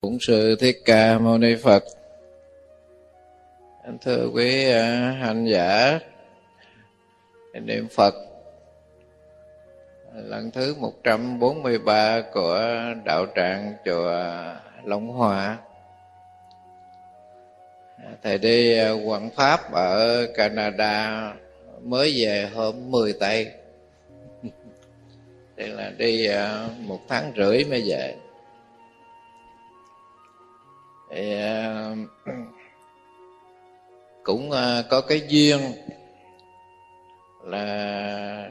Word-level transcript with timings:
Cũng 0.00 0.18
sư 0.20 0.56
Thích 0.60 0.76
Ca 0.84 1.18
Mâu 1.18 1.38
Ni 1.38 1.54
Phật. 1.56 1.84
Thưa 4.00 4.28
quý 4.34 4.70
à, 4.70 5.16
hành 5.20 5.44
giả, 5.44 5.98
niệm 7.52 7.88
Phật 7.88 8.14
lần 10.14 10.50
thứ 10.50 10.74
143 10.78 12.22
của 12.32 12.60
đạo 13.04 13.26
tràng 13.36 13.74
chùa 13.84 14.12
Long 14.84 15.08
Hòa. 15.08 15.58
Thầy 18.22 18.38
đi 18.38 18.78
à, 18.78 18.90
uh, 18.90 19.08
quảng 19.08 19.30
pháp 19.36 19.72
ở 19.72 20.26
Canada 20.34 21.34
mới 21.82 22.14
về 22.24 22.50
hôm 22.54 22.90
10 22.90 23.12
tây. 23.12 23.52
Đây 25.56 25.68
là 25.68 25.92
đi 25.98 26.26
à, 26.26 26.68
một 26.78 27.00
tháng 27.08 27.32
rưỡi 27.36 27.64
mới 27.64 27.82
về 27.86 28.14
thì 31.10 31.40
ờ, 31.40 31.94
cũng 34.22 34.50
ờ, 34.50 34.84
có 34.90 35.00
cái 35.00 35.22
duyên 35.28 35.60
là 37.42 38.50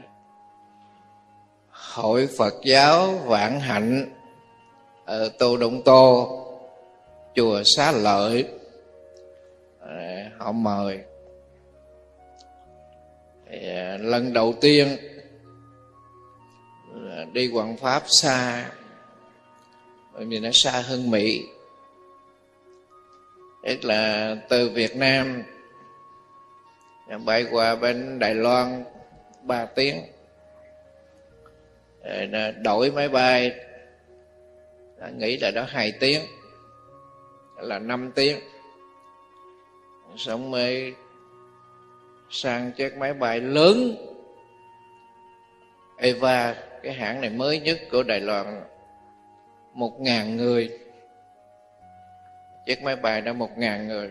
hội 1.70 2.28
Phật 2.38 2.54
giáo 2.64 3.08
Vạn 3.08 3.60
Hạnh 3.60 4.12
ở 5.04 5.28
Tô 5.38 5.56
Đông 5.56 5.82
Tô 5.82 6.34
chùa 7.34 7.62
Xá 7.76 7.92
Lợi. 7.92 8.48
À, 9.80 10.30
họ 10.38 10.52
mời. 10.52 10.98
Thì 13.50 13.58
lần 13.98 14.32
đầu 14.32 14.54
tiên 14.60 14.88
đi 17.32 17.48
quảng 17.48 17.76
pháp 17.76 18.02
xa 18.06 18.70
bởi 20.14 20.24
vì 20.24 20.40
nó 20.40 20.48
xa 20.52 20.70
hơn 20.70 21.10
Mỹ 21.10 21.46
tức 23.62 23.84
là 23.84 24.36
từ 24.48 24.68
Việt 24.68 24.96
Nam. 24.96 25.42
Bay 27.24 27.46
qua 27.50 27.76
bên 27.76 28.18
Đài 28.18 28.34
Loan 28.34 28.84
3 29.42 29.64
tiếng. 29.64 30.02
Rồi 32.04 32.52
đổi 32.62 32.90
máy 32.90 33.08
bay. 33.08 33.54
Nghĩ 35.16 35.36
là 35.36 35.50
đó 35.50 35.64
hai 35.68 35.92
tiếng. 36.00 36.22
Là 37.56 37.78
5 37.78 38.12
tiếng. 38.14 38.40
Xong 40.16 40.50
mới 40.50 40.94
sang 42.30 42.72
chiếc 42.72 42.96
máy 42.96 43.14
bay 43.14 43.40
lớn. 43.40 43.96
Eva, 45.98 46.54
cái 46.82 46.92
hãng 46.92 47.20
này 47.20 47.30
mới 47.30 47.60
nhất 47.60 47.78
của 47.90 48.02
Đài 48.02 48.20
Loan. 48.20 48.64
Một 49.74 50.00
ngàn 50.00 50.36
người 50.36 50.78
chiếc 52.68 52.82
máy 52.82 52.96
bay 52.96 53.20
đó 53.20 53.32
một 53.32 53.58
ngàn 53.58 53.88
người. 53.88 54.08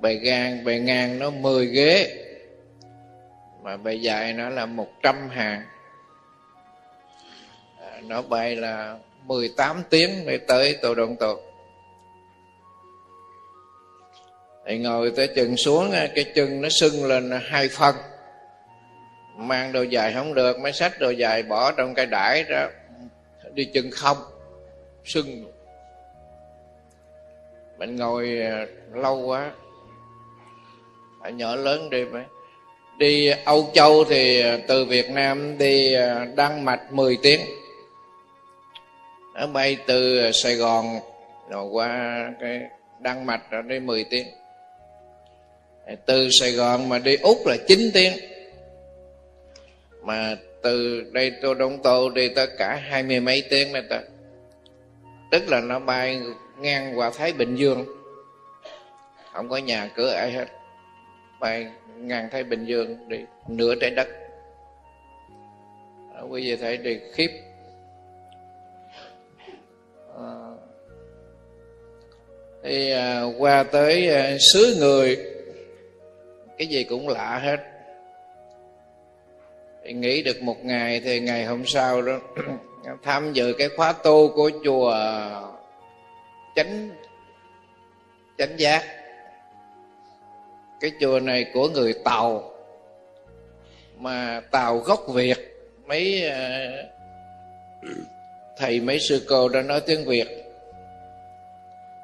Bề 0.00 0.14
gan 0.14 0.64
bề 0.64 0.78
ngang 0.78 1.18
nó 1.18 1.30
10 1.30 1.66
ghế. 1.66 2.24
Mà 3.62 3.76
bề 3.76 3.94
dài 3.94 4.32
nó 4.32 4.48
là 4.48 4.66
100 4.66 5.28
hàng. 5.28 5.62
À, 7.80 8.00
nó 8.02 8.22
bay 8.22 8.56
là 8.56 8.98
18 9.24 9.82
tiếng 9.90 10.26
mới 10.26 10.38
tới 10.38 10.78
tổ 10.82 10.94
đồng 10.94 11.16
Tô 11.16 11.40
thì 14.66 14.78
ngồi 14.78 15.12
tới 15.16 15.28
chừng 15.36 15.56
xuống 15.56 15.90
à, 15.90 16.08
cái 16.14 16.24
chân 16.34 16.60
nó 16.60 16.68
sưng 16.68 17.04
lên 17.04 17.30
hai 17.42 17.68
phân. 17.68 17.94
Mang 19.36 19.72
đồ 19.72 19.82
dài 19.82 20.12
không 20.14 20.34
được 20.34 20.58
máy 20.58 20.72
sách 20.72 20.92
đồ 21.00 21.10
dài 21.10 21.42
bỏ 21.42 21.72
trong 21.72 21.94
cái 21.94 22.06
đải 22.06 22.44
đó 22.44 22.68
đi 23.54 23.64
chân 23.64 23.90
không. 23.90 24.16
Sưng 25.04 25.55
mình 27.78 27.96
ngồi 27.96 28.38
à, 28.40 28.66
lâu 28.94 29.16
quá. 29.26 29.52
Phải 31.20 31.32
nhỏ 31.32 31.56
lớn 31.56 31.90
đi 31.90 32.04
phải. 32.12 32.24
Đi 32.98 33.30
Âu 33.44 33.70
Châu 33.74 34.04
thì 34.04 34.40
à, 34.40 34.58
từ 34.68 34.84
Việt 34.84 35.10
Nam 35.10 35.58
đi 35.58 35.94
à, 35.94 36.26
Đan 36.36 36.64
Mạch 36.64 36.92
10 36.92 37.18
tiếng. 37.22 37.40
Nó 39.34 39.46
bay 39.46 39.76
từ 39.86 40.30
Sài 40.32 40.54
Gòn 40.54 41.00
rồi 41.50 41.64
qua 41.64 42.20
cái 42.40 42.60
Đan 43.00 43.26
Mạch 43.26 43.50
rồi 43.50 43.62
đi 43.62 43.80
10 43.80 44.04
tiếng. 44.04 44.26
Từ 46.06 46.28
Sài 46.40 46.52
Gòn 46.52 46.88
mà 46.88 46.98
đi 46.98 47.16
Úc 47.16 47.46
là 47.46 47.56
9 47.68 47.78
tiếng. 47.94 48.12
Mà 50.02 50.36
từ 50.62 51.04
đây 51.12 51.32
tôi, 51.42 51.54
Đông 51.54 51.82
Tô 51.82 52.10
đi 52.10 52.28
tới 52.28 52.46
cả 52.58 52.80
hai 52.88 53.02
mươi 53.02 53.20
mấy 53.20 53.42
tiếng 53.50 53.72
này 53.72 53.82
ta. 53.90 54.00
Tức 55.30 55.48
là 55.48 55.60
nó 55.60 55.78
bay 55.78 56.20
ngang 56.60 56.98
qua 56.98 57.10
Thái 57.10 57.32
Bình 57.32 57.56
Dương. 57.56 57.84
Không 59.32 59.48
có 59.48 59.56
nhà 59.56 59.90
cửa 59.94 60.12
ai 60.12 60.32
hết. 60.32 60.46
Bay 61.40 61.66
ngang 61.96 62.28
Thái 62.32 62.44
Bình 62.44 62.64
Dương 62.64 63.08
đi 63.08 63.18
nửa 63.48 63.74
trái 63.80 63.90
đất. 63.90 64.08
À, 66.14 66.20
quý 66.20 66.42
vị 66.42 66.56
thấy 66.56 66.76
đi 66.76 67.00
khiếp. 67.12 67.30
À, 70.16 70.50
thì 72.62 72.90
à, 72.90 73.22
qua 73.38 73.62
tới 73.62 74.08
à, 74.10 74.36
xứ 74.52 74.76
người 74.80 75.16
cái 76.58 76.66
gì 76.66 76.84
cũng 76.84 77.08
lạ 77.08 77.38
hết. 77.38 77.56
Thì 79.84 79.92
nghỉ 79.92 80.22
được 80.22 80.42
một 80.42 80.64
ngày 80.64 81.00
thì 81.04 81.20
ngày 81.20 81.44
hôm 81.44 81.66
sau 81.66 82.02
đó 82.02 82.18
tham 83.02 83.32
dự 83.32 83.52
cái 83.58 83.68
khóa 83.76 83.92
tu 83.92 84.28
của 84.28 84.50
chùa 84.64 84.94
chánh 86.56 86.90
chánh 88.38 88.58
giác. 88.58 88.84
Cái 90.80 90.92
chùa 91.00 91.20
này 91.20 91.46
của 91.54 91.68
người 91.68 91.94
tàu, 92.04 92.52
mà 93.98 94.40
tàu 94.50 94.78
gốc 94.78 95.00
việt, 95.08 95.38
mấy 95.86 96.28
ờ, 96.28 96.70
thầy, 98.56 98.80
mấy 98.80 99.00
sư 99.00 99.26
cô 99.28 99.48
đã 99.48 99.62
nói 99.62 99.80
tiếng 99.80 100.04
việt. 100.04 100.28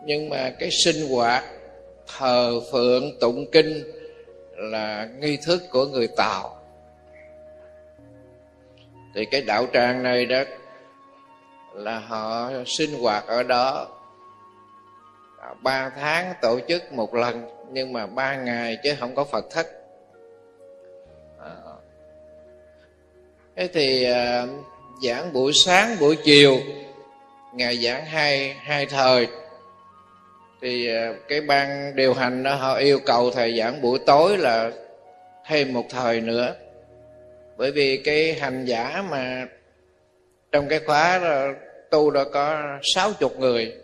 Nhưng 0.04 0.28
mà 0.28 0.50
cái 0.58 0.70
sinh 0.70 1.08
hoạt 1.08 1.44
thờ 2.18 2.60
phượng 2.72 3.18
tụng 3.20 3.46
kinh 3.52 3.82
là 4.56 5.08
nghi 5.18 5.36
thức 5.36 5.62
của 5.70 5.86
người 5.86 6.08
tàu. 6.16 6.58
Thì 9.14 9.24
cái 9.24 9.40
đạo 9.40 9.66
tràng 9.72 10.02
này 10.02 10.26
đó 10.26 10.42
là 11.74 11.98
họ 11.98 12.50
sinh 12.66 13.00
hoạt 13.00 13.26
ở 13.26 13.42
đó 13.42 13.88
ba 15.60 15.90
tháng 16.00 16.34
tổ 16.42 16.60
chức 16.68 16.92
một 16.92 17.14
lần 17.14 17.48
nhưng 17.72 17.92
mà 17.92 18.06
ba 18.06 18.36
ngày 18.36 18.78
chứ 18.82 18.94
không 19.00 19.14
có 19.14 19.24
phật 19.24 19.44
thất. 19.50 19.66
À. 21.38 21.50
thế 23.56 23.68
thì 23.72 24.04
à, 24.04 24.46
giảng 25.06 25.32
buổi 25.32 25.52
sáng 25.52 25.96
buổi 26.00 26.16
chiều 26.24 26.58
ngày 27.54 27.76
giảng 27.76 28.06
hai 28.06 28.48
hai 28.48 28.86
thời 28.86 29.28
thì 30.62 30.88
à, 30.88 31.12
cái 31.28 31.40
ban 31.40 31.96
điều 31.96 32.14
hành 32.14 32.42
đó 32.42 32.54
họ 32.54 32.74
yêu 32.74 32.98
cầu 33.06 33.30
thầy 33.30 33.58
giảng 33.58 33.82
buổi 33.82 33.98
tối 34.06 34.38
là 34.38 34.70
thêm 35.46 35.72
một 35.72 35.84
thời 35.90 36.20
nữa. 36.20 36.54
Bởi 37.56 37.70
vì 37.72 37.96
cái 37.96 38.34
hành 38.34 38.64
giả 38.64 39.04
mà 39.10 39.46
trong 40.52 40.68
cái 40.68 40.80
khóa 40.86 41.18
đó, 41.18 41.46
tu 41.90 42.10
đó 42.10 42.24
có 42.32 42.62
sáu 42.94 43.12
chục 43.12 43.38
người 43.38 43.81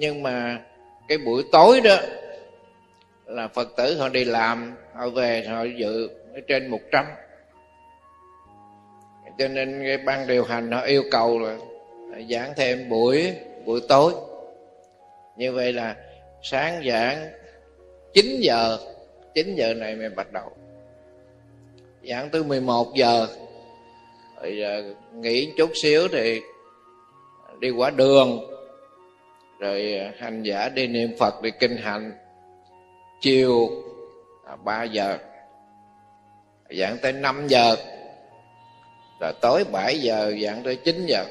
nhưng 0.00 0.22
mà 0.22 0.60
cái 1.08 1.18
buổi 1.18 1.44
tối 1.52 1.80
đó 1.80 1.96
là 3.26 3.48
phật 3.48 3.76
tử 3.76 3.98
họ 3.98 4.08
đi 4.08 4.24
làm, 4.24 4.76
họ 4.94 5.08
về 5.08 5.44
họ 5.48 5.62
dự 5.62 6.10
trên 6.48 6.68
một 6.68 6.80
trăm. 6.92 7.04
Cho 9.38 9.48
nên 9.48 9.82
cái 9.84 9.98
ban 9.98 10.26
điều 10.26 10.44
hành 10.44 10.70
họ 10.70 10.80
yêu 10.80 11.02
cầu 11.10 11.38
là 11.38 11.56
giảng 12.30 12.52
thêm 12.56 12.88
buổi 12.88 13.34
buổi 13.64 13.80
tối. 13.88 14.12
Như 15.36 15.52
vậy 15.52 15.72
là 15.72 15.96
sáng 16.42 16.82
giảng 16.86 17.30
9 18.14 18.40
giờ 18.40 18.78
9 19.34 19.54
giờ 19.54 19.74
này 19.74 19.96
mới 19.96 20.10
bắt 20.10 20.32
đầu. 20.32 20.50
Giảng 22.08 22.30
tới 22.30 22.44
11 22.44 22.94
giờ. 22.94 23.26
Rồi 24.42 24.56
giờ 24.56 24.94
nghỉ 25.14 25.52
chút 25.56 25.70
xíu 25.82 26.08
thì 26.08 26.40
đi 27.58 27.70
qua 27.70 27.90
đường 27.90 28.49
rồi 29.60 29.94
à, 29.98 30.12
hành 30.18 30.42
giả 30.42 30.68
đi 30.68 30.86
niệm 30.86 31.16
phật 31.18 31.42
đi 31.42 31.50
kinh 31.50 31.76
hành. 31.76 32.12
Chiều 33.20 33.68
à, 34.46 34.56
3 34.56 34.82
giờ. 34.82 35.18
Dạng 36.78 36.98
tới 37.02 37.12
5 37.12 37.48
giờ. 37.48 37.76
Rồi 39.20 39.32
tối 39.40 39.64
7 39.72 39.98
giờ 39.98 40.34
dạng 40.44 40.62
tới 40.62 40.76
9 40.76 41.06
giờ. 41.06 41.24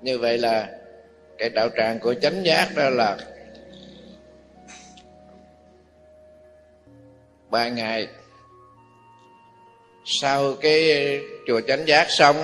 Như 0.00 0.18
vậy 0.18 0.38
là 0.38 0.68
cái 1.38 1.48
đạo 1.48 1.68
tràng 1.76 1.98
của 1.98 2.14
chánh 2.14 2.44
giác 2.44 2.68
đó 2.76 2.90
là 2.90 3.16
ba 7.50 7.68
ngày. 7.68 8.08
Sau 10.04 10.54
cái 10.60 11.20
chùa 11.46 11.60
chánh 11.60 11.86
giác 11.86 12.10
xong 12.10 12.36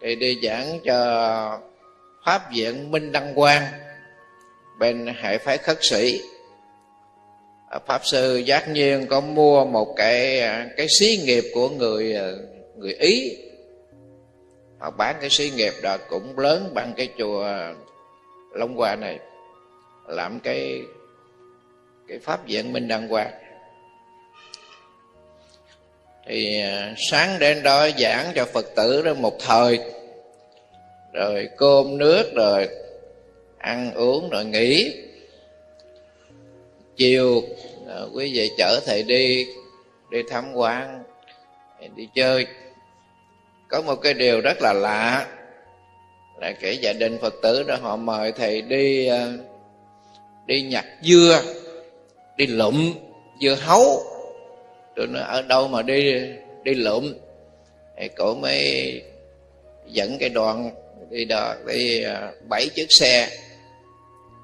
thì 0.00 0.16
đi 0.16 0.40
giảng 0.42 0.78
cho 0.84 1.60
pháp 2.24 2.52
viện 2.54 2.90
minh 2.90 3.12
đăng 3.12 3.34
quang, 3.34 3.62
bên 4.78 5.06
hệ 5.22 5.38
phái 5.38 5.58
khất 5.58 5.78
sĩ. 5.80 6.20
À, 7.70 7.78
pháp 7.86 8.00
sư 8.04 8.36
giác 8.36 8.68
nhiên 8.68 9.06
có 9.06 9.20
mua 9.20 9.64
một 9.64 9.94
cái 9.96 10.40
à, 10.40 10.68
cái 10.76 10.86
xí 10.88 11.16
nghiệp 11.24 11.44
của 11.54 11.68
người 11.68 12.16
à, 12.16 12.30
người 12.76 12.92
ý. 12.92 13.36
Họ 14.78 14.90
bán 14.90 15.16
cái 15.20 15.30
xí 15.30 15.50
nghiệp 15.50 15.72
đó 15.82 15.96
cũng 16.08 16.38
lớn 16.38 16.70
bằng 16.74 16.92
cái 16.96 17.08
chùa 17.18 17.48
long 18.52 18.76
Hòa 18.76 18.96
này, 18.96 19.18
làm 20.06 20.40
cái 20.40 20.80
cái 22.08 22.18
pháp 22.18 22.46
viện 22.46 22.72
minh 22.72 22.88
đăng 22.88 23.08
quang. 23.08 23.30
Thì 26.26 26.62
sáng 27.10 27.38
đến 27.38 27.62
đó 27.62 27.88
giảng 27.98 28.32
cho 28.34 28.44
phật 28.44 28.66
tử 28.76 29.02
đó 29.02 29.14
một 29.14 29.38
thời 29.40 29.93
rồi 31.14 31.48
cơm 31.56 31.98
nước, 31.98 32.34
rồi 32.34 32.68
ăn 33.58 33.94
uống, 33.94 34.30
rồi 34.30 34.44
nghỉ. 34.44 34.94
Chiều 36.96 37.42
à, 37.88 38.00
quý 38.14 38.32
vị 38.34 38.50
chở 38.58 38.80
thầy 38.86 39.02
đi 39.02 39.46
đi 40.10 40.22
tham 40.30 40.52
quan, 40.54 41.02
đi 41.96 42.08
chơi. 42.14 42.46
Có 43.68 43.82
một 43.82 43.94
cái 43.94 44.14
điều 44.14 44.40
rất 44.40 44.62
là 44.62 44.72
lạ, 44.72 45.26
là 46.40 46.52
cái 46.52 46.76
gia 46.76 46.92
đình 46.92 47.18
phật 47.18 47.34
tử 47.42 47.62
đó, 47.62 47.76
họ 47.80 47.96
mời 47.96 48.32
thầy 48.32 48.62
đi 48.62 49.06
à, 49.06 49.32
đi 50.46 50.62
nhặt 50.62 50.84
dưa, 51.02 51.42
đi 52.36 52.46
lụm 52.46 52.94
dưa 53.40 53.54
hấu. 53.54 54.02
Tôi 54.96 55.06
nói, 55.06 55.22
ở 55.22 55.42
đâu 55.42 55.68
mà 55.68 55.82
đi 55.82 56.12
đi 56.62 56.74
lụm? 56.74 57.12
Thì 57.98 58.08
cổ 58.08 58.34
mới 58.34 59.02
dẫn 59.86 60.16
cái 60.20 60.28
đoàn 60.28 60.70
đi 61.10 61.24
đò 61.24 61.54
đi 61.66 62.02
à, 62.02 62.30
bảy 62.48 62.68
chiếc 62.74 62.86
xe 62.90 63.28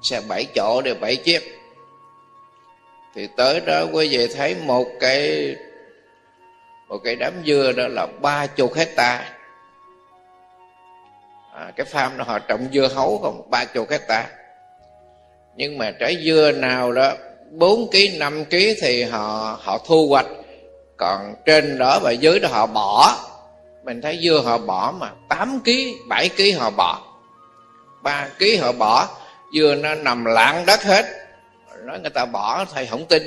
xe 0.03 0.21
bảy 0.27 0.45
chỗ 0.55 0.81
đều 0.81 0.95
bảy 0.95 1.15
chiếc. 1.15 1.41
Thì 3.15 3.27
tới 3.37 3.59
đó 3.59 3.85
quý 3.93 4.07
vị 4.07 4.27
thấy 4.27 4.55
một 4.65 4.85
cái 4.99 5.55
một 6.87 6.97
cái 7.03 7.15
đám 7.15 7.33
dưa 7.45 7.71
đó 7.71 7.87
là 7.87 8.07
ba 8.21 8.47
chục 8.47 8.73
hecta 8.73 9.33
à, 11.53 11.71
cái 11.75 11.85
farm 11.91 12.17
đó 12.17 12.23
họ 12.27 12.39
trồng 12.39 12.67
dưa 12.73 12.87
hấu 12.87 13.17
không 13.17 13.49
ba 13.49 13.65
chục 13.65 13.89
hecta 13.89 14.27
nhưng 15.55 15.77
mà 15.77 15.91
trái 15.91 16.17
dưa 16.25 16.51
nào 16.51 16.91
đó 16.91 17.13
4 17.51 17.91
kg 17.91 18.19
5 18.19 18.45
kg 18.45 18.57
thì 18.81 19.03
họ 19.03 19.59
họ 19.61 19.77
thu 19.85 20.07
hoạch. 20.09 20.25
Còn 20.97 21.35
trên 21.45 21.77
đó 21.77 21.99
và 21.99 22.11
dưới 22.11 22.39
đó 22.39 22.49
họ 22.51 22.65
bỏ 22.65 23.15
mình 23.83 24.01
thấy 24.01 24.19
dưa 24.23 24.41
họ 24.45 24.57
bỏ 24.57 24.93
mà 24.99 25.11
8 25.29 25.59
kg 25.65 25.69
7 26.07 26.29
kg 26.29 26.59
họ 26.59 26.69
bỏ. 26.69 27.01
3 28.01 28.27
kg 28.39 28.61
họ 28.61 28.71
bỏ, 28.71 29.07
dưa 29.53 29.75
nó 29.75 29.95
nằm 29.95 30.25
lạng 30.25 30.65
đất 30.65 30.83
hết. 30.83 31.05
Nói 31.83 31.99
người 31.99 32.09
ta 32.09 32.25
bỏ, 32.25 32.65
thầy 32.73 32.85
không 32.85 33.05
tin. 33.05 33.23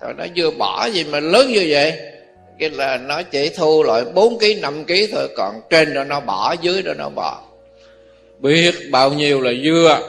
Thôi 0.00 0.14
nó 0.16 0.24
dưa 0.36 0.50
bỏ 0.50 0.86
gì 0.86 1.04
mà 1.04 1.20
lớn 1.20 1.48
như 1.48 1.66
vậy? 1.68 2.00
Cái 2.58 2.70
là 2.70 2.96
nó 2.96 3.22
chỉ 3.22 3.48
thu 3.48 3.82
loại 3.82 4.04
4 4.04 4.38
kg 4.38 4.60
5 4.60 4.84
kg 4.84 4.92
thôi, 5.12 5.28
còn 5.36 5.60
trên 5.70 5.94
đó 5.94 6.04
nó 6.04 6.20
bỏ, 6.20 6.54
dưới 6.60 6.82
đó 6.82 6.92
nó 6.98 7.08
bỏ. 7.08 7.42
Biết 8.38 8.74
bao 8.90 9.10
nhiêu 9.10 9.40
là 9.40 9.50
dưa. 9.64 10.00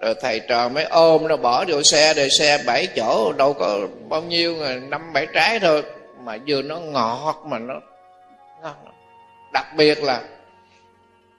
Rồi 0.00 0.14
thầy 0.20 0.40
trò 0.40 0.68
mới 0.68 0.84
ôm 0.84 1.28
nó 1.28 1.36
bỏ 1.36 1.64
vô 1.68 1.82
xe 1.82 2.14
để 2.14 2.28
xe 2.28 2.58
bảy 2.66 2.86
chỗ, 2.86 3.32
đâu 3.32 3.52
có 3.52 3.78
bao 4.08 4.22
nhiêu, 4.22 4.56
năm 4.88 5.12
bảy 5.12 5.26
trái 5.34 5.60
thôi 5.60 5.82
mà 6.24 6.38
vừa 6.46 6.62
nó 6.62 6.78
ngọt 6.78 7.42
mà 7.46 7.58
nó 7.58 7.80
ngon 8.62 8.74
đặc 9.52 9.66
biệt 9.76 10.02
là 10.02 10.22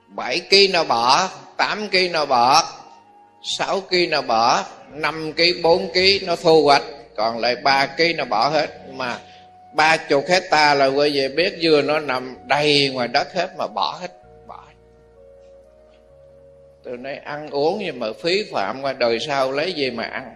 bảy 0.07 0.41
kg 0.49 0.71
nó 0.73 0.83
bỏ 0.83 1.29
tám 1.57 1.89
kg 1.89 2.11
nó 2.11 2.25
bỏ 2.25 2.63
sáu 3.43 3.81
kg 3.81 4.09
nó 4.09 4.21
bỏ 4.21 4.63
năm 4.91 5.33
kg 5.33 5.61
bốn 5.63 5.87
kg 5.93 6.25
nó 6.27 6.35
thu 6.35 6.63
hoạch, 6.63 6.83
còn 7.15 7.39
lại 7.39 7.55
ba 7.55 7.85
kg 7.85 8.17
nó 8.17 8.25
bỏ 8.25 8.49
hết. 8.49 8.67
Mà 8.93 9.19
ba 9.73 9.97
chục 9.97 10.23
hecta 10.29 10.73
là 10.73 10.85
quay 10.85 11.11
về 11.13 11.27
biết 11.27 11.53
dưa 11.61 11.81
nó 11.81 11.99
nằm 11.99 12.37
đầy 12.45 12.89
ngoài 12.93 13.07
đất 13.07 13.33
hết 13.33 13.49
mà 13.57 13.67
bỏ 13.67 13.97
hết, 14.01 14.11
bỏ 14.47 14.63
từ 16.83 16.97
nay 16.97 17.17
ăn 17.17 17.49
uống 17.49 17.79
nhưng 17.79 17.99
mà 17.99 18.07
phí 18.23 18.43
phạm 18.51 18.81
qua 18.81 18.93
đời 18.93 19.19
sau 19.19 19.51
lấy 19.51 19.73
gì 19.73 19.91
mà 19.91 20.03
ăn? 20.03 20.35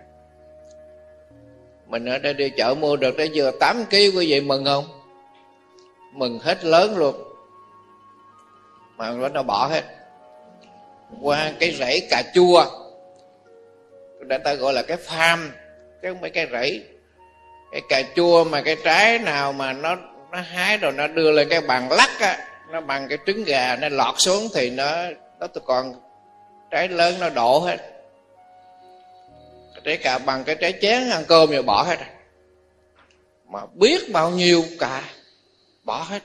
Mình 1.90 2.06
ở 2.06 2.18
đây 2.18 2.34
đi 2.34 2.50
chợ 2.50 2.76
mua 2.80 2.96
được 2.96 3.16
trái 3.18 3.32
vừa 3.34 3.52
8 3.52 3.86
kg 3.86 3.96
quý 3.96 4.32
vị 4.32 4.42
mừng 4.42 4.66
không? 4.66 4.86
Mừng 6.14 6.40
hết 6.40 6.66
lớn 6.66 6.98
luôn. 6.98 7.16
Mà 8.98 9.12
nó 9.12 9.44
bỏ 9.44 9.68
hết. 9.68 9.84
Qua 11.22 11.52
cái 11.60 11.72
rẫy 11.72 12.08
cà 12.10 12.24
chua 12.34 12.66
để 14.28 14.38
ta 14.38 14.54
gọi 14.54 14.74
là 14.74 14.82
cái 14.82 14.98
farm, 14.98 15.48
chứ 16.02 16.10
không 16.10 16.22
phải 16.22 16.30
cái 16.30 16.48
rẫy. 16.52 16.84
Cái 17.72 17.82
cà 17.90 18.02
chua 18.16 18.44
mà 18.44 18.62
cái 18.62 18.76
trái 18.84 19.20
nào 19.20 19.54
mà 19.54 19.74
nó 19.74 19.96
nó 20.32 20.42
hái 20.42 20.78
rồi 20.78 20.92
nó 20.92 21.08
đưa 21.08 21.32
lên 21.32 21.50
cái 21.50 21.62
bàn 21.62 21.92
lắc 21.92 22.10
á, 22.20 22.38
nó 22.72 22.82
bằng 22.82 23.08
cái 23.08 23.18
trứng 23.26 23.44
gà, 23.44 23.76
nó 23.82 23.90
lọt 23.90 24.16
xuống 24.18 24.48
thì 24.54 24.70
nó 24.70 24.92
nó 25.40 25.48
còn, 25.66 25.94
trái 26.72 26.88
lớn 26.88 27.16
nó 27.20 27.30
đổ 27.30 27.60
hết 27.60 27.78
trái 29.84 29.98
cà 29.98 30.18
bằng 30.18 30.44
cái 30.44 30.56
trái 30.56 30.74
chén, 30.82 31.10
ăn 31.10 31.24
cơm 31.28 31.52
rồi 31.52 31.64
bỏ 31.64 31.84
hết 31.84 31.98
mà 33.50 33.60
biết 33.74 34.12
bao 34.12 34.30
nhiêu 34.30 34.64
cà 34.80 35.04
bỏ 35.84 36.04
hết. 36.10 36.24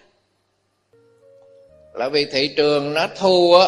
Là 1.94 2.08
vì 2.08 2.24
thị 2.24 2.54
trường 2.56 2.94
nó 2.94 3.06
thu 3.16 3.54
á, 3.54 3.66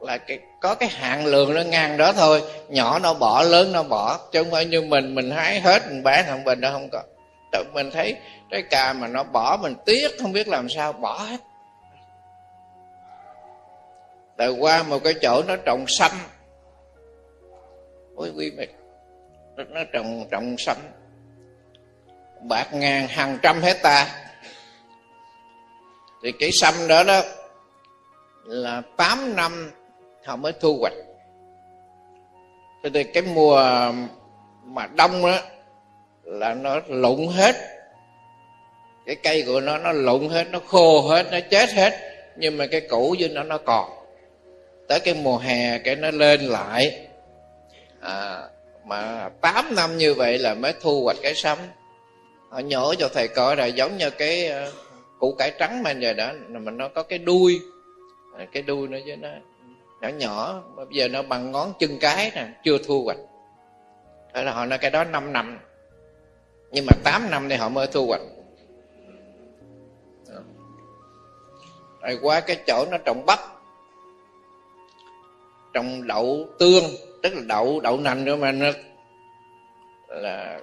là 0.00 0.18
cái, 0.18 0.38
có 0.60 0.74
cái 0.74 0.88
hạn 0.88 1.26
lượng 1.26 1.54
nó 1.54 1.62
ngang 1.62 1.96
đó 1.96 2.12
thôi. 2.12 2.42
Nhỏ 2.68 2.98
nó 2.98 3.14
bỏ, 3.14 3.42
lớn 3.42 3.72
nó 3.72 3.82
bỏ. 3.82 4.20
Chứ 4.32 4.42
không 4.42 4.52
phải 4.52 4.64
như 4.64 4.82
mình 4.82 5.14
mình 5.14 5.30
hái 5.30 5.60
hết, 5.60 5.82
mình 5.88 6.02
bán 6.02 6.24
không 6.28 6.44
bình 6.44 6.60
đâu 6.60 6.72
không 6.72 6.88
có. 6.92 7.02
Tự 7.52 7.64
mình 7.72 7.90
thấy 7.90 8.16
trái 8.50 8.62
cà 8.62 8.92
mà 8.92 9.06
nó 9.06 9.22
bỏ, 9.22 9.58
mình 9.62 9.74
tiếc, 9.84 10.08
không 10.22 10.32
biết 10.32 10.48
làm 10.48 10.68
sao, 10.68 10.92
bỏ 10.92 11.18
hết. 11.18 11.40
Từ 14.36 14.52
qua 14.52 14.82
một 14.82 14.98
cái 15.04 15.14
chỗ 15.22 15.42
nó 15.48 15.56
trồng 15.56 15.84
xanh 15.88 16.18
với 18.16 18.30
quý 18.30 18.50
vị. 18.50 18.66
Nó 19.56 19.80
trồng 19.92 20.28
trồng 20.30 20.56
xanh 20.58 20.92
bạc 22.48 22.74
ngàn, 22.74 23.08
hàng 23.08 23.38
trăm 23.42 23.62
hecta. 23.62 24.06
Thì 26.22 26.32
cái 26.32 26.50
sâm 26.52 26.74
đó 26.88 27.02
đó 27.02 27.22
là 28.44 28.82
8 28.96 29.36
năm 29.36 29.72
họ 30.24 30.36
mới 30.36 30.52
thu 30.52 30.78
hoạch. 30.80 30.92
Cho 32.82 32.88
nên 32.88 33.06
cái 33.12 33.22
mùa 33.22 33.92
mà 34.64 34.86
đông 34.86 35.22
đó 35.22 35.38
là 36.22 36.54
nó 36.54 36.80
lụng 36.88 37.28
hết. 37.28 37.56
Cái 39.06 39.16
cây 39.22 39.44
của 39.46 39.60
nó 39.60 39.78
nó 39.78 39.92
lụng 39.92 40.28
hết, 40.28 40.46
nó 40.50 40.58
khô 40.66 41.08
hết, 41.08 41.26
nó 41.30 41.38
chết 41.50 41.70
hết. 41.72 41.92
Nhưng 42.36 42.56
mà 42.56 42.66
cái 42.66 42.80
cũ 42.80 43.16
với 43.20 43.28
nó 43.28 43.42
nó 43.42 43.58
còn. 43.58 43.90
Tới 44.88 45.00
cái 45.00 45.14
mùa 45.14 45.38
hè, 45.38 45.78
cái 45.78 45.96
nó 45.96 46.10
lên 46.10 46.40
lại 46.40 47.05
à, 48.00 48.42
mà 48.84 49.30
8 49.40 49.74
năm 49.74 49.96
như 49.96 50.14
vậy 50.14 50.38
là 50.38 50.54
mới 50.54 50.74
thu 50.80 51.04
hoạch 51.04 51.16
cái 51.22 51.34
sâm 51.34 51.58
họ 52.48 52.60
nhổ 52.60 52.94
cho 52.94 53.08
thầy 53.14 53.28
coi 53.28 53.56
là 53.56 53.66
giống 53.66 53.96
như 53.96 54.10
cái 54.10 54.50
uh, 54.50 54.74
củ 55.18 55.34
cải 55.38 55.52
trắng 55.58 55.82
mà 55.82 55.90
giờ 55.90 56.12
đó 56.12 56.32
mà 56.48 56.72
nó 56.72 56.88
có 56.88 57.02
cái 57.02 57.18
đuôi. 57.18 57.60
À, 58.38 58.46
cái 58.52 58.62
đuôi 58.62 58.88
nó 58.88 58.98
chứ 59.06 59.16
nó 59.16 59.28
nhỏ 60.00 60.08
nhỏ 60.08 60.62
bây 60.76 60.86
giờ 60.90 61.08
nó 61.08 61.22
bằng 61.22 61.52
ngón 61.52 61.72
chân 61.78 61.98
cái 62.00 62.32
nè 62.34 62.48
chưa 62.64 62.78
thu 62.86 63.04
hoạch. 63.04 63.18
Đó 64.34 64.42
là 64.42 64.52
họ 64.52 64.66
nói 64.66 64.78
cái 64.78 64.90
đó 64.90 65.04
5 65.04 65.32
năm. 65.32 65.58
Nhưng 66.70 66.86
mà 66.86 66.92
8 67.04 67.30
năm 67.30 67.48
thì 67.48 67.56
họ 67.56 67.68
mới 67.68 67.86
thu 67.86 68.06
hoạch. 68.06 68.20
Rồi 72.00 72.18
qua 72.22 72.40
cái 72.40 72.56
chỗ 72.66 72.86
nó 72.90 72.98
trồng 72.98 73.26
bắp 73.26 73.38
trồng 75.74 76.06
đậu 76.06 76.48
tương 76.58 76.84
tức 77.28 77.34
là 77.34 77.42
đậu 77.46 77.80
đậu 77.80 77.96
nành 77.96 78.24
nữa 78.24 78.36
mà 78.36 78.52
nó 78.52 78.66
là 80.08 80.58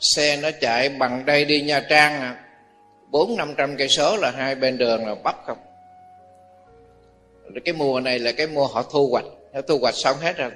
xe 0.00 0.36
nó 0.36 0.50
chạy 0.60 0.88
bằng 0.88 1.26
đây 1.26 1.44
đi 1.44 1.60
nha 1.60 1.86
trang 1.90 2.12
à. 2.12 2.44
Bốn 3.10 3.36
năm 3.36 3.54
trăm 3.56 3.76
cây 3.76 3.88
số 3.88 4.16
là 4.16 4.30
hai 4.30 4.54
bên 4.54 4.78
đường 4.78 5.06
là 5.06 5.14
bắp 5.14 5.36
không? 5.46 5.58
Cái 7.64 7.74
mùa 7.74 8.00
này 8.00 8.18
là 8.18 8.32
cái 8.32 8.46
mùa 8.46 8.66
họ 8.66 8.82
thu 8.82 9.08
hoạch. 9.10 9.24
Họ 9.54 9.60
thu 9.68 9.78
hoạch 9.78 9.94
xong 9.96 10.16
hết 10.18 10.36
rồi. 10.36 10.50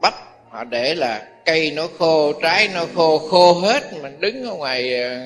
Bắp 0.00 0.14
họ 0.48 0.64
để 0.64 0.94
là 0.94 1.28
cây 1.44 1.72
nó 1.76 1.88
khô, 1.98 2.32
trái 2.42 2.68
nó 2.74 2.84
khô 2.94 3.18
khô 3.18 3.52
hết. 3.52 3.82
Mình 4.02 4.20
đứng 4.20 4.44
ở 4.44 4.54
ngoài 4.54 5.02
ờ, 5.02 5.18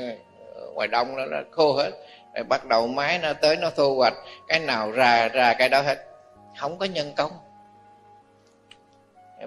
ngoài 0.75 0.89
đông 0.89 1.17
đó 1.17 1.25
nó 1.31 1.39
khô 1.51 1.73
hết. 1.73 1.91
Rồi 2.35 2.45
bắt 2.45 2.65
đầu 2.67 2.87
máy 2.87 3.19
nó 3.19 3.33
tới, 3.33 3.57
nó 3.57 3.71
thu 3.71 3.97
hoạch. 3.97 4.15
Cái 4.49 4.61
nào 4.61 4.91
ra 4.91 5.29
ra 5.29 5.55
cái 5.55 5.69
đó 5.69 5.83
hết. 5.83 6.05
Không 6.59 6.79
có 6.79 6.87
nhân 6.87 7.13
công 7.17 7.31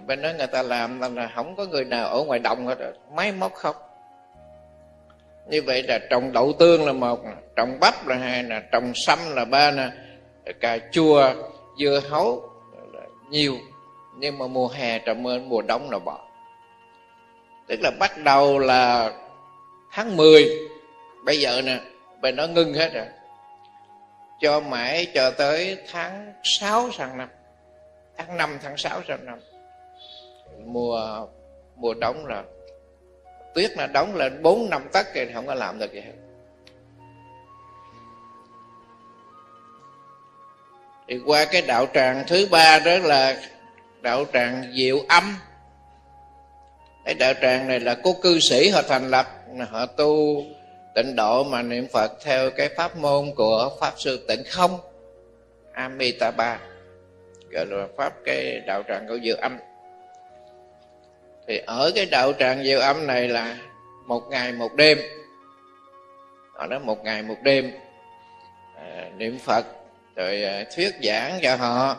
bên 0.05 0.21
đó 0.21 0.29
người 0.37 0.47
ta 0.47 0.61
làm 0.61 1.15
là 1.15 1.31
không 1.35 1.55
có 1.55 1.65
người 1.65 1.85
nào 1.85 2.07
ở 2.07 2.23
ngoài 2.23 2.39
đồng 2.39 2.67
hết 2.67 2.77
máy 3.11 3.31
móc 3.31 3.53
không. 3.53 3.75
Như 5.47 5.61
vậy 5.61 5.83
là 5.83 5.99
trồng 6.09 6.33
đậu 6.33 6.53
tương 6.59 6.85
là 6.85 6.93
một 6.93 7.19
trồng 7.55 7.79
bắp 7.79 8.07
là 8.07 8.15
hai 8.15 8.43
nè, 8.43 8.61
trồng 8.71 8.91
sâm 8.95 9.19
là 9.35 9.45
ba 9.45 9.71
nè 9.71 9.89
cà 10.59 10.77
chua, 10.91 11.33
dưa 11.79 12.01
hấu 12.09 12.49
là 12.93 13.01
nhiều. 13.29 13.55
Nhưng 14.17 14.37
mà 14.37 14.47
mùa 14.47 14.67
hè 14.67 14.99
trồng 14.99 15.23
mưa, 15.23 15.39
mùa 15.39 15.61
đông 15.61 15.89
là 15.91 15.99
bỏ 15.99 16.29
tức 17.69 17.79
là 17.81 17.91
bắt 17.99 18.17
đầu 18.17 18.59
là 18.59 19.13
tháng 19.91 20.17
10 20.17 20.49
bây 21.23 21.39
giờ 21.39 21.61
nè, 21.61 21.79
bên 22.21 22.35
nó 22.35 22.47
ngưng 22.47 22.73
hết 22.73 22.93
rồi. 22.93 23.05
Cho 24.41 24.59
mãi 24.59 25.07
cho 25.13 25.31
tới 25.31 25.77
tháng 25.91 26.33
6 26.43 26.91
sang 26.91 27.17
năm. 27.17 27.29
Tháng 28.17 28.37
5 28.37 28.59
tháng 28.63 28.77
6 28.77 29.01
sang 29.07 29.25
năm 29.25 29.39
mùa 30.73 31.27
mùa 31.75 31.93
đóng 31.93 32.25
là 32.25 32.43
tuyết 33.55 33.71
nó 33.77 33.87
đóng 33.87 34.15
lên 34.15 34.43
bốn 34.43 34.69
năm 34.69 34.89
tấc 34.93 35.07
thì 35.13 35.25
không 35.33 35.47
có 35.47 35.53
làm 35.53 35.79
được 35.79 35.93
gì 35.93 35.99
hết. 35.99 36.13
Thì 41.07 41.19
qua 41.25 41.45
cái 41.45 41.61
đạo 41.61 41.87
tràng 41.93 42.23
thứ 42.27 42.47
ba 42.51 42.79
đó 42.79 42.97
là 42.97 43.41
đạo 44.01 44.25
tràng 44.33 44.73
diệu 44.75 44.99
âm. 45.07 45.35
Cái 47.05 47.13
đạo 47.13 47.33
tràng 47.41 47.67
này 47.67 47.79
là 47.79 47.95
có 47.95 48.13
cư 48.21 48.39
sĩ 48.39 48.69
họ 48.69 48.81
thành 48.81 49.09
lập 49.09 49.27
họ 49.69 49.85
tu 49.85 50.43
tịnh 50.95 51.15
độ 51.15 51.43
mà 51.43 51.61
niệm 51.61 51.87
phật 51.93 52.11
theo 52.23 52.51
cái 52.51 52.69
pháp 52.77 52.97
môn 52.97 53.31
của 53.35 53.71
pháp 53.79 53.93
sư 53.97 54.25
tịnh 54.27 54.43
không, 54.49 54.79
amitabha. 55.73 56.59
Gọi 57.51 57.65
là 57.65 57.87
pháp, 57.97 58.13
cái 58.25 58.61
đạo 58.67 58.83
tràng 58.87 59.07
của 59.07 59.17
diệu 59.23 59.35
âm 59.41 59.57
thì 61.49 61.61
ở 61.65 61.91
cái 61.95 62.05
đạo 62.05 62.33
tràng 62.39 62.63
diệu 62.63 62.79
âm 62.79 63.07
này 63.07 63.27
là 63.27 63.57
một 64.05 64.23
ngày 64.29 64.51
một 64.51 64.75
đêm. 64.75 64.97
Họ 66.53 66.65
nói 66.67 66.79
một 66.79 67.03
ngày 67.03 67.23
một 67.23 67.35
đêm 67.43 67.71
à, 68.75 69.09
niệm 69.17 69.39
phật 69.39 69.65
rồi 70.15 70.43
à, 70.43 70.65
thuyết 70.75 70.95
giảng 71.03 71.39
cho 71.41 71.55
họ 71.55 71.97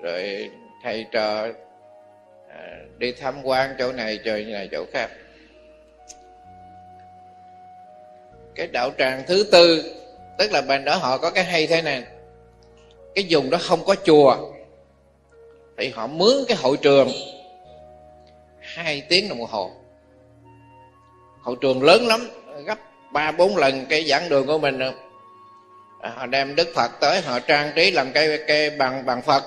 rồi 0.00 0.50
thầy 0.82 1.06
trò 1.10 1.46
à, 2.48 2.76
đi 2.98 3.12
tham 3.12 3.42
quan 3.42 3.74
chỗ 3.78 3.92
này 3.92 4.18
chỗ 4.24 4.36
này 4.36 4.68
chỗ 4.72 4.84
khác. 4.92 5.10
Cái 8.54 8.66
đạo 8.66 8.90
tràng 8.98 9.22
thứ 9.26 9.48
tư 9.52 9.94
tức 10.38 10.52
là 10.52 10.60
bên 10.60 10.84
đó 10.84 10.96
họ 10.96 11.18
có 11.18 11.30
cái 11.30 11.44
hay 11.44 11.66
thế 11.66 11.82
này. 11.82 12.04
Cái 13.14 13.26
vùng 13.30 13.50
đó 13.50 13.58
không 13.60 13.84
có 13.84 13.94
chùa. 14.04 14.52
Thì 15.78 15.88
họ 15.88 16.06
mướn 16.06 16.44
cái 16.48 16.56
hội 16.56 16.76
trường 16.76 17.08
hai 18.74 19.02
tiếng 19.08 19.28
đồng 19.28 19.40
hồ. 19.40 19.70
Hội 21.40 21.56
trường 21.60 21.82
lớn 21.82 22.06
lắm 22.06 22.20
gấp 22.64 22.78
ba 23.12 23.32
bốn 23.32 23.56
lần 23.56 23.86
cái 23.86 24.04
giảng 24.04 24.28
đường 24.28 24.46
của 24.46 24.58
mình 24.58 24.78
à, 26.00 26.12
họ 26.16 26.26
đem 26.26 26.56
đức 26.56 26.68
phật 26.74 26.90
tới 27.00 27.20
họ 27.20 27.40
trang 27.40 27.72
trí 27.76 27.90
làm 27.90 28.12
cái 28.12 28.38
cái 28.46 28.70
bằng 28.70 29.06
bằng 29.06 29.22
phật. 29.22 29.44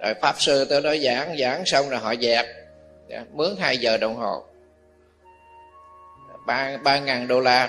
Rồi 0.00 0.14
pháp 0.14 0.34
sư 0.38 0.64
tới 0.64 0.82
đó 0.82 0.96
giảng 0.96 1.38
giảng 1.38 1.62
xong 1.66 1.88
rồi 1.88 2.00
họ 2.00 2.14
dẹp. 2.14 2.46
Dạ, 3.08 3.24
mướn 3.32 3.56
hai 3.58 3.78
giờ 3.78 3.96
đồng 3.96 4.16
hồ. 4.16 4.44
Ba 6.46 6.76
ba 6.82 6.98
ngàn 6.98 7.28
đô 7.28 7.40
la. 7.40 7.68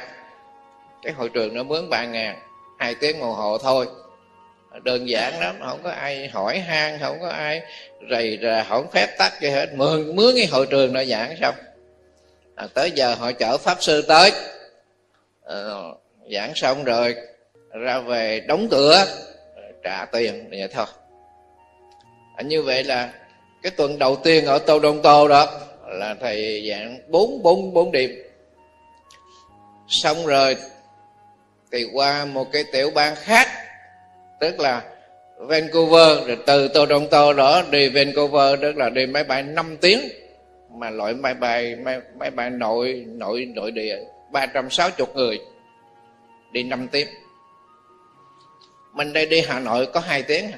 Cái 1.04 1.14
hội 1.14 1.30
trường 1.30 1.54
nó 1.54 1.64
mướn 1.64 1.90
ba 1.90 2.06
ngàn 2.06 2.40
hai 2.80 2.96
tiếng 2.96 3.20
đồng 3.20 3.32
hồ 3.32 3.58
thôi 3.58 3.88
đơn 4.84 5.10
giản 5.10 5.40
lắm 5.40 5.60
không 5.66 5.80
có 5.84 5.90
ai 5.90 6.28
hỏi 6.28 6.60
han 6.60 7.00
không 7.00 7.18
có 7.22 7.30
ai 7.30 7.62
rầy 8.10 8.40
rà, 8.42 8.64
không 8.64 8.92
phép 8.92 9.18
tắc 9.18 9.42
gì 9.42 9.50
hết. 9.50 9.74
Mướn 9.74 10.16
mướn 10.16 10.36
cái 10.36 10.46
hội 10.46 10.66
trường 10.70 10.94
nó 10.94 11.04
giảng 11.04 11.36
xong. 11.42 11.56
À, 12.56 12.68
tới 12.74 12.92
giờ 12.92 13.16
họ 13.16 13.32
chở 13.32 13.58
pháp 13.58 13.84
sư 13.84 14.02
tới. 14.02 14.32
À, 15.46 15.56
giảng 16.34 16.56
xong 16.56 16.84
rồi 16.84 17.16
ra 17.72 18.00
về 18.00 18.40
đóng 18.40 18.68
cửa 18.72 19.06
trả 19.84 20.06
tiền 20.06 20.50
vậy 20.50 20.68
thôi. 20.74 20.86
À, 22.36 22.42
như 22.42 22.64
vậy 22.64 22.84
là 22.84 23.14
cái 23.64 23.72
tuần 23.72 24.00
đầu 24.00 24.16
tiên 24.16 24.46
ở 24.46 24.60
tô 24.60 24.80
đông 24.80 25.02
tô 25.02 25.28
đó 25.28 25.60
là 25.88 26.16
thầy 26.20 26.70
giảng 26.70 27.00
bốn 27.08 27.44
bốn 27.44 27.74
bốn 27.74 27.92
điểm. 27.92 28.24
Xong 29.88 30.26
rồi 30.26 30.58
thì 31.72 31.86
qua 31.94 32.26
một 32.26 32.48
cái 32.52 32.64
tiểu 32.72 32.92
bang 32.96 33.16
khác 33.16 33.48
tức 34.40 34.60
là 34.60 34.84
Vancouver 35.38 36.28
rồi 36.28 36.38
từ 36.46 36.68
Toronto 36.68 37.34
đó 37.34 37.64
đi 37.72 37.90
Vancouver 37.90 38.62
tức 38.62 38.78
là 38.78 38.90
đi 38.90 39.06
máy 39.06 39.24
bay 39.24 39.44
5 39.44 39.78
tiếng. 39.82 40.00
Mà 40.76 40.90
loại 40.90 41.14
máy 41.14 41.34
bay 41.34 41.76
máy, 41.76 42.00
máy 42.18 42.32
bay 42.32 42.50
nội 42.50 43.06
nội 43.08 43.46
nội 43.56 43.72
địa 43.72 43.98
360 44.32 45.08
người 45.16 45.40
đi 46.52 46.64
5 46.64 46.88
tiếng. 46.88 47.08
Mình 48.94 49.14
đây 49.14 49.26
đi 49.26 49.42
Hà 49.42 49.60
Nội 49.60 49.86
có 49.86 50.00
2 50.00 50.24
tiếng 50.24 50.52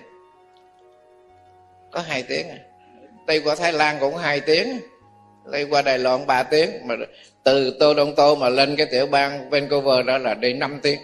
có 1.91 2.01
2 2.07 2.23
tiếng 2.23 2.49
à. 2.49 2.57
đi 3.27 3.37
à. 3.37 3.41
qua 3.43 3.55
Thái 3.55 3.73
Lan 3.73 3.97
cũng 3.99 4.15
2 4.15 4.39
tiếng. 4.39 4.79
Đi 5.51 5.63
qua 5.63 5.81
Đài 5.81 5.99
Loan 5.99 6.27
3 6.27 6.43
tiếng. 6.43 6.69
Mà 6.87 6.95
từ 7.43 7.77
Toronto 7.79 8.35
mà 8.35 8.49
lên 8.49 8.75
cái 8.75 8.85
tiểu 8.91 9.05
bang 9.05 9.49
Vancouver 9.49 10.05
đó 10.05 10.17
là 10.17 10.33
đi 10.33 10.53
5 10.53 10.79
tiếng 10.83 10.99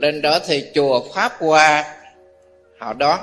lên 0.00 0.22
đó 0.22 0.38
thì 0.46 0.64
chùa 0.74 1.00
Pháp 1.14 1.32
Hoa 1.38 1.94
họ 2.78 2.92
đó 2.92 3.18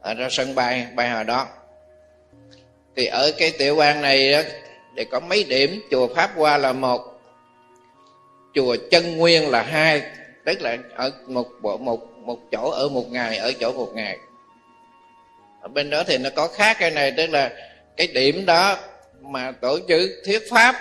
ở 0.00 0.10
à, 0.10 0.14
ra 0.14 0.28
sân 0.30 0.54
bay 0.54 0.86
bay 0.94 1.08
họ 1.08 1.22
đó 1.22 1.48
thì 2.96 3.06
ở 3.06 3.32
cái 3.38 3.52
tiểu 3.58 3.76
bang 3.76 4.02
này 4.02 4.32
đó, 4.32 4.40
để 4.94 5.04
có 5.04 5.20
mấy 5.20 5.44
điểm 5.44 5.82
chùa 5.90 6.14
Pháp 6.14 6.30
Hoa 6.36 6.56
là 6.56 6.72
một 6.72 7.00
chùa 8.54 8.76
Chân 8.90 9.16
Nguyên 9.16 9.50
là 9.50 9.62
hai 9.62 10.02
tức 10.44 10.62
là 10.62 10.78
ở 10.96 11.12
một 11.26 11.48
bộ 11.62 11.76
một 11.76 12.00
một 12.18 12.38
chỗ 12.52 12.70
ở 12.70 12.88
một 12.88 13.10
ngày 13.10 13.36
ở 13.36 13.52
chỗ 13.60 13.72
một 13.72 13.88
ngày. 13.94 14.18
Ở 15.60 15.68
bên 15.68 15.90
đó 15.90 16.04
thì 16.06 16.18
nó 16.18 16.30
có 16.36 16.48
khác 16.48 16.76
cái 16.80 16.90
này 16.90 17.12
tức 17.16 17.26
là 17.26 17.52
cái 17.96 18.06
điểm 18.06 18.46
đó 18.46 18.78
mà 19.20 19.52
tổ 19.52 19.78
chức 19.88 20.10
thuyết 20.26 20.42
pháp 20.50 20.76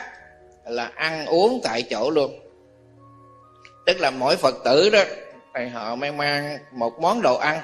là 0.65 0.91
ăn 0.95 1.25
uống 1.25 1.61
tại 1.63 1.81
chỗ 1.81 2.09
luôn 2.09 2.39
tức 3.85 3.99
là 3.99 4.11
mỗi 4.11 4.35
phật 4.37 4.55
tử 4.63 4.89
đó 4.89 5.03
thì 5.55 5.67
họ 5.67 5.95
mới 5.95 6.11
mang 6.11 6.57
một 6.71 6.99
món 6.99 7.21
đồ 7.21 7.37
ăn. 7.37 7.61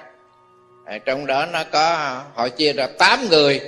À, 0.86 0.98
trong 1.06 1.26
đó 1.26 1.46
nó 1.46 1.64
có 1.72 1.96
họ 2.34 2.50
chia 2.50 2.74
ra 2.74 2.88
tám 3.00 3.28
người 3.30 3.62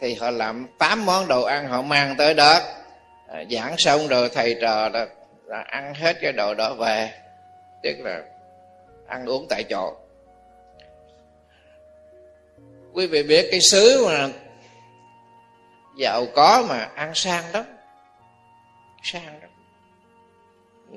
thì 0.00 0.14
họ 0.14 0.30
làm 0.30 0.66
tám 0.78 1.06
món 1.06 1.28
đồ 1.28 1.42
ăn 1.42 1.68
họ 1.68 1.82
mang 1.82 2.14
tới 2.16 2.34
đó. 2.34 2.60
À, 3.28 3.44
giảng 3.50 3.74
xong 3.78 4.08
rồi 4.08 4.28
thầy 4.28 4.56
trò 4.60 4.88
đó 4.88 5.04
là 5.44 5.60
ăn 5.60 5.94
hết 5.94 6.16
cái 6.20 6.32
đồ 6.32 6.54
đó 6.54 6.74
về 6.74 7.12
tức 7.82 7.94
là 7.98 8.22
ăn 9.06 9.26
uống 9.26 9.46
tại 9.48 9.64
chỗ. 9.64 9.96
Quý 12.92 13.06
vị 13.06 13.22
biết 13.22 13.48
cái 13.50 13.60
xứ 13.60 14.06
mà 14.06 14.28
giàu 15.98 16.26
có 16.34 16.64
mà 16.68 16.88
ăn 16.94 17.14
sang 17.14 17.44
đó 17.52 17.64
sang 19.02 19.40
đó 19.40 19.47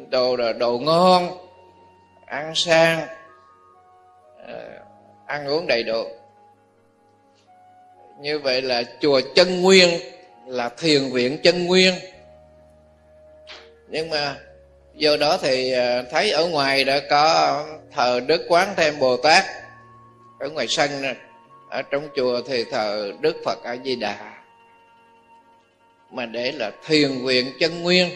đồ 0.10 0.36
là 0.36 0.54
đồ 0.54 0.80
ngon, 0.80 1.38
ăn 2.26 2.56
sang 2.56 3.08
ờ, 4.48 4.70
ăn 5.26 5.48
uống 5.48 5.68
đầy 5.68 5.84
đủ. 5.84 6.04
Như 8.20 8.40
vậy 8.40 8.62
là 8.62 8.84
chùa 9.02 9.22
chân 9.36 9.62
nguyên 9.62 9.90
là 10.46 10.70
thiền 10.70 11.12
viện 11.12 11.38
chân 11.44 11.66
nguyên. 11.66 11.94
Nhưng 13.88 14.10
mà 14.10 14.36
do 14.96 15.18
đó 15.18 15.38
thì 15.42 15.72
ờ, 15.72 16.04
thấy 16.12 16.32
ở 16.32 16.48
ngoài 16.48 16.84
đã 16.84 17.00
có 17.10 17.66
thờ 17.92 18.20
đức 18.28 18.46
quán 18.48 18.74
thêm 18.78 19.00
bồ 19.00 19.18
tát 19.18 19.46
ở 20.40 20.50
ngoài 20.50 20.68
sân 20.68 20.92
ở 21.70 21.82
trong 21.82 22.08
chùa 22.16 22.42
thì 22.48 22.64
thờ 22.64 23.12
đức 23.22 23.36
phật 23.46 23.64
a 23.64 23.76
di 23.84 23.96
đà 23.96 24.42
mà 26.12 26.26
để 26.26 26.52
là 26.52 26.72
thiền 26.86 27.26
viện 27.26 27.52
chân 27.60 27.82
nguyên. 27.82 28.10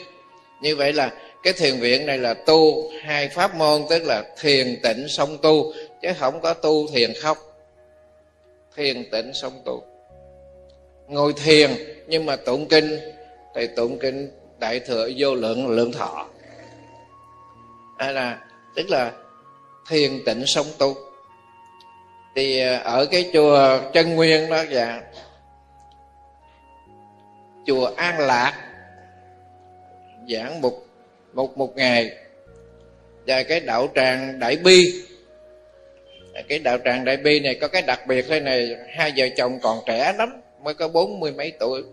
Như 0.62 0.76
vậy 0.76 0.94
là 0.94 1.12
cái 1.46 1.54
thiền 1.54 1.80
viện 1.80 2.06
này 2.06 2.18
là 2.18 2.34
tu 2.34 2.92
hai 3.02 3.28
pháp 3.28 3.56
môn, 3.56 3.82
tức 3.90 4.04
là 4.04 4.24
thiền 4.40 4.80
tịnh 4.84 5.08
song 5.08 5.38
tu, 5.42 5.74
chứ 6.02 6.10
không 6.20 6.42
có 6.42 6.54
tu 6.54 6.88
thiền 6.88 7.14
khóc. 7.22 7.38
Thiền 8.76 9.10
tịnh 9.12 9.34
song 9.34 9.62
tu. 9.66 9.84
Ngồi 11.08 11.34
thiền 11.34 11.70
nhưng 12.08 12.26
mà 12.26 12.36
tụng 12.36 12.68
kinh 12.68 13.00
thì 13.56 13.68
tụng 13.68 14.00
kinh 14.00 14.32
đại 14.60 14.80
thừa 14.80 15.10
vô 15.18 15.36
lượng 15.36 15.68
lượng 15.68 15.92
thọ. 15.92 16.28
Hay 18.00 18.14
là, 18.14 18.40
tức 18.76 18.90
là 18.90 19.12
thiền 19.90 20.26
tịnh 20.26 20.46
song 20.46 20.68
tu. 20.78 20.96
Thì 22.36 22.60
à, 22.60 22.78
ở 22.78 23.06
cái 23.06 23.30
chùa 23.34 23.80
chân 23.94 24.16
nguyên 24.16 24.50
đó 24.50 24.64
dạ 24.70 25.02
chùa 27.66 27.92
an 27.96 28.20
lạc, 28.20 28.54
giảng 30.30 30.62
một 30.62 30.85
một 31.36 31.58
một 31.58 31.76
ngày. 31.76 32.18
Và 33.28 33.44
cái 33.44 33.60
đạo 33.60 33.88
tràng 33.96 34.40
đại 34.40 34.56
bi. 34.56 35.04
Cái 36.48 36.60
đạo 36.60 36.78
tràng 36.86 37.06
đại 37.06 37.18
bi 37.18 37.40
này 37.40 37.56
có 37.62 37.68
cái 37.68 37.82
đặc 37.82 38.08
biệt 38.08 38.26
thế 38.30 38.40
này, 38.40 38.76
hai 38.96 39.14
vợ 39.18 39.26
chồng 39.38 39.60
còn 39.62 39.80
trẻ 39.86 40.14
lắm, 40.18 40.42
mới 40.64 40.74
có 40.74 40.88
bốn 40.88 41.20
mươi 41.20 41.32
mấy 41.32 41.52
tuổi, 41.60 41.84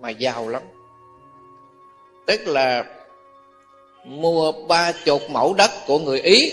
mà 0.00 0.10
giàu 0.10 0.48
lắm. 0.48 0.62
Tức 2.26 2.40
là 2.46 2.84
mua 4.04 4.52
ba 4.52 4.92
chục 5.04 5.22
mẫu 5.30 5.54
đất 5.54 5.70
của 5.86 5.98
người 5.98 6.20
ý. 6.20 6.52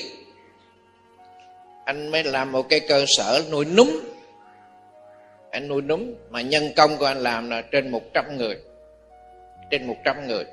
Anh 1.86 2.12
mới 2.12 2.24
làm 2.24 2.52
một 2.52 2.70
cái 2.70 2.80
cơ 2.80 3.06
sở 3.08 3.44
nuôi 3.52 3.66
núm. 3.66 3.90
Anh 5.52 5.68
nuôi 5.68 5.82
núm 5.82 6.14
mà 6.30 6.42
nhân 6.42 6.64
công 6.76 6.98
của 6.98 7.06
anh 7.06 7.18
làm 7.18 7.50
là 7.50 7.62
trên 7.62 7.92
100 7.92 8.38
người. 8.38 8.58
Trên 9.72 9.88
100 9.88 10.28
người 10.28 10.46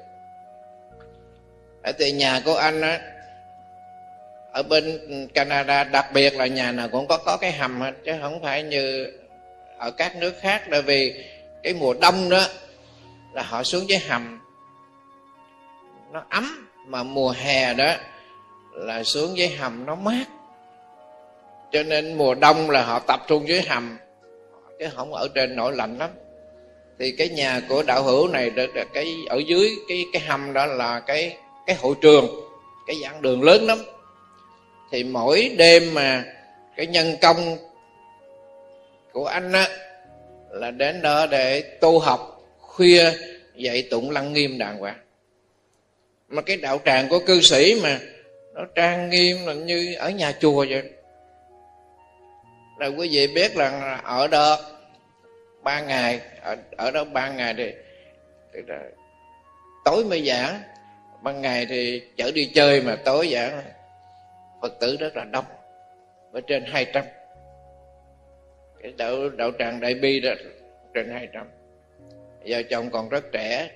ở 1.83 1.93
thì 1.99 2.13
nhà 2.13 2.41
của 2.45 2.55
anh 2.55 2.81
á, 2.81 3.01
ở 4.53 4.63
bên 4.63 5.01
Canada, 5.35 5.85
đặc 5.85 6.07
biệt 6.13 6.35
là 6.35 6.47
nhà 6.47 6.73
nào 6.73 6.89
cũng 6.89 7.07
có 7.07 7.17
có 7.17 7.37
cái 7.37 7.53
hầm 7.53 7.81
hết 7.81 7.93
chứ 8.05 8.13
không 8.21 8.43
phải 8.43 8.63
như 8.63 9.13
ở 9.79 9.91
các 9.91 10.17
nước 10.17 10.35
khác, 10.41 10.63
bởi 10.71 10.83
vì 10.83 11.25
cái 11.63 11.75
mùa 11.75 11.95
đông 11.95 12.29
đó 12.29 12.47
là 13.33 13.43
họ 13.43 13.63
xuống 13.63 13.89
dưới 13.89 13.99
hầm. 13.99 14.41
Nó 16.13 16.25
ấm, 16.31 16.69
mà 16.87 17.03
mùa 17.03 17.31
hè 17.31 17.75
đó 17.75 17.95
là 18.73 19.05
xuống 19.05 19.37
dưới 19.37 19.49
hầm 19.49 19.87
nó 19.87 19.95
mát. 19.95 20.25
Cho 21.73 21.83
nên 21.83 22.15
mùa 22.15 22.35
đông 22.35 22.71
là 22.71 22.83
họ 22.83 22.99
tập 22.99 23.21
trung 23.29 23.49
dưới 23.49 23.63
hầm, 23.63 23.99
chứ 24.79 24.89
không 24.97 25.13
ở 25.13 25.29
trên 25.35 25.57
nổi 25.57 25.77
lạnh 25.77 25.99
lắm. 25.99 26.11
Thì 26.99 27.13
cái 27.19 27.29
nhà 27.29 27.61
của 27.69 27.83
đạo 27.83 28.03
hữu 28.03 28.29
này 28.29 28.51
được 28.51 28.71
cái 28.95 29.15
ở 29.29 29.39
dưới 29.47 29.71
cái 29.89 30.05
cái 30.13 30.23
hầm 30.23 30.53
đó 30.53 30.67
là 30.67 31.01
cái 31.01 31.37
cái 31.67 31.77
hội 31.77 31.95
trường 32.01 32.27
cái 32.87 32.97
dạng 33.03 33.23
đường 33.23 33.43
lớn 33.43 33.67
lắm. 33.67 33.79
Thì 34.91 35.05
mỗi 35.05 35.55
đêm 35.59 35.95
mà 35.95 36.25
cái 36.77 36.87
nhân 36.87 37.17
công 37.23 37.57
của 39.13 39.27
anh 39.27 39.53
á 39.53 39.69
là 40.51 40.71
đến 40.71 41.03
đó 41.03 41.27
để 41.27 41.61
tu 41.81 41.99
học 41.99 42.43
khuya 42.61 43.13
dạy 43.57 43.89
tụng 43.91 44.11
lăng 44.11 44.33
nghiêm 44.33 44.59
đàng 44.59 44.79
hoàng. 44.79 44.99
Mà 46.29 46.43
cái 46.43 46.57
đạo 46.57 46.81
tràng 46.85 47.09
của 47.09 47.19
cư 47.27 47.41
sĩ 47.41 47.81
mà 47.83 48.01
nó 48.55 48.65
trang 48.75 49.11
nghiêm 49.11 49.47
là 49.47 49.53
như 49.53 49.95
ở 49.95 50.11
nhà 50.11 50.33
chùa 50.41 50.67
vậy. 50.69 50.83
Là 52.79 52.87
quý 52.87 53.09
vị 53.13 53.27
biết 53.27 53.57
là 53.57 54.01
ở 54.05 54.27
đó 54.27 54.59
ba 55.63 55.81
ngày 55.81 56.21
ở, 56.43 56.57
ở 56.77 56.91
đó 56.91 57.05
ba 57.05 57.29
ngày 57.29 57.55
thì, 57.57 57.73
thì 58.55 58.61
tối 59.85 60.05
mới 60.05 60.27
giảng 60.27 60.61
ban 61.23 61.43
ngày 61.43 61.67
thì 61.67 62.03
chở 62.17 62.31
đi 62.35 62.51
chơi 62.55 62.81
mà 62.81 62.97
tối 63.05 63.29
giảng 63.33 63.63
phật 64.63 64.73
tử 64.81 64.97
rất 65.01 65.17
là 65.17 65.25
đông, 65.25 65.45
ở 66.33 66.41
trên 66.47 66.65
200 66.67 67.05
cái 68.83 68.93
đạo 68.97 69.29
đạo 69.29 69.51
tràng 69.59 69.81
đại 69.81 69.95
bi 69.95 70.21
đó, 70.21 70.31
trên 70.95 71.11
200 71.11 71.47
vợ 72.47 72.63
chồng 72.71 72.91
còn 72.91 73.09
rất 73.09 73.25
trẻ. 73.33 73.71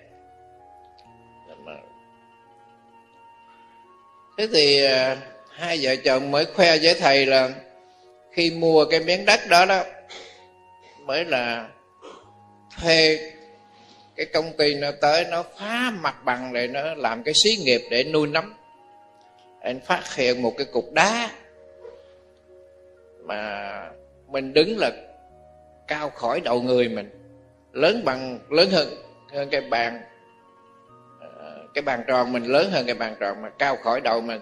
Thế 4.39 4.49
thì 4.53 4.85
à, 4.85 5.17
hai 5.51 5.79
vợ 5.83 5.97
chồng 6.05 6.31
mới 6.31 6.45
khoe 6.45 6.79
với 6.79 6.95
thầy 7.01 7.27
là 7.27 7.51
khi 8.33 8.51
mua 8.51 8.85
cái 8.85 9.01
miếng 9.01 9.25
đất 9.25 9.41
đó 9.51 9.67
đó, 9.67 9.85
mới 11.01 11.25
là 11.25 11.69
thuê 12.81 13.19
cái 14.17 14.27
công 14.27 14.53
ty 14.59 14.75
nó 14.75 14.91
tới, 15.01 15.25
nó 15.31 15.43
phá 15.59 15.93
mặt 16.01 16.25
bằng 16.25 16.53
để 16.53 16.67
nó 16.67 16.95
làm 16.95 17.23
cái 17.23 17.35
xí 17.45 17.57
nghiệp 17.57 17.81
để 17.91 18.05
nuôi 18.05 18.27
nấm. 18.27 18.55
Anh 19.61 19.81
phát 19.81 20.15
hiện 20.15 20.43
một 20.43 20.55
cái 20.59 20.67
cục 20.73 20.93
đá 20.93 21.31
mà 23.23 23.91
mình 24.29 24.53
đứng 24.53 24.79
là 24.79 24.91
cao 25.89 26.11
khỏi 26.11 26.41
đầu 26.41 26.63
người 26.63 26.89
mình, 26.89 27.11
lớn 27.73 28.03
bằng, 28.05 28.39
lớn 28.51 28.71
hơn 28.71 28.89
hơn 29.33 29.49
cái 29.51 29.61
bàn 29.61 30.03
ờ, 31.21 31.67
cái 31.75 31.83
bàn 31.83 32.05
tròn 32.07 32.33
mình, 32.33 32.45
lớn 32.45 32.71
hơn 32.71 32.87
cái 32.87 32.95
bàn 32.95 33.17
tròn 33.21 33.43
mà 33.43 33.51
cao 33.59 33.77
khỏi 33.77 34.01
đầu 34.01 34.21
mình. 34.21 34.41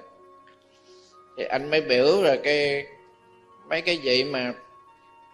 Thì 1.36 1.44
anh 1.44 1.70
mới 1.70 1.80
biểu 1.80 2.22
là 2.22 2.36
cái, 2.44 2.86
mấy 3.68 3.82
cái 3.82 3.96
gì 3.96 4.24
mà 4.24 4.52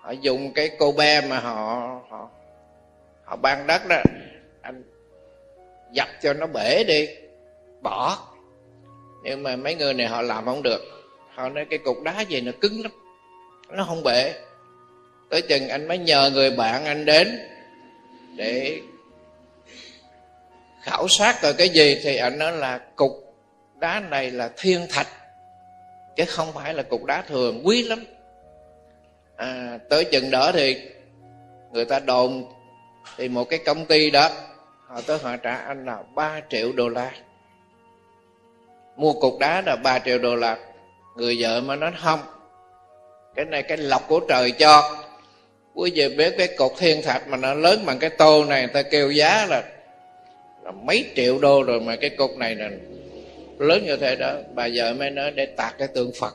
họ 0.01 0.11
dùng 0.11 0.53
cái 0.53 0.71
cô 0.79 0.93
be 0.93 1.21
mà 1.21 1.39
họ 1.39 2.01
họ 2.09 2.29
họ 3.31 3.37
ban 3.37 3.67
đất 3.67 3.89
đó 3.89 3.97
anh 4.63 4.83
dập 5.93 6.09
cho 6.23 6.33
nó 6.33 6.47
bể 6.47 6.85
đi 6.85 7.09
bỏ. 7.81 8.19
Nhưng 9.23 9.43
mà 9.43 9.57
mấy 9.57 9.75
người 9.75 9.95
này 9.95 10.07
họ 10.07 10.23
làm 10.23 10.45
không 10.45 10.63
được. 10.63 10.81
Họ 11.35 11.49
nói 11.49 11.67
cái 11.71 11.79
cục 11.79 12.03
đá 12.03 12.21
gì 12.21 12.41
nó 12.41 12.53
cứng 12.61 12.83
lắm 12.83 12.93
nó 13.69 13.85
không 13.85 14.03
bể. 14.03 14.35
Tới 15.31 15.43
chừng 15.43 15.69
anh 15.69 15.89
mới 15.89 15.99
nhờ 15.99 16.31
người 16.35 16.51
bạn 16.51 16.85
anh 16.85 17.05
đến 17.05 17.39
để 18.37 18.81
khảo 20.83 21.09
sát 21.09 21.43
rồi 21.43 21.55
cái 21.55 21.69
gì 21.69 22.01
thì 22.03 22.17
anh 22.17 22.39
nói 22.39 22.53
là 22.53 22.79
cục 22.97 23.13
đá 23.79 24.01
này 24.01 24.31
là 24.31 24.51
thiên 24.57 24.87
thạch 24.91 25.09
chứ 26.17 26.25
không 26.29 26.53
phải 26.53 26.75
là 26.75 26.83
cục 26.83 27.05
đá 27.05 27.23
thường 27.23 27.67
quý 27.67 27.83
lắm. 27.83 28.05
À, 29.37 29.79
tới 29.89 30.05
chừng 30.05 30.31
đó 30.31 30.53
thì 30.53 30.81
người 31.73 31.85
ta 31.85 31.99
đồn 31.99 32.45
thì 33.17 33.29
một 33.29 33.45
cái 33.45 33.59
công 33.59 33.85
ty 33.85 34.11
đó 34.11 34.31
họ 34.87 35.01
tới 35.07 35.19
họ 35.23 35.37
trả 35.37 35.55
anh 35.57 35.87
là 35.87 36.03
3 36.15 36.41
triệu 36.51 36.73
đô 36.73 36.89
la. 36.89 37.13
Mua 38.97 39.13
cục 39.13 39.39
đá 39.39 39.63
là 39.67 39.77
3 39.77 39.99
triệu 39.99 40.19
đô 40.19 40.37
la. 40.37 40.57
Người 41.17 41.37
vợ 41.41 41.61
mà 41.61 41.77
nói 41.77 41.93
không. 42.03 42.21
Cái 43.35 43.45
này 43.45 43.63
cái 43.63 43.77
lọc 43.77 44.09
của 44.09 44.21
trời 44.29 44.51
cho. 44.51 44.97
Quý 45.75 45.91
vị 45.95 46.17
biết 46.17 46.35
cái 46.39 46.49
cột 46.59 46.73
thiên 46.79 47.03
thạch 47.03 47.29
mà 47.29 47.37
nó 47.37 47.55
lớn 47.55 47.83
bằng 47.87 47.99
cái 47.99 48.11
tô 48.11 48.45
này 48.45 48.61
người 48.61 48.75
ta 48.75 48.83
kêu 48.83 49.11
giá 49.11 49.47
là, 49.47 49.63
là 50.63 50.71
mấy 50.71 51.11
triệu 51.17 51.39
đô 51.39 51.63
rồi 51.63 51.81
mà 51.81 51.97
cái 51.97 52.11
cục 52.11 52.37
này 52.37 52.55
là 52.55 52.71
lớn 53.59 53.85
như 53.87 53.97
thế 53.97 54.17
đó. 54.17 54.35
Bà 54.55 54.69
vợ 54.75 54.95
mới 54.95 55.11
nói 55.11 55.31
để 55.31 55.47
tạc 55.47 55.75
cái 55.79 55.89
tượng 55.89 56.13
phật. 56.21 56.35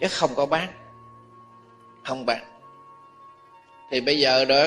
Chứ 0.00 0.06
không 0.10 0.30
có 0.34 0.46
bán. 0.46 0.68
Không 2.04 2.26
bán. 2.26 2.44
Thì 3.90 4.00
bây 4.00 4.18
giờ 4.18 4.44
đó 4.44 4.66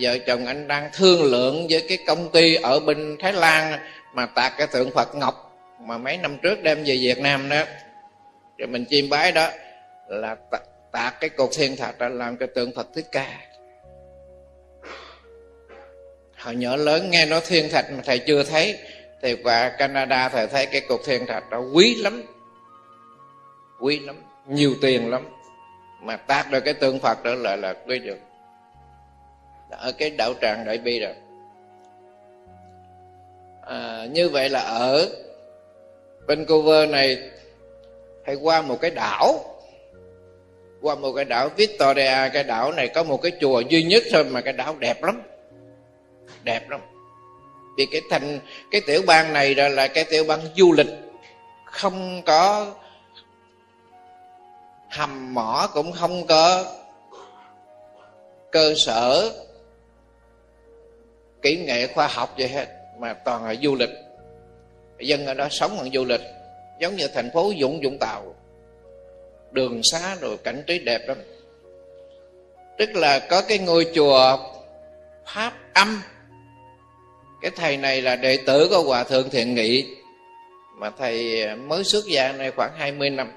vợ 0.00 0.18
chồng 0.26 0.46
anh 0.46 0.68
đang 0.68 0.90
thương 0.92 1.22
lượng 1.22 1.66
với 1.70 1.84
cái 1.88 1.98
công 2.06 2.32
ty 2.32 2.54
ở 2.54 2.80
bên 2.80 3.16
thái 3.20 3.32
lan 3.32 3.78
mà 4.14 4.26
tạc 4.26 4.52
cái 4.58 4.66
tượng 4.66 4.90
phật 4.90 5.14
ngọc 5.14 5.58
mà 5.80 5.98
mấy 5.98 6.16
năm 6.16 6.38
trước 6.42 6.62
đem 6.62 6.78
về 6.78 6.98
việt 7.00 7.18
nam 7.18 7.48
đó. 7.48 7.64
Rồi 8.58 8.68
mình 8.68 8.84
chiêm 8.90 9.08
bái 9.08 9.32
đó 9.32 9.48
là 10.08 10.36
tạc 10.92 11.20
cái 11.20 11.30
cột 11.30 11.50
thiên 11.56 11.76
thạch 11.76 11.98
ra 11.98 12.08
làm 12.08 12.36
cái 12.36 12.48
tượng 12.54 12.72
phật 12.74 12.86
thích 12.94 13.06
ca. 13.12 13.26
Hồi 16.38 16.56
nhỏ 16.56 16.76
lớn 16.76 17.10
nghe 17.10 17.26
nói 17.26 17.40
thiên 17.46 17.70
thạch 17.70 17.92
mà 17.92 18.02
thầy 18.04 18.18
chưa 18.18 18.42
thấy, 18.42 18.78
thì 19.22 19.34
qua 19.34 19.68
canada 19.68 20.28
thầy 20.28 20.46
thấy 20.46 20.66
cái 20.66 20.80
cột 20.80 21.00
thiên 21.04 21.26
thạch 21.26 21.50
đó 21.50 21.58
quý 21.74 21.94
lắm 21.94 22.22
quý 23.80 23.98
lắm, 23.98 24.16
nhiều 24.48 24.74
tiền 24.82 25.10
lắm. 25.10 25.28
Mà 26.02 26.16
tác 26.16 26.50
được 26.50 26.60
cái 26.60 26.74
tượng 26.74 27.00
phật 27.00 27.22
đó 27.22 27.34
là 27.34 27.56
là 27.56 27.74
quý 27.86 27.98
được 27.98 28.18
ở 29.76 29.92
cái 29.92 30.10
đạo 30.10 30.34
tràng 30.40 30.64
đại 30.64 30.78
bi 30.78 31.00
rồi. 31.00 31.14
À, 33.66 34.06
như 34.10 34.28
vậy 34.28 34.48
là 34.48 34.60
ở 34.60 35.08
Vancouver 36.26 36.90
này 36.90 37.30
hay 38.26 38.34
qua 38.34 38.62
một 38.62 38.80
cái 38.80 38.90
đảo. 38.90 39.44
Qua 40.82 40.94
một 40.94 41.12
cái 41.12 41.24
đảo 41.24 41.48
Victoria 41.56 42.28
cái 42.32 42.44
đảo 42.44 42.72
này 42.72 42.88
có 42.88 43.02
một 43.02 43.22
cái 43.22 43.32
chùa 43.40 43.60
duy 43.60 43.82
nhất 43.82 44.02
thôi 44.12 44.24
mà 44.24 44.40
cái 44.40 44.52
đảo 44.52 44.76
đẹp 44.78 45.02
lắm. 45.02 45.22
Đẹp 46.44 46.70
lắm. 46.70 46.80
Vì 47.76 47.86
cái 47.92 48.00
thành 48.10 48.38
cái 48.70 48.80
tiểu 48.86 49.02
bang 49.06 49.32
này 49.32 49.54
là, 49.54 49.68
là 49.68 49.88
cái 49.88 50.04
tiểu 50.04 50.24
bang 50.24 50.40
du 50.56 50.72
lịch. 50.72 50.90
Không 51.64 52.22
có 52.22 52.72
hầm 54.90 55.34
mỏ 55.34 55.68
cũng 55.74 55.92
không 55.92 56.26
có 56.26 56.64
cơ 58.52 58.74
sở 58.76 59.32
kỹ 61.42 61.56
nghệ 61.56 61.86
khoa 61.86 62.06
học 62.06 62.38
gì 62.38 62.46
hết, 62.46 62.66
mà 62.98 63.14
toàn 63.14 63.44
là 63.44 63.54
du 63.62 63.74
lịch. 63.74 63.90
Dân 64.98 65.26
ở 65.26 65.34
đó 65.34 65.48
sống 65.50 65.76
bằng 65.78 65.90
du 65.92 66.04
lịch, 66.04 66.20
giống 66.80 66.96
như 66.96 67.08
thành 67.08 67.30
phố 67.30 67.52
Dũng 67.60 67.80
Vũng 67.84 67.98
Tàu. 67.98 68.34
Đường 69.50 69.80
xá 69.82 70.16
rồi 70.20 70.36
cảnh 70.44 70.62
trí 70.66 70.78
đẹp 70.78 71.00
lắm. 71.08 71.16
Tức 72.78 72.96
là 72.96 73.18
có 73.18 73.42
cái 73.48 73.58
ngôi 73.58 73.86
chùa 73.94 74.38
pháp 75.26 75.52
âm. 75.74 76.02
Cái 77.42 77.50
thầy 77.56 77.76
này 77.76 78.02
là 78.02 78.16
đệ 78.16 78.38
tử 78.46 78.68
của 78.70 78.82
hòa 78.82 79.04
thượng 79.04 79.30
thiện 79.30 79.54
nghị, 79.54 79.86
mà 80.78 80.90
thầy 80.98 81.46
mới 81.56 81.84
xuất 81.84 82.04
gia 82.06 82.32
này 82.32 82.50
khoảng 82.50 82.72
20 82.76 83.10
năm. 83.10 83.32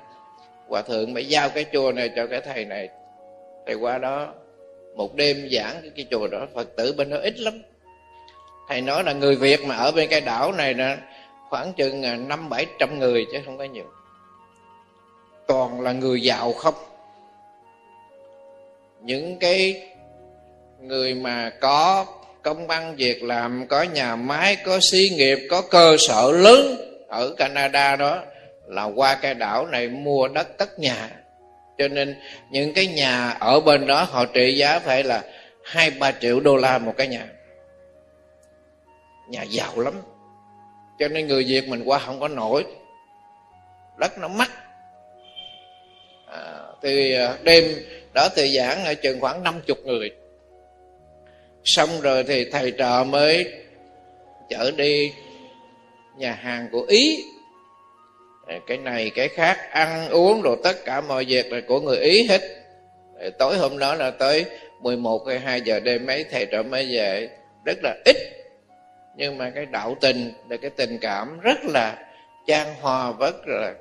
Hòa 0.67 0.81
thượng 0.81 1.13
mới 1.13 1.25
giao 1.25 1.49
cái 1.49 1.65
chùa 1.73 1.91
này 1.91 2.09
cho 2.15 2.27
cái 2.27 2.41
thầy 2.41 2.65
này. 2.65 2.89
Thầy 3.65 3.75
qua 3.75 3.97
đó 3.97 4.33
một 4.95 5.15
đêm 5.15 5.49
giảng 5.51 5.89
cái 5.95 6.05
chùa 6.11 6.27
đó, 6.27 6.47
phật 6.53 6.75
tử 6.75 6.93
bên 6.97 7.09
đó 7.09 7.17
ít 7.17 7.39
lắm 7.39 7.61
thầy 8.69 8.81
nói 8.81 9.03
là 9.03 9.13
người 9.13 9.35
việt 9.35 9.65
mà 9.65 9.75
ở 9.75 9.91
bên 9.91 10.09
cái 10.09 10.21
đảo 10.21 10.51
này 10.51 10.73
là 10.73 10.97
khoảng 11.49 11.73
chừng 11.73 12.03
à, 12.03 12.15
năm 12.15 12.49
bảy 12.49 12.65
trăm 12.79 12.99
người 12.99 13.25
chứ 13.31 13.39
không 13.45 13.57
có 13.57 13.63
nhiều. 13.63 13.85
Toàn 15.47 15.81
là 15.81 15.91
người 15.91 16.21
giàu 16.21 16.53
không? 16.53 16.73
Những 19.01 19.39
cái 19.39 19.89
người 20.79 21.13
mà 21.13 21.51
có 21.61 22.05
công 22.41 22.67
ăn 22.67 22.95
việc 22.95 23.23
làm, 23.23 23.67
có 23.67 23.83
nhà 23.83 24.15
máy, 24.15 24.55
có 24.65 24.79
xí 24.91 25.09
nghiệp, 25.09 25.39
có 25.49 25.61
cơ 25.61 25.95
sở 25.99 26.31
lớn 26.31 26.77
ở 27.07 27.33
canada 27.37 27.95
đó 27.95 28.23
là 28.67 28.83
qua 28.83 29.15
cái 29.15 29.33
đảo 29.33 29.67
này 29.67 29.87
mua 29.87 30.27
đất 30.27 30.57
tất 30.57 30.79
nhà. 30.79 31.09
Cho 31.77 31.87
nên 31.87 32.15
những 32.49 32.73
cái 32.73 32.87
nhà 32.87 33.29
ở 33.29 33.59
bên 33.59 33.87
đó 33.87 34.03
họ 34.03 34.25
trị 34.25 34.55
giá 34.57 34.79
phải 34.79 35.03
là 35.03 35.23
hai 35.63 35.91
ba 35.91 36.11
triệu 36.11 36.39
đô 36.39 36.55
la 36.55 36.77
một 36.77 36.93
cái 36.97 37.07
nhà 37.07 37.27
nhà 39.27 39.43
giàu 39.43 39.79
lắm. 39.79 39.93
Cho 40.99 41.07
nên 41.07 41.27
người 41.27 41.43
việt 41.43 41.67
mình 41.67 41.83
qua 41.85 41.99
không 41.99 42.19
có 42.19 42.27
nổi. 42.27 42.65
Đất 43.97 44.17
nó 44.17 44.27
mắc. 44.27 44.51
À, 46.27 46.61
thì 46.81 47.13
à, 47.13 47.37
đêm 47.43 47.65
đó 48.13 48.29
thì 48.35 48.57
giảng 48.57 48.85
ở 48.85 48.93
chừng 48.93 49.19
khoảng 49.19 49.43
năm 49.43 49.61
chục 49.65 49.77
người. 49.85 50.11
Xong 51.63 52.01
rồi 52.01 52.23
thì 52.23 52.49
thầy 52.49 52.71
trò 52.71 53.03
mới 53.03 53.53
chở 54.49 54.71
đi 54.71 55.13
nhà 56.17 56.33
hàng 56.33 56.67
của 56.71 56.85
ý. 56.87 57.23
Cái 58.67 58.77
này 58.77 59.11
cái 59.15 59.27
khác 59.27 59.57
ăn 59.71 60.09
uống 60.09 60.41
rồi 60.41 60.57
tất 60.63 60.85
cả 60.85 61.01
mọi 61.01 61.25
việc 61.25 61.51
là 61.51 61.61
của 61.67 61.81
người 61.81 61.97
ý 61.97 62.27
hết. 62.27 62.41
Tối 63.39 63.57
hôm 63.57 63.79
đó 63.79 63.95
là 63.95 64.11
tới 64.11 64.45
11 64.81 65.27
hay 65.27 65.39
2 65.39 65.61
giờ 65.61 65.79
đêm 65.79 66.05
mấy 66.05 66.23
thầy 66.23 66.45
trò 66.45 66.63
mới 66.63 66.87
về. 66.91 67.29
Rất 67.65 67.77
là 67.83 67.95
ít 68.05 68.15
nhưng 69.17 69.37
mà 69.37 69.49
cái 69.55 69.65
đạo 69.65 69.97
tình 70.01 70.33
là 70.49 70.57
cái 70.57 70.69
tình 70.69 70.97
cảm 71.01 71.39
rất 71.39 71.57
là 71.63 72.05
trang 72.47 72.75
hòa 72.81 73.13
rất 73.19 73.35
là 73.47 73.73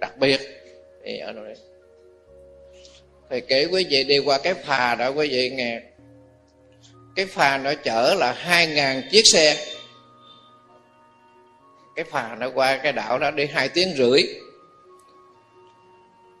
đặc 0.00 0.18
biệt. 0.18 0.40
Thì 1.04 1.18
ở 1.18 1.32
đây 1.32 1.56
thầy 3.30 3.40
kể 3.40 3.66
quý 3.72 3.86
vị 3.90 4.04
đi 4.04 4.18
qua 4.18 4.38
cái 4.42 4.54
phà 4.54 4.94
đó, 4.94 5.08
quý 5.08 5.28
vị 5.28 5.50
nghe. 5.50 5.80
Cái 7.16 7.26
phà 7.26 7.58
nó 7.58 7.74
chở 7.74 8.14
là 8.18 8.32
hai 8.32 8.66
ngàn 8.66 9.02
chiếc 9.10 9.22
xe. 9.24 9.56
Cái 11.96 12.04
phà 12.04 12.36
nó 12.40 12.50
qua 12.54 12.76
cái 12.76 12.92
đảo 12.92 13.18
đó 13.18 13.30
đi 13.30 13.46
hai 13.46 13.68
tiếng 13.68 13.94
rưỡi. 13.96 14.22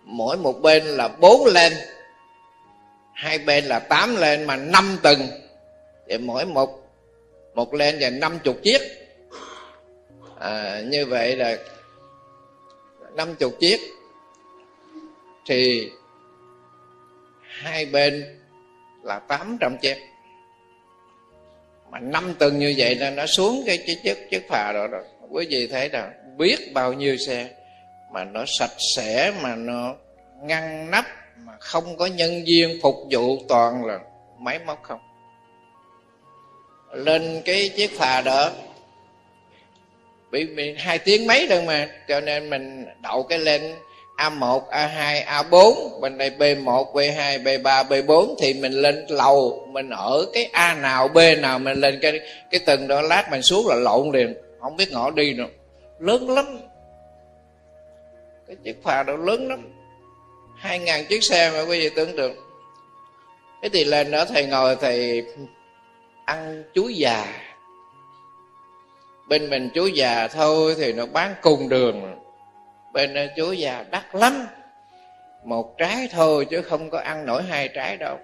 Mỗi 0.04 0.36
một 0.36 0.52
bên 0.52 0.84
là 0.84 1.08
bốn 1.08 1.46
lên. 1.46 1.72
Hai 3.14 3.38
bên 3.38 3.64
là 3.64 3.78
tám 3.78 4.16
lên 4.16 4.44
mà 4.44 4.56
năm 4.56 4.98
tầng. 5.02 5.20
Thì 6.08 6.18
mỗi 6.18 6.46
một 6.46 6.83
một 7.54 7.74
lên 7.74 7.96
và 8.00 8.10
năm 8.10 8.38
chục 8.44 8.56
chiếc. 8.62 8.80
À, 10.38 10.80
như 10.84 11.06
vậy 11.06 11.36
là 11.36 11.56
năm 13.12 13.34
chục 13.34 13.52
chiếc. 13.60 13.80
Thì 15.46 15.90
hai 17.40 17.86
bên 17.86 18.40
là 19.02 19.18
tám 19.18 19.56
trăm 19.60 19.78
chiếc. 19.78 19.96
Mà 21.90 21.98
năm 21.98 22.34
tầng 22.38 22.58
như 22.58 22.74
vậy 22.76 22.94
là 22.94 23.10
nó 23.10 23.26
xuống 23.26 23.62
cái 23.66 23.78
chiếc 23.86 23.96
chiếc, 24.02 24.30
chiếc 24.30 24.48
phà 24.48 24.72
đó 24.72 24.86
rồi. 24.86 25.02
Quý 25.30 25.46
vị 25.50 25.66
thấy 25.66 25.90
là 25.90 26.12
biết 26.36 26.72
bao 26.74 26.92
nhiêu 26.92 27.16
xe 27.16 27.50
mà 28.12 28.24
nó 28.24 28.44
sạch 28.58 28.76
sẽ 28.96 29.32
mà 29.42 29.54
nó 29.56 29.94
ngăn 30.42 30.90
nắp 30.90 31.04
mà 31.36 31.52
không 31.60 31.96
có 31.96 32.06
nhân 32.06 32.44
viên 32.46 32.78
phục 32.82 32.94
vụ 33.10 33.38
toàn 33.48 33.84
là 33.84 34.00
máy 34.38 34.58
móc 34.58 34.82
không 34.82 35.00
lên 36.94 37.42
cái 37.44 37.68
chiếc 37.68 37.98
phà 37.98 38.20
đó 38.20 38.50
bị, 40.30 40.44
mình 40.44 40.76
hai 40.78 40.98
tiếng 40.98 41.26
mấy 41.26 41.46
đâu 41.46 41.62
mà 41.62 41.88
cho 42.08 42.20
nên 42.20 42.50
mình 42.50 42.86
đậu 43.02 43.22
cái 43.22 43.38
lên 43.38 43.74
A1, 44.16 44.60
A2, 44.70 45.24
A4 45.24 46.00
Bên 46.00 46.18
đây 46.18 46.30
B1, 46.30 46.92
B2, 46.92 47.42
B3, 47.42 47.86
B4 47.88 48.34
Thì 48.38 48.54
mình 48.54 48.72
lên 48.72 49.06
lầu 49.08 49.68
Mình 49.72 49.90
ở 49.90 50.26
cái 50.32 50.48
A 50.52 50.74
nào, 50.74 51.08
B 51.08 51.18
nào 51.38 51.58
Mình 51.58 51.80
lên 51.80 51.98
cái 52.02 52.20
cái 52.50 52.60
tầng 52.66 52.88
đó 52.88 53.02
lát 53.02 53.30
mình 53.30 53.42
xuống 53.42 53.66
là 53.66 53.74
lộn 53.74 54.10
liền 54.12 54.34
Không 54.60 54.76
biết 54.76 54.92
ngõ 54.92 55.10
đi 55.10 55.32
nữa. 55.32 55.46
Lớn 55.98 56.30
lắm. 56.30 56.58
Cái 58.46 58.56
chiếc 58.64 58.82
phà 58.82 59.02
đó 59.02 59.16
lớn 59.16 59.48
lắm. 59.48 59.68
Hai 60.56 60.78
ngàn 60.78 61.04
chiếc 61.06 61.24
xe 61.24 61.50
mà 61.50 61.60
quý 61.60 61.80
vị 61.80 61.90
tưởng 61.96 62.16
tượng. 62.16 62.34
Thế 63.62 63.68
thì 63.68 63.84
lên 63.84 64.10
đó 64.10 64.24
thầy 64.24 64.46
ngồi 64.46 64.76
thầy 64.76 65.22
Ăn 66.24 66.62
chuối 66.74 66.94
già. 66.94 67.26
Bên 69.28 69.50
mình 69.50 69.70
chuối 69.74 69.92
già 69.92 70.28
thôi 70.28 70.74
Thì 70.78 70.92
nó 70.92 71.06
bán 71.06 71.34
cùng 71.42 71.68
đường. 71.68 72.20
Bên 72.92 73.14
ờ, 73.14 73.26
chuối 73.36 73.58
già 73.58 73.84
đắt 73.90 74.04
lắm. 74.14 74.46
Một 75.44 75.78
trái 75.78 76.08
thôi 76.12 76.46
chứ 76.50 76.62
không 76.62 76.90
có 76.90 76.98
ăn 76.98 77.26
nổi 77.26 77.42
hai 77.42 77.68
trái 77.68 77.96
đâu. 77.96 78.18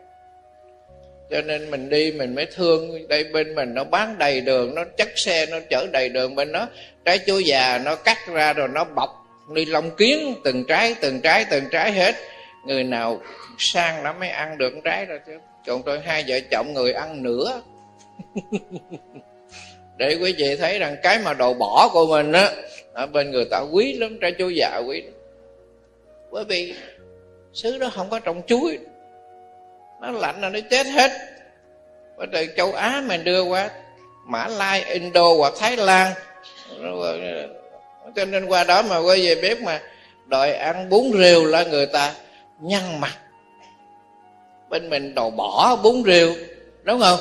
Cho 1.30 1.42
nên 1.42 1.70
mình 1.70 1.88
đi 1.88 2.12
mình 2.12 2.34
mới 2.34 2.46
thương. 2.46 3.08
Đây 3.08 3.24
bên 3.24 3.54
mình 3.54 3.74
nó 3.74 3.84
bán 3.84 4.18
đầy 4.18 4.40
đường, 4.40 4.74
nó 4.74 4.84
chất 4.96 5.08
xe, 5.16 5.46
nó 5.46 5.58
chở 5.70 5.86
đầy 5.92 6.08
đường. 6.08 6.34
Bên 6.34 6.52
đó, 6.52 6.68
trái 7.04 7.18
chuối 7.26 7.44
già 7.44 7.78
nó 7.78 7.96
cắt 7.96 8.18
ra 8.28 8.52
rồi 8.52 8.68
nó 8.68 8.84
bọc 8.84 9.10
ni 9.50 9.64
lông 9.64 9.90
kiến, 9.90 10.34
từng 10.44 10.64
trái 10.64 10.94
từng 11.00 11.20
trái 11.20 11.44
từng 11.50 11.64
trái 11.70 11.92
hết. 11.92 12.14
Người 12.66 12.84
nào 12.84 13.20
sang 13.58 14.02
nó 14.02 14.12
mới 14.12 14.28
ăn 14.28 14.58
được 14.58 14.72
trái 14.84 15.06
rồi 15.06 15.20
chứ. 15.26 15.38
Còn 15.66 15.82
tôi, 15.82 16.00
hai 16.00 16.24
vợ 16.28 16.40
chồng 16.50 16.72
người 16.72 16.92
ăn 16.92 17.22
nửa 17.22 17.60
để 19.96 20.18
quý 20.22 20.34
vị 20.38 20.56
thấy 20.56 20.78
rằng 20.78 20.96
cái 21.02 21.18
mà 21.18 21.34
đồ 21.34 21.54
bỏ 21.54 21.90
của 21.92 22.06
mình 22.06 22.32
á, 22.32 22.52
ở 22.92 23.06
bên 23.06 23.30
người 23.30 23.44
ta 23.44 23.60
quý 23.72 23.94
lắm, 23.94 24.18
trái 24.20 24.34
chuối 24.38 24.54
già 24.54 24.76
quý 24.86 25.02
lắm. 25.02 25.14
bởi 26.30 26.44
vì 26.44 26.74
xứ 27.52 27.78
đó 27.78 27.90
không 27.94 28.10
có 28.10 28.18
trồng 28.18 28.42
chuối, 28.46 28.78
nó 30.00 30.10
lạnh 30.10 30.40
là 30.40 30.48
nó 30.48 30.58
chết 30.70 30.86
hết. 30.86 31.10
Ở 32.16 32.26
từ 32.32 32.46
châu 32.56 32.72
á 32.72 33.02
mình 33.06 33.24
đưa 33.24 33.42
qua, 33.42 33.70
mã 34.26 34.46
lai, 34.48 34.84
indo 34.84 35.34
hoặc 35.38 35.52
thái 35.58 35.76
lan 35.76 36.12
cho 38.16 38.24
nên 38.24 38.44
qua 38.44 38.64
đó 38.64 38.82
mà 38.82 38.98
quay 38.98 39.22
về 39.22 39.34
bếp 39.42 39.60
mà, 39.62 39.80
đòi 40.26 40.52
ăn 40.52 40.88
bún 40.88 41.12
riêu 41.18 41.44
là 41.44 41.64
người 41.64 41.86
ta 41.86 42.14
nhăn 42.60 43.00
mặt. 43.00 43.18
Bên 44.68 44.90
mình 44.90 45.14
đồ 45.14 45.30
bỏ 45.30 45.76
bún 45.82 46.02
riêu, 46.06 46.34
đúng 46.82 47.00
không? 47.00 47.20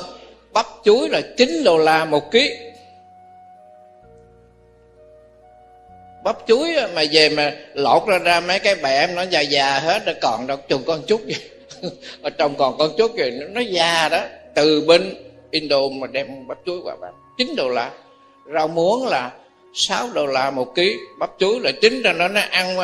Bắp 0.52 0.66
chuối 0.84 1.08
là 1.08 1.20
9 1.36 1.64
đô 1.64 1.78
la 1.78 2.04
một 2.04 2.30
ký. 2.30 2.56
Bắp 6.24 6.38
chuối 6.46 6.74
mà 6.94 7.02
về 7.12 7.28
mà 7.28 7.52
lột 7.74 8.06
ra 8.06 8.18
ra 8.18 8.40
mấy 8.40 8.58
cái 8.58 8.74
bẹ 8.74 9.06
nó 9.06 9.22
già 9.22 9.40
già 9.40 9.78
hết 9.78 10.06
rồi 10.06 10.14
còn 10.22 10.46
đâu, 10.46 10.56
chừng 10.68 10.82
con 10.86 11.02
chút 11.06 11.20
ở 12.22 12.30
trong 12.30 12.54
còn 12.54 12.78
con 12.78 12.90
chút 12.98 13.12
kìa 13.16 13.30
nó 13.50 13.60
già 13.60 14.08
đó. 14.08 14.22
Từ 14.54 14.84
bên 14.86 15.14
Indo 15.50 15.78
mà 15.92 16.06
đem 16.06 16.46
bắp 16.48 16.58
chuối 16.66 16.80
qua 16.84 16.96
bán. 17.00 17.12
9 17.38 17.56
đô 17.56 17.68
la. 17.68 17.90
Rau 18.54 18.68
muống 18.68 19.06
là 19.06 19.32
6 19.74 20.08
đô 20.14 20.26
la 20.26 20.50
một 20.50 20.74
ký. 20.74 20.96
Bắp 21.18 21.30
chuối 21.38 21.60
là 21.60 21.72
chín 21.80 22.02
ra 22.02 22.12
nó 22.12 22.28
nó 22.28 22.40
ăn 22.50 22.76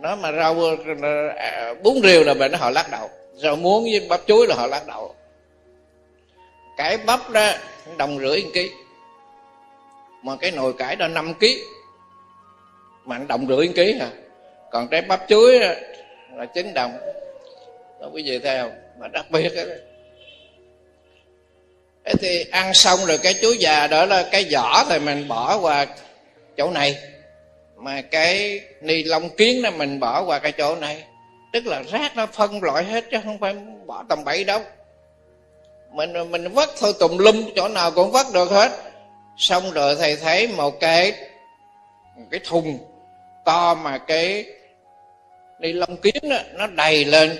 nó 0.00 0.16
mà 0.16 0.32
rau 0.32 0.56
à, 1.36 1.74
bún 1.82 2.00
riêu 2.02 2.24
là 2.24 2.34
bệnh 2.34 2.52
nó 2.52 2.58
họ 2.58 2.70
lắc 2.70 2.90
đầu 2.90 3.08
rau 3.34 3.56
muống 3.56 3.82
với 3.82 4.06
bắp 4.08 4.20
chuối 4.26 4.46
là 4.46 4.54
họ 4.54 4.66
lắc 4.66 4.86
đầu 4.86 5.14
cái 6.80 6.96
bắp 6.96 7.30
đó 7.30 7.52
đồng 7.96 8.18
rưỡi 8.18 8.42
một 8.42 8.50
ký. 8.54 8.70
Mà 10.22 10.36
cái 10.36 10.50
nồi 10.50 10.72
cải 10.72 10.96
đó 10.96 11.08
5 11.08 11.34
ký. 11.34 11.64
Mà 13.04 13.16
anh 13.16 13.28
đồng 13.28 13.46
rưỡi 13.46 13.68
ký 13.68 13.98
à 14.00 14.10
còn 14.70 14.88
trái 14.88 15.02
bắp 15.02 15.20
chuối 15.28 15.58
là 16.34 16.46
chín 16.54 16.74
đồng. 16.74 16.92
Đó, 18.00 18.08
quý 18.12 18.22
vị 18.26 18.38
thấy 18.38 18.58
không? 18.58 18.72
Mà 19.00 19.08
đặc 19.08 19.26
biệt 19.30 19.52
đó. 19.56 19.62
Thế 22.04 22.14
thì 22.20 22.44
ăn 22.50 22.74
xong 22.74 22.98
rồi 23.06 23.18
cái 23.18 23.34
chuối 23.34 23.56
già 23.58 23.86
đó 23.86 24.06
là 24.06 24.28
cái 24.32 24.46
vỏ 24.52 24.84
thì 24.88 24.98
mình 24.98 25.28
bỏ 25.28 25.58
qua 25.58 25.86
chỗ 26.56 26.70
này. 26.70 26.98
Mà 27.76 28.02
cái 28.02 28.60
ni 28.80 29.02
lông 29.04 29.28
kiến 29.28 29.62
đó 29.62 29.70
mình 29.70 30.00
bỏ 30.00 30.24
qua 30.24 30.38
cái 30.38 30.52
chỗ 30.52 30.76
này. 30.76 31.04
Tức 31.52 31.66
là 31.66 31.82
rác 31.82 32.16
nó 32.16 32.26
phân 32.26 32.62
loại 32.62 32.84
hết 32.84 33.04
chứ 33.10 33.18
không 33.24 33.38
phải 33.38 33.54
bỏ 33.86 34.04
tầm 34.08 34.24
bậy 34.24 34.44
đâu 34.44 34.60
mình 35.92 36.30
mình 36.30 36.48
vắt 36.52 36.68
thôi 36.78 36.92
tùm 37.00 37.18
lum 37.18 37.50
chỗ 37.56 37.68
nào 37.68 37.90
cũng 37.90 38.10
vắt 38.10 38.26
được 38.32 38.50
hết. 38.50 38.70
Xong 39.36 39.70
rồi 39.70 39.96
thầy 39.96 40.16
thấy 40.16 40.48
một 40.48 40.80
cái 40.80 41.12
một 42.16 42.26
cái 42.30 42.40
thùng 42.44 42.78
to 43.44 43.74
mà 43.74 43.98
cái 43.98 44.46
ni 45.60 45.72
lông 45.72 45.96
kiến 45.96 46.14
đó, 46.30 46.38
nó 46.52 46.66
đầy 46.66 47.04
lên. 47.04 47.38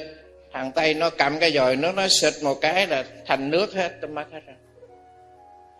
Thằng 0.52 0.72
tây 0.72 0.94
nó 0.94 1.10
cầm 1.10 1.38
cái 1.38 1.52
dòi 1.52 1.76
nó 1.76 1.92
nó 1.92 2.06
xịt 2.20 2.34
một 2.42 2.60
cái 2.60 2.86
là 2.86 3.04
thành 3.26 3.50
nước 3.50 3.74
hết 3.74 3.92
tôi 4.00 4.10
mắt 4.10 4.26
hết 4.32 4.40
rồi. 4.46 4.56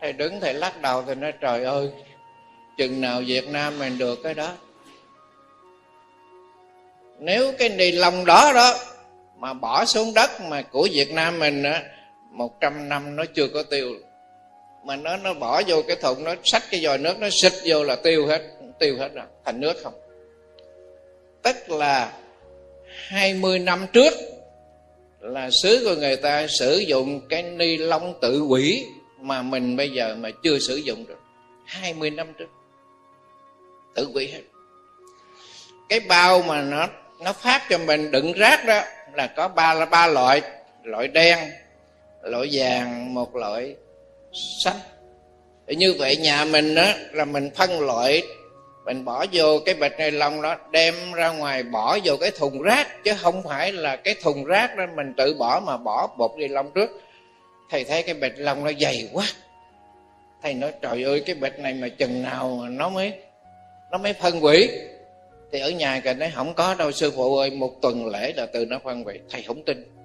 Thầy 0.01 0.13
đứng 0.13 0.39
thầy 0.39 0.53
lắc 0.53 0.81
đầu 0.81 1.03
thì 1.07 1.15
nói 1.15 1.33
trời 1.41 1.63
ơi 1.63 1.89
chừng 2.77 3.01
nào 3.01 3.21
việt 3.27 3.47
nam 3.47 3.79
mình 3.79 3.97
được 3.97 4.19
cái 4.23 4.33
đó. 4.33 4.51
Nếu 7.19 7.51
cái 7.59 7.69
ni 7.69 7.91
lông 7.91 8.25
đó 8.25 8.51
đó 8.55 8.73
mà 9.37 9.53
bỏ 9.53 9.85
xuống 9.85 10.13
đất 10.13 10.41
mà 10.41 10.61
của 10.61 10.87
việt 10.91 11.11
nam 11.11 11.39
mình 11.39 11.63
á 11.63 11.83
một 12.31 12.61
trăm 12.61 12.89
năm 12.89 13.15
nó 13.15 13.23
chưa 13.33 13.47
có 13.47 13.63
tiêu. 13.63 13.93
Mà 14.85 14.95
nó 14.95 15.17
nó 15.17 15.33
bỏ 15.33 15.61
vô 15.67 15.81
cái 15.87 15.95
thùng, 15.95 16.23
nó 16.23 16.35
xách 16.43 16.63
cái 16.71 16.81
vòi 16.83 16.97
nước, 16.97 17.19
nó 17.19 17.27
xịt 17.31 17.53
vô 17.65 17.83
là 17.83 17.95
tiêu 17.95 18.27
hết 18.27 18.41
tiêu 18.79 18.97
hết 18.97 19.13
rồi, 19.13 19.25
thành 19.45 19.59
nước 19.59 19.77
không. 19.83 19.93
Tức 21.41 21.69
là 21.69 22.13
20 23.07 23.59
năm 23.59 23.85
trước 23.93 24.13
là 25.19 25.49
xứ 25.63 25.81
của 25.85 25.95
người 26.01 26.15
ta 26.15 26.47
sử 26.59 26.77
dụng 26.77 27.21
cái 27.29 27.43
ni 27.43 27.77
lông 27.77 28.13
tự 28.21 28.41
quỷ 28.41 28.85
mà 29.19 29.41
mình 29.41 29.75
bây 29.77 29.89
giờ 29.89 30.15
mà 30.19 30.29
chưa 30.43 30.59
sử 30.59 30.75
dụng 30.75 31.05
được. 31.07 31.19
20 31.65 32.09
năm 32.09 32.33
trước, 32.37 32.49
tự 33.95 34.09
quỷ 34.13 34.27
hết. 34.27 34.41
Cái 35.89 35.99
bao 35.99 36.41
mà 36.41 36.61
nó 36.61 36.87
nó 37.19 37.33
phát 37.33 37.61
cho 37.69 37.77
mình 37.77 38.11
đựng 38.11 38.33
rác 38.33 38.65
đó 38.65 38.81
là 39.13 39.27
có 39.27 39.47
ba 39.47 39.73
là 39.73 39.85
ba 39.85 40.07
loại 40.07 40.41
loại 40.83 41.07
đen 41.07 41.39
loại 42.23 42.49
vàng 42.51 43.13
một 43.13 43.35
loại 43.35 43.75
xanh 44.33 44.79
như 45.67 45.95
vậy 45.99 46.17
nhà 46.17 46.45
mình 46.45 46.75
đó 46.75 46.87
là 47.11 47.25
mình 47.25 47.49
phân 47.55 47.79
loại, 47.79 48.23
mình 48.85 49.05
bỏ 49.05 49.25
vô 49.31 49.59
cái 49.65 49.75
bịch 49.75 49.93
ni 49.99 50.11
lông 50.11 50.41
đó, 50.41 50.57
đem 50.71 51.13
ra 51.13 51.31
ngoài 51.31 51.63
bỏ 51.63 51.97
vô 52.03 52.17
cái 52.17 52.31
thùng 52.31 52.61
rác, 52.61 53.03
chứ 53.03 53.13
không 53.17 53.43
phải 53.43 53.71
là 53.71 53.95
cái 53.95 54.15
thùng 54.23 54.45
rác 54.45 54.77
đó 54.77 54.85
mình 54.95 55.13
tự 55.17 55.33
bỏ 55.33 55.61
mà 55.65 55.77
bỏ 55.77 56.07
bột 56.17 56.31
ni 56.37 56.47
lông 56.47 56.71
trước. 56.71 56.89
Thầy 57.69 57.83
thấy 57.83 58.03
cái 58.03 58.15
bịch 58.15 58.33
lông 58.37 58.63
nó 58.63 58.71
dày 58.79 59.09
quá. 59.13 59.25
Thầy 60.43 60.53
nói, 60.53 60.71
trời 60.81 61.03
ơi, 61.03 61.23
cái 61.25 61.35
bịch 61.35 61.59
này 61.59 61.73
mà 61.73 61.87
chừng 61.87 62.23
nào 62.23 62.59
mà 62.61 62.69
nó 62.69 62.89
mới 62.89 63.13
nó 63.91 63.97
mới 63.97 64.13
phân 64.13 64.39
hủy? 64.39 64.69
Thì 65.51 65.59
ở 65.59 65.69
nhà 65.69 65.99
cái 65.99 66.13
đấy 66.13 66.31
không 66.35 66.53
có 66.53 66.75
đâu, 66.75 66.91
sư 66.91 67.11
phụ 67.15 67.37
ơi, 67.37 67.51
một 67.51 67.81
tuần 67.81 68.07
lễ 68.07 68.33
là 68.35 68.45
từ 68.45 68.65
nó 68.65 68.79
phân 68.83 69.03
hủy. 69.03 69.19
Thầy 69.29 69.41
không 69.41 69.63
tin 69.63 70.00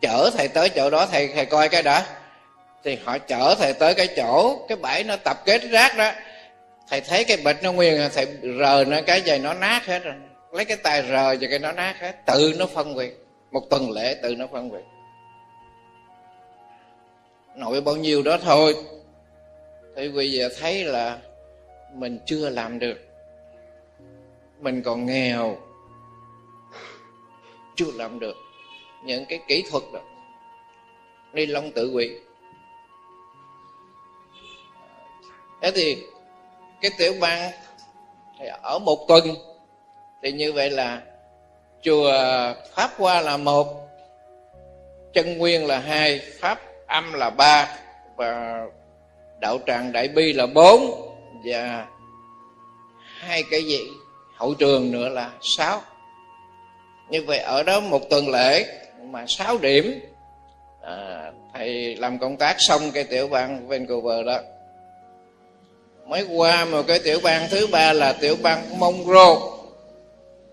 chở 0.00 0.30
thầy 0.36 0.48
tới 0.48 0.68
chỗ 0.68 0.90
đó, 0.90 1.06
thầy 1.06 1.28
thầy 1.28 1.46
coi 1.46 1.68
cái 1.68 1.82
đã. 1.82 2.06
Thì 2.84 2.98
họ 3.04 3.18
chở 3.18 3.54
thầy 3.58 3.72
tới 3.72 3.94
cái 3.94 4.08
chỗ, 4.16 4.66
cái 4.68 4.76
bãi 4.76 5.04
nó 5.04 5.16
tập 5.16 5.36
kết 5.44 5.62
rác 5.70 5.96
đó. 5.96 6.10
Thầy 6.88 7.00
thấy 7.00 7.24
cái 7.24 7.36
bịch 7.44 7.56
nó 7.62 7.72
nguyên, 7.72 8.08
thầy 8.14 8.26
rờ 8.60 8.84
nó 8.88 9.00
cái 9.06 9.22
giày 9.26 9.38
nó 9.38 9.54
nát 9.54 9.86
hết 9.86 10.04
rồi. 10.04 10.14
Lấy 10.52 10.64
cái 10.64 10.76
tay 10.76 11.02
rờ 11.02 11.36
và 11.40 11.48
cái 11.50 11.58
nó 11.58 11.72
nát 11.72 11.94
hết. 12.00 12.26
Tự 12.26 12.52
nó 12.58 12.66
phân 12.66 12.94
hủy 12.94 13.12
một 13.50 13.62
tuần 13.70 13.90
lễ 13.90 14.16
tự 14.22 14.34
nó 14.36 14.46
phân 14.52 14.68
hủy 14.68 14.80
nội 17.58 17.80
bao 17.80 17.96
nhiêu 17.96 18.22
đó 18.22 18.38
thôi. 18.42 18.76
Thì 19.96 20.08
bây 20.08 20.32
giờ 20.32 20.48
thấy 20.60 20.84
là 20.84 21.18
mình 21.94 22.18
chưa 22.26 22.48
làm 22.48 22.78
được. 22.78 22.98
Mình 24.60 24.82
còn 24.82 25.06
nghèo. 25.06 25.56
Chưa 27.76 27.90
làm 27.94 28.18
được 28.18 28.36
những 29.02 29.24
cái 29.24 29.40
kỹ 29.48 29.64
thuật 29.70 29.82
đó. 29.92 30.00
Ni 31.32 31.46
lông 31.46 31.72
tự 31.72 31.90
quỷ 31.94 32.10
thế 35.62 35.70
thì 35.74 36.06
cái 36.80 36.90
tiểu 36.98 37.14
bang 37.20 37.52
thì 38.38 38.46
ở 38.62 38.78
một 38.78 39.08
tuần 39.08 39.24
thì 40.22 40.32
như 40.32 40.52
vậy 40.52 40.70
là 40.70 41.02
chùa 41.82 42.12
pháp 42.74 42.90
hoa 42.96 43.20
là 43.20 43.36
một, 43.36 43.88
chân 45.12 45.38
nguyên 45.38 45.66
là 45.66 45.78
hai, 45.78 46.20
pháp 46.40 46.60
âm 46.86 47.12
là 47.12 47.30
ba 47.30 47.78
và 48.16 48.62
đạo 49.40 49.58
tràng 49.66 49.92
đại 49.92 50.08
bi 50.08 50.32
là 50.32 50.46
bốn 50.46 50.80
và 51.44 51.86
hai 53.18 53.42
cái 53.50 53.64
gì 53.64 53.88
hậu 54.34 54.54
trường 54.54 54.92
nữa 54.92 55.08
là 55.08 55.30
sáu. 55.40 55.82
Như 57.08 57.24
vậy 57.26 57.38
ở 57.38 57.62
đó 57.62 57.80
một 57.80 58.10
tuần 58.10 58.28
lễ 58.28 58.66
mà 59.12 59.24
sáu 59.28 59.58
điểm. 59.58 60.00
À, 60.82 61.32
thầy 61.54 61.96
làm 61.96 62.18
công 62.18 62.36
tác 62.36 62.56
xong 62.58 62.90
cái 62.94 63.04
tiểu 63.04 63.28
bang 63.28 63.68
Vancouver 63.68 64.26
đó. 64.26 64.40
Mới 66.06 66.26
qua 66.34 66.64
một 66.64 66.82
cái 66.88 66.98
tiểu 66.98 67.20
bang 67.22 67.48
thứ 67.50 67.66
ba 67.66 67.92
là 67.92 68.12
tiểu 68.12 68.36
bang 68.42 68.78
Monroe. 68.78 69.34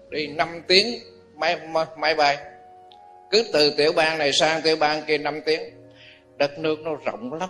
Đi 0.10 0.28
5 0.28 0.62
tiếng 0.68 1.00
máy 1.36 1.58
máy 1.98 2.16
bay. 2.16 2.38
Cứ 3.32 3.46
từ 3.54 3.70
tiểu 3.78 3.94
bang 3.94 4.18
này 4.18 4.34
sang 4.34 4.62
tiểu 4.62 4.76
bang 4.76 5.02
kia 5.08 5.18
5 5.18 5.42
tiếng. 5.46 5.62
Đất 6.38 6.60
nước 6.60 6.80
nó 6.80 6.92
rộng 7.06 7.34
lắm. 7.34 7.50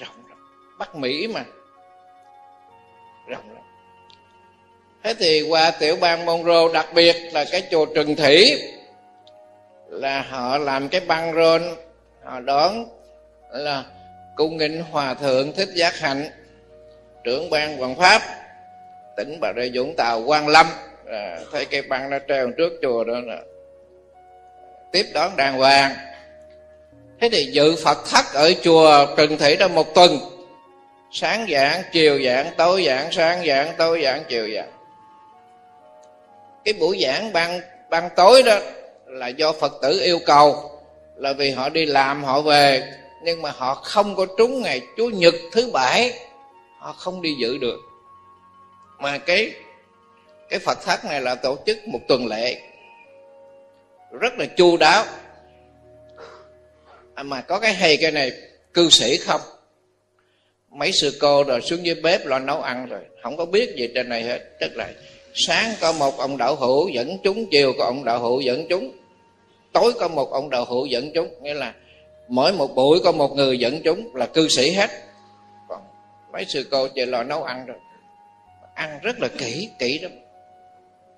Rộng 0.00 0.26
lắm. 0.28 0.38
Bắc 0.78 0.96
mỹ 0.96 1.26
mà. 1.26 1.44
Rộng 3.28 3.54
lắm. 3.54 3.62
Thế 5.04 5.14
thì 5.18 5.42
qua 5.42 5.70
tiểu 5.70 5.96
bang 6.00 6.26
monroe 6.26 6.72
đặc 6.74 6.86
biệt 6.94 7.16
là 7.32 7.44
cái 7.52 7.62
chùa 7.70 7.86
trừng 7.86 8.16
thủy 8.16 8.62
là 9.88 10.22
họ 10.22 10.58
làm 10.58 10.88
cái 10.88 11.00
băng 11.00 11.34
rôn. 11.34 11.62
Họ 12.24 12.40
đón 12.40 12.84
là 13.50 13.84
cung 14.36 14.56
nghinh 14.56 14.82
hòa 14.90 15.14
thượng 15.14 15.52
thích 15.52 15.68
giác 15.74 15.98
hạnh 15.98 16.28
trưởng 17.24 17.50
ban 17.50 17.76
hoàng 17.76 17.96
pháp 17.96 18.22
tỉnh 19.16 19.38
bà 19.40 19.52
rịa 19.56 19.70
vũng 19.74 19.94
tàu 19.96 20.20
quan 20.20 20.48
lâm. 20.48 20.66
À, 21.06 21.38
thấy 21.52 21.64
cái 21.64 21.82
băng 21.82 22.10
nó 22.10 22.18
treo 22.28 22.50
trước 22.50 22.72
chùa 22.82 23.04
đó 23.04 23.14
là 23.24 23.38
tiếp 24.92 25.06
đón 25.14 25.36
đàng 25.36 25.58
hoàng. 25.58 25.94
Thế 27.20 27.28
thì 27.32 27.44
dự 27.44 27.76
phật 27.84 27.98
thất 28.10 28.24
ở 28.34 28.52
chùa 28.62 29.06
trần 29.16 29.38
thị 29.38 29.56
đó 29.56 29.68
một 29.68 29.94
tuần. 29.94 30.18
Sáng 31.12 31.46
giảng 31.50 31.82
chiều 31.92 32.22
giảng 32.24 32.50
tối 32.56 32.84
giảng 32.86 33.12
sáng 33.12 33.46
giảng 33.46 33.72
tối 33.76 34.00
giảng 34.04 34.22
chiều 34.28 34.48
giảng. 34.54 34.70
Cái 36.64 36.74
buổi 36.74 36.98
giảng 37.02 37.32
ban 37.32 37.60
ban 37.90 38.08
tối 38.16 38.42
đó 38.42 38.58
là 39.16 39.28
do 39.28 39.52
phật 39.52 39.72
tử 39.82 40.00
yêu 40.04 40.18
cầu 40.26 40.70
là 41.16 41.32
vì 41.32 41.50
họ 41.50 41.68
đi 41.68 41.86
làm 41.86 42.24
họ 42.24 42.40
về. 42.40 42.92
Nhưng 43.24 43.42
mà 43.42 43.50
họ 43.50 43.74
không 43.74 44.16
có 44.16 44.26
trúng 44.38 44.62
ngày 44.62 44.80
chủ 44.96 45.06
nhật 45.06 45.34
thứ 45.52 45.70
bảy 45.72 46.12
họ 46.78 46.92
không 46.92 47.22
đi 47.22 47.34
dự 47.40 47.58
được. 47.58 47.78
Mà 48.98 49.18
cái 49.18 49.52
cái 50.50 50.58
phật 50.58 50.84
thất 50.84 51.04
này 51.04 51.20
là 51.20 51.34
tổ 51.34 51.56
chức 51.66 51.88
một 51.88 52.00
tuần 52.08 52.26
lễ. 52.26 52.60
Rất 54.10 54.38
là 54.38 54.46
chu 54.56 54.76
đáo. 54.76 55.04
À, 57.14 57.22
mà 57.22 57.40
có 57.40 57.58
cái 57.58 57.74
hay 57.74 57.96
cái 57.96 58.10
này 58.10 58.32
cư 58.74 58.90
sĩ 58.90 59.16
không? 59.16 59.40
Mấy 60.70 60.92
sư 60.92 61.18
cô 61.20 61.44
rồi 61.44 61.60
xuống 61.60 61.86
dưới 61.86 61.94
bếp 61.94 62.26
lo 62.26 62.38
nấu 62.38 62.62
ăn 62.62 62.86
rồi. 62.86 63.00
Không 63.22 63.36
có 63.36 63.44
biết 63.44 63.76
gì 63.76 63.88
trên 63.94 64.08
này 64.08 64.22
hết. 64.22 64.40
Tức 64.60 64.76
là 64.76 64.88
sáng 65.34 65.74
có 65.80 65.92
một 65.92 66.18
ông 66.18 66.36
đạo 66.36 66.56
hữu 66.56 66.88
dẫn 66.88 67.18
chúng 67.24 67.46
chiều 67.50 67.72
có 67.78 67.84
ông 67.84 68.04
đạo 68.04 68.18
hữu 68.18 68.40
dẫn 68.40 68.66
chúng 68.68 68.92
tối 69.80 69.92
có 70.00 70.08
một 70.08 70.30
ông 70.30 70.50
đạo 70.50 70.64
hữu 70.64 70.86
dẫn 70.86 71.10
chúng, 71.14 71.42
nghĩa 71.42 71.54
là 71.54 71.74
mỗi 72.28 72.52
một 72.52 72.74
buổi 72.74 73.00
có 73.04 73.12
một 73.12 73.32
người 73.32 73.58
dẫn 73.58 73.80
chúng 73.84 74.16
là 74.16 74.26
cư 74.26 74.48
sĩ 74.48 74.72
hết. 74.72 74.90
Còn 75.68 75.82
mấy 76.32 76.44
sư 76.44 76.68
cô 76.70 76.88
về 76.94 77.06
lo 77.06 77.22
nấu 77.22 77.44
ăn 77.44 77.66
rồi. 77.66 77.76
Ăn 78.74 78.98
rất 79.02 79.20
là 79.20 79.28
kỹ 79.38 79.70
kỹ 79.78 79.98
lắm. 79.98 80.12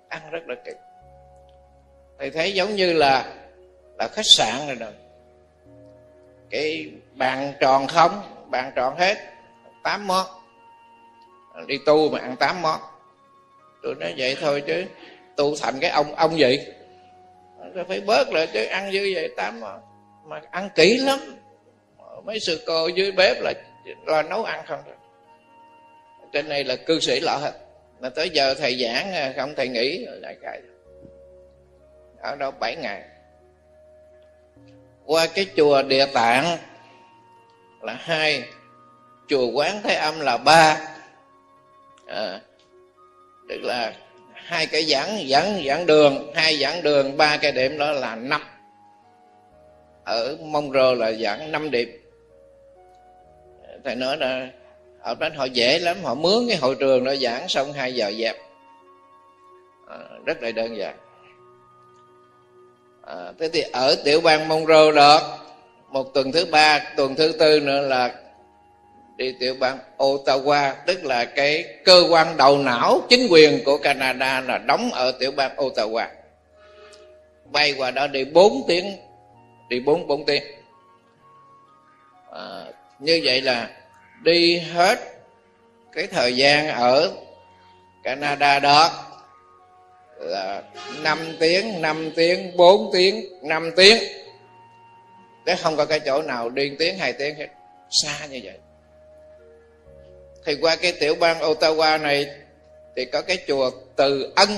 Ăn 0.08 0.30
rất 0.30 0.48
là 0.48 0.54
kỹ. 0.64 0.72
Thầy 2.18 2.30
thấy 2.30 2.54
giống 2.54 2.76
như 2.76 2.92
là 2.92 3.34
là 3.98 4.08
khách 4.08 4.26
sạn 4.26 4.66
rồi 4.66 4.76
rồi 4.76 4.92
cái 6.50 6.90
bàn 7.14 7.52
tròn 7.60 7.86
không, 7.86 8.22
bàn 8.50 8.72
tròn 8.76 8.96
hết, 8.96 9.16
tám 9.82 10.06
món. 10.06 10.26
Đi 11.66 11.78
tu 11.86 12.10
mà 12.10 12.18
ăn 12.18 12.36
tám 12.36 12.62
món. 12.62 12.80
Tôi 13.82 13.94
nói 13.94 14.14
vậy 14.16 14.36
thôi 14.40 14.62
chứ, 14.66 14.84
tu 15.36 15.54
thành 15.60 15.74
cái 15.80 15.90
ông 15.90 16.14
ông 16.14 16.34
vậy 16.38 16.72
rồi 17.74 17.84
phải 17.84 18.00
bớt 18.00 18.32
lại 18.32 18.48
chứ 18.52 18.64
ăn 18.64 18.90
như 18.90 19.12
vậy 19.14 19.32
tám 19.36 19.60
mà 20.24 20.40
ăn 20.50 20.68
kỹ 20.74 20.98
lắm. 20.98 21.18
Mấy 22.24 22.40
sư 22.40 22.62
cô 22.66 22.88
dưới 22.88 23.12
bếp 23.12 23.36
là 23.40 23.52
là 24.06 24.22
nấu 24.22 24.44
ăn 24.44 24.66
không 24.66 24.80
rồi 24.86 24.96
trên 26.32 26.48
này 26.48 26.64
là 26.64 26.76
cư 26.76 27.00
sĩ 27.00 27.20
lọ 27.20 27.38
hết. 27.42 27.52
Mà 28.00 28.08
tới 28.08 28.30
giờ 28.30 28.54
thầy 28.54 28.82
giảng 28.82 29.32
không 29.36 29.54
thầy 29.56 29.68
nghỉ 29.68 30.06
lại 30.08 30.36
cài 30.42 30.60
ở 32.22 32.36
đâu 32.36 32.50
bảy 32.50 32.76
ngày. 32.76 33.04
Qua 35.04 35.26
cái 35.26 35.46
chùa 35.56 35.82
địa 35.82 36.06
tạng 36.06 36.58
là 37.82 37.96
hai 38.00 38.44
chùa 39.28 39.50
quán 39.54 39.80
thế 39.84 39.94
âm 39.94 40.20
là 40.20 40.36
ba. 40.36 40.80
À, 42.06 42.40
tức 43.48 43.58
là 43.62 43.92
hai 44.48 44.66
cái 44.66 44.84
giảng 44.84 45.26
giảng 45.28 45.62
giảng 45.66 45.87
đường 45.87 46.32
hai 46.34 46.56
giảng 46.56 46.82
đường 46.82 47.16
ba 47.16 47.37
cái 47.37 47.52
điểm 47.52 47.78
đó 47.78 47.92
là 47.92 48.14
năm. 48.14 48.42
Ở 50.04 50.37
mông 50.40 50.72
rô 50.72 50.94
là 50.94 51.12
giảng 51.12 51.52
năm 51.52 51.70
điểm. 51.70 51.88
Thầy 53.84 53.94
nói 53.94 54.16
là 54.16 54.48
ở 55.02 55.14
đó 55.14 55.28
họ 55.37 55.44
dễ 55.44 55.78
lắm 55.78 55.96
họ 56.02 56.14
mướn 56.14 56.48
cái 56.48 56.56
hội 56.56 56.76
trường 56.80 57.04
đó 57.04 57.14
giảng 57.14 57.48
xong 57.48 57.72
hai 57.72 57.94
giờ 57.94 58.12
dẹp. 58.18 58.37
À, 59.88 59.96
rất 60.24 60.42
là 60.42 60.50
đơn 60.50 60.76
giản. 60.76 60.96
À, 63.06 63.32
thế 63.38 63.48
thì 63.52 63.61
ở 63.72 63.96
tiểu 64.04 64.20
bang 64.20 64.48
Monroe 64.48 64.92
đó 64.92 65.38
một 65.88 66.14
tuần 66.14 66.32
thứ 66.32 66.44
ba 66.44 66.92
tuần 66.96 67.14
thứ 67.14 67.32
tư 67.38 67.61
nữa 67.61 67.80
là 67.80 68.14
đi 69.18 69.35
tiểu 69.40 69.54
bang 69.61 69.78
Ottawa 69.98 70.74
tức 70.87 71.04
là 71.04 71.24
cái 71.24 71.64
cơ 71.85 72.04
quan 72.11 72.37
đầu 72.37 72.59
não 72.59 73.00
chính 73.09 73.26
quyền 73.31 73.64
của 73.64 73.78
Canada 73.78 74.40
là 74.40 74.59
đóng 74.59 74.90
ở 74.92 75.12
tiểu 75.12 75.31
bang 75.31 75.57
Ottawa. 75.57 76.07
Bay 77.44 77.74
qua 77.78 77.90
đó 77.90 78.07
đi 78.07 78.24
4 78.24 78.62
tiếng 78.68 78.96
đi 79.68 79.81
4 79.81 80.07
4 80.07 80.24
tiếng. 80.26 80.42
À, 82.33 82.64
như 82.98 83.20
vậy 83.24 83.40
là 83.40 83.70
đi 84.22 84.59
hết 84.59 84.98
cái 85.92 86.07
thời 86.07 86.37
gian 86.37 86.68
ở 86.68 87.12
Canada 88.02 88.59
đó 88.59 88.90
là 90.18 90.62
5 91.02 91.18
tiếng 91.40 91.83
5 91.83 92.11
tiếng 92.16 92.57
4 92.57 92.90
tiếng 92.92 93.24
5 93.42 93.70
tiếng. 93.76 94.02
Thế 95.46 95.57
không 95.57 95.76
có 95.76 95.85
cái 95.85 96.00
chỗ 96.00 96.22
nào 96.22 96.50
điên 96.50 96.76
tiếng 96.78 96.98
hai 96.98 97.12
tiếng 97.12 97.35
hết. 97.35 97.48
Xa 97.90 98.26
như 98.26 98.40
vậy 98.44 98.59
thì 100.48 100.56
qua 100.61 100.76
cái 100.76 100.92
tiểu 100.92 101.14
bang 101.14 101.40
Ottawa 101.40 102.00
này 102.00 102.26
thì 102.96 103.04
có 103.04 103.22
cái 103.22 103.38
chùa 103.48 103.70
Từ 103.96 104.32
Ân. 104.37 104.48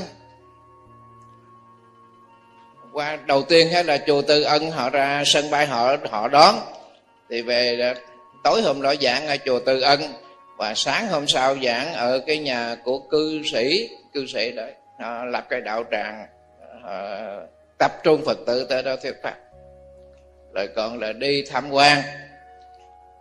Qua 2.93 3.19
đầu 3.27 3.43
tiên 3.43 3.69
hay 3.73 3.85
là 3.85 3.99
chùa 4.07 4.23
Từ 4.23 4.43
Ân, 4.43 4.71
họ 4.71 4.91
ra 4.91 5.23
sân 5.27 5.51
bay 5.51 5.67
họ 5.67 5.97
họ 6.11 6.29
đón. 6.29 6.55
Thì 7.31 7.43
về 7.43 7.95
tối 8.45 8.63
hôm 8.63 8.83
đó 8.83 8.95
giảng 9.01 9.27
ở 9.27 9.37
chùa 9.45 9.61
Từ 9.67 9.81
Ân. 9.81 10.01
Và 10.57 10.75
sáng 10.75 11.09
hôm 11.09 11.27
sau 11.27 11.57
giảng 11.63 11.95
ở 11.95 12.19
cái 12.27 12.39
nhà 12.39 12.77
của 12.85 12.99
cư 12.99 13.43
sĩ 13.53 13.89
cư 14.15 14.27
sĩ 14.27 14.53
đấy 14.53 14.73
họ 15.01 15.25
lập 15.25 15.47
cái 15.51 15.61
đạo 15.61 15.85
tràng 15.91 16.27
ờ, 16.83 17.47
tập 17.79 17.93
trung 18.03 18.23
phật 18.27 18.39
tử 18.47 18.67
tới 18.69 18.83
đó 18.83 18.97
thuyết 19.03 19.23
pháp. 19.23 19.37
Rồi 20.55 20.69
còn 20.77 20.99
là 20.99 21.13
đi 21.13 21.45
tham 21.51 21.71
quan. 21.71 22.03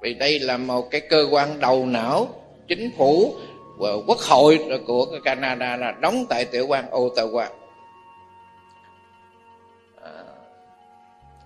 Vì 0.02 0.14
đây 0.14 0.40
là 0.40 0.58
một 0.58 0.92
cái 0.92 1.02
cơ 1.02 1.28
quan 1.32 1.60
đầu 1.60 1.86
não 1.86 2.39
chính 2.70 2.92
phủ 2.98 3.36
và 3.78 3.90
quốc 4.08 4.20
hội 4.20 4.60
của 4.88 5.06
Canada 5.24 5.76
là 5.76 5.92
đóng 5.92 6.26
tại 6.30 6.46
tiểu 6.46 6.68
bang 6.68 6.92
Ottawa. 6.92 7.48
À, 10.04 10.12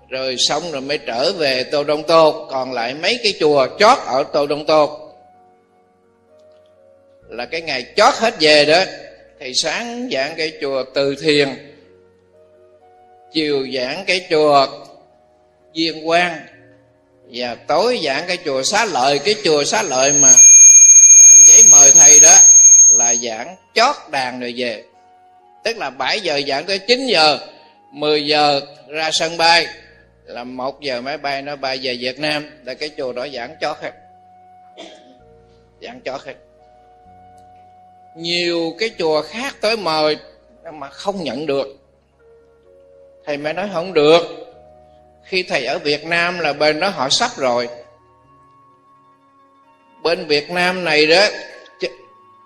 rồi 0.09 0.35
xong 0.37 0.71
rồi 0.71 0.81
mới 0.81 0.97
trở 0.97 1.33
về 1.33 1.63
Tô 1.63 1.83
Đông 1.83 2.03
Tô 2.03 2.47
còn 2.49 2.71
lại 2.71 2.93
mấy 2.93 3.19
cái 3.23 3.33
chùa 3.39 3.67
chót 3.79 3.97
ở 4.05 4.23
Tô 4.23 4.47
Đông 4.47 4.65
Tô 4.65 4.99
là 7.29 7.45
cái 7.45 7.61
ngày 7.61 7.85
chót 7.95 8.13
hết 8.13 8.33
về 8.39 8.65
đó, 8.65 8.83
thì 9.39 9.53
sáng 9.53 10.09
giảng 10.11 10.33
cái 10.37 10.51
chùa 10.61 10.83
Từ 10.93 11.15
Thiền, 11.15 11.49
chiều 13.33 13.67
giảng 13.73 14.03
cái 14.07 14.27
chùa 14.29 14.67
Diên 15.75 16.05
Quang, 16.05 16.37
và 17.31 17.55
tối 17.55 17.99
giảng 18.05 18.23
cái 18.27 18.37
chùa 18.45 18.63
Xá 18.63 18.85
Lợi, 18.85 19.19
cái 19.19 19.35
chùa 19.43 19.63
Xá 19.63 19.83
Lợi 19.83 20.11
mà 20.11 20.27
làm 21.21 21.35
giấy 21.43 21.63
mời 21.71 21.91
thầy 21.91 22.19
đó 22.23 22.37
là 22.89 23.12
giảng, 23.23 23.55
chót 23.73 23.95
đàn 24.11 24.39
rồi 24.39 24.53
về. 24.57 24.83
Tức 25.63 25.77
là 25.77 25.89
7 25.89 26.19
giờ 26.19 26.41
giảng 26.47 26.65
tới 26.65 26.79
9 26.79 27.05
giờ 27.07 27.39
10 27.91 28.25
giờ 28.25 28.61
ra 28.87 29.11
sân 29.11 29.37
bay. 29.37 29.67
Là 30.25 30.43
một 30.43 30.81
giờ 30.81 31.01
máy 31.01 31.17
bay 31.17 31.41
nó 31.41 31.55
bay 31.55 31.79
về 31.83 31.97
Việt 31.99 32.19
Nam, 32.19 32.49
là 32.65 32.73
cái 32.73 32.89
chùa 32.97 33.13
đó 33.13 33.27
giảng 33.33 33.55
chót 33.61 33.77
hết. 33.81 33.91
Giảng 35.81 36.01
chót 36.05 36.21
hết. 36.21 36.33
Nhiều 38.15 38.75
cái 38.79 38.89
chùa 38.99 39.21
khác 39.21 39.55
tới 39.61 39.77
mời 39.77 40.17
mà 40.73 40.89
không 40.89 41.23
nhận 41.23 41.45
được. 41.45 41.67
Thầy 43.25 43.37
mới 43.37 43.53
nói 43.53 43.69
không 43.73 43.93
được. 43.93 44.21
Khi 45.23 45.43
thầy 45.43 45.65
ở 45.65 45.79
việt 45.79 46.05
nam 46.05 46.39
là 46.39 46.53
bên 46.53 46.79
đó 46.79 46.89
họ 46.89 47.09
sắp 47.09 47.31
rồi. 47.37 47.69
Bên 50.03 50.27
việt 50.27 50.51
nam 50.51 50.83
này 50.83 51.07
đó 51.07 51.25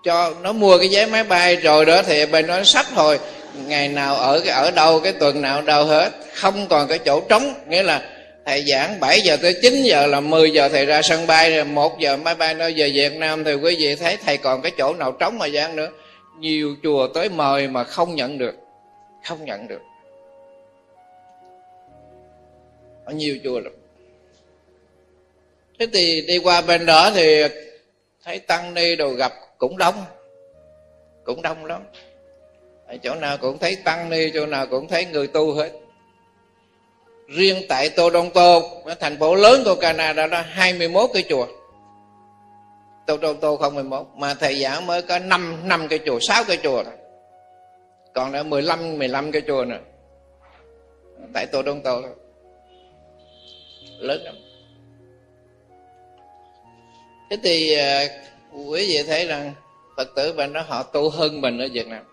cho 0.04 0.34
nó 0.42 0.54
mua 0.54 0.78
cái 0.78 0.88
vé 0.92 1.06
máy 1.06 1.24
bay, 1.24 1.56
rồi 1.56 1.86
đó 1.86 2.02
thì 2.04 2.26
bên 2.26 2.48
đó 2.48 2.64
sắp 2.64 2.86
rồi 2.96 3.20
ngày 3.68 3.88
nào 3.88 4.16
ở 4.16 4.40
cái, 4.40 4.54
ở 4.54 4.72
đâu, 4.72 5.00
cái 5.00 5.14
tuần 5.14 5.42
nào 5.42 5.62
đâu 5.62 5.86
hết. 5.86 6.12
Không 6.34 6.68
còn 6.68 6.88
cái 6.88 7.00
chỗ 7.00 7.22
trống, 7.30 7.54
nghĩa 7.68 7.84
là 7.84 8.10
thầy 8.46 8.64
giảng 8.64 9.00
7 9.00 9.22
giờ 9.22 9.38
tới 9.42 9.56
9 9.62 9.84
giờ 9.84 10.06
là 10.06 10.20
10 10.20 10.52
giờ 10.52 10.70
thầy 10.70 10.86
ra 10.86 11.02
sân 11.02 11.28
bay, 11.28 11.56
rồi 11.56 11.66
1 11.66 12.00
giờ 12.00 12.18
máy 12.18 12.36
bay 12.36 12.54
nó 12.54 12.66
về 12.76 12.92
Việt 12.94 13.14
Nam 13.14 13.44
thì 13.44 13.54
quý 13.54 13.76
vị 13.80 13.96
thấy 13.96 14.18
thầy 14.26 14.38
còn 14.38 14.62
cái 14.62 14.72
chỗ 14.78 14.94
nào 14.94 15.12
trống 15.12 15.38
mà 15.38 15.50
giảng 15.50 15.76
nữa. 15.76 15.90
Nhiều 16.40 16.76
chùa 16.84 17.08
tới 17.08 17.30
mời 17.30 17.68
mà 17.68 17.84
không 17.84 18.16
nhận 18.16 18.38
được. 18.38 18.56
Không 19.26 19.46
nhận 19.46 19.68
được. 19.68 19.82
Ở 23.06 23.14
nhiều 23.14 23.38
chùa 23.44 23.60
lắm. 23.60 23.74
Thế 25.80 25.88
thì 25.94 26.22
đi 26.22 26.38
qua 26.38 26.62
bên 26.62 26.86
đó 26.86 27.12
thì 27.16 27.44
thấy 28.26 28.40
tăng 28.40 28.74
ni 28.74 28.96
đồ 28.96 29.10
gặp 29.10 29.34
cũng 29.58 29.78
đông. 29.78 30.06
Cũng 31.24 31.42
đông 31.42 31.66
lắm. 31.66 31.82
Ở 32.88 32.98
chỗ 32.98 33.16
nào 33.16 33.38
cũng 33.38 33.58
thấy 33.58 33.76
tăng 33.76 34.10
ni, 34.10 34.32
chỗ 34.34 34.46
nào 34.46 34.68
cũng 34.68 34.88
thấy 34.88 35.06
người 35.06 35.28
tu 35.28 35.54
hết. 35.54 35.72
Riêng 37.28 37.62
tại 37.70 37.90
Toronto 37.90 38.60
thành 39.00 39.20
phố 39.20 39.36
lớn 39.36 39.62
của 39.66 39.76
Canada 39.76 40.28
đó 40.28 40.42
21 40.48 41.10
cái 41.14 41.24
chùa. 41.30 41.48
Toronto 43.08 43.56
không 43.56 43.76
11 43.76 44.18
mà 44.18 44.34
thầy 44.34 44.62
giảng 44.62 44.86
mới 44.86 45.02
có 45.02 45.20
5 45.20 45.62
năm 45.64 45.88
cái 45.88 46.00
chùa 46.06 46.20
6 46.20 46.44
cái 46.48 46.58
chùa 46.64 46.84
còn 48.18 48.32
là 48.32 48.44
15 48.44 49.00
15 49.00 49.32
cái 49.32 49.42
chùa 49.48 49.66
nữa. 49.66 49.80
Tại 51.34 51.46
Toronto 51.46 52.02
đó. 52.02 52.10
Lớn 54.00 54.22
lắm. 54.24 54.36
Thế 57.30 57.38
thì 57.44 57.74
à, 57.74 58.08
quý 58.54 58.88
vị 58.88 59.04
thấy 59.08 59.26
rằng 59.26 59.54
phật 59.98 60.16
tử 60.16 60.34
bên 60.34 60.54
đó 60.54 60.64
họ 60.68 60.84
tu 60.84 61.10
hơn 61.10 61.42
mình 61.42 61.60
ở 61.60 61.68
việt 61.74 61.88
nam. 61.88 62.04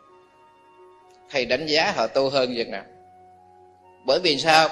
Thầy 1.31 1.45
đánh 1.45 1.67
giá 1.67 1.93
họ 1.97 2.07
tu 2.07 2.31
hơn 2.31 2.55
việt 2.55 2.69
nam. 2.69 2.85
Bởi 4.07 4.21
vì 4.21 4.39
sao? 4.39 4.69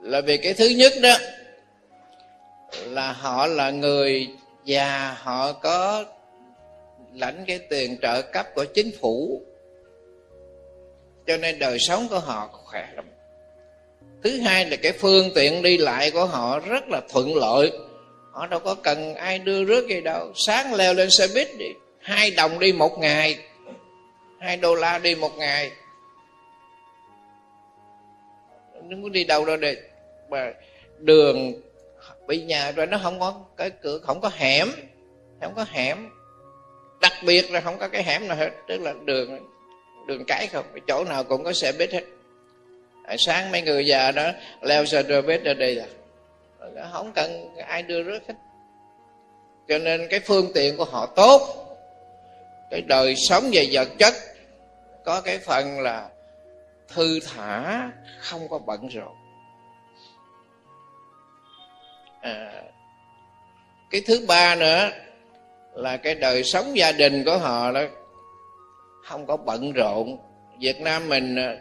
Là 0.00 0.20
vì 0.20 0.36
cái 0.36 0.54
thứ 0.54 0.68
nhất 0.68 0.92
đó, 1.02 1.16
là 2.84 3.12
họ 3.12 3.46
là 3.46 3.70
người 3.70 4.28
già, 4.64 5.16
họ 5.22 5.52
có 5.52 6.04
lãnh 7.14 7.44
cái 7.46 7.58
tiền 7.58 7.96
trợ 8.02 8.22
cấp 8.22 8.46
của 8.54 8.64
chính 8.64 8.90
phủ. 9.00 9.42
Cho 11.26 11.36
nên 11.36 11.58
đời 11.58 11.78
sống 11.78 12.08
của 12.08 12.18
họ 12.18 12.48
khỏe 12.52 12.88
lắm. 12.94 13.04
Thứ 14.24 14.40
hai 14.40 14.70
là 14.70 14.76
cái 14.76 14.92
phương 14.92 15.30
tiện 15.34 15.62
đi 15.62 15.78
lại 15.78 16.10
của 16.10 16.24
họ 16.24 16.60
rất 16.60 16.88
là 16.88 17.00
thuận 17.08 17.36
lợi 17.36 17.72
họ 18.36 18.46
đâu 18.46 18.60
có 18.60 18.74
cần 18.74 19.14
ai 19.14 19.38
đưa 19.38 19.64
rước 19.64 19.88
gì 19.88 20.00
đâu. 20.00 20.32
Sáng 20.34 20.74
leo 20.74 20.94
lên 20.94 21.10
xe 21.10 21.26
buýt 21.34 21.48
đi 21.58 21.66
hai 22.00 22.30
đồng 22.30 22.58
đi 22.58 22.72
một 22.72 22.98
ngày 22.98 23.38
hai 24.40 24.56
đô 24.56 24.74
la 24.74 24.98
đi 24.98 25.14
một 25.14 25.36
ngày. 25.36 25.70
Nó 28.74 28.96
muốn 28.96 29.12
đi 29.12 29.24
đâu 29.24 29.44
đâu 29.44 29.56
để 29.56 29.76
mà 30.30 30.52
đường 30.98 31.52
bị 32.26 32.42
nhà 32.42 32.72
rồi 32.72 32.86
nó 32.86 32.98
không 33.02 33.20
có 33.20 33.34
cái 33.56 33.70
cửa 33.70 33.98
không 33.98 34.20
có 34.20 34.30
hẻm 34.36 34.68
không 35.40 35.54
có 35.56 35.64
hẻm. 35.68 36.08
Đặc 37.00 37.12
biệt 37.26 37.50
là 37.50 37.60
không 37.60 37.78
có 37.78 37.88
cái 37.88 38.02
hẻm 38.02 38.28
nào 38.28 38.36
hết 38.36 38.50
tức 38.68 38.80
là 38.80 38.94
đường 39.04 39.38
đường 40.06 40.24
cái 40.24 40.46
không 40.46 40.64
chỗ 40.86 41.04
nào 41.04 41.24
cũng 41.24 41.44
có 41.44 41.52
xe 41.52 41.72
buýt 41.72 41.92
hết. 41.92 42.04
À, 43.04 43.16
sáng 43.18 43.52
mấy 43.52 43.62
người 43.62 43.86
già 43.86 44.10
đó 44.10 44.30
leo 44.62 44.86
xe 44.86 45.02
buýt 45.02 45.42
ra 45.44 45.54
đây 45.54 45.74
là 45.74 45.86
không 46.92 47.12
cần 47.12 47.56
ai 47.56 47.82
đưa 47.82 48.02
rước 48.02 48.22
hết. 48.28 48.34
Cho 49.68 49.78
nên 49.78 50.08
cái 50.10 50.20
phương 50.20 50.50
tiện 50.54 50.76
của 50.76 50.84
họ 50.84 51.06
tốt. 51.06 51.40
Cái 52.70 52.80
đời 52.80 53.14
sống 53.16 53.44
về 53.52 53.68
vật 53.72 53.88
chất 53.98 54.14
có 55.04 55.20
cái 55.20 55.38
phần 55.38 55.80
là 55.80 56.08
thư 56.88 57.20
thả 57.20 57.90
không 58.18 58.48
có 58.48 58.58
bận 58.58 58.88
rộn. 58.88 59.14
À, 62.20 62.62
cái 63.90 64.02
thứ 64.06 64.24
ba 64.28 64.54
nữa 64.54 64.90
là 65.74 65.96
cái 65.96 66.14
đời 66.14 66.44
sống 66.44 66.76
gia 66.76 66.92
đình 66.92 67.24
của 67.24 67.38
họ 67.38 67.72
đó 67.72 67.80
không 69.04 69.26
có 69.26 69.36
bận 69.36 69.72
rộn. 69.72 70.18
Việt 70.60 70.80
nam 70.80 71.08
mình 71.08 71.36
à, 71.36 71.56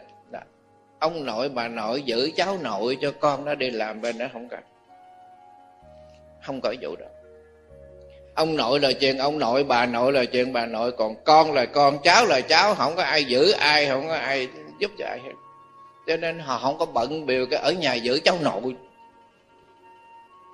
ông 1.00 1.26
nội 1.26 1.50
bà 1.50 1.68
nội 1.68 2.02
giữ 2.02 2.32
cháu 2.36 2.58
nội 2.58 2.98
cho 3.02 3.12
con 3.20 3.46
nó 3.46 3.56
đi 3.56 3.72
làm 3.72 4.02
bên 4.02 4.18
đó 4.18 4.26
không 4.34 4.50
cần 4.50 4.64
không 6.46 6.62
có 6.62 6.74
vụ 6.82 6.96
đó. 6.96 7.06
Ông 8.36 8.56
nội 8.56 8.80
là 8.80 8.92
chuyện 8.92 9.18
ông 9.18 9.40
nội, 9.40 9.64
bà 9.64 9.86
nội 9.86 10.14
là 10.14 10.26
chuyện 10.26 10.54
bà 10.54 10.66
nội. 10.66 10.92
Còn 10.92 11.16
con 11.24 11.54
là 11.54 11.66
con, 11.66 11.98
cháu 12.04 12.26
là 12.26 12.42
cháu. 12.42 12.76
Không 12.76 12.96
có 12.96 13.04
ai 13.04 13.24
giữ 13.24 13.52
ai, 13.52 13.88
không 13.88 14.08
có 14.08 14.16
ai 14.16 14.48
giúp 14.80 14.92
cho 14.98 15.06
ai 15.06 15.20
hết. 15.26 15.32
Cho 16.08 16.18
nên 16.18 16.40
họ 16.40 16.60
không 16.60 16.78
có 16.78 16.86
bận 16.86 17.26
biểu 17.26 17.46
cái 17.46 17.60
ở 17.60 17.72
nhà 17.72 17.94
giữ 17.94 18.20
cháu 18.24 18.38
nội. 18.42 18.76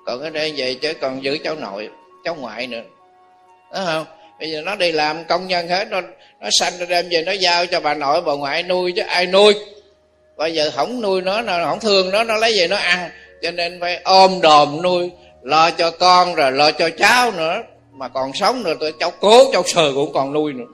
Còn 0.05 0.21
ở 0.21 0.29
đây 0.29 0.53
vậy 0.57 0.75
chứ 0.75 0.93
còn 0.93 1.23
giữ 1.23 1.37
cháu 1.43 1.55
nội, 1.55 1.89
cháu 2.23 2.35
ngoại 2.35 2.67
nữa. 2.67 2.81
Đúng 3.73 3.85
không? 3.85 4.05
Bây 4.39 4.51
giờ 4.51 4.61
nó 4.61 4.75
đi 4.75 4.91
làm 4.91 5.23
công 5.23 5.47
nhân 5.47 5.67
hết, 5.67 5.87
nó 5.89 6.01
nó 6.41 6.49
sanh 6.51 6.73
nó 6.79 6.85
đem 6.85 7.09
về 7.09 7.23
nó 7.25 7.31
giao 7.31 7.65
cho 7.65 7.79
bà 7.79 7.93
nội, 7.93 8.21
bà 8.21 8.33
ngoại 8.33 8.63
nuôi 8.63 8.93
chứ 8.95 9.01
ai 9.01 9.25
nuôi? 9.25 9.55
Bây 10.37 10.53
giờ 10.53 10.71
không 10.75 11.01
nuôi 11.01 11.21
nó 11.21 11.41
nó 11.41 11.65
không 11.65 11.79
thương 11.79 12.11
nó 12.11 12.23
nó 12.23 12.37
lấy 12.37 12.53
về 12.57 12.67
nó 12.67 12.75
ăn. 12.75 13.09
Cho 13.41 13.51
nên 13.51 13.79
phải 13.79 14.01
ôm 14.03 14.41
đồm 14.41 14.81
nuôi 14.81 15.11
lo 15.43 15.71
cho 15.71 15.91
con 15.91 16.35
rồi 16.35 16.51
lo 16.51 16.71
cho 16.71 16.89
cháu 16.97 17.31
nữa. 17.31 17.61
Mà 17.91 18.07
còn 18.07 18.33
sống 18.33 18.63
nữa 18.63 18.73
tôi 18.79 18.93
cháu 18.99 19.11
cố, 19.19 19.51
cháu 19.53 19.63
sờ 19.65 19.91
cũng 19.93 20.13
còn 20.13 20.33
nuôi 20.33 20.53
nữa. 20.53 20.65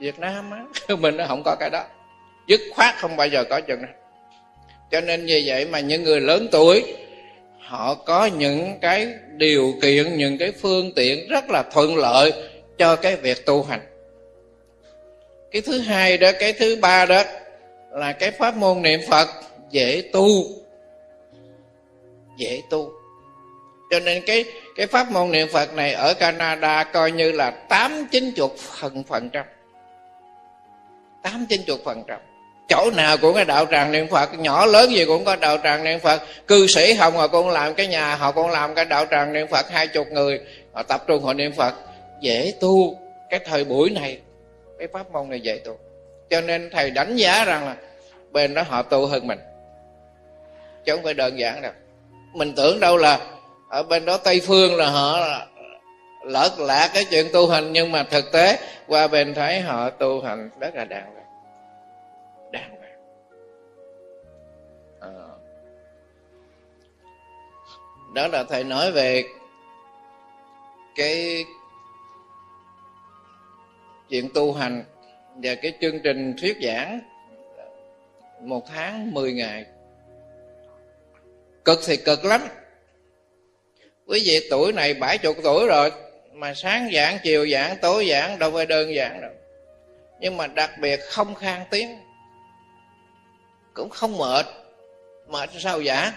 Việt 0.00 0.18
nam 0.18 0.50
á, 0.50 0.64
mình 0.96 1.16
nó 1.16 1.24
không 1.28 1.42
có 1.44 1.56
cái 1.60 1.70
đó. 1.70 1.84
Dứt 2.46 2.60
khoát 2.74 2.94
không 2.98 3.16
bao 3.16 3.26
giờ 3.26 3.44
có 3.50 3.60
chuyện 3.60 3.82
đó 3.82 3.88
cho 4.90 5.00
nên 5.00 5.26
như 5.26 5.42
vậy 5.46 5.66
mà 5.66 5.80
những 5.80 6.02
người 6.02 6.20
lớn 6.20 6.48
tuổi, 6.52 6.94
họ 7.58 7.94
có 7.94 8.26
những 8.26 8.78
cái 8.80 9.08
điều 9.36 9.74
kiện, 9.82 10.16
những 10.16 10.38
cái 10.38 10.52
phương 10.52 10.92
tiện 10.96 11.28
rất 11.28 11.50
là 11.50 11.62
thuận 11.62 11.96
lợi 11.96 12.32
cho 12.78 12.96
cái 12.96 13.16
việc 13.16 13.46
tu 13.46 13.62
hành. 13.62 13.80
Cái 15.50 15.62
thứ 15.62 15.78
hai 15.78 16.18
đó, 16.18 16.30
cái 16.38 16.52
thứ 16.52 16.76
ba 16.80 17.06
đó 17.06 17.22
là 17.90 18.12
cái 18.12 18.30
pháp 18.30 18.56
môn 18.56 18.82
niệm 18.82 19.00
phật 19.08 19.28
dễ 19.70 20.02
tu. 20.12 20.44
Dễ 22.38 22.60
tu 22.70 22.90
cho 23.90 24.00
nên 24.00 24.22
cái 24.26 24.44
cái 24.76 24.86
pháp 24.86 25.10
môn 25.10 25.30
niệm 25.30 25.48
phật 25.52 25.74
này 25.74 25.92
ở 25.92 26.14
canada 26.14 26.84
coi 26.84 27.10
như 27.10 27.32
là 27.32 27.50
tám 27.50 28.06
chín 28.10 28.32
chục 28.36 28.56
phần 28.58 29.04
phần 29.04 29.30
trăm. 29.30 29.44
Tám 31.22 31.46
chín 31.48 31.62
chục 31.66 31.80
phần 31.84 32.02
trăm. 32.08 32.18
Chỗ 32.68 32.90
nào 32.90 33.16
cũng 33.16 33.34
có 33.34 33.44
đạo 33.44 33.66
tràng 33.70 33.92
niệm 33.92 34.08
phật, 34.08 34.38
nhỏ 34.38 34.66
lớn 34.66 34.90
gì 34.90 35.04
cũng 35.04 35.24
có 35.24 35.36
đạo 35.36 35.58
tràng 35.62 35.84
niệm 35.84 36.00
phật. 36.00 36.22
Cư 36.46 36.66
sĩ 36.66 36.92
hồng 36.92 37.16
họ 37.16 37.28
cũng 37.28 37.48
làm 37.48 37.74
cái 37.74 37.86
nhà, 37.86 38.14
họ 38.14 38.32
cũng 38.32 38.50
làm 38.50 38.74
cái 38.74 38.84
đạo 38.84 39.06
tràng 39.10 39.32
niệm 39.32 39.46
phật, 39.48 39.70
hai 39.70 39.86
chục 39.86 40.06
người, 40.10 40.40
họ 40.72 40.82
tập 40.82 41.04
trung 41.06 41.24
họ 41.24 41.32
niệm 41.32 41.52
phật. 41.52 41.74
Dễ 42.20 42.52
tu, 42.60 42.98
cái 43.30 43.40
thời 43.44 43.64
buổi 43.64 43.90
này, 43.90 44.18
cái 44.78 44.88
pháp 44.92 45.10
môn 45.12 45.30
này 45.30 45.40
dễ 45.40 45.58
tu. 45.64 45.78
Cho 46.30 46.40
nên 46.40 46.70
thầy 46.72 46.90
đánh 46.90 47.16
giá 47.16 47.44
rằng 47.44 47.66
là 47.66 47.76
bên 48.32 48.54
đó 48.54 48.62
họ 48.68 48.82
tu 48.82 49.06
hơn 49.06 49.26
mình. 49.26 49.38
Chứ 50.84 50.94
không 50.94 51.04
phải 51.04 51.14
đơn 51.14 51.38
giản 51.38 51.62
đâu. 51.62 51.72
Mình 52.34 52.54
tưởng 52.56 52.80
đâu 52.80 52.96
là 52.96 53.20
ở 53.68 53.82
bên 53.82 54.04
đó 54.04 54.16
tây 54.16 54.40
phương 54.46 54.76
là 54.76 54.90
họ 54.90 55.18
lợt 56.24 56.58
lạc 56.58 56.90
cái 56.94 57.04
chuyện 57.10 57.26
tu 57.32 57.48
hành, 57.48 57.72
nhưng 57.72 57.92
mà 57.92 58.02
thực 58.02 58.32
tế 58.32 58.58
qua 58.86 59.08
bên 59.08 59.34
thấy 59.34 59.60
họ 59.60 59.90
tu 59.90 60.22
hành 60.22 60.50
rất 60.60 60.74
là 60.74 60.84
đàng 60.84 61.12
hoàng. 61.12 61.26
Đàng 62.52 62.70
hoàng. 62.78 62.92
À. 65.00 65.10
đó 68.14 68.28
là 68.28 68.44
thầy 68.44 68.64
nói 68.64 68.92
về 68.92 69.24
cái 70.94 71.44
chuyện 74.08 74.28
tu 74.34 74.52
hành 74.52 74.84
và 75.34 75.54
cái 75.54 75.72
chương 75.80 76.00
trình 76.02 76.34
thuyết 76.40 76.58
giảng 76.62 77.00
một 78.40 78.66
tháng 78.66 79.14
10 79.14 79.32
ngày. 79.32 79.66
Cực 81.64 81.78
thì 81.86 81.96
cực 81.96 82.24
lắm 82.24 82.40
quý 84.06 84.22
vị 84.24 84.48
tuổi 84.50 84.72
này 84.72 84.94
bảy 84.94 85.18
chục 85.18 85.36
tuổi 85.42 85.66
rồi 85.66 85.90
mà 86.32 86.54
sáng 86.54 86.90
giảng 86.94 87.18
chiều 87.22 87.48
giảng 87.48 87.76
tối 87.82 88.08
giảng 88.10 88.38
đâu 88.38 88.50
phải 88.50 88.66
đơn 88.66 88.94
giản 88.94 89.20
đâu. 89.20 89.30
Nhưng 90.20 90.36
mà 90.36 90.46
đặc 90.46 90.70
biệt 90.80 91.00
không 91.00 91.34
khang 91.34 91.64
tiếng 91.70 91.98
cũng 93.74 93.90
không 93.90 94.18
mệt. 94.18 94.46
Mệt 95.26 95.50
sao 95.58 95.82
giảng 95.82 96.12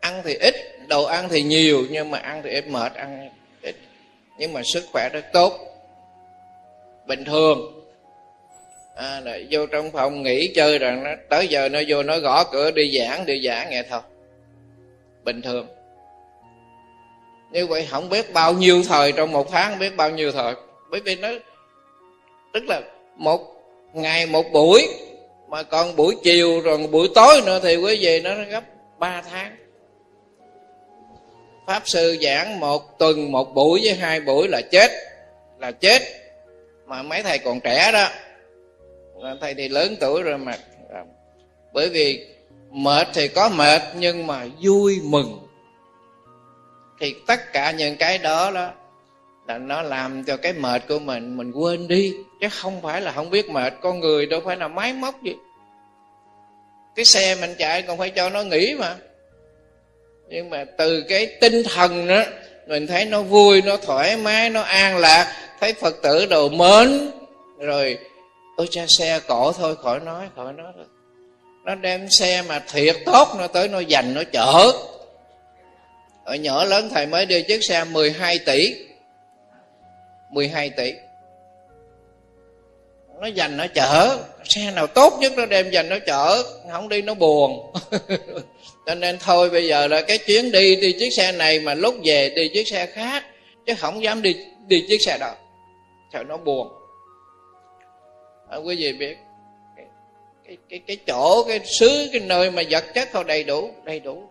ăn 0.00 0.22
thì 0.24 0.34
ít 0.34 0.54
đồ 0.88 1.04
ăn 1.04 1.28
thì 1.28 1.42
nhiều 1.42 1.86
nhưng 1.90 2.10
mà 2.10 2.18
ăn 2.18 2.42
thì 2.44 2.50
ít 2.50 2.66
mệt 2.66 2.94
ăn 2.94 3.30
ít. 3.62 3.76
Nhưng 4.38 4.52
mà 4.52 4.60
sức 4.64 4.84
khỏe 4.92 5.08
rất 5.12 5.24
tốt. 5.32 5.52
Bình 7.06 7.24
thường. 7.24 7.84
À, 8.96 9.20
rồi 9.20 9.46
vô 9.50 9.66
trong 9.66 9.90
phòng 9.90 10.22
nghỉ 10.22 10.52
chơi 10.54 10.78
rằng 10.78 11.04
nó 11.04 11.10
tới 11.28 11.48
giờ 11.48 11.68
nó 11.68 11.80
vô 11.88 12.02
nó 12.02 12.18
gõ 12.18 12.44
cửa 12.44 12.70
đi 12.70 12.98
giảng 12.98 13.26
đi 13.26 13.42
giảng 13.46 13.70
nghe 13.70 13.82
thôi. 13.82 14.00
Bình 15.24 15.42
thường 15.42 15.77
như 17.50 17.66
vậy 17.66 17.86
không 17.90 18.08
biết 18.08 18.32
bao 18.32 18.52
nhiêu 18.52 18.82
thời 18.88 19.12
trong 19.12 19.32
một 19.32 19.50
tháng, 19.50 19.78
biết 19.78 19.96
bao 19.96 20.10
nhiêu 20.10 20.32
thời. 20.32 20.54
Bởi 20.90 21.00
vì 21.00 21.16
nó, 21.16 21.28
tức 22.52 22.64
là 22.66 22.80
một 23.16 23.40
ngày, 23.92 24.26
một 24.26 24.52
buổi, 24.52 24.88
mà 25.48 25.62
còn 25.62 25.96
buổi 25.96 26.16
chiều 26.22 26.60
rồi 26.60 26.78
buổi 26.78 27.08
tối 27.14 27.42
nữa 27.46 27.60
thì 27.62 27.76
quý 27.76 27.98
vị 28.00 28.20
nó 28.20 28.30
gấp 28.50 28.64
ba 28.98 29.22
tháng. 29.30 29.56
Pháp 31.66 31.82
sư 31.84 32.16
giảng 32.22 32.60
một 32.60 32.98
tuần, 32.98 33.32
một 33.32 33.54
buổi 33.54 33.80
với 33.84 33.94
hai 33.94 34.20
buổi 34.20 34.48
là 34.48 34.60
chết 34.70 34.90
là 35.58 35.72
chết. 35.72 36.02
Mà 36.86 37.02
mấy 37.02 37.22
thầy 37.22 37.38
còn 37.38 37.60
trẻ 37.60 37.90
đó 37.92 38.08
thầy 39.40 39.54
thì 39.54 39.68
lớn 39.68 39.96
tuổi 40.00 40.22
rồi 40.22 40.38
mà 40.38 40.58
à, 40.90 41.04
bởi 41.72 41.88
vì 41.88 42.26
mệt 42.70 43.08
thì 43.14 43.28
có 43.28 43.48
mệt 43.48 43.82
nhưng 43.94 44.26
mà 44.26 44.46
vui 44.62 45.00
mừng 45.02 45.47
thì 47.00 47.14
tất 47.26 47.52
cả 47.52 47.70
những 47.70 47.96
cái 47.96 48.18
đó 48.18 48.50
đó 48.50 48.70
là 49.48 49.58
nó 49.58 49.82
làm 49.82 50.24
cho 50.24 50.36
cái 50.36 50.52
mệt 50.52 50.82
của 50.88 50.98
mình 50.98 51.36
mình 51.36 51.52
quên 51.52 51.88
đi. 51.88 52.14
Chứ 52.40 52.48
không 52.48 52.82
phải 52.82 53.00
là 53.00 53.12
không 53.12 53.30
biết 53.30 53.50
mệt, 53.50 53.74
con 53.80 54.00
người 54.00 54.26
đâu 54.26 54.40
phải 54.44 54.56
là 54.56 54.68
máy 54.68 54.92
móc 54.92 55.22
gì. 55.22 55.34
Cái 56.94 57.04
xe 57.04 57.34
mình 57.34 57.54
chạy 57.58 57.82
còn 57.82 57.98
phải 57.98 58.10
cho 58.10 58.30
nó 58.30 58.42
nghỉ 58.42 58.74
mà. 58.78 58.96
Nhưng 60.28 60.50
mà 60.50 60.64
từ 60.78 61.04
cái 61.08 61.26
tinh 61.40 61.62
thần 61.74 62.06
đó, 62.06 62.22
mình 62.66 62.86
thấy 62.86 63.04
nó 63.04 63.22
vui, 63.22 63.62
nó 63.62 63.76
thoải 63.76 64.16
mái, 64.16 64.50
nó 64.50 64.60
an 64.60 64.98
lạc, 64.98 65.36
thấy 65.60 65.72
phật 65.72 66.02
tử 66.02 66.26
đồ 66.26 66.48
mến. 66.48 67.10
Rồi 67.58 67.98
ôi 68.56 68.68
cha 68.70 68.84
xe 68.98 69.20
cổ 69.28 69.52
thôi, 69.52 69.76
khỏi 69.82 70.00
nói 70.00 70.28
khỏi 70.36 70.52
nói 70.52 70.72
nó 71.64 71.74
đem 71.74 72.08
xe 72.10 72.42
mà 72.48 72.58
thiệt 72.72 72.96
tốt, 73.06 73.28
nó 73.38 73.46
tới, 73.46 73.68
nó 73.68 73.78
dành, 73.78 74.14
nó 74.14 74.22
chở 74.32 74.72
ở 76.28 76.34
nhỏ 76.34 76.64
lớn 76.64 76.88
thầy 76.94 77.06
mới 77.06 77.26
đưa 77.26 77.42
chiếc 77.42 77.64
xe 77.64 77.84
12 77.84 78.38
tỷ. 78.38 78.74
12 80.30 80.70
tỷ. 80.70 80.92
Nó 83.20 83.26
dành 83.26 83.56
nó 83.56 83.66
chở. 83.74 84.18
Xe 84.44 84.70
nào 84.70 84.86
tốt 84.86 85.12
nhất 85.20 85.32
nó 85.36 85.46
đem 85.46 85.70
dành 85.70 85.88
nó 85.88 85.96
chở. 86.06 86.42
Không 86.72 86.88
đi 86.88 87.02
nó 87.02 87.14
buồn. 87.14 87.72
Cho 88.86 88.94
nên 88.94 89.18
thôi 89.18 89.50
bây 89.50 89.68
giờ 89.68 89.86
là 89.86 90.00
cái 90.00 90.18
chuyến 90.18 90.52
đi 90.52 90.76
đi 90.76 90.92
chiếc 90.98 91.10
xe 91.10 91.32
này 91.32 91.60
mà 91.60 91.74
lúc 91.74 91.94
về 92.04 92.30
đi 92.30 92.48
chiếc 92.48 92.68
xe 92.68 92.86
khác 92.86 93.24
chứ 93.66 93.74
không 93.78 94.02
dám 94.02 94.22
đi 94.22 94.36
đi 94.66 94.84
chiếc 94.88 95.02
xe 95.02 95.18
đó. 95.20 95.34
Sợ 96.12 96.22
nó 96.22 96.36
buồn. 96.36 96.68
À, 98.50 98.56
quý 98.56 98.76
vị 98.76 98.92
biết 98.92 99.16
cái, 99.76 99.86
cái 100.46 100.56
cái 100.70 100.80
cái 100.86 100.96
chỗ 101.06 101.44
cái 101.48 101.60
xứ 101.64 102.08
cái 102.12 102.20
nơi 102.20 102.50
mà 102.50 102.62
vật 102.70 102.84
chất 102.94 103.12
họ 103.12 103.22
đầy 103.22 103.44
đủ 103.44 103.70
đầy 103.84 104.00
đủ 104.00 104.27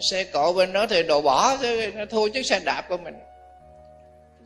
xe 0.00 0.24
cộ 0.24 0.52
bên 0.52 0.72
đó 0.72 0.86
thì 0.86 1.02
đồ 1.02 1.20
bỏ 1.20 1.56
nó 1.94 2.06
thua 2.06 2.28
chiếc 2.28 2.46
xe 2.46 2.60
đạp 2.60 2.88
của 2.88 2.96
mình. 2.96 3.14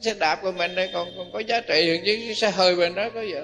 Xe 0.00 0.14
đạp 0.14 0.38
của 0.42 0.52
mình 0.52 0.74
đây 0.74 0.90
còn, 0.92 1.08
còn 1.16 1.32
có 1.32 1.38
giá 1.38 1.60
trị 1.60 1.90
hơn 1.90 2.00
chứ 2.04 2.34
xe 2.34 2.50
hơi 2.50 2.76
bên 2.76 2.94
đó 2.94 3.08
có 3.14 3.20
gì 3.20 3.34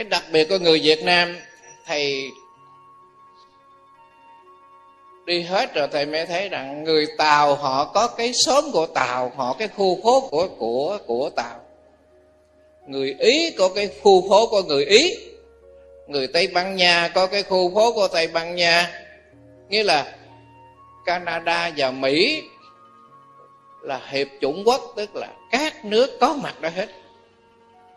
cái 0.00 0.04
đặc 0.04 0.24
biệt 0.32 0.48
của 0.48 0.58
người 0.58 0.80
Việt 0.80 1.04
Nam 1.04 1.36
thầy 1.86 2.30
đi 5.24 5.42
hết 5.42 5.74
rồi 5.74 5.88
thầy 5.92 6.06
mới 6.06 6.26
thấy 6.26 6.48
rằng 6.48 6.84
người 6.84 7.06
Tàu 7.18 7.54
họ 7.54 7.84
có 7.84 8.06
cái 8.06 8.32
xóm 8.32 8.64
của 8.72 8.86
Tàu 8.86 9.32
họ 9.36 9.56
cái 9.58 9.68
khu 9.68 10.00
phố 10.02 10.28
của 10.30 10.48
của 10.58 10.98
của 11.06 11.30
Tàu. 11.30 11.60
Người 12.86 13.16
Ý 13.18 13.50
có 13.50 13.68
cái 13.68 13.88
khu 14.02 14.28
phố 14.28 14.46
của 14.46 14.62
người 14.62 14.84
Ý 14.84 15.29
người 16.10 16.26
Tây 16.26 16.46
Ban 16.46 16.76
Nha, 16.76 17.08
có 17.14 17.26
cái 17.26 17.42
khu 17.42 17.74
phố 17.74 17.92
của 17.92 18.08
Tây 18.08 18.26
Ban 18.26 18.56
Nha, 18.56 18.90
nghĩa 19.68 19.82
là 19.82 20.14
Canada 21.06 21.70
và 21.76 21.90
Mỹ 21.90 22.42
là 23.82 24.00
hiệp 24.10 24.26
chủng 24.40 24.62
quốc, 24.66 24.92
tức 24.96 25.16
là 25.16 25.28
các 25.50 25.84
nước 25.84 26.18
có 26.20 26.34
mặt 26.42 26.60
đó 26.60 26.68
hết. 26.76 26.86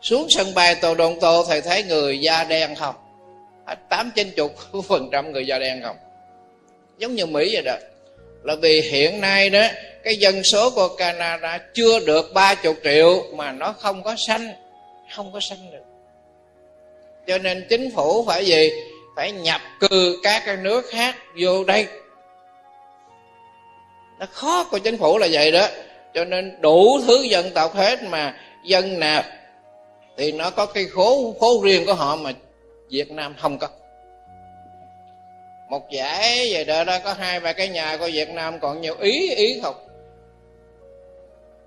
Xuống 0.02 0.26
sân 0.30 0.54
bay 0.54 0.74
Toronto, 0.74 1.44
thầy 1.48 1.60
thấy 1.60 1.82
người 1.82 2.18
da 2.18 2.44
đen 2.44 2.74
không? 2.74 2.94
À, 3.64 3.74
tám 3.74 4.10
chín 4.14 4.30
chục 4.36 4.54
phần 4.88 5.08
trăm 5.12 5.32
người 5.32 5.46
da 5.46 5.58
đen 5.58 5.82
không? 5.82 5.96
Giống 6.98 7.14
như 7.14 7.26
Mỹ 7.26 7.50
vậy 7.52 7.62
đó. 7.62 7.76
Là 8.42 8.54
vì 8.54 8.80
hiện 8.80 9.20
nay 9.20 9.50
đó, 9.50 9.66
cái 10.04 10.16
dân 10.16 10.44
số 10.44 10.70
của 10.70 10.88
Canada 10.88 11.58
chưa 11.74 12.00
được 12.06 12.30
ba 12.34 12.54
chục 12.54 12.76
triệu 12.84 13.22
mà 13.32 13.52
nó 13.52 13.72
không 13.72 14.02
có 14.02 14.14
xanh, 14.26 14.52
không 15.16 15.32
có 15.32 15.40
xanh 15.40 15.70
được 15.72 15.93
cho 17.26 17.38
nên 17.38 17.66
chính 17.70 17.90
phủ 17.94 18.24
phải 18.24 18.46
gì? 18.46 18.70
Phải 19.16 19.32
nhập 19.32 19.60
cư 19.80 20.20
các 20.22 20.42
cái 20.46 20.56
nước 20.56 20.84
khác 20.90 21.16
vô 21.40 21.64
đây. 21.64 21.86
Nó 24.18 24.26
khó 24.32 24.64
của 24.64 24.78
chính 24.78 24.98
phủ 24.98 25.18
là 25.18 25.28
vậy 25.32 25.52
đó. 25.52 25.66
Cho 26.14 26.24
nên 26.24 26.60
đủ 26.60 27.00
thứ 27.06 27.22
dân 27.22 27.50
tộc 27.54 27.74
hết 27.74 28.02
mà 28.02 28.36
dân 28.64 29.00
nào 29.00 29.22
thì 30.16 30.32
nó 30.32 30.50
có 30.50 30.66
cái 30.66 30.84
khố 30.86 31.34
khố 31.40 31.60
riêng 31.64 31.86
của 31.86 31.94
họ 31.94 32.16
mà 32.16 32.32
việt 32.90 33.10
nam 33.10 33.34
không 33.40 33.58
có. 33.58 33.68
Một 35.68 35.90
giải 35.90 36.52
về 36.52 36.64
đó 36.64 36.84
đó, 36.84 36.98
có 37.04 37.12
hai 37.12 37.40
ba 37.40 37.52
cái 37.52 37.68
nhà 37.68 37.96
của 37.96 38.08
việt 38.12 38.28
nam 38.28 38.60
còn 38.60 38.80
nhiều 38.80 38.96
ý 39.00 39.34
ý 39.34 39.60
không? 39.62 39.74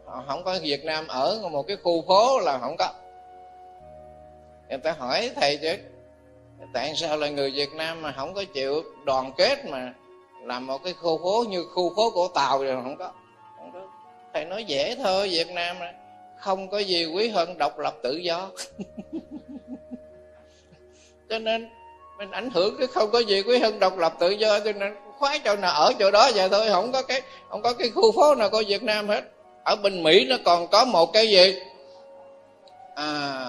Họ 0.05 0.23
không 0.27 0.43
có 0.43 0.59
việt 0.61 0.85
nam 0.85 1.07
ở 1.07 1.39
một 1.51 1.63
cái 1.63 1.77
khu 1.83 2.03
phố 2.07 2.39
là 2.39 2.57
không 2.57 2.75
có 2.77 2.93
người 4.69 4.77
ta 4.77 4.91
hỏi 4.91 5.31
thầy 5.35 5.57
chứ 5.57 5.77
tại 6.73 6.93
sao 6.95 7.17
là 7.17 7.29
người 7.29 7.51
việt 7.51 7.73
nam 7.73 8.01
mà 8.01 8.11
không 8.11 8.33
có 8.33 8.43
chịu 8.53 8.83
đoàn 9.05 9.31
kết 9.37 9.65
mà 9.65 9.93
làm 10.43 10.67
một 10.67 10.83
cái 10.83 10.93
khu 10.93 11.17
phố 11.23 11.45
như 11.49 11.65
khu 11.73 11.95
phố 11.95 12.09
của 12.09 12.27
tàu 12.27 12.63
rồi 12.63 12.75
không 12.83 12.97
có, 12.97 13.11
không 13.57 13.71
có. 13.73 13.79
thầy 14.33 14.45
nói 14.45 14.63
dễ 14.63 14.95
thôi 14.95 15.29
việt 15.29 15.49
nam 15.51 15.77
không 16.39 16.69
có 16.69 16.79
gì 16.79 17.05
quý 17.05 17.29
hơn 17.29 17.57
độc 17.57 17.79
lập 17.79 17.95
tự 18.03 18.11
do. 18.11 18.49
Cho 21.29 21.39
nên 21.39 21.69
mình 22.17 22.31
ảnh 22.31 22.49
hưởng 22.49 22.75
cái 22.77 22.87
không 22.87 23.11
có 23.11 23.19
gì 23.19 23.41
quý 23.41 23.59
hơn 23.59 23.79
độc 23.79 23.97
lập 23.97 24.13
tự 24.19 24.29
do 24.29 24.59
cho 24.59 24.71
nên 24.71 24.95
khoái 25.17 25.39
chỗ 25.39 25.55
nào 25.55 25.71
ở 25.71 25.93
chỗ 25.99 26.11
đó 26.11 26.29
vậy 26.35 26.49
thôi 26.49 26.69
không 26.69 26.91
có 26.91 27.01
cái 27.01 27.21
không 27.49 27.61
có 27.61 27.73
cái 27.73 27.89
khu 27.89 28.11
phố 28.11 28.35
nào 28.35 28.49
của 28.49 28.63
việt 28.67 28.83
nam 28.83 29.07
hết. 29.07 29.23
Ở 29.63 29.75
bên 29.75 30.03
mỹ 30.03 30.25
nó 30.29 30.35
còn 30.45 30.67
có 30.67 30.85
một 30.85 31.13
cái 31.13 31.29
gì? 31.29 31.59
À, 32.95 33.46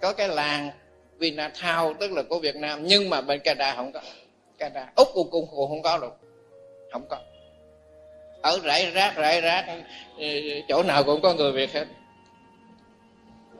có 0.00 0.12
cái 0.12 0.28
làng 0.28 0.70
Vinatown 1.18 1.94
tức 1.94 2.12
là 2.12 2.22
của 2.22 2.38
Việt 2.38 2.56
Nam, 2.56 2.86
nhưng 2.86 3.10
mà 3.10 3.20
bên 3.20 3.40
Canada 3.40 3.74
không 3.74 3.92
có. 3.92 4.00
Canada, 4.58 4.92
Úc 4.96 5.08
cũng 5.14 5.30
cũng 5.30 5.48
không 5.68 5.82
có 5.82 5.96
luôn. 5.96 6.12
Không 6.92 7.06
có. 7.08 7.18
Ở 8.42 8.60
rải 8.64 8.90
rác 8.90 9.16
rải 9.16 9.40
rác 9.40 9.66
ừ, 10.18 10.26
chỗ 10.68 10.82
nào 10.82 11.04
cũng 11.04 11.20
có 11.20 11.34
người 11.34 11.52
Việt 11.52 11.72
hết. 11.72 11.86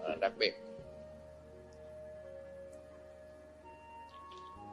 Ờ, 0.02 0.16
đặc 0.20 0.32
biệt. 0.38 0.54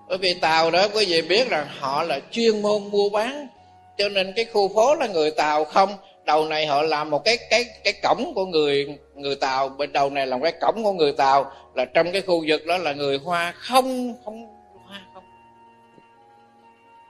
Bởi 0.07 0.18
vì 0.18 0.34
tàu 0.34 0.72
đó, 0.72 0.88
quý 0.93 1.05
vị 1.05 1.22
biết 1.22 1.49
rằng 1.49 1.68
họ 1.80 2.03
là 2.03 2.20
chuyên 2.32 2.61
môn 2.61 2.91
mua 2.91 3.09
bán, 3.09 3.47
cho 3.97 4.09
nên 4.09 4.34
cái 4.36 4.45
khu 4.45 4.76
phố 4.76 4.95
là 4.95 5.07
người 5.07 5.32
tàu 5.32 5.66
không 5.66 5.97
đầu 6.26 6.45
này 6.45 6.65
họ 6.65 6.82
làm 6.82 7.09
một 7.09 7.26
cái 7.26 7.38
cái 7.49 7.65
cái 7.84 7.93
cổng 8.03 8.32
của 8.36 8.45
người 8.45 8.97
người 9.15 9.36
tàu. 9.36 9.69
Bên 9.69 9.93
đầu 9.93 10.09
này 10.09 10.28
làm 10.28 10.41
cái 10.41 10.53
cổng 10.61 10.84
của 10.84 10.91
người 10.91 11.11
tàu. 11.11 11.51
Là 11.73 11.86
trong 11.86 12.11
cái 12.11 12.21
khu 12.21 12.43
vực 12.47 12.65
đó 12.65 12.78
là 12.78 12.93
người 12.93 13.17
hoa 13.17 13.53
không 13.55 14.15
không, 14.26 14.45
hoa 14.88 15.01
không. 15.13 15.23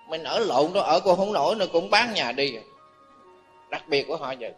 Mình 0.10 0.24
ở 0.24 0.40
lộn 0.40 0.74
đó, 0.74 0.82
ở 0.82 1.00
cô 1.00 1.16
không 1.16 1.34
nổi 1.34 1.56
nữa, 1.56 1.68
cũng 1.72 1.90
bán 1.90 2.14
nhà 2.14 2.32
đi 2.32 2.58
đặc 3.70 3.84
biệt 3.88 4.08
của 4.08 4.16
họ 4.16 4.34
vậy. 4.40 4.52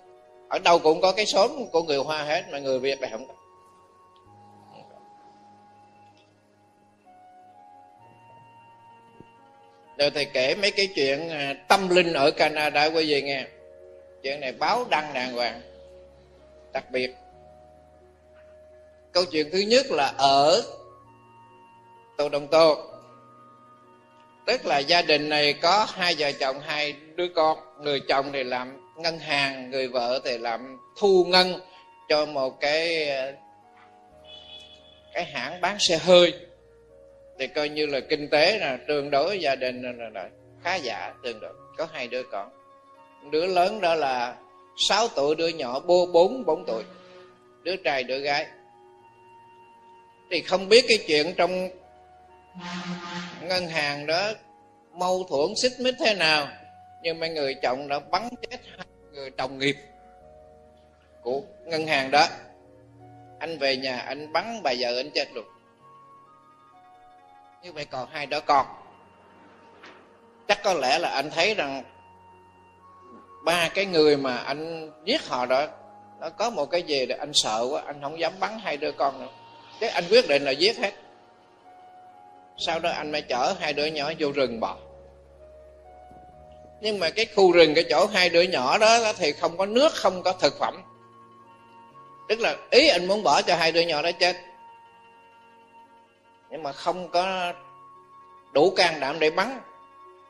Ở 0.50 0.60
đâu 0.60 0.80
cũng 0.80 1.02
có 1.02 1.12
cái 1.12 1.26
xóm 1.26 1.52
của 1.72 1.84
người 1.84 1.98
hoa 1.98 2.24
hết, 2.24 2.44
mà 2.52 2.60
người 2.60 2.80
việt 2.80 3.02
này 3.02 3.10
không 3.10 3.28
có. 3.28 3.34
Rồi 9.98 10.10
thầy 10.10 10.26
kể 10.26 10.56
mấy 10.56 10.72
cái 10.72 10.88
chuyện 10.96 11.30
à, 11.30 11.54
tâm 11.68 11.90
linh 11.90 12.14
ở 12.14 12.32
Canada 12.32 12.86
quý 12.86 13.06
vị 13.08 13.22
nghe 13.22 13.46
chuyện 14.24 14.40
này 14.40 14.52
báo 14.52 14.86
đăng 14.90 15.14
đàng 15.14 15.34
hoàng. 15.34 15.62
Đặc 16.74 16.92
biệt 16.92 17.16
câu 19.12 19.26
chuyện 19.26 19.50
thứ 19.52 19.60
nhất 19.60 19.86
là 19.92 20.14
ở 20.18 20.64
tô 22.18 22.30
đồng 22.30 22.48
tô. 22.48 22.78
Tức 24.46 24.66
là 24.66 24.80
gia 24.80 25.02
đình 25.02 25.30
này 25.30 25.54
có 25.54 25.88
hai 25.90 26.16
vợ 26.18 26.32
chồng 26.32 26.60
hai 26.60 26.96
đứa 27.16 27.28
con. 27.36 27.58
Người 27.82 28.00
chồng 28.08 28.30
thì 28.34 28.44
làm 28.44 28.94
ngân 28.98 29.20
hàng 29.20 29.72
người 29.72 29.88
vợ 29.88 30.20
thì 30.26 30.38
làm 30.38 30.78
thu 30.98 31.26
ngân 31.28 31.60
cho 32.10 32.26
một 32.26 32.60
cái 32.60 33.10
cái 35.14 35.26
hãng 35.26 35.62
bán 35.62 35.80
xe 35.80 35.98
hơi. 35.98 36.34
Thì 37.40 37.48
coi 37.48 37.70
như 37.70 37.86
là 37.86 38.00
kinh 38.00 38.30
tế 38.30 38.60
là 38.60 38.78
tương 38.88 39.12
đối 39.12 39.40
gia 39.40 39.56
đình 39.56 39.82
là, 39.82 40.10
là 40.14 40.30
khá 40.64 40.76
giả 40.76 41.14
tương 41.24 41.40
đối. 41.40 41.54
Có 41.78 41.88
hai 41.92 42.08
đứa 42.08 42.24
con 42.32 42.57
đứa 43.32 43.46
lớn 43.46 43.82
đó 43.82 43.96
là 43.96 44.36
6 44.90 45.08
tuổi, 45.08 45.36
đứa 45.36 45.48
nhỏ 45.48 45.80
bố 45.80 46.06
4 46.06 46.46
4 46.46 46.66
tuổi. 46.66 46.84
Đứa 47.64 47.76
trai, 47.76 48.04
đứa 48.04 48.20
gái. 48.20 48.48
Thì 50.32 50.42
không 50.42 50.70
biết 50.70 50.86
cái 50.88 50.98
chuyện 51.08 51.34
trong 51.38 51.70
ngân 53.42 53.68
hàng 53.68 54.06
đó 54.06 54.32
mâu 54.94 55.24
thuẫn 55.30 55.56
xích 55.62 55.72
mích 55.80 55.96
thế 56.00 56.14
nào, 56.14 56.48
nhưng 57.02 57.20
mấy 57.20 57.30
người 57.30 57.56
chồng 57.62 57.88
đã 57.88 58.00
bắn 58.00 58.30
chết 58.42 58.58
hai 58.78 58.86
người 59.12 59.30
đồng 59.30 59.58
nghiệp 59.58 59.76
của 61.22 61.42
ngân 61.66 61.88
hàng 61.88 62.12
đó. 62.12 62.28
Anh 63.40 63.58
về 63.58 63.78
nhà, 63.78 63.98
anh 63.98 64.34
bắn, 64.34 64.64
bà 64.64 64.74
vợ 64.80 65.00
anh 65.00 65.10
chết 65.14 65.28
luôn. 65.34 65.46
Như 67.64 67.72
vậy 67.72 67.86
còn 67.86 68.10
hai 68.12 68.26
đứa 68.26 68.40
con. 68.40 68.66
Chắc 70.48 70.64
có 70.64 70.74
lẽ 70.74 71.00
là 71.00 71.10
anh 71.10 71.30
thấy 71.30 71.56
rằng 71.56 71.84
ba 73.44 73.70
cái 73.70 73.86
người 73.86 74.18
mà 74.18 74.38
anh 74.38 74.92
giết 75.06 75.28
họ 75.28 75.46
đó, 75.46 75.66
nó 76.20 76.30
có 76.30 76.50
một 76.50 76.66
cái 76.66 76.84
gì 76.84 77.06
để 77.06 77.16
anh 77.16 77.34
sợ 77.34 77.68
quá, 77.72 77.82
anh 77.86 78.02
không 78.02 78.20
dám 78.20 78.34
bắn 78.40 78.60
hai 78.60 78.78
đứa 78.78 78.92
con 78.92 79.20
nữa. 79.20 79.32
Cái 79.80 79.90
anh 79.90 80.04
quyết 80.10 80.28
định 80.28 80.44
là 80.44 80.52
giết 80.52 80.78
hết. 80.78 80.94
Sau 82.58 82.80
đó 82.80 82.90
anh 82.90 83.12
mới 83.12 83.22
chở 83.22 83.56
hai 83.60 83.74
đứa 83.74 83.86
nhỏ 83.86 84.12
vô 84.20 84.32
rừng 84.32 84.60
bỏ 84.60 84.78
nhưng 86.82 87.00
mà 87.00 87.10
cái 87.10 87.26
khu 87.36 87.52
rừng 87.52 87.74
cái 87.76 87.84
chỗ 87.90 88.06
hai 88.06 88.30
đứa 88.30 88.42
nhỏ 88.42 88.78
đó 88.78 89.14
thì 89.18 89.32
không 89.32 89.58
có 89.58 89.66
nước, 89.66 89.94
không 89.94 90.24
có 90.24 90.34
thực 90.34 90.60
phẩm. 90.60 90.84
Tức 92.30 92.40
là 92.40 92.56
ý 92.72 92.88
anh 92.88 93.08
muốn 93.08 93.24
bỏ 93.24 93.42
cho 93.42 93.56
hai 93.56 93.72
đứa 93.72 93.82
nhỏ 93.82 94.02
đó 94.02 94.12
chết. 94.20 94.36
Nhưng 96.50 96.64
mà 96.64 96.72
không 96.72 97.10
có 97.10 97.54
đủ 98.54 98.74
can 98.76 99.00
đảm 99.00 99.20
để 99.20 99.30
bắn, 99.30 99.60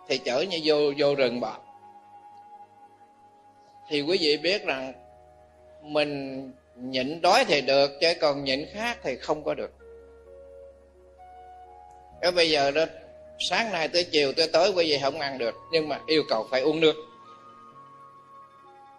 thì 0.08 0.18
chở 0.18 0.41
như 0.41 0.62
vô 0.64 0.76
vô 0.97 1.16
rừng 1.16 1.39
bỏ 1.39 1.58
thì 3.89 4.01
quý 4.01 4.17
vị 4.21 4.38
biết 4.38 4.65
rằng 4.65 4.93
mình 5.81 6.41
nhịn 6.75 7.21
đói 7.21 7.45
thì 7.45 7.61
được, 7.61 7.91
chứ 8.01 8.13
còn 8.21 8.43
nhịn 8.43 8.65
khác 8.73 8.97
thì 9.03 9.15
không 9.15 9.43
có 9.43 9.53
được. 9.53 9.71
Cái 12.21 12.31
bây 12.31 12.49
giờ 12.49 12.71
đó, 12.71 12.85
sáng 13.39 13.71
nay 13.71 13.88
tới 13.88 14.03
chiều, 14.03 14.33
tới 14.33 14.47
tối 14.53 14.71
quý 14.75 14.85
vị 14.91 14.99
không 15.01 15.19
ăn 15.19 15.38
được, 15.38 15.55
nhưng 15.71 15.88
mà 15.88 15.99
yêu 16.07 16.23
cầu 16.29 16.47
phải 16.51 16.61
uống 16.61 16.79
nước. 16.79 16.95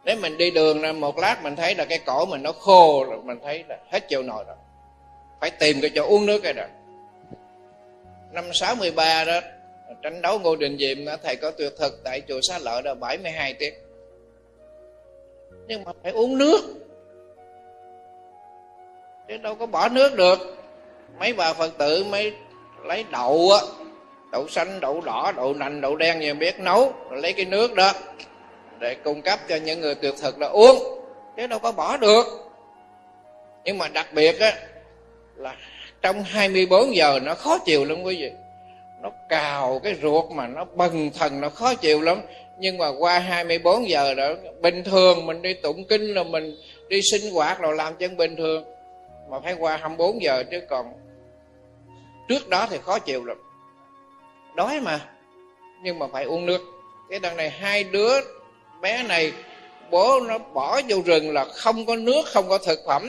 Nếu 0.05 0.17
mình 0.17 0.39
đi 0.39 0.51
đường 0.51 0.81
ra 0.81 0.93
một 0.93 1.19
lát 1.19 1.43
mình 1.43 1.57
thấy 1.57 1.75
là 1.75 1.85
cái 1.85 1.99
cổ 1.99 2.27
mình 2.27 2.43
nó 2.43 2.53
khô 2.53 3.05
rồi, 3.05 3.19
mình 3.25 3.39
thấy 3.43 3.65
là 3.69 3.79
hết 3.91 4.09
chịu 4.09 4.23
nổi 4.23 4.45
rồi. 4.47 4.57
Phải 5.41 5.51
tìm 5.51 5.81
cái 5.81 5.91
chỗ 5.95 6.07
uống 6.07 6.27
nước 6.27 6.41
cái 6.43 6.53
rồi 6.53 6.67
năm 8.33 8.45
63 8.53 9.25
đó, 9.25 9.41
tranh 10.03 10.23
đấu 10.23 10.39
Ngô 10.39 10.57
Đình 10.57 10.79
Diệm 10.79 10.99
thầy 11.23 11.37
có 11.37 11.51
tuyệt 11.51 11.73
thực 11.79 12.01
tại 12.05 12.23
chùa 12.29 12.41
Xá 12.43 12.59
Lợi 12.59 12.83
đó 12.83 12.95
72 12.95 13.55
tiếng 13.55 13.75
nhưng 15.69 15.85
mà 15.85 15.93
phải 16.03 16.13
uống 16.13 16.39
nước. 16.39 16.61
Chứ 19.29 19.37
đâu 19.37 19.55
có 19.55 19.67
bỏ 19.67 19.89
nước 19.89 20.17
được. 20.17 20.39
Mấy 21.19 21.33
bà 21.33 21.53
phật 21.53 21.79
tử 21.79 22.05
mới 22.05 22.33
lấy 22.85 23.05
đậu 23.11 23.51
á, 23.51 23.61
đậu 24.33 24.49
xanh, 24.49 24.81
đậu 24.81 25.01
đỏ, 25.01 25.33
đậu 25.37 25.55
nành, 25.55 25.81
đậu 25.81 25.97
đen 25.97 26.21
gì 26.21 26.33
biết 26.33 26.61
nấu, 26.61 26.93
rồi 27.11 27.21
lấy 27.21 27.33
cái 27.33 27.45
nước 27.45 27.75
đó 27.75 27.93
để 28.79 28.95
cung 28.95 29.23
cấp 29.23 29.39
cho 29.49 29.57
những 29.57 29.81
người 29.81 29.95
tuyệt 29.95 30.15
thực 30.23 30.39
là 30.39 30.47
uống. 30.47 30.77
Chứ 31.37 31.47
đâu 31.47 31.59
có 31.59 31.73
bỏ 31.73 31.97
được. 31.97 32.25
Nhưng 33.65 33.79
mà 33.79 33.89
đặc 33.89 34.07
biệt 34.13 34.41
á, 34.41 34.53
là 35.37 35.57
trong 36.03 36.23
24 36.23 36.97
giờ 36.97 37.19
nó 37.23 37.35
khó 37.35 37.59
chịu 37.59 37.85
lắm 37.85 38.03
quý 38.03 38.17
vị. 38.23 38.33
Nó 39.03 39.11
cào 39.29 39.81
cái 39.85 39.95
ruột 40.03 40.31
mà 40.31 40.47
nó 40.47 40.65
bần 40.65 41.11
thần, 41.19 41.41
nó 41.41 41.49
khó 41.49 41.75
chịu 41.75 42.01
lắm 42.01 42.21
nhưng 42.61 42.79
mà 42.79 42.89
qua 42.99 43.19
24 43.19 43.89
giờ 43.89 44.15
đó, 44.15 44.29
bình 44.61 44.85
thường 44.85 45.27
mình 45.27 45.43
đi 45.43 45.55
tụng 45.55 45.85
kinh 45.85 46.15
là 46.15 46.23
mình 46.23 46.57
đi 46.89 47.03
sinh 47.03 47.33
hoạt 47.33 47.61
rồi 47.61 47.77
làm 47.77 47.97
chân 47.97 48.17
bình 48.17 48.37
thường. 48.37 48.65
Mà 49.31 49.41
phải 49.41 49.53
qua 49.53 49.77
24 49.77 50.23
giờ 50.23 50.45
chứ 50.51 50.61
còn 50.69 50.93
trước 52.29 52.49
đó 52.49 52.67
thì 52.71 52.79
khó 52.83 52.99
chịu 52.99 53.25
lắm. 53.25 53.37
Đói 54.57 54.81
mà, 54.81 55.01
nhưng 55.83 55.99
mà 55.99 56.07
phải 56.13 56.25
uống 56.25 56.47
nước. 56.47 56.61
Cái 57.11 57.19
đằng 57.19 57.37
này 57.37 57.51
hai 57.51 57.85
đứa 57.85 58.21
bé 58.81 59.03
này, 59.03 59.33
bố 59.91 60.21
nó 60.21 60.39
bỏ 60.39 60.81
vô 60.89 60.97
rừng 61.07 61.33
là 61.33 61.45
không 61.45 61.87
có 61.87 61.97
nước, 61.97 62.23
không 62.27 62.49
có 62.49 62.59
thực 62.59 62.79
phẩm. 62.87 63.09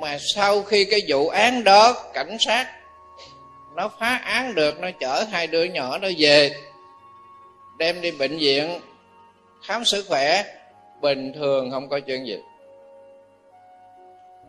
Mà 0.00 0.18
sau 0.34 0.62
khi 0.62 0.84
cái 0.84 1.00
vụ 1.08 1.28
án 1.28 1.64
đó, 1.64 2.10
cảnh 2.14 2.36
sát 2.40 2.66
nó 3.76 3.90
phá 4.00 4.20
án 4.24 4.54
được, 4.54 4.80
nó 4.80 4.88
chở 5.00 5.24
hai 5.30 5.46
đứa 5.46 5.64
nhỏ 5.64 5.98
nó 5.98 6.08
về 6.18 6.50
đem 7.82 8.00
đi 8.00 8.10
bệnh 8.10 8.38
viện 8.38 8.80
khám 9.66 9.84
sức 9.84 10.04
khỏe 10.08 10.44
bình 11.00 11.32
thường 11.32 11.70
không 11.70 11.88
có 11.88 12.00
chuyện 12.00 12.26
gì. 12.26 12.38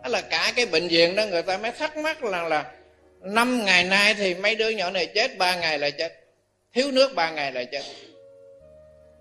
Đó 0.03 0.09
là 0.09 0.21
cả 0.21 0.53
cái 0.55 0.65
bệnh 0.65 0.87
viện 0.87 1.15
đó 1.15 1.25
người 1.25 1.41
ta 1.41 1.57
mới 1.57 1.71
thắc 1.71 1.97
mắc 1.97 2.23
là 2.23 2.43
là 2.43 2.65
năm 3.21 3.65
ngày 3.65 3.83
nay 3.83 4.13
thì 4.13 4.35
mấy 4.35 4.55
đứa 4.55 4.69
nhỏ 4.69 4.89
này 4.89 5.05
chết 5.05 5.37
ba 5.37 5.55
ngày 5.55 5.79
là 5.79 5.89
chết. 5.89 6.13
Thiếu 6.73 6.91
nước 6.91 7.15
ba 7.15 7.29
ngày 7.29 7.51
là 7.51 7.63
chết. 7.63 7.81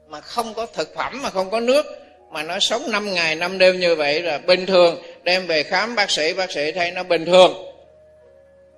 Mà 0.07 0.21
không 0.21 0.55
có 0.55 0.67
thực 0.67 0.95
phẩm 0.95 1.23
mà 1.23 1.31
không 1.31 1.51
có 1.51 1.61
nước 1.61 1.87
mà 2.31 2.43
nó 2.43 2.59
sống 2.59 2.83
năm 2.91 3.15
ngày 3.15 3.35
năm 3.35 3.59
đêm 3.59 3.81
như 3.81 3.95
vậy 3.95 4.23
là 4.23 4.39
bình 4.39 4.67
thường. 4.67 5.03
Đem 5.23 5.47
về 5.47 5.63
khám 5.63 5.95
bác 5.95 6.11
sĩ 6.11 6.33
bác 6.33 6.51
sĩ 6.51 6.73
thấy 6.73 6.91
nó 6.91 7.03
bình 7.03 7.25
thường. 7.25 7.53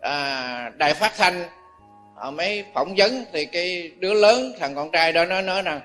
À, 0.00 0.70
đài 0.76 0.94
phát 0.94 1.12
thanh 1.16 1.44
ở 2.14 2.30
mấy 2.30 2.64
phỏng 2.74 2.94
vấn 2.96 3.24
thì 3.32 3.44
cái 3.44 3.90
đứa 3.98 4.14
lớn 4.14 4.52
thằng 4.58 4.74
con 4.74 4.90
trai 4.90 5.12
đó 5.12 5.24
nó 5.24 5.40
nói 5.40 5.62
rằng 5.62 5.80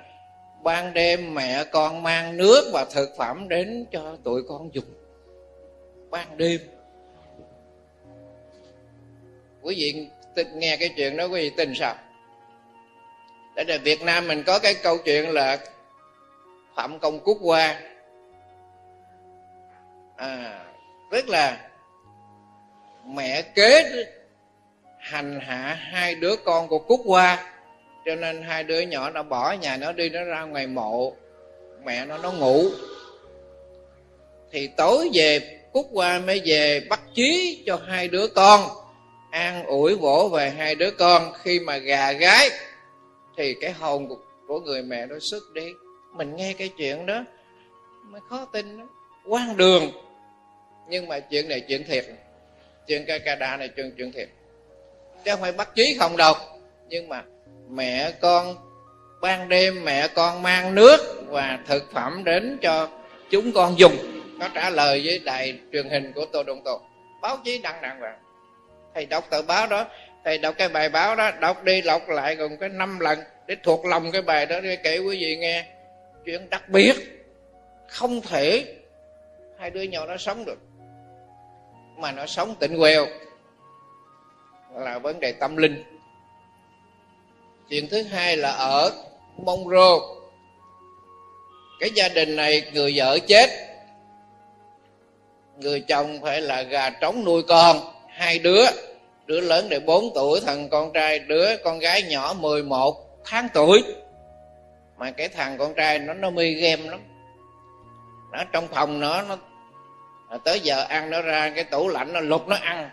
ban 0.64 0.94
đêm 0.94 1.34
mẹ 1.34 1.64
con 1.64 2.04
mang 2.04 2.38
nước 2.38 2.70
và 2.74 2.86
thực 2.94 3.10
phẩm 3.18 3.48
đến 3.50 3.86
cho 3.92 4.18
tụi 4.24 4.44
con 4.50 4.70
dùng. 4.74 4.86
Ban 6.10 6.38
đêm. 6.38 6.60
Quý 9.62 9.76
vị 9.78 10.08
nghe 10.54 10.78
cái 10.78 10.90
chuyện 10.96 11.18
đó 11.18 11.26
quý 11.26 11.42
vị 11.42 11.52
tin 11.58 11.74
sao? 11.76 11.96
Tại 13.56 13.66
là 13.66 13.78
Việt 13.78 14.02
Nam 14.02 14.28
mình 14.28 14.44
có 14.44 14.60
cái 14.60 14.76
câu 14.84 14.98
chuyện 14.98 15.30
là 15.30 15.58
Phạm 16.76 17.00
Công 17.00 17.20
Cúc 17.20 17.38
Hoa. 17.42 17.82
À, 20.16 20.66
Tức 21.12 21.30
là 21.30 21.70
mẹ 23.06 23.42
kế 23.42 23.84
hành 25.10 25.40
hạ 25.40 25.78
hai 25.82 26.16
đứa 26.16 26.36
con 26.36 26.68
của 26.68 26.80
Cúc 26.80 27.02
Hoa. 27.06 27.54
Cho 28.06 28.16
nên 28.16 28.42
hai 28.42 28.64
đứa 28.64 28.80
nhỏ 28.80 29.10
nó 29.10 29.24
bỏ 29.24 29.52
nhà 29.52 29.78
nó 29.78 29.92
đi 29.92 30.10
nó 30.10 30.24
ra 30.24 30.42
ngoài 30.42 30.68
mộ. 30.68 31.14
Mẹ 31.84 32.06
nó 32.06 32.18
nó 32.18 32.32
ngủ. 32.32 32.64
Thì 34.52 34.70
tối 34.78 35.10
về 35.14 35.60
cúc 35.74 35.88
qua 35.92 36.20
mới 36.20 36.42
về 36.46 36.80
bắt 36.90 37.02
chí 37.16 37.64
cho 37.66 37.80
hai 37.88 38.08
đứa 38.08 38.28
con. 38.28 38.62
An 39.32 39.66
ủi 39.66 39.96
vỗ 39.96 40.30
về 40.34 40.50
hai 40.50 40.76
đứa 40.76 40.92
con. 40.92 41.34
Khi 41.44 41.60
mà 41.60 41.78
gà 41.78 42.12
gái 42.12 42.50
thì 43.38 43.56
cái 43.62 43.72
hồn 43.72 44.08
của, 44.08 44.18
của 44.48 44.60
người 44.60 44.82
mẹ 44.82 45.06
nó 45.06 45.20
sức 45.20 45.44
đi. 45.54 45.68
Mình 46.14 46.36
nghe 46.36 46.54
cái 46.54 46.70
chuyện 46.78 47.06
đó 47.06 47.24
mới 48.04 48.22
khó 48.30 48.46
tin 48.46 48.78
đó 48.78 48.86
quan 49.28 49.58
đường. 49.58 49.92
Nhưng 50.90 51.08
mà 51.08 51.20
chuyện 51.20 51.50
này 51.50 51.62
chuyện 51.62 51.84
thiệt. 51.84 52.06
Chuyện 52.88 53.06
ca 53.08 53.18
ca 53.18 53.36
đa 53.36 53.58
này 53.58 53.70
chuyện 53.76 53.92
chuyện 53.98 54.12
thiệt 54.12 54.30
chứ 55.26 55.32
không 55.32 55.42
phải 55.42 55.52
bắt 55.52 55.70
chí 55.76 55.98
không 56.00 56.18
đâu. 56.18 56.34
Nhưng 56.88 57.10
mà 57.10 57.24
mẹ 57.70 58.12
con 58.22 58.56
ban 59.22 59.50
đêm, 59.50 59.86
mẹ 59.86 60.08
con 60.08 60.42
mang 60.42 60.76
nước 60.76 61.24
và 61.28 61.60
thực 61.68 61.92
phẩm 61.94 62.24
đến 62.24 62.58
cho 62.62 62.90
chúng 63.30 63.52
con 63.52 63.80
dùng. 63.80 63.96
Nó 64.40 64.48
trả 64.54 64.70
lời 64.70 65.02
với 65.06 65.20
đài 65.20 65.60
truyền 65.72 65.90
hình 65.90 66.14
của 66.14 66.26
tô 66.26 66.44
đông 66.44 66.62
tô. 66.66 66.82
Báo 67.22 67.38
chí 67.44 67.62
đăng 67.62 67.82
đăng 67.82 68.00
vào 68.00 68.14
thầy 68.96 69.06
đọc 69.06 69.26
tờ 69.30 69.42
báo 69.42 69.68
đó, 69.68 69.86
thầy 70.26 70.38
đọc 70.38 70.56
cái 70.58 70.70
bài 70.70 70.90
báo 70.90 71.16
đó, 71.16 71.32
đọc 71.40 71.64
đi 71.64 71.82
đọc 71.82 72.10
lại 72.10 72.36
gần 72.36 72.58
cái 72.58 72.70
năm 72.70 73.00
lần 73.00 73.20
để 73.48 73.56
thuộc 73.64 73.86
lòng 73.86 74.12
cái 74.12 74.22
bài 74.22 74.46
đó 74.46 74.60
để 74.60 74.76
kể 74.76 74.98
quý 74.98 75.18
vị 75.20 75.38
nghe. 75.38 75.66
Chuyện 76.26 76.50
đặc 76.50 76.70
biệt, 76.70 76.96
không 77.88 78.22
thể 78.22 78.76
hai 79.60 79.70
đứa 79.70 79.82
nhỏ 79.82 80.06
nó 80.06 80.18
sống 80.18 80.46
được. 80.46 80.60
Mà 81.98 82.12
nó 82.12 82.26
sống 82.26 82.56
tịnh 82.60 82.80
quèo 82.80 83.06
là 84.76 85.00
vấn 85.00 85.20
đề 85.20 85.32
tâm 85.32 85.58
linh. 85.58 85.84
Chuyện 87.70 87.88
thứ 87.92 88.04
hai 88.04 88.38
là 88.38 88.52
ở 88.52 88.92
mông 89.38 89.70
rô. 89.70 90.00
Cái 91.80 91.90
gia 91.96 92.10
đình 92.10 92.36
này, 92.36 92.72
người 92.74 92.94
vợ 92.96 93.20
chết. 93.28 93.50
Người 95.58 95.82
chồng 95.82 96.22
phải 96.22 96.42
là 96.42 96.62
gà 96.62 96.90
trống 96.90 97.24
nuôi 97.26 97.44
con, 97.44 97.78
hai 98.10 98.40
đứa. 98.40 98.66
Đứa 99.26 99.42
lớn 99.42 99.70
để 99.70 99.80
4 99.80 100.14
tuổi, 100.16 100.42
thằng 100.46 100.70
con 100.70 100.94
trai, 100.94 101.20
đứa 101.20 101.58
con 101.64 101.80
gái 101.80 102.04
nhỏ 102.04 102.34
11 102.40 103.22
tháng 103.26 103.48
tuổi. 103.54 103.84
Mà 104.98 105.12
cái 105.12 105.30
thằng 105.30 105.58
con 105.58 105.74
trai 105.74 106.00
nó 106.00 106.14
nó 106.14 106.30
mê 106.30 106.52
game 106.52 106.90
lắm. 106.90 107.00
Nó 108.32 108.44
trong 108.52 108.68
phòng 108.68 109.00
nó 109.00 109.22
nó 109.22 109.38
tới 110.38 110.60
giờ 110.60 110.84
ăn, 110.84 111.10
nó 111.10 111.22
ra 111.22 111.50
cái 111.56 111.64
tủ 111.64 111.88
lạnh, 111.88 112.14
nó 112.14 112.20
lục 112.20 112.48
nó 112.48 112.56
ăn 112.56 112.90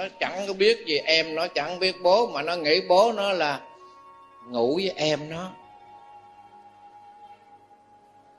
nó 0.00 0.06
chẳng 0.20 0.44
có 0.46 0.52
biết 0.52 0.86
gì 0.86 0.98
em, 0.98 1.34
nó 1.34 1.46
chẳng 1.48 1.78
biết 1.78 1.96
bố, 2.02 2.26
mà 2.26 2.42
nó 2.42 2.56
nghĩ 2.56 2.80
bố 2.80 3.12
nó 3.12 3.32
là 3.32 3.60
ngủ 4.46 4.74
với 4.74 4.92
em 4.96 5.28
nó. 5.28 5.50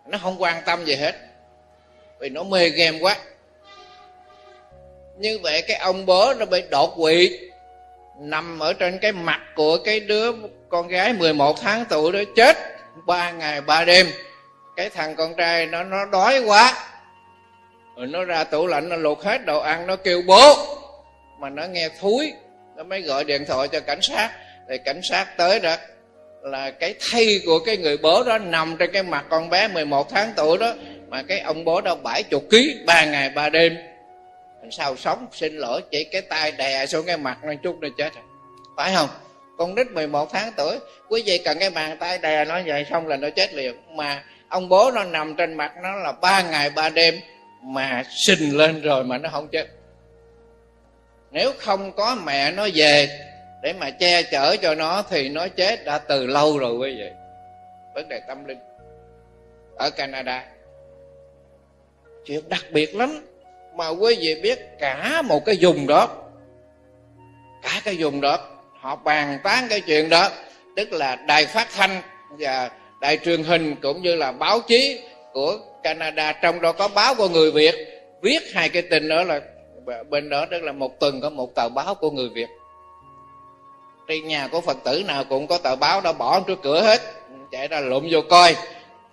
Nó 0.06 0.18
không 0.18 0.42
quan 0.42 0.64
tâm 0.66 0.86
gì 0.86 0.96
hết, 0.96 1.16
vì 2.20 2.30
nó 2.30 2.44
mê 2.44 2.70
game 2.70 3.00
quá. 3.00 3.18
Như 5.18 5.40
vậy 5.44 5.62
cái 5.68 5.78
ông 5.78 6.06
bố 6.06 6.34
nó 6.34 6.46
bị 6.46 6.62
đột 6.70 6.94
quỵ, 6.96 7.40
nằm 8.20 8.60
ở 8.60 8.74
trên 8.74 9.00
cái 9.00 9.12
mặt 9.12 9.42
của 9.56 9.78
cái 9.78 10.00
đứa 10.00 10.32
con 10.70 10.88
gái 10.88 11.14
11 11.14 11.62
tháng 11.62 11.86
tuổi 11.90 12.12
đó 12.12 12.20
chết 12.36 12.58
ba 13.06 13.32
ngày 13.32 13.62
ba 13.62 13.86
đêm. 13.86 14.08
Cái 14.76 14.90
thằng 14.90 15.16
con 15.16 15.36
trai 15.36 15.66
nó 15.66 15.84
nó 15.84 16.06
đói 16.06 16.40
quá, 16.40 16.90
rồi 17.96 18.08
nó 18.08 18.24
ra 18.24 18.44
tủ 18.44 18.68
lạnh, 18.68 18.90
nó 18.90 18.96
luộc 18.96 19.24
hết 19.24 19.46
đồ 19.46 19.60
ăn, 19.60 19.88
nó 19.88 19.96
kêu 19.96 20.22
bố 20.28 20.78
mà 21.42 21.50
nó 21.50 21.66
nghe 21.66 21.90
thúi, 22.00 22.34
nó 22.76 22.84
mới 22.84 23.02
gọi 23.02 23.24
điện 23.24 23.46
thoại 23.46 23.68
cho 23.72 23.80
cảnh 23.80 24.02
sát. 24.02 24.32
Thì 24.70 24.78
cảnh 24.86 25.02
sát 25.04 25.38
tới 25.38 25.60
đó 25.60 25.76
là 26.42 26.72
cái 26.72 26.96
thây 27.12 27.42
của 27.46 27.60
cái 27.60 27.78
người 27.78 27.98
bố 27.98 28.24
đó 28.24 28.38
nằm 28.38 28.78
trên 28.80 28.92
cái 28.92 29.04
mặt 29.04 29.26
con 29.30 29.50
bé 29.50 29.68
11 29.68 30.10
tháng 30.10 30.34
tuổi 30.36 30.58
đó, 30.58 30.74
mà 31.10 31.24
cái 31.24 31.40
ông 31.40 31.66
bố 31.66 31.82
đó 31.82 31.96
bảy 31.96 32.24
chục 32.24 32.44
ký, 32.52 32.78
ba 32.86 33.06
ngày 33.06 33.30
ba 33.30 33.50
đêm. 33.50 33.78
Sao 34.72 34.96
sống, 34.96 35.28
xin 35.32 35.58
lỗi, 35.58 35.82
chỉ 35.92 36.04
cái 36.04 36.22
tay 36.22 36.52
đè 36.52 36.86
xuống 36.86 37.06
cái 37.06 37.18
mặt 37.18 37.38
nó 37.44 37.54
chút 37.64 37.78
nó 37.82 37.88
chết 37.98 38.14
rồi. 38.16 38.24
Phải 38.78 38.94
không? 38.96 39.10
Con 39.58 39.76
nít 39.76 39.88
11 39.88 40.34
tháng 40.34 40.52
tuổi, 40.58 40.78
quý 41.10 41.24
vị 41.26 41.38
cần 41.38 41.60
cái 41.60 41.70
bàn 41.70 41.98
tay 42.00 42.18
đè 42.18 42.46
nó 42.46 42.62
vậy 42.66 42.86
xong 42.90 43.08
là 43.08 43.18
nó 43.18 43.30
chết 43.30 43.54
liền. 43.54 43.76
Mà 43.96 44.24
ông 44.48 44.70
bố 44.70 44.92
nó 44.92 45.04
nằm 45.04 45.36
trên 45.36 45.54
mặt 45.54 45.72
nó 45.84 45.96
là 45.96 46.12
ba 46.12 46.42
ngày 46.42 46.70
ba 46.70 46.90
đêm 46.90 47.16
mà 47.64 48.04
sình 48.10 48.58
lên 48.58 48.82
rồi 48.82 49.04
mà 49.04 49.18
nó 49.18 49.30
không 49.30 49.48
chết 49.48 49.68
nếu 51.32 51.52
không 51.58 51.92
có 51.92 52.18
mẹ 52.24 52.52
nó 52.52 52.68
về 52.74 53.20
để 53.62 53.74
mà 53.74 53.90
che 53.90 54.24
chở 54.24 54.56
cho 54.62 54.76
nó 54.76 55.04
thì 55.10 55.30
nó 55.30 55.48
chết 55.48 55.86
đã 55.86 55.98
từ 55.98 56.28
lâu 56.28 56.58
rồi 56.58 56.78
quý 56.78 56.96
vị. 56.98 57.10
Vấn 57.94 58.10
đề 58.10 58.22
tâm 58.28 58.46
linh 58.46 58.60
ở 59.78 59.90
canada. 59.90 60.46
Chuyện 62.26 62.50
đặc 62.50 62.66
biệt 62.72 62.96
lắm 62.96 63.28
mà 63.76 63.90
quý 63.90 64.16
vị 64.20 64.42
biết 64.42 64.60
cả 64.80 65.22
một 65.22 65.46
cái 65.46 65.58
vùng 65.62 65.88
đó, 65.88 66.10
cả 67.64 67.82
cái 67.84 67.96
vùng 68.00 68.22
đó, 68.22 68.40
họ 68.80 68.96
bàn 68.96 69.40
tán 69.44 69.68
cái 69.70 69.82
chuyện 69.82 70.10
đó, 70.10 70.30
tức 70.76 70.94
là 70.94 71.16
đài 71.16 71.46
phát 71.46 71.68
thanh 71.76 72.02
và 72.30 72.70
đài 73.02 73.18
truyền 73.18 73.44
hình 73.44 73.76
cũng 73.82 74.02
như 74.02 74.16
là 74.16 74.32
báo 74.32 74.60
chí 74.60 75.02
của 75.34 75.58
Canada, 75.84 76.34
trong 76.34 76.62
đó 76.62 76.72
có 76.72 76.88
báo 76.88 77.16
của 77.16 77.30
người 77.30 77.52
Việt, 77.52 77.76
viết 78.22 78.40
hai 78.54 78.70
cái 78.70 78.82
tin 78.82 79.08
đó 79.08 79.24
là 79.24 79.42
bên 80.10 80.30
đó 80.30 80.46
tức 80.52 80.64
là 80.64 80.72
một 80.72 81.00
tuần 81.00 81.22
có 81.22 81.30
một 81.30 81.56
tờ 81.56 81.70
báo 81.70 81.96
của 81.96 82.12
người 82.12 82.30
Việt. 82.30 82.48
Trên 84.08 84.28
nhà 84.28 84.48
của 84.48 84.62
Phật 84.62 84.78
tử 84.84 85.04
nào 85.08 85.24
cũng 85.30 85.48
có 85.48 85.58
tờ 85.58 85.76
báo 85.76 86.02
đã 86.02 86.14
bỏ 86.14 86.40
trước 86.40 86.60
cửa 86.64 86.82
hết. 86.82 87.02
Chạy 87.52 87.68
ra 87.68 87.80
lụm 87.80 88.08
vô 88.12 88.20
coi. 88.30 88.56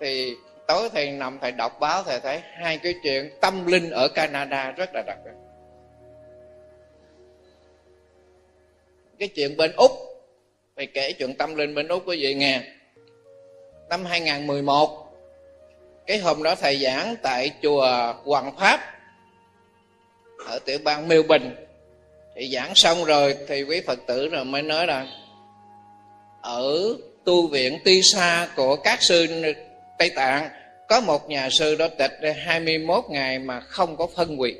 Thì 0.00 0.36
tối 0.66 0.88
thầy 0.92 1.10
nằm, 1.10 1.38
thầy 1.38 1.52
đọc 1.52 1.80
báo, 1.80 2.02
thầy 2.02 2.20
thấy 2.20 2.40
hai 2.44 2.78
cái 2.78 2.94
chuyện 3.02 3.30
tâm 3.40 3.66
linh 3.66 3.90
ở 3.90 4.08
Canada 4.08 4.70
rất 4.70 4.90
là 4.94 5.02
đặc 5.06 5.18
biệt. 5.24 5.30
Cái 9.18 9.28
chuyện 9.28 9.56
bên 9.56 9.72
Úc 9.76 9.90
thầy 10.76 10.86
kể 10.86 11.12
chuyện 11.12 11.34
tâm 11.34 11.54
linh 11.54 11.74
bên 11.74 11.88
Úc 11.88 12.02
quý 12.08 12.22
vị 12.22 12.34
nghe. 12.34 12.62
Năm 13.88 14.04
2011 14.04 15.08
cái 16.06 16.18
hôm 16.18 16.42
đó 16.42 16.54
thầy 16.54 16.76
giảng 16.76 17.14
tại 17.22 17.50
chùa 17.62 18.14
Hoàng 18.24 18.56
Pháp 18.58 18.97
ở 20.46 20.58
tiểu 20.58 20.78
bang 20.84 21.08
Miêu 21.08 21.22
Bình, 21.22 21.54
thì 22.36 22.50
giảng 22.54 22.74
xong 22.74 23.04
rồi 23.04 23.36
thì 23.48 23.62
quý 23.62 23.80
Phật 23.80 23.98
tử 24.06 24.28
rồi 24.28 24.44
mới 24.44 24.62
nói 24.62 24.86
là 24.86 25.06
ở 26.42 26.96
tu 27.24 27.46
viện 27.48 27.78
Tisa 27.84 28.48
của 28.56 28.76
các 28.76 29.02
sư 29.02 29.26
Tây 29.98 30.10
Tạng 30.10 30.48
có 30.88 31.00
một 31.00 31.28
nhà 31.28 31.48
sư 31.50 31.74
đó 31.74 31.88
tịch 31.88 32.12
21 32.44 33.04
ngày 33.10 33.38
mà 33.38 33.60
không 33.60 33.96
có 33.96 34.06
phân 34.16 34.40
quỷ 34.40 34.54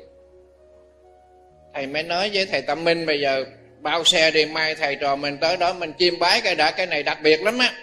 thầy 1.73 1.87
mới 1.87 2.03
nói 2.03 2.31
với 2.33 2.45
thầy 2.45 2.61
tâm 2.61 2.83
minh 2.83 3.05
bây 3.05 3.21
giờ 3.21 3.45
bao 3.81 4.03
xe 4.03 4.31
đi 4.31 4.45
mai 4.45 4.75
thầy 4.75 4.95
trò 4.95 5.15
mình 5.15 5.37
tới 5.37 5.57
đó 5.57 5.73
mình 5.73 5.93
chiêm 5.99 6.19
bái 6.19 6.41
cái 6.41 6.55
đã 6.55 6.71
cái 6.71 6.85
này 6.85 7.03
đặc 7.03 7.17
biệt 7.23 7.41
lắm 7.41 7.57
á. 7.59 7.73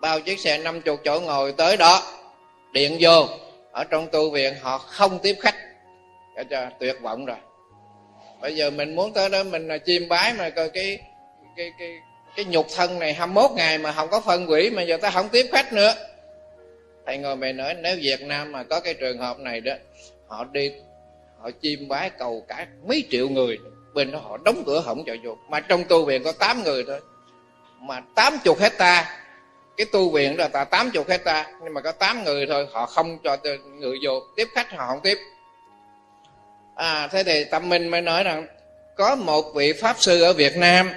Bao 0.00 0.20
chiếc 0.20 0.38
xe 0.38 0.58
năm 0.58 0.80
chục 0.80 1.00
chỗ 1.04 1.20
ngồi 1.20 1.52
tới 1.52 1.76
đó 1.76 2.02
điện 2.72 2.96
vô. 3.00 3.28
Ở 3.72 3.84
trong 3.84 4.08
tu 4.12 4.30
viện 4.30 4.54
họ 4.60 4.78
không 4.78 5.18
tiếp 5.18 5.36
khách 5.40 5.54
cho, 6.38 6.44
cho 6.50 6.70
tuyệt 6.78 6.96
vọng 7.02 7.26
rồi. 7.26 7.36
Bây 8.40 8.56
giờ 8.56 8.70
mình 8.70 8.94
muốn 8.94 9.12
tới 9.12 9.28
đó 9.28 9.42
mình 9.42 9.68
là 9.68 9.78
chiêm 9.78 10.08
bái 10.08 10.34
mà 10.34 10.50
coi 10.50 10.70
cái 10.70 10.98
cái 11.56 11.72
cái 11.78 11.98
cái 12.36 12.44
nhục 12.44 12.66
thân 12.76 12.98
này 12.98 13.14
21 13.14 13.50
ngày 13.56 13.78
mà 13.78 13.92
không 13.92 14.08
có 14.10 14.20
phân 14.20 14.50
quỷ 14.50 14.70
mà 14.70 14.82
giờ 14.82 14.96
ta 14.96 15.10
không 15.10 15.28
tiếp 15.28 15.46
khách 15.52 15.72
nữa. 15.72 15.94
Thầy 17.06 17.18
ngồi 17.18 17.36
mày 17.36 17.52
nói 17.52 17.74
nếu 17.74 17.96
việt 18.02 18.20
nam 18.22 18.52
mà 18.52 18.62
có 18.62 18.80
cái 18.80 18.94
trường 18.94 19.18
hợp 19.18 19.38
này 19.38 19.60
đó 19.60 19.72
họ 20.26 20.44
đi 20.44 20.72
họ 21.40 21.50
chiêm 21.62 21.88
bái 21.88 22.10
cầu 22.10 22.44
cả 22.48 22.66
mấy 22.86 23.04
triệu 23.10 23.28
người 23.28 23.58
bên 23.94 24.12
đó 24.12 24.18
họ 24.18 24.36
đóng 24.44 24.62
cửa 24.66 24.82
không 24.84 25.04
cho 25.06 25.16
vô. 25.24 25.36
Mà 25.48 25.60
trong 25.60 25.84
tu 25.84 26.04
viện 26.04 26.22
có 26.24 26.32
8 26.32 26.62
người 26.62 26.84
thôi. 26.86 27.00
Mà 27.80 28.02
80 28.14 28.54
hecta 28.60 29.18
cái 29.76 29.86
tu 29.92 30.10
viện 30.10 30.38
là 30.38 30.48
ta 30.48 30.64
80 30.64 31.04
hecta 31.08 31.46
nhưng 31.64 31.74
mà 31.74 31.80
có 31.80 31.92
8 31.92 32.24
người 32.24 32.46
thôi 32.46 32.66
họ 32.72 32.86
không 32.86 33.18
cho 33.24 33.36
người 33.78 33.98
vô 34.04 34.20
tiếp 34.36 34.48
khách 34.54 34.70
họ 34.70 34.86
không 34.86 35.00
tiếp 35.02 35.18
à 36.78 37.08
thế 37.12 37.24
thì 37.24 37.44
tâm 37.44 37.68
minh 37.68 37.88
mới 37.88 38.00
nói 38.00 38.24
rằng, 38.24 38.46
có 38.96 39.16
một 39.16 39.44
vị 39.54 39.72
pháp 39.72 39.96
sư 39.98 40.22
ở 40.22 40.32
việt 40.32 40.56
nam, 40.56 40.90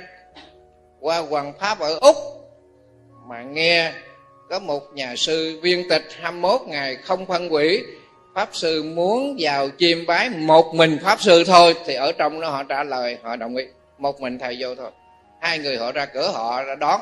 qua 0.99 1.17
hoàng 1.17 1.53
pháp 1.59 1.79
ở 1.79 1.97
úc, 2.01 2.15
mà 3.27 3.41
nghe 3.41 3.91
có 4.49 4.59
một 4.59 4.83
nhà 4.93 5.15
sư 5.15 5.59
viên 5.63 5.89
tịch 5.89 6.03
21 6.19 6.61
ngày 6.67 6.95
không 6.95 7.25
phân 7.25 7.53
quỷ. 7.53 7.83
Pháp 8.35 8.49
sư 8.51 8.83
muốn 8.83 9.35
vào 9.39 9.69
chiêm 9.77 10.05
bái 10.05 10.29
một 10.29 10.75
mình 10.75 10.99
pháp 11.03 11.21
sư 11.21 11.43
thôi, 11.47 11.75
thì 11.85 11.93
ở 11.93 12.11
trong 12.11 12.41
đó 12.41 12.49
họ 12.49 12.63
trả 12.63 12.83
lời, 12.83 13.17
họ 13.23 13.35
đồng 13.35 13.55
ý, 13.55 13.65
một 13.97 14.21
mình 14.21 14.39
thầy 14.39 14.57
vô 14.59 14.75
thôi. 14.75 14.91
Hai 15.41 15.59
người 15.59 15.77
họ 15.77 15.91
ra 15.91 16.05
cửa, 16.05 16.31
họ 16.31 16.63
ra 16.63 16.75
đón, 16.75 17.01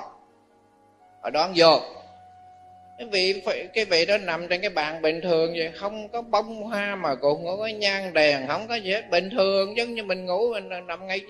họ 1.23 1.29
đón 1.29 1.53
vô 1.55 1.79
cái 2.99 3.07
vị 3.11 3.41
cái 3.73 3.85
vị 3.85 4.05
đó 4.05 4.17
nằm 4.17 4.47
trên 4.47 4.61
cái 4.61 4.69
bàn 4.69 5.01
bình 5.01 5.21
thường 5.21 5.53
vậy, 5.57 5.71
không 5.75 6.09
có 6.09 6.21
bông 6.21 6.63
hoa 6.63 6.95
mà 6.95 7.15
cũng 7.15 7.45
không 7.45 7.59
có 7.59 7.67
nhang 7.67 8.13
đèn, 8.13 8.47
không 8.47 8.67
có 8.67 8.75
gì 8.75 8.91
hết. 8.91 9.09
Bình 9.09 9.29
thường 9.29 9.77
giống 9.77 9.95
như 9.95 10.03
mình 10.03 10.25
ngủ, 10.25 10.53
mình 10.53 10.69
nằm 10.87 11.07
ngay 11.07 11.21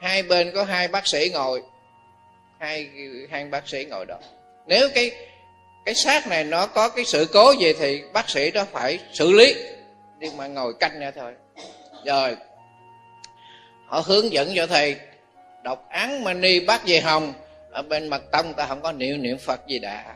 hai 0.00 0.22
bên 0.22 0.52
có 0.54 0.64
hai 0.64 0.88
bác 0.88 1.06
sĩ 1.06 1.30
ngồi, 1.32 1.62
hai 2.60 2.88
hai 3.30 3.44
bác 3.44 3.68
sĩ 3.68 3.84
ngồi 3.84 4.06
đó. 4.06 4.16
Nếu 4.66 4.88
cái 4.94 5.10
cái 5.84 5.94
xác 5.94 6.28
này 6.28 6.44
nó 6.44 6.66
có 6.66 6.88
cái 6.88 7.04
sự 7.04 7.26
cố 7.32 7.52
gì 7.52 7.72
thì 7.80 8.02
bác 8.12 8.30
sĩ 8.30 8.50
đó 8.50 8.64
phải 8.72 8.98
xử 9.12 9.32
lý, 9.32 9.54
nhưng 10.20 10.36
mà 10.36 10.46
ngồi 10.46 10.72
canh 10.80 11.00
ra 11.00 11.10
thôi. 11.10 11.32
Rồi, 12.06 12.36
họ 13.86 14.02
hướng 14.06 14.32
dẫn 14.32 14.52
cho 14.56 14.66
thầy, 14.66 14.96
đọc 15.62 15.86
án 15.88 16.24
mani 16.24 16.60
bát 16.60 16.86
về 16.86 17.00
hồng, 17.00 17.32
ở 17.70 17.82
bên 17.82 18.08
mật 18.08 18.30
tông 18.32 18.54
ta 18.54 18.66
không 18.66 18.82
có 18.82 18.92
niệm 18.92 19.22
niệm 19.22 19.38
phật 19.38 19.60
gì 19.66 19.78
đã 19.78 20.13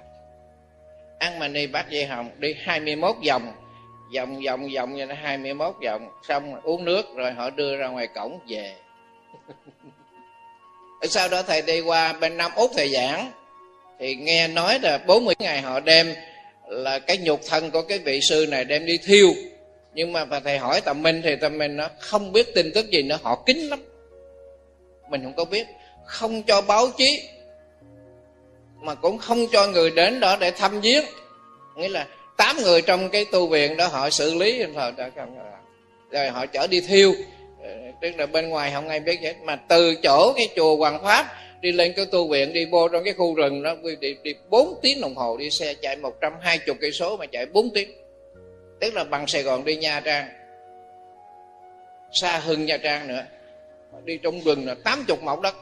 ăn 1.18 1.38
mani 1.38 1.66
bát 1.66 1.90
dây 1.90 2.06
hồng 2.06 2.30
đi 2.38 2.54
21 2.64 3.16
vòng 3.28 3.52
vòng 4.16 4.40
vòng 4.46 4.68
vòng 4.74 4.94
như 4.94 5.06
nó 5.06 5.14
21 5.14 5.74
vòng. 5.84 6.08
Xong 6.28 6.60
uống 6.62 6.84
nước 6.84 7.06
rồi 7.16 7.32
họ 7.32 7.50
đưa 7.50 7.76
ra 7.76 7.88
ngoài 7.88 8.06
cổng 8.06 8.38
về. 8.48 8.74
Sau 11.02 11.28
đó 11.28 11.42
thầy 11.42 11.62
đi 11.62 11.80
qua 11.80 12.12
bên 12.12 12.36
Nam 12.36 12.50
Úc 12.56 12.70
thầy 12.76 12.88
giảng. 12.88 13.32
Thì 14.00 14.14
nghe 14.14 14.48
nói 14.48 14.78
là 14.82 14.98
40 14.98 15.34
ngày 15.38 15.60
họ 15.60 15.80
đem 15.80 16.14
là 16.68 16.98
cái 16.98 17.18
nhục 17.18 17.40
thân 17.48 17.70
của 17.70 17.82
cái 17.82 17.98
vị 17.98 18.20
sư 18.20 18.46
này 18.48 18.64
đem 18.64 18.86
đi 18.86 18.98
thiêu. 18.98 19.32
Nhưng 19.94 20.12
mà 20.12 20.24
thầy 20.44 20.58
hỏi 20.58 20.80
tầm 20.80 21.02
minh 21.02 21.20
thì 21.24 21.36
tầm 21.36 21.58
minh 21.58 21.76
nó 21.76 21.88
không 21.98 22.32
biết 22.32 22.54
tin 22.54 22.72
tức 22.74 22.90
gì 22.90 23.02
nữa, 23.02 23.18
họ 23.22 23.42
kín 23.46 23.56
lắm. 23.56 23.84
Mình 25.10 25.22
không 25.24 25.34
có 25.36 25.44
biết. 25.44 25.66
Không 26.04 26.42
cho 26.42 26.60
báo 26.60 26.88
chí 26.96 27.28
mà 28.80 28.94
cũng 28.94 29.18
không 29.18 29.46
cho 29.52 29.66
người 29.66 29.90
đến 29.90 30.20
đó 30.20 30.36
để 30.40 30.50
thăm 30.50 30.80
viếng. 30.80 31.04
Nghĩa 31.76 31.88
là 31.88 32.06
tám 32.36 32.56
người 32.56 32.82
trong 32.82 33.08
cái 33.08 33.24
tu 33.24 33.46
viện 33.46 33.76
đó 33.76 33.86
họ 33.86 34.10
xử 34.10 34.34
lý 34.34 34.62
rồi 34.62 34.92
rồi 36.10 36.28
họ 36.28 36.46
chở 36.46 36.66
đi 36.66 36.80
thiêu. 36.80 37.12
Ờ, 37.62 37.70
tức 38.00 38.10
là 38.16 38.26
bên 38.26 38.48
ngoài 38.48 38.70
không 38.74 38.88
ai 38.88 39.00
biết 39.00 39.20
hết 39.20 39.34
mà 39.42 39.56
từ 39.56 39.94
chỗ 39.94 40.32
cái 40.36 40.48
chùa 40.56 40.76
Hoàng 40.76 41.02
Pháp 41.02 41.26
đi 41.60 41.72
lên 41.72 41.92
cái 41.96 42.06
tu 42.06 42.28
viện 42.28 42.52
đi 42.52 42.64
vô 42.64 42.88
trong 42.88 43.04
cái 43.04 43.12
khu 43.12 43.34
rừng 43.34 43.62
đó 43.62 43.74
đi, 44.00 44.16
đi 44.22 44.34
4 44.50 44.78
tiếng 44.82 45.00
đồng 45.00 45.14
hồ 45.14 45.36
đi 45.36 45.50
xe 45.50 45.74
chạy 45.74 45.96
120 45.96 46.76
cây 46.80 46.92
số 46.92 47.16
mà 47.16 47.26
chạy 47.26 47.46
4 47.46 47.70
tiếng. 47.74 47.90
Tức 48.80 48.94
là 48.94 49.04
bằng 49.04 49.26
Sài 49.26 49.42
Gòn 49.42 49.64
đi 49.64 49.76
Nha 49.76 50.00
Trang 50.00 50.28
xa 52.12 52.38
hơn 52.38 52.66
Nha 52.66 52.76
Trang 52.76 53.08
nữa. 53.08 53.24
Đi 54.04 54.18
trong 54.22 54.40
rừng 54.40 54.66
là 54.66 54.74
80 54.84 55.16
mẫu 55.22 55.40
đất. 55.40 55.54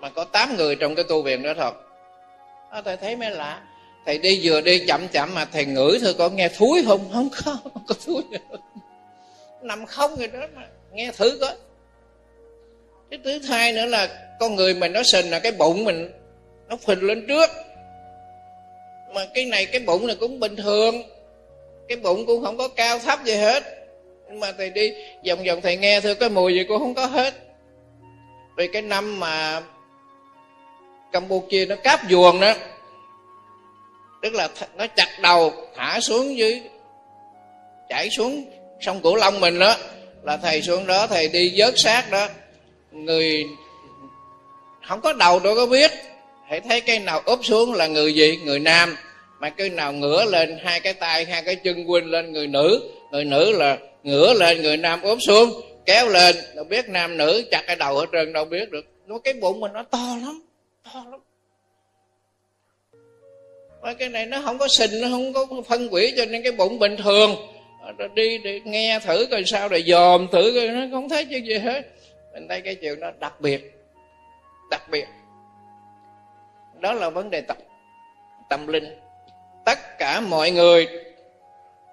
Mà 0.00 0.10
có 0.10 0.24
8 0.24 0.56
người 0.56 0.76
trong 0.76 0.94
cái 0.94 1.04
tu 1.08 1.22
viện 1.22 1.42
đó 1.42 1.54
thật 1.56 1.74
à, 2.70 2.82
thầy 2.82 2.96
thấy 2.96 3.16
mới 3.16 3.30
lạ. 3.30 3.60
Thầy 4.06 4.18
đi 4.18 4.40
vừa 4.42 4.60
đi 4.60 4.86
chậm 4.86 5.08
chậm 5.08 5.34
mà 5.34 5.44
thầy 5.44 5.64
ngửi 5.64 5.98
thôi 6.02 6.14
có 6.18 6.28
nghe 6.28 6.48
thúi 6.48 6.82
không? 6.86 7.10
Không 7.12 7.28
có 7.44 7.56
không 7.62 7.84
có 7.88 7.94
thúi 8.06 8.22
nằm 9.62 9.86
không 9.86 10.16
rồi 10.16 10.28
đó 10.28 10.40
mà 10.54 10.62
nghe 10.92 11.12
thử 11.12 11.38
coi. 11.40 11.54
Cái 13.10 13.20
thứ 13.24 13.38
hai 13.48 13.72
nữa 13.72 13.86
là 13.86 14.08
con 14.40 14.56
người 14.56 14.74
mình 14.74 14.92
nó 14.92 15.02
sình 15.02 15.30
là 15.30 15.38
cái 15.38 15.52
bụng 15.52 15.84
mình 15.84 16.12
nó 16.68 16.76
phình 16.76 17.02
lên 17.02 17.26
trước. 17.28 17.50
Mà 19.14 19.26
cái 19.34 19.44
này 19.44 19.66
cái 19.66 19.80
bụng 19.80 20.06
này 20.06 20.16
cũng 20.20 20.40
bình 20.40 20.56
thường. 20.56 21.02
Cái 21.88 21.96
bụng 21.96 22.26
cũng 22.26 22.44
không 22.44 22.56
có 22.56 22.68
cao 22.68 22.98
thấp 22.98 23.24
gì 23.24 23.34
hết. 23.34 23.64
Nhưng 24.28 24.40
mà 24.40 24.52
thầy 24.52 24.70
đi 24.70 24.92
vòng 25.28 25.44
vòng 25.46 25.60
thầy 25.60 25.76
nghe 25.76 26.00
thôi 26.00 26.14
cái 26.14 26.28
mùi 26.28 26.54
gì 26.54 26.64
cũng 26.68 26.78
không 26.78 26.94
có 26.94 27.06
hết. 27.06 27.34
Vì 28.56 28.68
cái 28.72 28.82
năm 28.82 29.20
mà 29.20 29.62
campuchia 31.12 31.66
nó 31.66 31.76
cáp 31.76 32.00
vuồng 32.10 32.40
đó. 32.40 32.54
Tức 34.22 34.34
là 34.34 34.48
nó 34.76 34.86
chặt 34.86 35.08
đầu, 35.22 35.52
thả 35.76 36.00
xuống 36.00 36.36
dưới, 36.36 36.62
chảy 37.88 38.10
xuống 38.10 38.44
sông 38.80 39.00
cửu 39.00 39.16
long 39.16 39.40
mình 39.40 39.58
đó. 39.58 39.76
Là 40.22 40.36
thầy 40.36 40.62
xuống 40.62 40.86
đó, 40.86 41.06
thầy 41.06 41.28
đi 41.28 41.54
vớt 41.56 41.74
xác 41.76 42.10
đó. 42.10 42.28
Người 42.92 43.44
không 44.88 45.00
có 45.00 45.12
đầu 45.12 45.40
đâu 45.40 45.54
có 45.54 45.66
biết. 45.66 45.90
Hãy 46.48 46.60
thấy 46.60 46.80
cái 46.80 46.98
nào 46.98 47.22
úp 47.24 47.44
xuống 47.44 47.74
là 47.74 47.86
người 47.86 48.14
gì? 48.14 48.36
Người 48.44 48.58
nam. 48.58 48.96
Mà 49.40 49.50
cái 49.50 49.68
nào 49.68 49.92
ngửa 49.92 50.24
lên, 50.24 50.58
hai 50.64 50.80
cái 50.80 50.94
tay, 50.94 51.24
hai 51.24 51.42
cái 51.42 51.56
chân 51.56 51.90
quên 51.90 52.04
lên 52.04 52.32
người 52.32 52.46
nữ. 52.46 52.90
Người 53.10 53.24
nữ 53.24 53.52
là 53.52 53.78
ngửa 54.02 54.34
lên, 54.34 54.62
người 54.62 54.76
nam 54.76 55.02
úp 55.02 55.18
xuống, 55.26 55.60
kéo 55.86 56.08
lên. 56.08 56.36
Đâu 56.54 56.64
biết 56.64 56.88
nam 56.88 57.16
nữ 57.16 57.44
chặt 57.50 57.62
cái 57.66 57.76
đầu 57.76 57.96
ở 57.96 58.06
trên, 58.12 58.32
đâu 58.32 58.44
biết 58.44 58.70
được. 58.70 58.84
Nó, 59.06 59.18
cái 59.18 59.34
bụng 59.34 59.60
mình 59.60 59.72
nó 59.72 59.82
to 59.82 60.16
lắm 60.22 60.42
to 60.94 61.04
lắm. 61.10 61.20
Và 63.80 63.94
cái 63.94 64.08
này 64.08 64.26
nó 64.26 64.40
không 64.44 64.58
có 64.58 64.68
sình 64.68 65.00
nó 65.00 65.08
không 65.10 65.32
có 65.32 65.62
phân 65.68 65.88
quỷ 65.90 66.14
cho 66.16 66.24
nên 66.26 66.42
cái 66.42 66.52
bụng 66.52 66.78
bình 66.78 66.96
thường. 66.96 67.36
À, 67.84 67.92
rồi 67.98 68.08
đi 68.14 68.38
để 68.38 68.60
nghe 68.64 69.00
thử 69.04 69.26
coi 69.30 69.42
sao 69.46 69.68
rồi 69.68 69.84
dòm 69.86 70.28
thử 70.32 70.52
coi, 70.54 70.68
nó 70.68 70.86
không 70.92 71.08
thấy 71.08 71.24
chuyện 71.24 71.46
gì 71.46 71.58
hết. 71.58 71.82
Mình 72.32 72.48
thấy 72.48 72.60
cái 72.60 72.74
chuyện 72.74 73.00
đó 73.00 73.10
đặc 73.20 73.40
biệt 73.40 73.78
đặc 74.70 74.82
biệt. 74.90 75.06
Đó 76.80 76.92
là 76.92 77.10
vấn 77.10 77.30
đề 77.30 77.40
tập, 77.40 77.56
tâm 78.48 78.66
linh. 78.66 78.98
Tất 79.64 79.98
cả 79.98 80.20
mọi 80.20 80.50
người 80.50 80.88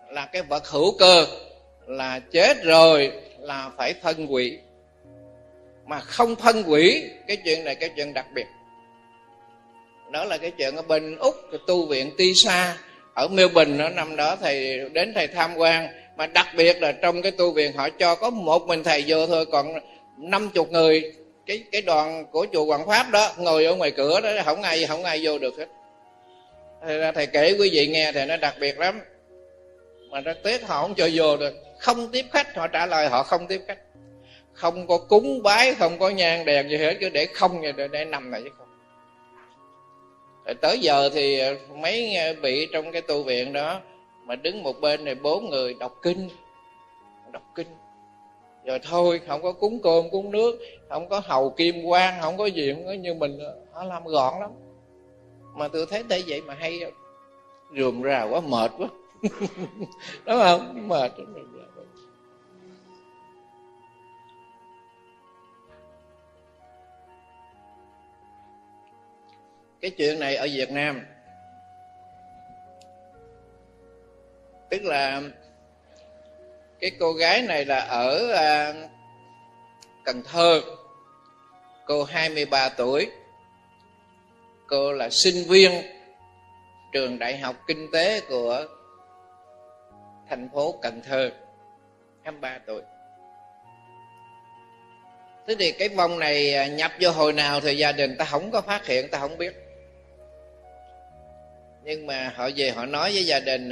là 0.09 0.25
cái 0.25 0.41
vật 0.41 0.67
hữu 0.67 0.97
cơ, 0.97 1.25
là 1.87 2.19
chết 2.19 2.63
rồi 2.63 3.11
là 3.39 3.71
phải 3.77 3.93
phân 3.93 4.33
quỷ. 4.33 4.59
Mà 5.85 5.99
không 5.99 6.35
phân 6.35 6.63
quỷ, 6.67 7.09
cái 7.27 7.37
chuyện 7.45 7.63
này 7.63 7.75
cái 7.75 7.89
chuyện 7.95 8.13
đặc 8.13 8.25
biệt 8.35 8.45
đó 10.15 10.25
là 10.25 10.37
cái 10.37 10.51
chuyện 10.51 10.75
ở 10.75 10.81
bên 10.81 11.17
úc 11.17 11.35
tu 11.67 11.85
viện 11.85 12.11
tisa. 12.17 12.77
Ở 13.13 13.27
Melbourne 13.27 13.77
đó, 13.77 13.89
năm 13.89 14.15
đó 14.15 14.35
thầy 14.41 14.79
đến 14.93 15.13
thầy 15.15 15.27
tham 15.27 15.55
quan. 15.55 15.87
Mà 16.17 16.27
đặc 16.27 16.47
biệt 16.57 16.81
là 16.81 16.91
trong 16.91 17.21
cái 17.21 17.31
tu 17.31 17.51
viện 17.51 17.73
họ 17.73 17.89
cho 17.89 18.15
có 18.15 18.29
một 18.29 18.67
mình 18.67 18.83
thầy 18.83 19.03
vô 19.07 19.27
thôi 19.27 19.45
còn 19.51 19.73
năm 20.17 20.49
chục 20.49 20.71
người. 20.71 21.13
Cái 21.45 21.63
cái 21.71 21.81
đoàn 21.81 22.25
của 22.31 22.47
chùa 22.53 22.65
Hoàng 22.65 22.87
Pháp 22.87 23.11
đó 23.11 23.33
ngồi 23.37 23.65
ở 23.65 23.75
ngoài 23.75 23.91
cửa 23.91 24.21
đó 24.21 24.29
không 24.45 24.61
ai 24.61 24.85
không 24.85 25.03
ai 25.03 25.19
vô 25.23 25.39
được 25.39 25.53
hết. 25.57 25.67
Thầy, 26.85 26.97
ra 26.97 27.11
thầy 27.11 27.27
kể 27.27 27.55
quý 27.59 27.69
vị 27.73 27.87
nghe 27.87 28.11
thì 28.11 28.25
nó 28.25 28.37
đặc 28.37 28.55
biệt 28.59 28.79
lắm. 28.79 29.01
Mà 30.11 30.21
nó 30.21 30.33
tiếc 30.43 30.67
họ 30.67 30.81
không 30.81 30.95
cho 30.95 31.09
vô 31.13 31.37
được. 31.37 31.53
Không 31.79 32.11
tiếp 32.11 32.25
khách 32.33 32.55
họ 32.55 32.67
trả 32.67 32.85
lời 32.85 33.07
họ 33.07 33.23
không 33.23 33.47
tiếp 33.47 33.61
khách. 33.67 33.79
Không 34.53 34.87
có 34.87 34.97
cúng 34.97 35.43
bái 35.43 35.73
không 35.73 35.99
có 35.99 36.09
nhang 36.09 36.45
đèn 36.45 36.69
gì 36.69 36.77
hết 36.77 36.97
cứ 36.99 37.09
để 37.09 37.25
không 37.25 37.61
để, 37.77 37.87
để 37.91 38.05
nằm 38.05 38.31
này 38.31 38.41
chứ 38.43 38.49
không 38.57 38.64
tới 40.53 40.79
giờ 40.79 41.09
thì 41.13 41.41
mấy 41.81 42.17
vị 42.41 42.67
trong 42.73 42.91
cái 42.91 43.01
tu 43.01 43.23
viện 43.23 43.53
đó 43.53 43.79
mà 44.25 44.35
đứng 44.35 44.63
một 44.63 44.81
bên 44.81 45.05
này 45.05 45.15
bốn 45.15 45.49
người 45.49 45.73
đọc 45.79 45.95
kinh 46.01 46.29
đọc 47.35 47.43
kinh. 47.55 47.67
Rồi 48.65 48.79
thôi, 48.79 49.21
không 49.27 49.43
có 49.43 49.51
cúng 49.53 49.79
cơm, 49.83 50.09
cúng 50.11 50.31
nước, 50.31 50.59
không 50.89 51.09
có 51.09 51.21
hầu 51.25 51.49
kim 51.49 51.83
quan 51.83 52.13
không 52.21 52.37
có 52.37 52.45
gì, 52.45 52.73
không 52.73 52.85
có 52.85 52.93
như 52.93 53.13
mình, 53.13 53.39
họ 53.71 53.83
làm 53.83 54.05
gọn 54.05 54.39
lắm. 54.39 54.51
Mà 55.55 55.67
tôi 55.67 55.85
thấy 55.89 56.03
thế 56.09 56.23
vậy 56.27 56.41
mà 56.41 56.53
hay, 56.53 56.79
rườm 57.77 58.03
rà 58.03 58.23
quá, 58.23 58.39
mệt 58.39 58.71
quá. 58.77 58.87
Đúng 60.25 60.39
không? 60.39 60.87
Mệt. 60.87 61.11
Cái 69.85 69.91
chuyện 69.97 70.19
này 70.19 70.35
ở 70.35 70.47
Việt 70.53 70.71
Nam. 70.71 71.05
Tức 74.69 74.83
là 74.83 75.21
cái 76.79 76.91
cô 76.99 77.13
gái 77.13 77.41
này 77.41 77.65
là 77.65 77.79
ở 77.79 78.31
à, 78.31 78.73
Cần 80.05 80.23
Thơ. 80.23 80.61
Cô 81.85 82.03
23 82.03 82.69
tuổi. 82.69 83.11
Cô 84.67 84.93
là 84.93 85.09
sinh 85.09 85.43
viên 85.49 85.71
trường 86.91 87.19
đại 87.19 87.37
học 87.37 87.55
kinh 87.67 87.91
tế 87.91 88.21
của 88.21 88.65
thành 90.29 90.49
phố 90.53 90.79
Cần 90.81 91.01
Thơ 91.01 91.31
23 92.23 92.59
tuổi. 92.67 92.81
Thế 95.47 95.55
thì 95.59 95.71
cái 95.71 95.89
vong 95.89 96.19
này 96.19 96.53
à, 96.53 96.67
nhập 96.67 96.91
vô 96.99 97.11
hồi 97.11 97.33
nào 97.33 97.61
thì 97.61 97.77
gia 97.77 97.91
đình 97.91 98.17
ta 98.17 98.25
không 98.25 98.51
có 98.51 98.61
phát 98.61 98.85
hiện, 98.85 99.09
ta 99.09 99.19
không 99.19 99.37
biết 99.37 99.64
nhưng 101.85 102.07
mà 102.07 102.33
họ 102.35 102.49
về 102.55 102.69
họ 102.69 102.85
nói 102.85 103.11
với 103.13 103.25
gia 103.25 103.39
đình 103.39 103.71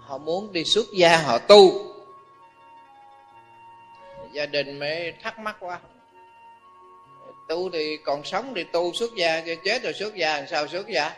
họ 0.00 0.18
muốn 0.18 0.52
đi 0.52 0.64
xuất 0.64 0.86
gia 0.96 1.16
họ 1.16 1.38
tu. 1.38 1.72
Gia 4.32 4.46
đình 4.46 4.78
mới 4.78 5.12
thắc 5.22 5.38
mắc 5.38 5.56
quá. 5.60 5.80
Tu 7.48 7.70
thì 7.70 7.96
còn 8.04 8.24
sống 8.24 8.52
thì 8.56 8.64
tu 8.72 8.92
xuất 8.92 9.10
gia 9.16 9.40
cho 9.40 9.52
chết 9.64 9.82
rồi 9.82 9.92
xuất 9.92 10.14
gia 10.14 10.36
làm 10.36 10.46
sao 10.46 10.68
xuất 10.68 10.88
gia? 10.88 11.16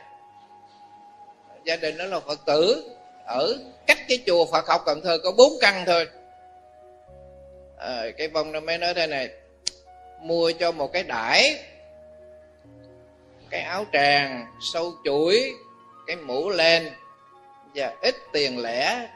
Gia 1.65 1.77
đình 1.77 1.99
đó 1.99 2.05
là 2.05 2.21
phật 2.21 2.41
tử. 2.47 2.91
Ở 3.27 3.55
cách 3.87 3.99
cái 4.09 4.19
chùa 4.27 4.47
phật 4.53 4.69
học 4.69 4.83
cần 4.87 5.01
thơ 5.05 5.19
có 5.25 5.33
bốn 5.33 5.53
căn 5.61 5.85
thôi. 5.87 6.07
À, 7.79 8.03
cái 8.19 8.29
vong 8.29 8.53
nó 8.53 8.61
mới 8.61 8.79
nói 8.79 8.95
thế 8.95 9.07
này 9.07 9.29
mua 10.21 10.53
cho 10.53 10.73
một 10.73 10.93
cái 10.93 11.03
đải 11.03 11.65
cái 13.55 13.63
áo 13.63 13.85
tràng, 13.93 14.47
sâu 14.61 14.93
chuỗi, 15.05 15.55
cái 16.07 16.17
mũ 16.17 16.51
lên 16.51 16.89
và 17.75 17.95
ít 18.03 18.15
tiền 18.33 18.59
lẻ 18.59 19.09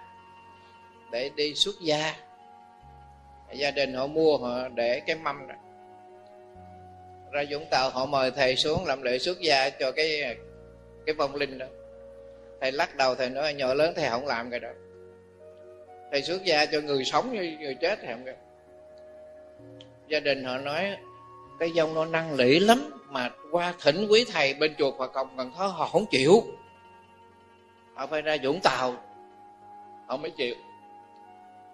để 1.12 1.30
đi 1.36 1.55
xuất 1.55 1.74
gia. 1.80 2.14
Gia 3.53 3.70
đình 3.70 3.95
họ 3.95 4.07
mua, 4.07 4.39
họ 4.39 4.68
để 4.68 5.01
cái 5.07 5.16
mâm 5.16 5.47
đó. 5.49 5.55
Ra 7.32 7.45
Vũng 7.51 7.66
Tàu 7.70 7.91
họ 7.91 8.07
mời 8.07 8.30
thầy 8.30 8.57
xuống 8.57 8.86
làm 8.86 9.03
lễ 9.03 9.18
xuất 9.18 9.41
gia 9.41 9.70
cho 9.70 9.93
cái 9.93 10.36
cái 11.07 11.14
vong 11.14 11.34
linh 11.34 11.59
đó. 11.59 11.66
Thầy 12.61 12.72
lắc 12.72 12.97
đầu, 12.97 13.14
thầy 13.14 13.30
nói, 13.30 13.55
nhỏ 13.55 13.74
lớn 13.74 13.93
thầy 13.97 14.09
không 14.11 14.26
làm 14.26 14.51
cái 14.51 14.61
đó. 14.61 14.70
Thầy 16.11 16.22
xuất 16.22 16.45
gia 16.45 16.66
cho 16.66 16.80
người 16.80 17.05
sống 17.05 17.32
như, 17.32 17.57
người 17.61 17.74
chết 17.74 17.99
thầy 18.03 18.12
không 18.12 18.24
gia 20.09 20.20
đình 20.20 20.45
họ 20.45 20.59
nói, 20.59 20.97
cái 21.61 21.70
dông 21.76 21.95
nó 21.95 22.05
năng 22.05 22.34
lĩ 22.34 22.59
lắm 22.59 22.97
mà 23.11 23.30
qua 23.50 23.74
thỉnh 23.82 24.06
quý 24.11 24.24
thầy 24.32 24.54
bên 24.54 24.74
chùa 24.78 24.98
Phật 24.98 25.12
Cộng 25.12 25.36
Cần 25.36 25.52
Thơ, 25.56 25.66
họ 25.66 25.86
không 25.86 26.06
chịu. 26.06 26.42
Họ 27.94 28.06
phải 28.06 28.22
ra 28.22 28.36
Vũng 28.42 28.61
Tàu, 28.61 28.94
họ 30.06 30.16
mới 30.16 30.30
chịu. 30.30 30.54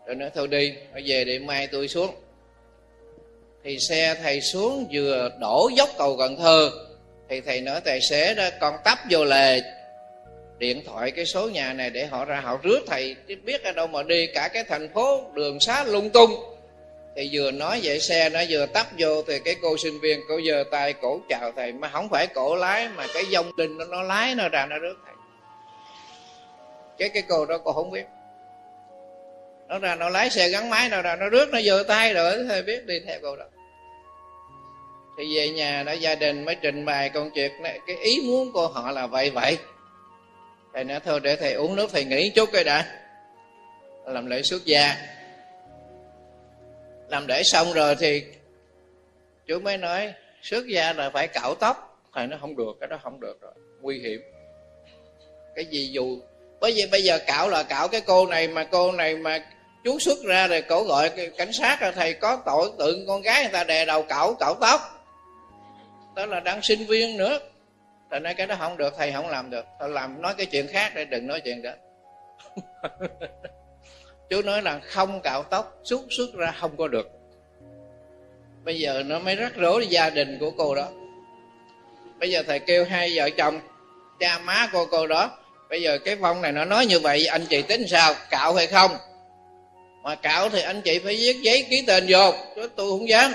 Rồi 0.07 0.17
nói, 0.17 0.31
thôi 0.35 0.49
đi 0.49 0.75
họ 0.93 1.01
về 1.07 1.25
để 1.25 1.39
mai 1.39 1.67
tôi 1.67 1.89
xuống. 1.89 2.15
Thì 3.65 3.79
xe 3.79 4.15
thầy 4.23 4.41
xuống 4.41 4.87
vừa 4.93 5.31
đổ 5.41 5.71
dốc 5.77 5.89
cầu 5.99 6.17
Cần 6.19 6.37
Thơ, 6.37 6.71
thì 7.29 7.41
thầy 7.41 7.61
nói, 7.61 7.81
tài 7.81 8.01
xế 8.01 8.35
đó, 8.35 8.49
con 8.61 8.75
tấp 8.85 8.99
vô 9.11 9.25
lề, 9.25 9.61
điện 10.59 10.83
thoại 10.87 11.11
cái 11.11 11.27
số 11.27 11.51
nhà 11.51 11.73
này 11.73 11.91
để 11.91 12.07
họ 12.07 12.25
ra, 12.25 12.41
họ 12.41 12.59
rước 12.63 12.81
thầy, 12.87 13.17
chứ 13.29 13.35
biết 13.45 13.63
ở 13.63 13.73
đâu 13.73 13.87
mà 13.87 14.03
đi, 14.03 14.27
cả 14.27 14.49
cái 14.49 14.65
thành 14.65 14.89
phố 14.95 15.31
đường 15.35 15.61
xá 15.61 15.85
lung 15.85 16.11
tung 16.11 16.31
thì 17.17 17.31
vừa 17.33 17.51
nói 17.51 17.81
vậy 17.83 18.01
xe 18.01 18.31
nó 18.31 18.41
vừa 18.49 18.67
tấp 18.67 18.87
vô 18.99 19.23
thì 19.23 19.39
cái 19.39 19.57
cô 19.63 19.77
sinh 19.77 20.01
viên 20.01 20.21
cô 20.29 20.41
giơ 20.49 20.65
tay 20.71 20.93
cổ 20.93 21.21
chào 21.29 21.53
thầy. 21.57 21.73
Mà 21.73 21.89
không 21.89 22.09
phải 22.09 22.27
cổ 22.27 22.57
lái 22.57 22.89
mà 22.89 23.07
cái 23.15 23.25
dông 23.25 23.57
đinh 23.57 23.79
nó, 23.79 23.85
nó 23.85 24.03
lái 24.03 24.35
nó 24.35 24.49
ra 24.49 24.67
nó 24.67 24.79
rước 24.79 24.95
thầy. 25.05 25.15
Cái 26.99 27.09
cái 27.09 27.23
cô 27.29 27.47
đó 27.47 27.59
cô 27.65 27.73
không 27.73 27.91
biết. 27.91 28.05
Nó 29.69 29.79
ra 29.79 29.95
nó 29.95 30.09
lái 30.09 30.31
xe 30.31 30.49
gắn 30.49 30.71
máy 30.71 30.89
nó 30.89 31.03
ra 31.03 31.17
nó 31.17 31.29
rước 31.29 31.49
nó 31.53 31.61
giơ 31.61 31.85
tay 31.89 32.15
rồi 32.15 32.45
thầy 32.49 32.63
biết 32.63 32.87
đi 32.87 33.01
theo 33.07 33.19
cô 33.23 33.37
đó. 33.37 33.45
Thì 35.19 35.37
về 35.37 35.49
nhà 35.49 35.83
đó 35.83 35.93
gia 35.93 36.15
đình 36.15 36.45
mới 36.45 36.55
trình 36.55 36.85
bày 36.85 37.09
công 37.09 37.31
chuyện 37.35 37.63
này. 37.63 37.79
Cái 37.87 37.97
ý 37.97 38.21
muốn 38.27 38.53
của 38.53 38.69
họ 38.69 38.91
là 38.91 39.07
vậy 39.07 39.31
vậy. 39.31 39.59
Thầy 40.75 40.85
nói 40.85 41.01
thôi 41.05 41.21
để 41.21 41.37
thầy 41.37 41.53
uống 41.53 41.77
nước 41.77 41.91
thầy 41.93 42.05
nghỉ 42.05 42.31
chút 42.31 42.49
cái 42.53 42.65
đã. 42.65 42.87
Làm 44.07 44.27
lễ 44.27 44.43
xuất 44.43 44.65
gia 44.65 44.97
làm 47.09 47.27
để 47.27 47.43
xong 47.43 47.73
rồi 47.73 47.97
thì 47.97 48.25
chú 49.47 49.61
mới 49.61 49.79
nói 49.79 50.15
xuất 50.43 50.67
gia 50.67 50.93
là 50.93 51.11
phải 51.11 51.29
cạo 51.29 51.55
tóc. 51.55 52.01
Thầy 52.15 52.27
nó 52.27 52.37
không 52.41 52.57
được, 52.57 52.73
cái 52.81 52.89
đó 52.89 52.99
không 53.03 53.21
được 53.21 53.41
rồi, 53.41 53.53
nguy 53.81 53.99
hiểm. 53.99 54.21
Cái 55.55 55.65
gì 55.65 55.91
dù, 55.93 56.19
bởi 56.61 56.73
vì 56.77 56.87
bây 56.93 57.03
giờ 57.03 57.19
cạo 57.27 57.49
là 57.49 57.63
cạo 57.63 57.89
cái 57.89 58.01
cô 58.01 58.27
này 58.27 58.49
mà 58.49 58.65
cô 58.65 58.93
này 58.93 59.17
mà 59.17 59.51
chú 59.85 59.99
xuất 59.99 60.19
ra 60.25 60.47
rồi 60.47 60.63
cổ 60.63 60.85
gọi 60.85 61.11
cảnh 61.37 61.53
sát 61.53 61.83
là 61.83 61.93
thầy 61.93 62.15
có 62.15 62.43
tội 62.47 62.71
tượng 62.79 63.07
con 63.07 63.23
gái 63.23 63.43
người 63.43 63.53
ta 63.53 63.65
đè 63.65 63.85
đầu 63.85 64.03
cạo 64.03 64.35
cạo 64.35 64.55
tóc. 64.55 64.81
Đó 66.17 66.27
là 66.27 66.41
đang 66.41 66.63
sinh 66.63 66.87
viên 66.87 67.17
nữa. 67.17 67.39
Thầy 68.11 68.21
nói, 68.21 68.35
cái 68.35 68.47
đó 68.47 68.57
không 68.59 68.77
được, 68.77 68.95
thầy 68.97 69.13
không 69.13 69.29
làm 69.29 69.51
được. 69.51 69.65
Thầy 69.81 69.89
làm, 69.89 70.23
nói 70.23 70.35
cái 70.37 70.47
chuyện 70.47 70.67
khác 70.69 70.93
để 70.95 71.05
đừng 71.05 71.27
nói 71.27 71.41
chuyện 71.41 71.63
đó. 71.63 71.71
chú 74.31 74.43
nói 74.43 74.63
là 74.63 74.81
không 74.85 75.21
cạo 75.21 75.43
tóc, 75.43 75.81
suốt 75.85 76.03
suốt 76.11 76.35
ra 76.35 76.55
không 76.61 76.77
có 76.77 76.89
được. 76.89 77.09
Bây 78.65 78.79
giờ 78.79 79.03
nó 79.07 79.19
mới 79.19 79.37
rắc 79.37 79.57
rối 79.57 79.87
gia 79.87 80.11
đình 80.11 80.39
của 80.41 80.51
cô 80.51 80.75
đó. 80.75 80.89
Bây 82.19 82.31
giờ 82.31 82.43
thầy 82.47 82.59
kêu 82.59 82.85
hai 82.85 83.13
vợ 83.17 83.31
chồng, 83.31 83.61
cha 84.21 84.39
má 84.39 84.69
cô 84.73 84.87
cô 84.87 85.07
đó. 85.07 85.39
Bây 85.71 85.83
giờ 85.83 85.99
cái 85.99 86.17
phong 86.21 86.43
này 86.43 86.53
nó 86.53 86.65
nói 86.65 86.87
như 86.87 87.01
vậy, 87.01 87.27
anh 87.27 87.47
chị 87.47 87.63
tính 87.63 87.89
sao, 87.89 88.15
cạo 88.31 88.55
hay 88.55 88.67
không? 88.67 88.91
Mà 90.03 90.15
cạo 90.15 90.49
thì 90.49 90.63
anh 90.63 90.81
chị 90.81 90.99
phải 90.99 91.17
viết 91.17 91.37
giấy 91.43 91.67
ký 91.71 91.85
tên 91.87 92.05
vô, 92.09 92.33
chứ 92.57 92.69
tôi 92.77 92.91
không 92.91 93.09
dám. 93.09 93.33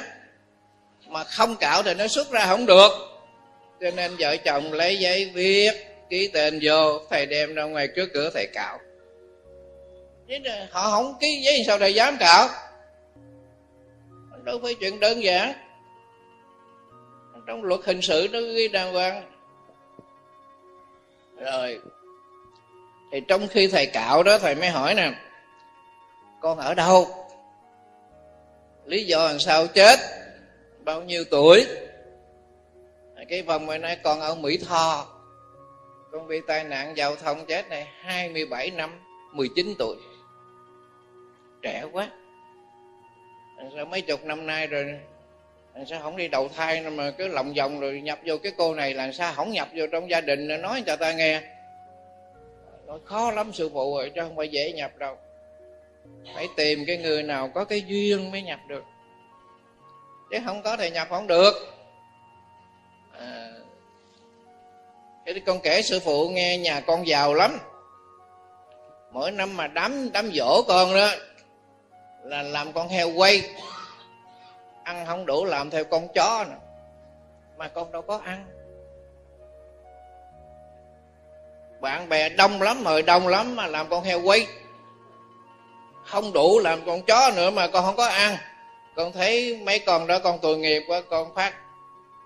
Mà 1.07 1.23
không 1.23 1.55
cạo 1.55 1.83
thì 1.83 1.93
nó 1.93 2.07
xuất 2.07 2.31
ra 2.31 2.45
không 2.45 2.65
được. 2.65 2.91
Cho 3.81 3.91
nên 3.91 4.15
vợ 4.19 4.37
chồng 4.37 4.73
lấy 4.73 4.99
giấy 4.99 5.31
viết 5.33 5.71
ký 6.09 6.27
tên 6.33 6.59
vô, 6.61 6.99
thầy 7.09 7.25
đem 7.25 7.55
ra 7.55 7.63
ngoài 7.63 7.87
trước 7.95 8.09
cửa 8.13 8.31
thầy 8.33 8.47
cạo 8.53 8.79
chứ 10.29 10.35
họ 10.71 10.89
không 10.89 11.13
ký 11.19 11.41
giấy 11.45 11.63
sao 11.67 11.77
thầy 11.77 11.93
dám 11.93 12.17
cạo 12.19 12.49
đâu 14.49 14.59
phải 14.63 14.75
chuyện 14.75 14.99
đơn 14.99 15.23
giản. 15.23 15.53
Trong 17.47 17.63
luật 17.63 17.81
hình 17.85 18.01
sự 18.01 18.27
nó 18.31 18.39
ghi 18.39 18.67
đàng 18.67 18.93
hoàng. 18.93 19.31
Rồi, 21.37 21.79
thì 23.11 23.21
trong 23.27 23.47
khi 23.47 23.67
thầy 23.67 23.85
cạo 23.85 24.23
đó, 24.23 24.37
thầy 24.39 24.55
mới 24.55 24.69
hỏi 24.69 24.95
nè, 24.95 25.11
con 26.41 26.57
ở 26.57 26.73
đâu? 26.73 27.07
Lý 28.85 29.03
do 29.03 29.27
làm 29.27 29.39
sao 29.39 29.67
chết? 29.67 29.99
Bao 30.83 31.01
nhiêu 31.01 31.23
tuổi? 31.31 31.65
Cái 33.29 33.41
vòng 33.41 33.65
mới 33.65 33.79
nay 33.79 33.97
con 34.03 34.19
ở 34.19 34.35
mỹ 34.35 34.57
tho. 34.57 35.07
Con 36.11 36.27
bị 36.27 36.41
tai 36.47 36.63
nạn 36.63 36.97
giao 36.97 37.15
thông 37.15 37.45
chết 37.45 37.69
này 37.69 37.87
27 38.01 38.71
năm 38.71 38.99
19 39.33 39.73
tuổi 39.79 39.95
trẻ 41.61 41.83
quá. 41.91 42.09
Sao 43.75 43.85
mấy 43.85 44.01
chục 44.01 44.23
năm 44.23 44.47
nay 44.47 44.67
rồi 44.67 44.99
sao 45.85 45.99
không 46.01 46.17
đi 46.17 46.27
đầu 46.27 46.49
thai 46.55 46.81
mà 46.81 47.11
cứ 47.11 47.27
lòng 47.27 47.53
vòng 47.53 47.79
rồi 47.79 48.01
nhập 48.01 48.19
vô 48.25 48.37
cái 48.37 48.51
cô 48.57 48.73
này 48.75 48.93
là 48.93 49.11
sao 49.11 49.33
không 49.33 49.51
nhập 49.51 49.67
vô 49.75 49.85
trong 49.91 50.09
gia 50.09 50.21
đình 50.21 50.61
nói 50.61 50.83
cho 50.85 50.95
ta 50.95 51.13
nghe. 51.13 51.41
Nói 52.87 52.99
khó 53.05 53.31
lắm 53.31 53.53
sư 53.53 53.69
phụ 53.73 53.97
rồi 53.97 54.11
chứ 54.15 54.21
không 54.21 54.35
phải 54.35 54.47
dễ 54.47 54.73
nhập 54.73 54.97
đâu. 54.97 55.17
Phải 56.35 56.47
tìm 56.55 56.83
cái 56.87 56.97
người 56.97 57.23
nào 57.23 57.49
có 57.55 57.65
cái 57.65 57.81
duyên 57.81 58.31
mới 58.31 58.41
nhập 58.41 58.59
được. 58.67 58.83
Chứ 60.31 60.37
không 60.45 60.61
có 60.61 60.77
thì 60.77 60.89
nhập 60.89 61.07
không 61.09 61.27
được. 61.27 61.53
À, 63.19 63.49
cái 65.25 65.39
con 65.45 65.59
kể 65.61 65.81
sư 65.81 65.99
phụ 65.99 66.29
nghe 66.29 66.57
nhà 66.57 66.79
con 66.79 67.07
giàu 67.07 67.33
lắm. 67.33 67.57
Mỗi 69.11 69.31
năm 69.31 69.57
mà 69.57 69.67
đám 69.67 70.11
đám 70.13 70.31
dỗ 70.33 70.61
con 70.67 70.93
đó 70.93 71.09
là 72.23 72.41
làm 72.41 72.73
con 72.73 72.89
heo 72.89 73.09
quay. 73.09 73.49
Ăn 74.83 75.05
không 75.05 75.25
đủ 75.25 75.45
làm 75.45 75.69
theo 75.69 75.83
con 75.83 76.07
chó 76.15 76.45
nữa 76.49 76.57
mà 77.57 77.67
con 77.67 77.91
đâu 77.91 78.01
có 78.01 78.21
ăn. 78.25 78.45
Bạn 81.81 82.09
bè 82.09 82.29
đông 82.29 82.61
lắm 82.61 82.83
mời 82.83 83.01
đông 83.01 83.27
lắm 83.27 83.55
mà 83.55 83.67
làm 83.67 83.89
con 83.89 84.03
heo 84.03 84.21
quay. 84.21 84.47
Không 86.05 86.33
đủ 86.33 86.59
làm 86.59 86.85
con 86.85 87.01
chó 87.01 87.31
nữa 87.35 87.49
mà 87.49 87.67
con 87.67 87.85
không 87.85 87.95
có 87.95 88.05
ăn. 88.05 88.37
Con 88.95 89.11
thấy 89.11 89.59
mấy 89.63 89.79
con 89.79 90.07
đó, 90.07 90.19
con 90.19 90.39
tội 90.39 90.57
nghiệp 90.57 90.83
quá, 90.87 91.01
con 91.09 91.35
phát 91.35 91.53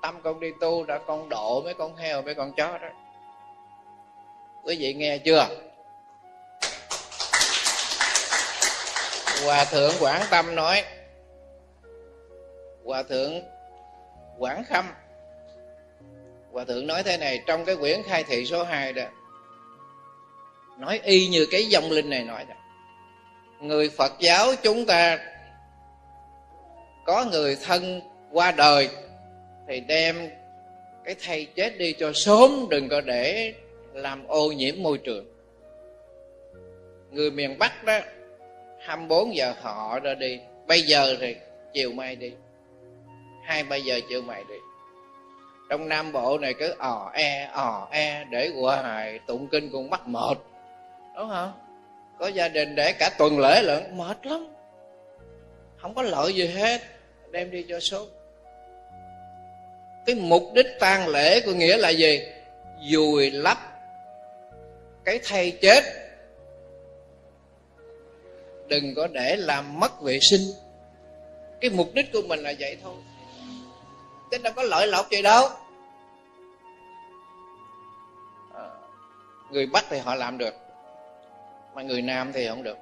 tâm 0.01 0.21
con 0.23 0.39
đi 0.39 0.47
tu 0.59 0.83
đã 0.83 0.97
con 0.97 1.29
độ 1.29 1.61
mấy 1.61 1.73
con 1.73 1.95
heo, 1.95 2.21
mấy 2.21 2.35
con 2.35 2.53
chó 2.53 2.77
đó. 2.77 2.87
Quý 4.63 4.75
vị 4.79 4.93
nghe 4.93 5.17
chưa? 5.17 5.47
Hòa 9.43 9.65
thượng 9.65 9.91
quảng 9.99 10.21
tâm 10.31 10.55
nói, 10.55 10.83
hòa 12.83 13.03
thượng 13.03 13.41
quảng 14.37 14.63
khâm. 14.69 14.85
Hòa 16.51 16.63
thượng 16.65 16.87
nói 16.87 17.03
thế 17.03 17.17
này, 17.17 17.43
trong 17.47 17.65
cái 17.65 17.75
quyển 17.75 18.03
khai 18.03 18.23
thị 18.23 18.45
số 18.45 18.63
2 18.63 18.93
đó, 18.93 19.03
nói 20.79 20.99
y 21.03 21.27
như 21.27 21.45
cái 21.51 21.65
dòng 21.65 21.91
linh 21.91 22.09
này 22.09 22.23
nói 22.23 22.45
đó. 22.49 22.55
Người 23.61 23.89
phật 23.89 24.11
giáo 24.19 24.55
chúng 24.63 24.85
ta, 24.85 25.19
có 27.05 27.25
người 27.31 27.57
thân 27.65 28.01
qua 28.31 28.51
đời, 28.51 28.89
thì 29.67 29.79
đem 29.79 30.29
cái 31.05 31.15
thầy 31.25 31.45
chết 31.45 31.77
đi 31.77 31.93
cho 31.93 32.11
sớm, 32.13 32.67
đừng 32.69 32.89
có 32.89 33.01
để 33.01 33.53
làm 33.93 34.27
ô 34.27 34.51
nhiễm 34.51 34.75
môi 34.83 34.97
trường. 34.97 35.25
Người 37.11 37.31
miền 37.31 37.57
bắc 37.59 37.83
đó 37.83 37.99
24 38.85 39.35
giờ 39.35 39.53
họ 39.61 39.99
ra 39.99 40.13
đi, 40.13 40.39
bây 40.67 40.81
giờ 40.81 41.15
thì 41.21 41.35
chiều 41.73 41.91
mai 41.91 42.15
đi, 42.15 42.31
hai 43.45 43.63
ba 43.63 43.75
giờ 43.75 43.99
chiều 44.09 44.21
mai 44.21 44.43
đi. 44.49 44.55
Trong 45.69 45.89
nam 45.89 46.11
bộ 46.11 46.37
này 46.37 46.53
cứ 46.53 46.75
ò 46.79 47.11
e 47.13 47.49
ò 47.53 47.87
e 47.91 48.23
để 48.31 48.51
hoài 48.55 49.19
tụng 49.27 49.47
kinh 49.47 49.69
cũng 49.71 49.89
mắc 49.89 50.07
mệt. 50.07 50.37
Đúng 51.15 51.29
không? 51.29 51.51
Có 52.19 52.27
gia 52.27 52.47
đình 52.47 52.75
để 52.75 52.93
cả 52.99 53.09
tuần 53.17 53.39
lễ 53.39 53.61
lận, 53.61 53.97
mệt 53.97 54.25
lắm. 54.25 54.47
Không 55.77 55.93
có 55.93 56.01
lợi 56.01 56.33
gì 56.33 56.47
hết, 56.47 56.81
đem 57.31 57.51
đi 57.51 57.65
cho 57.69 57.79
số 57.79 58.05
cái 60.05 60.15
mục 60.15 60.43
đích 60.53 60.67
tang 60.79 61.07
lễ 61.07 61.41
của 61.41 61.51
nghĩa 61.51 61.77
là 61.77 61.89
gì? 61.89 62.27
Dùi 62.81 63.31
lấp 63.31 63.57
cái 65.05 65.19
thay 65.23 65.51
chết 65.61 65.83
đừng 68.67 68.95
có 68.95 69.07
để 69.07 69.35
làm 69.35 69.79
mất 69.79 70.01
vệ 70.01 70.19
sinh. 70.21 70.41
Cái 71.61 71.71
mục 71.71 71.93
đích 71.93 72.11
của 72.13 72.21
mình 72.27 72.39
là 72.39 72.53
vậy 72.59 72.77
thôi. 72.83 72.95
Chứ 74.31 74.37
đâu 74.37 74.53
có 74.55 74.63
lợi 74.63 74.87
lộc 74.87 75.11
gì 75.11 75.21
đâu. 75.21 75.49
À, 78.53 78.69
người 79.51 79.65
bắc 79.65 79.85
thì 79.89 79.97
họ 79.97 80.15
làm 80.15 80.37
được 80.37 80.53
mà 81.75 81.81
người 81.81 82.01
nam 82.01 82.33
thì 82.33 82.47
không 82.47 82.63
được. 82.63 82.77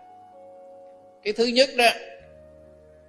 Cái 1.24 1.34
thứ 1.34 1.46
nhất 1.46 1.70
đó 1.78 1.90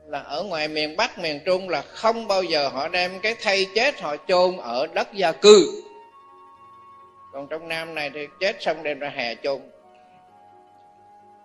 là 0.07 0.21
ở 0.21 0.43
ngoài 0.43 0.69
miền 0.69 0.97
bắc 0.97 1.19
miền 1.19 1.41
trung 1.45 1.69
là 1.69 1.83
không 1.83 2.29
bao 2.29 2.43
giờ 2.43 2.69
họ 2.69 2.89
đem 2.89 3.21
cái 3.21 3.35
thây 3.43 3.67
chết 3.75 4.01
họ 4.01 4.17
chôn 4.29 4.57
ở 4.57 4.87
đất 4.87 5.13
gia 5.13 5.33
cư. 5.33 5.83
Còn 7.33 7.49
trong 7.49 7.69
nam 7.69 7.95
này 7.95 8.11
thì 8.15 8.27
chết 8.41 8.57
xong 8.63 8.83
đem 8.83 8.99
ra 8.99 9.09
hè 9.09 9.35
chôn 9.35 9.61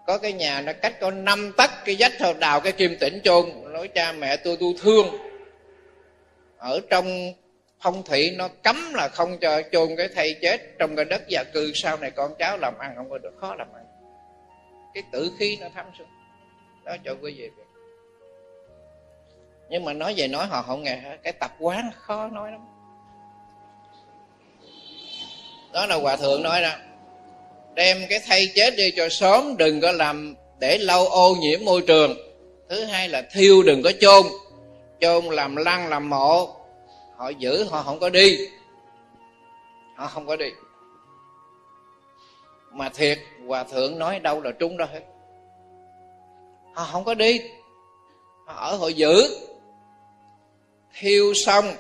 có 0.08 0.18
cái 0.18 0.34
nhà 0.34 0.62
nó 0.62 0.74
cách 0.82 1.00
có 1.00 1.12
năm 1.12 1.54
tấc 1.58 1.72
cái 1.86 1.96
vách 2.00 2.12
thôi, 2.20 2.34
đào 2.40 2.60
cái 2.60 2.72
kim 2.72 2.98
tĩnh 3.00 3.22
chôn. 3.24 3.46
Nói 3.74 3.88
cha 3.88 4.12
mẹ 4.12 4.38
tôi 4.38 4.58
tôi 4.60 4.74
thương. 4.82 5.08
Ở 6.58 6.80
trong 6.90 7.34
phong 7.80 8.04
thủy 8.04 8.36
nó 8.38 8.48
cấm 8.64 8.94
là 8.94 9.08
không 9.08 9.38
cho 9.38 9.62
chôn 9.72 9.90
cái 9.98 10.08
thay 10.16 10.36
chết 10.42 10.62
trong 10.80 10.96
cái 10.96 11.06
đất 11.06 11.22
gia 11.28 11.44
cư. 11.54 11.72
Sau 11.74 11.98
này 11.98 12.12
con 12.12 12.36
cháu 12.40 12.58
làm 12.58 12.78
ăn 12.80 12.94
không 12.96 13.10
có 13.10 13.18
được, 13.18 13.34
khó 13.42 13.56
làm 13.56 13.68
ăn. 13.74 13.86
Cái 14.94 15.04
tử 15.12 15.32
khí 15.40 15.58
nó 15.62 15.68
thấm 15.76 15.86
xuống. 15.98 16.08
Đó, 16.86 16.96
cho 17.06 17.12
quý 17.22 17.34
vị 17.38 17.50
biết. 17.58 17.64
Nhưng 19.70 19.86
mà 19.86 19.94
nói 19.94 20.14
về 20.18 20.28
nói 20.28 20.46
họ 20.46 20.62
không 20.62 20.84
nghe 20.84 21.02
cái 21.24 21.34
tập 21.34 21.52
quán 21.60 21.92
khó 21.98 22.28
nói 22.28 22.52
lắm. 22.52 22.62
Đó 25.74 25.86
là 25.86 25.96
hòa 25.96 26.16
thượng 26.16 26.44
nói 26.44 26.62
đó 26.62 26.72
đem 27.78 27.98
cái 28.10 28.20
thay 28.28 28.52
chết 28.56 28.76
đi 28.78 28.92
cho 28.92 29.10
sớm, 29.10 29.58
đừng 29.58 29.82
có 29.82 29.92
làm 29.92 30.36
để 30.60 30.78
lâu 30.78 31.08
ô 31.08 31.36
nhiễm 31.36 31.66
môi 31.66 31.82
trường. 31.82 32.18
Thứ 32.70 32.84
hai 32.84 33.10
là 33.10 33.22
thiêu 33.32 33.64
đừng 33.64 33.84
có 33.84 33.92
chôn. 34.00 34.24
Chôn 35.02 35.26
làm 35.26 35.56
lăng, 35.56 35.88
làm 35.88 36.10
mộ. 36.10 36.56
Họ 37.16 37.30
giữ, 37.30 37.64
họ 37.64 37.84
không 37.84 38.00
có 38.00 38.10
đi. 38.10 38.38
Họ 39.96 40.08
không 40.08 40.28
có 40.28 40.36
đi. 40.36 40.46
Mà 42.72 42.90
thiệt, 42.90 43.20
hòa 43.48 43.64
thượng 43.64 44.00
nói 44.00 44.20
đâu 44.20 44.42
là 44.42 44.52
trúng 44.52 44.78
đó 44.78 44.86
hết. 44.94 45.02
Họ 46.74 46.90
không 46.92 47.04
có 47.04 47.14
đi. 47.14 47.42
Họ 48.48 48.54
ở 48.54 48.76
họ 48.76 48.88
giữ. 48.88 49.24
Thiêu 51.00 51.34
xong, 51.46 51.76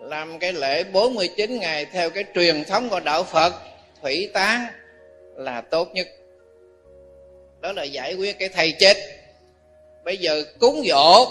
làm 0.00 0.38
cái 0.38 0.52
lễ 0.52 0.84
49 0.84 1.58
ngày 1.58 1.84
theo 1.84 2.10
cái 2.10 2.24
truyền 2.34 2.64
thống 2.64 2.88
của 2.88 3.00
đạo 3.00 3.24
Phật, 3.24 3.54
thủy 4.02 4.30
tán 4.34 4.66
là 5.44 5.60
tốt 5.60 5.88
nhất. 5.94 6.08
Đó 7.60 7.72
là 7.72 7.82
giải 7.82 8.14
quyết 8.14 8.38
cái 8.38 8.48
thầy 8.48 8.74
chết. 8.78 8.96
Bây 10.04 10.16
giờ 10.16 10.44
cúng 10.60 10.82
dỗ 10.88 11.26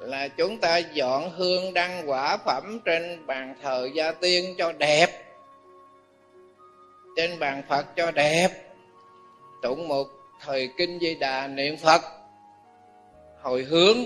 là 0.00 0.28
chúng 0.28 0.58
ta 0.58 0.78
dọn 0.78 1.30
hương 1.30 1.74
đăng 1.74 2.10
quả 2.10 2.36
phẩm 2.36 2.80
trên 2.84 3.26
bàn 3.26 3.54
thờ 3.62 3.88
gia 3.94 4.12
tiên 4.12 4.54
cho 4.58 4.72
đẹp. 4.72 5.06
Trên 7.16 7.38
bàn 7.38 7.62
phật 7.68 7.86
cho 7.96 8.10
đẹp. 8.10 8.48
Tụng 9.62 9.88
một 9.88 10.06
thời 10.40 10.68
kinh 10.78 10.98
di 11.00 11.14
đà 11.14 11.46
niệm 11.46 11.76
phật. 11.76 12.02
Hồi 13.42 13.62
hướng, 13.62 13.96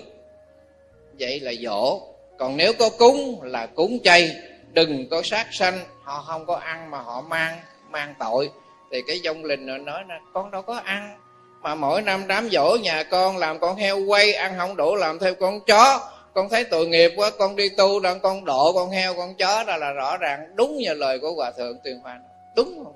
vậy 1.18 1.40
là 1.40 1.52
dỗ. 1.62 2.00
Còn 2.38 2.56
nếu 2.56 2.72
có 2.78 2.90
cúng 2.98 3.42
là 3.42 3.66
cúng 3.66 3.98
chay. 4.04 4.36
Đừng 4.72 5.08
có 5.08 5.22
sát 5.22 5.46
sanh, 5.50 5.78
họ 6.02 6.22
không 6.22 6.46
có 6.46 6.54
ăn 6.56 6.90
mà 6.90 6.98
họ 6.98 7.20
mang 7.20 7.60
mang 7.90 8.14
tội 8.18 8.50
thì 8.92 9.02
cái 9.02 9.20
dông 9.24 9.44
linh 9.44 9.66
nó 9.66 9.78
nói 9.78 10.02
là 10.08 10.18
con 10.34 10.50
đâu 10.50 10.62
có 10.62 10.80
ăn, 10.84 11.18
mà 11.62 11.74
mỗi 11.74 12.02
năm 12.02 12.26
đám 12.26 12.48
dỗ 12.52 12.76
nhà 12.82 13.02
con 13.02 13.36
làm 13.36 13.58
con 13.58 13.76
heo 13.76 13.98
quay, 13.98 14.32
ăn 14.32 14.54
không 14.58 14.76
đủ 14.76 14.94
làm 14.94 15.18
theo 15.18 15.34
con 15.34 15.60
chó. 15.60 16.10
Con 16.34 16.48
thấy 16.48 16.64
tội 16.64 16.86
nghiệp 16.86 17.12
quá, 17.16 17.30
con 17.38 17.56
đi 17.56 17.68
tu 17.68 18.00
đang 18.00 18.20
con 18.20 18.44
độ 18.44 18.72
con 18.72 18.90
heo, 18.90 19.14
con 19.14 19.34
chó 19.34 19.64
đó 19.64 19.76
là 19.76 19.92
rõ 19.92 20.16
ràng 20.16 20.52
đúng 20.54 20.76
như 20.76 20.94
lời 20.94 21.18
của 21.18 21.32
hòa 21.32 21.50
thượng 21.50 21.78
tuyên 21.84 22.00
hoa 22.02 22.18
đúng 22.56 22.84
không? 22.84 22.94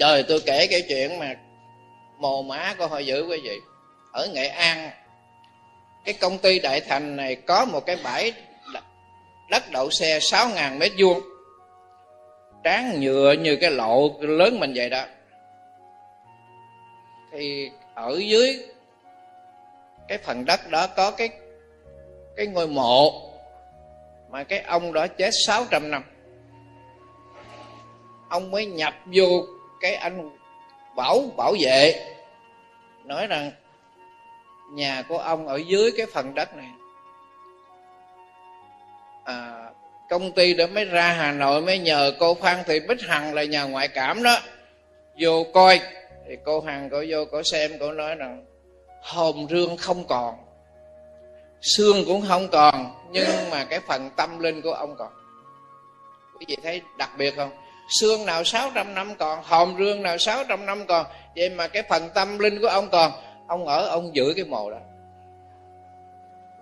Rồi 0.00 0.24
tôi 0.28 0.40
kể 0.46 0.66
cái 0.66 0.82
chuyện 0.88 1.18
mà 1.18 1.34
mồ 2.18 2.42
má 2.42 2.74
của 2.78 2.86
họ 2.86 2.98
giữ 2.98 3.26
quý 3.28 3.40
vị. 3.44 3.56
Ở 4.12 4.28
nghệ 4.32 4.46
an, 4.46 4.90
cái 6.04 6.14
công 6.14 6.38
ty 6.38 6.58
đại 6.58 6.80
thành 6.80 7.16
này 7.16 7.36
có 7.36 7.64
một 7.64 7.86
cái 7.86 7.96
bãi 8.04 8.32
đất 9.52 9.62
đậu 9.70 9.90
xe 9.90 10.18
6.000 10.18 10.78
mét 10.78 10.92
vuông. 10.98 11.20
Tráng 12.64 13.00
nhựa 13.00 13.32
như 13.32 13.56
cái 13.56 13.70
lộ 13.70 14.14
lớn 14.20 14.60
mình 14.60 14.72
vậy 14.76 14.90
đó. 14.90 15.04
Thì 17.32 17.70
ở 17.94 18.18
dưới 18.18 18.66
cái 20.08 20.18
phần 20.18 20.44
đất 20.44 20.70
đó 20.70 20.86
có 20.86 21.10
cái 21.10 21.28
cái 22.36 22.46
ngôi 22.46 22.68
mộ 22.68 23.30
mà 24.30 24.44
cái 24.44 24.60
ông 24.60 24.92
đó 24.92 25.06
chết 25.06 25.30
600 25.46 25.90
năm. 25.90 26.04
Ông 28.28 28.50
mới 28.50 28.66
nhập 28.66 28.94
vô 29.06 29.46
cái 29.80 29.94
anh 29.94 30.30
bảo 30.96 31.20
bảo 31.36 31.54
vệ, 31.60 32.06
nói 33.04 33.26
rằng 33.26 33.50
nhà 34.70 35.02
của 35.08 35.18
ông 35.18 35.46
ở 35.46 35.56
dưới 35.56 35.90
cái 35.96 36.06
phần 36.12 36.34
đất 36.34 36.56
này 36.56 36.70
à, 39.24 39.70
công 40.08 40.32
ty 40.32 40.54
đã 40.54 40.66
mới 40.66 40.84
ra 40.84 41.12
hà 41.12 41.32
nội 41.32 41.62
mới 41.62 41.78
nhờ 41.78 42.12
cô 42.18 42.34
phan 42.34 42.58
thị 42.66 42.80
bích 42.80 43.02
hằng 43.02 43.34
là 43.34 43.44
nhà 43.44 43.62
ngoại 43.62 43.88
cảm 43.88 44.22
đó. 44.22 44.38
Vô 45.20 45.46
coi. 45.54 45.80
Thì 46.28 46.36
cô 46.44 46.60
hằng 46.60 46.88
cô 46.90 47.04
vô 47.08 47.24
cô 47.30 47.42
xem 47.42 47.72
cô 47.80 47.92
nói 47.92 48.14
rằng 48.14 48.44
hồn 49.00 49.46
rương 49.50 49.76
không 49.76 50.04
còn 50.06 50.34
xương 51.62 52.04
cũng 52.06 52.24
không 52.28 52.48
còn 52.48 52.94
nhưng 53.10 53.50
mà 53.50 53.64
cái 53.64 53.80
phần 53.80 54.10
tâm 54.16 54.38
linh 54.38 54.62
của 54.62 54.72
ông 54.72 54.96
còn. 54.96 55.12
Quý 56.38 56.46
vị 56.48 56.56
thấy 56.62 56.82
đặc 56.98 57.10
biệt 57.18 57.36
không? 57.36 57.50
Xương 58.00 58.26
nào 58.26 58.44
600 58.44 58.94
năm 58.94 59.14
còn 59.18 59.42
hồn 59.42 59.76
rương 59.78 60.02
nào 60.02 60.18
600 60.18 60.66
năm 60.66 60.86
còn 60.86 61.06
vậy 61.36 61.50
mà 61.50 61.68
cái 61.68 61.82
phần 61.82 62.08
tâm 62.14 62.38
linh 62.38 62.60
của 62.60 62.68
ông 62.68 62.88
còn. 62.92 63.12
Ông 63.48 63.66
ở 63.66 63.88
ông 63.88 64.16
giữ 64.16 64.32
cái 64.36 64.44
mồ 64.44 64.70
đó. 64.70 64.78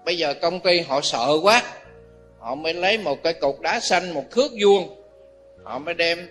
Bây 0.05 0.19
giờ 0.19 0.35
công 0.35 0.61
ty 0.61 0.81
họ 0.81 1.01
sợ 1.01 1.29
quá 1.43 1.63
họ 2.41 2.55
mới 2.55 2.75
lấy 2.75 2.99
một 2.99 3.23
cái 3.23 3.33
cục 3.33 3.61
đá 3.61 3.81
xanh 3.81 4.15
một 4.15 4.25
thước 4.31 4.53
vuông. 4.63 4.97
Họ 5.65 5.79
mới 5.79 5.95
đem 5.95 6.29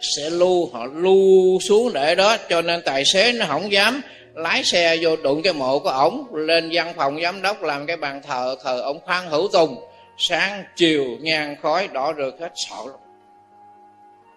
sẽ 0.00 0.30
lưu 0.30 0.70
họ 0.72 0.86
lưu 0.86 1.58
xuống 1.60 1.92
để 1.92 2.14
đó 2.14 2.36
cho 2.48 2.62
nên 2.62 2.82
tài 2.84 3.04
xế 3.04 3.32
nó 3.32 3.46
không 3.48 3.72
dám 3.72 4.02
lái 4.34 4.64
xe 4.64 4.96
vô 5.00 5.16
đụng 5.16 5.42
cái 5.42 5.52
mộ 5.52 5.78
của 5.78 5.88
ổng. 5.88 6.34
Lên 6.34 6.70
văn 6.72 6.92
phòng 6.96 7.20
giám 7.22 7.42
đốc 7.42 7.62
làm 7.62 7.86
cái 7.86 7.96
bàn 7.96 8.22
thờ 8.22 8.56
thờ 8.64 8.80
ông 8.80 9.00
khoan 9.04 9.28
hữu 9.28 9.48
tùng. 9.52 9.76
Sáng 10.18 10.64
chiều 10.76 11.04
nhang 11.20 11.56
khói 11.62 11.88
đỏ 11.92 12.14
rực 12.18 12.40
hết 12.40 12.52
sợ 12.54 12.76
lắm. 12.86 13.00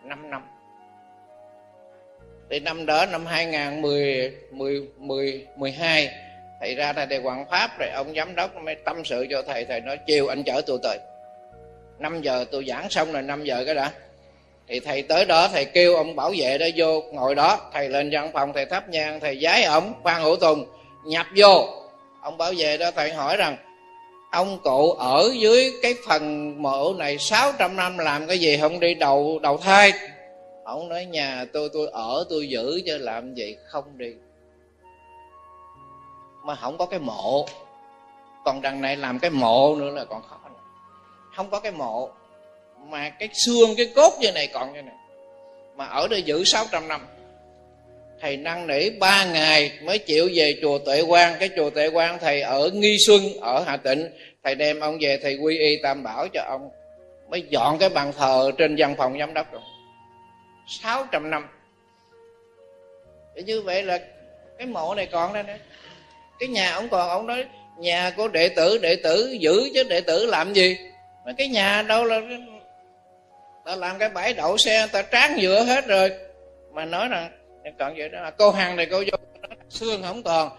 Năm 0.03 0.29
năm. 0.29 0.41
Thì 2.49 2.59
năm 2.59 2.85
đó 2.85 3.05
năm 3.05 3.25
2010 3.25 4.35
10, 4.51 4.88
10, 4.97 5.47
12 5.55 6.09
thầy 6.59 6.75
ra 6.75 6.93
thầy 6.93 7.05
đề 7.05 7.17
quảng 7.17 7.45
pháp 7.49 7.79
rồi, 7.79 7.89
ông 7.89 8.13
giám 8.15 8.35
đốc 8.35 8.55
mới 8.55 8.75
tâm 8.75 9.05
sự 9.05 9.27
cho 9.29 9.41
thầy. 9.41 9.65
Thầy 9.65 9.81
nói, 9.81 9.97
chiều 10.07 10.27
anh 10.27 10.43
chở 10.43 10.61
tôi. 10.67 10.79
Tới 10.83 10.99
5 11.99 12.21
giờ 12.21 12.45
tôi 12.51 12.65
giảng 12.67 12.89
xong 12.89 13.11
rồi 13.11 13.21
5 13.21 13.43
giờ 13.43 13.63
cái 13.65 13.75
đã. 13.75 13.91
Thì 14.67 14.79
thầy 14.79 15.01
tới 15.01 15.25
đó, 15.25 15.47
thầy 15.47 15.65
kêu 15.65 15.95
ông 15.95 16.15
bảo 16.15 16.33
vệ 16.37 16.57
đó 16.57 16.65
vô, 16.75 17.01
ngồi 17.01 17.35
đó. 17.35 17.69
Thầy 17.73 17.89
lên 17.89 18.09
văn 18.11 18.29
phòng, 18.33 18.53
thầy 18.53 18.65
thắp 18.65 18.89
nhang, 18.89 19.19
thầy 19.19 19.39
giái 19.43 19.63
ổng 19.63 19.93
phan 20.03 20.21
hữu 20.21 20.35
tùng, 20.35 20.65
nhập 21.05 21.25
vô. 21.35 21.67
Ông 22.21 22.37
bảo 22.37 22.53
vệ 22.57 22.77
đó, 22.77 22.91
thầy 22.95 23.11
hỏi 23.11 23.37
rằng, 23.37 23.57
ông 24.31 24.59
cụ 24.63 24.91
ở 24.91 25.29
dưới 25.39 25.71
cái 25.81 25.95
phần 26.07 26.53
mộ 26.61 26.93
này 26.93 27.17
600 27.17 27.75
năm 27.75 27.97
làm 27.97 28.27
cái 28.27 28.39
gì 28.39 28.57
không 28.57 28.79
đi 28.79 28.93
đầu 28.93 29.39
đầu 29.43 29.57
thai? 29.57 29.91
Ông 30.63 30.89
nói, 30.89 31.05
nhà 31.05 31.45
tôi 31.53 31.69
tôi 31.73 31.89
ở, 31.91 32.25
tôi 32.29 32.49
giữ 32.49 32.81
cho 32.85 32.97
làm 32.99 33.33
gì 33.33 33.57
không 33.65 33.97
đi 33.97 34.13
mà 36.47 36.55
không 36.55 36.77
có 36.77 36.85
cái 36.85 36.99
mộ. 36.99 37.45
Còn 38.45 38.61
đằng 38.61 38.81
này 38.81 38.95
làm 38.95 39.19
cái 39.19 39.31
mộ 39.31 39.75
nữa 39.75 39.89
là 39.89 40.05
còn 40.05 40.21
khó 40.21 40.39
nữa. 40.49 40.59
không 41.35 41.49
có 41.49 41.59
cái 41.59 41.71
mộ, 41.71 42.09
mà 42.89 43.09
cái 43.09 43.29
xương, 43.33 43.69
cái 43.77 43.91
cốt 43.95 44.13
như 44.19 44.31
này 44.31 44.47
còn 44.53 44.73
như 44.73 44.81
này. 44.81 44.95
Mà 45.75 45.85
ở 45.85 46.07
đây 46.07 46.21
giữ 46.21 46.43
600 46.43 46.87
năm. 46.87 47.07
Thầy 48.21 48.37
năn 48.37 48.67
nỉ 48.67 48.89
ba 48.89 49.25
ngày 49.25 49.71
mới 49.83 49.99
chịu 49.99 50.29
về 50.35 50.59
chùa 50.61 50.79
Tuệ 50.79 51.03
Quang. 51.07 51.35
Cái 51.39 51.49
chùa 51.55 51.69
Tuệ 51.69 51.89
Quang 51.89 52.19
thầy 52.19 52.41
ở 52.41 52.69
Nghi 52.73 52.97
Xuân, 53.07 53.21
ở 53.41 53.63
Hà 53.67 53.77
Tịnh 53.77 54.09
thầy 54.43 54.55
đem 54.55 54.79
ông 54.79 54.97
về, 55.01 55.19
thầy 55.23 55.37
quy 55.37 55.57
y 55.57 55.77
tam 55.83 56.03
bảo 56.03 56.27
cho 56.33 56.41
ông. 56.47 56.69
Mới 57.29 57.41
dọn 57.49 57.77
cái 57.77 57.89
bàn 57.89 58.13
thờ 58.17 58.51
trên 58.57 58.75
văn 58.77 58.95
phòng 58.97 59.19
giám 59.19 59.33
đốc 59.33 59.51
rồi 59.51 59.61
600 60.67 61.29
năm. 61.29 61.47
Như 63.35 63.61
vậy 63.61 63.83
là 63.83 63.99
cái 64.57 64.67
mộ 64.67 64.95
này 64.95 65.05
còn 65.05 65.33
đây 65.33 65.43
nữa 65.43 65.57
cái 66.39 66.49
nhà 66.49 66.71
ông 66.73 66.89
còn, 66.89 67.09
ông 67.09 67.27
nói, 67.27 67.45
nhà 67.77 68.11
của 68.17 68.27
đệ 68.27 68.49
tử 68.49 68.77
đệ 68.77 68.95
tử 68.95 69.38
giữ 69.39 69.69
chứ 69.73 69.83
đệ 69.83 70.01
tử 70.01 70.25
làm 70.25 70.53
gì? 70.53 70.77
Mà 71.25 71.33
cái 71.38 71.47
nhà 71.47 71.81
đâu 71.81 72.05
là, 72.05 72.21
ta 73.65 73.75
làm 73.75 73.97
cái 73.97 74.09
bãi 74.09 74.33
đậu 74.33 74.57
xe, 74.57 74.88
ta 74.88 75.01
tráng 75.01 75.41
giữa 75.41 75.63
hết 75.63 75.88
rồi. 75.88 76.11
Mà 76.73 76.85
nói 76.85 77.07
rằng 77.07 77.31
còn 77.79 77.93
vậy 77.97 78.09
đó 78.09 78.21
là 78.21 78.31
cô 78.31 78.51
hàng 78.51 78.75
này 78.75 78.85
cô 78.91 79.03
vô 79.11 79.17
xương 79.69 80.03
không 80.03 80.23
còn. 80.23 80.49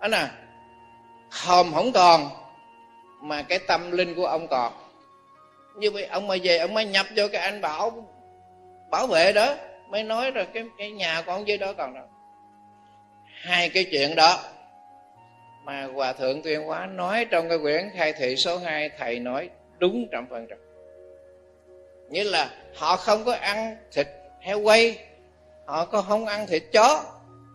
Đó 0.00 0.08
nè 0.08 0.16
à, 0.16 0.30
hòm 1.30 1.72
không 1.74 1.92
còn 1.92 2.28
mà 3.22 3.42
cái 3.42 3.58
tâm 3.58 3.90
linh 3.90 4.14
của 4.14 4.26
ông 4.26 4.48
còn. 4.48 4.72
Như 5.76 5.90
vậy 5.90 6.04
ông 6.04 6.26
mà 6.26 6.34
về, 6.42 6.58
ông 6.58 6.74
mới 6.74 6.84
nhập 6.84 7.06
vô 7.16 7.24
cái 7.32 7.42
anh 7.42 7.60
bảo 7.60 8.08
bảo 8.90 9.06
vệ 9.06 9.32
đó, 9.32 9.54
mới 9.88 10.02
nói 10.02 10.30
rồi 10.30 10.46
cái 10.54 10.64
cái 10.78 10.90
nhà 10.90 11.22
con 11.22 11.48
dưới 11.48 11.58
đó 11.58 11.72
còn 11.72 11.94
đâu 11.94 12.04
hai 13.42 13.68
cái 13.68 13.84
chuyện 13.90 14.14
đó 14.16 14.40
mà 15.64 15.88
hòa 15.94 16.12
thượng 16.12 16.42
tuyên 16.42 16.62
hóa 16.62 16.86
nói 16.86 17.24
trong 17.24 17.48
cái 17.48 17.58
quyển 17.58 17.90
khai 17.94 18.12
thị 18.12 18.36
số 18.36 18.58
2 18.58 18.90
thầy 18.98 19.18
nói 19.18 19.50
đúng 19.78 20.08
trăm 20.12 20.26
phần 20.30 20.46
trăm. 20.50 20.58
Như 22.08 22.22
là 22.22 22.50
họ 22.74 22.96
không 22.96 23.24
có 23.24 23.32
ăn 23.32 23.76
thịt 23.92 24.08
heo 24.40 24.60
quay, 24.60 24.98
họ 25.64 25.84
có 25.84 26.02
không 26.02 26.26
ăn 26.26 26.46
thịt 26.46 26.62
chó. 26.72 27.04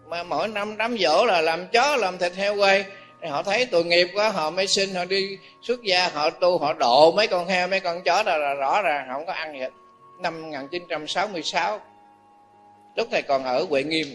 Mà 0.05 0.23
mỗi 0.23 0.47
năm 0.47 0.77
đám 0.77 0.97
dỗ 0.97 1.25
là 1.25 1.41
làm 1.41 1.67
chó, 1.67 1.95
làm 1.95 2.17
thịt 2.17 2.33
heo 2.35 2.55
quay. 2.55 2.85
Họ 3.29 3.43
thấy 3.43 3.65
tội 3.65 3.83
nghiệp 3.83 4.07
quá, 4.15 4.29
họ 4.29 4.49
mới 4.49 4.67
xin, 4.67 4.95
họ 4.95 5.05
đi 5.05 5.37
xuất 5.63 5.83
gia, 5.83 6.09
họ 6.09 6.29
tu, 6.29 6.57
họ 6.57 6.73
độ 6.73 7.11
mấy 7.11 7.27
con 7.27 7.47
heo, 7.47 7.67
mấy 7.67 7.79
con 7.79 8.03
chó 8.03 8.23
đó 8.23 8.37
là 8.37 8.53
rõ 8.53 8.81
ràng 8.81 9.07
họ 9.07 9.13
không 9.13 9.25
có 9.25 9.33
ăn 9.33 9.53
gì 9.53 9.59
hết. 9.59 9.69
Năm 10.19 10.41
1966 10.41 11.79
lúc 12.95 13.07
thầy 13.11 13.21
còn 13.21 13.43
ở 13.43 13.65
Huệ 13.69 13.83
Nghiêm, 13.83 14.07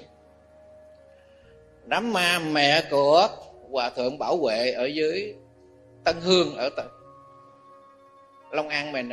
đám 1.84 2.12
ma 2.12 2.38
mẹ 2.38 2.82
của 2.90 3.28
hòa 3.72 3.90
thượng 3.90 4.18
bảo 4.18 4.36
vệ 4.36 4.70
ở 4.70 4.84
dưới 4.84 5.34
Tân 6.04 6.16
Hương 6.20 6.56
ở 6.56 6.70
Tân 6.76 6.86
Long 8.50 8.68
An 8.68 8.92
mình 8.92 9.08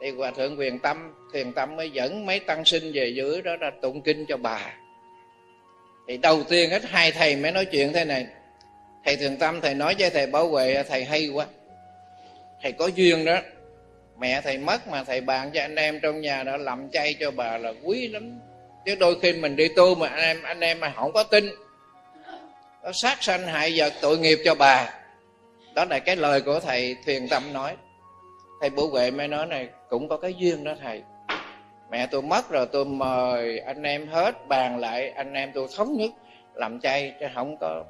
thì 0.00 0.10
hòa 0.10 0.30
thượng 0.30 0.58
quyền 0.58 0.78
tâm, 0.78 1.14
thiền 1.32 1.52
tâm 1.52 1.76
mới 1.76 1.90
dẫn 1.90 2.26
mấy 2.26 2.40
tăng 2.40 2.64
sinh 2.64 2.92
về 2.94 3.08
dưới 3.08 3.42
đó 3.42 3.56
ra 3.56 3.70
tụng 3.82 4.02
kinh 4.02 4.26
cho 4.28 4.36
bà. 4.36 4.74
Thì 6.08 6.16
đầu 6.16 6.42
tiên 6.48 6.70
hết 6.70 6.84
hai 6.84 7.12
thầy 7.12 7.36
mới 7.36 7.52
nói 7.52 7.64
chuyện 7.64 7.92
thế 7.92 8.04
này. 8.04 8.26
Thầy 9.04 9.16
thường 9.16 9.36
tâm, 9.36 9.60
thầy 9.60 9.74
nói 9.74 9.94
với 9.98 10.10
thầy 10.10 10.26
bảo 10.26 10.48
vệ 10.48 10.82
thầy 10.88 11.04
hay 11.04 11.28
quá. 11.28 11.46
Thầy 12.62 12.72
có 12.72 12.86
duyên 12.86 13.24
đó. 13.24 13.38
Mẹ 14.18 14.40
thầy 14.40 14.58
mất 14.58 14.88
mà 14.88 15.04
thầy 15.04 15.20
bàn 15.20 15.50
cho 15.54 15.60
anh 15.60 15.76
em 15.76 16.00
trong 16.00 16.20
nhà 16.20 16.42
đó, 16.42 16.56
làm 16.56 16.90
chay 16.90 17.14
cho 17.20 17.30
bà 17.30 17.58
là 17.58 17.72
quý 17.82 18.08
lắm. 18.08 18.38
Chứ 18.84 18.94
đôi 18.94 19.20
khi 19.20 19.32
mình 19.32 19.56
đi 19.56 19.68
tu 19.68 19.94
mà 19.94 20.08
anh 20.08 20.20
em 20.20 20.42
anh 20.42 20.60
em 20.60 20.80
mà 20.80 20.92
không 20.96 21.12
có 21.12 21.22
tin 21.22 21.50
nó 22.86 22.92
sát 22.92 23.22
sanh 23.22 23.46
hại 23.46 23.72
vật, 23.76 23.92
tội 24.00 24.18
nghiệp 24.18 24.38
cho 24.44 24.54
bà. 24.54 24.94
Đó 25.74 25.84
là 25.84 25.98
cái 25.98 26.16
lời 26.16 26.40
của 26.40 26.60
thầy 26.60 26.96
thuyền 27.06 27.28
tâm 27.28 27.52
nói. 27.52 27.76
Thầy 28.60 28.70
bố 28.70 28.88
huệ 28.88 29.10
mới 29.10 29.28
nói 29.28 29.46
này, 29.46 29.68
cũng 29.88 30.08
có 30.08 30.16
cái 30.16 30.34
duyên 30.34 30.64
đó 30.64 30.72
thầy. 30.82 31.02
Mẹ 31.90 32.06
tôi 32.06 32.22
mất 32.22 32.50
rồi, 32.50 32.66
tôi 32.66 32.84
mời 32.84 33.58
anh 33.58 33.82
em 33.82 34.08
hết, 34.08 34.48
bàn 34.48 34.78
lại, 34.78 35.10
anh 35.10 35.32
em 35.32 35.52
tôi 35.54 35.68
thống 35.76 35.96
nhất, 35.96 36.10
làm 36.54 36.80
chay, 36.80 37.14
chứ 37.20 37.26
không 37.34 37.56
có 37.60 37.84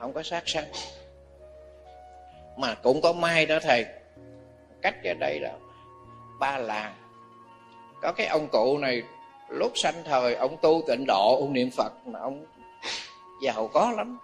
không 0.00 0.12
có 0.12 0.22
sát 0.22 0.48
sanh. 0.48 0.66
Mà 2.56 2.74
cũng 2.74 3.00
có 3.00 3.12
may 3.12 3.46
đó 3.46 3.58
thầy. 3.62 3.86
Cách 4.82 4.94
ở 5.04 5.14
đây 5.14 5.40
là 5.40 5.52
ba 6.40 6.58
làng. 6.58 6.94
Có 8.02 8.12
cái 8.12 8.26
ông 8.26 8.48
cụ 8.48 8.78
này, 8.78 9.02
lúc 9.48 9.72
sanh 9.74 10.04
thời, 10.04 10.34
ông 10.34 10.56
tu 10.62 10.82
tịnh 10.88 11.04
độ, 11.06 11.36
ông 11.40 11.52
niệm 11.52 11.70
phật, 11.76 11.92
mà 12.06 12.20
ông 12.20 12.46
giàu 13.42 13.70
có 13.72 13.92
lắm. 13.96 14.18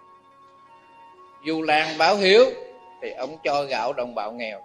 Du 1.45 1.61
lan 1.61 1.97
báo 1.97 2.15
hiếu, 2.15 2.45
thì 3.01 3.11
ông 3.11 3.37
cho 3.43 3.63
gạo 3.63 3.93
đồng 3.93 4.15
bào 4.15 4.31
nghèo. 4.31 4.61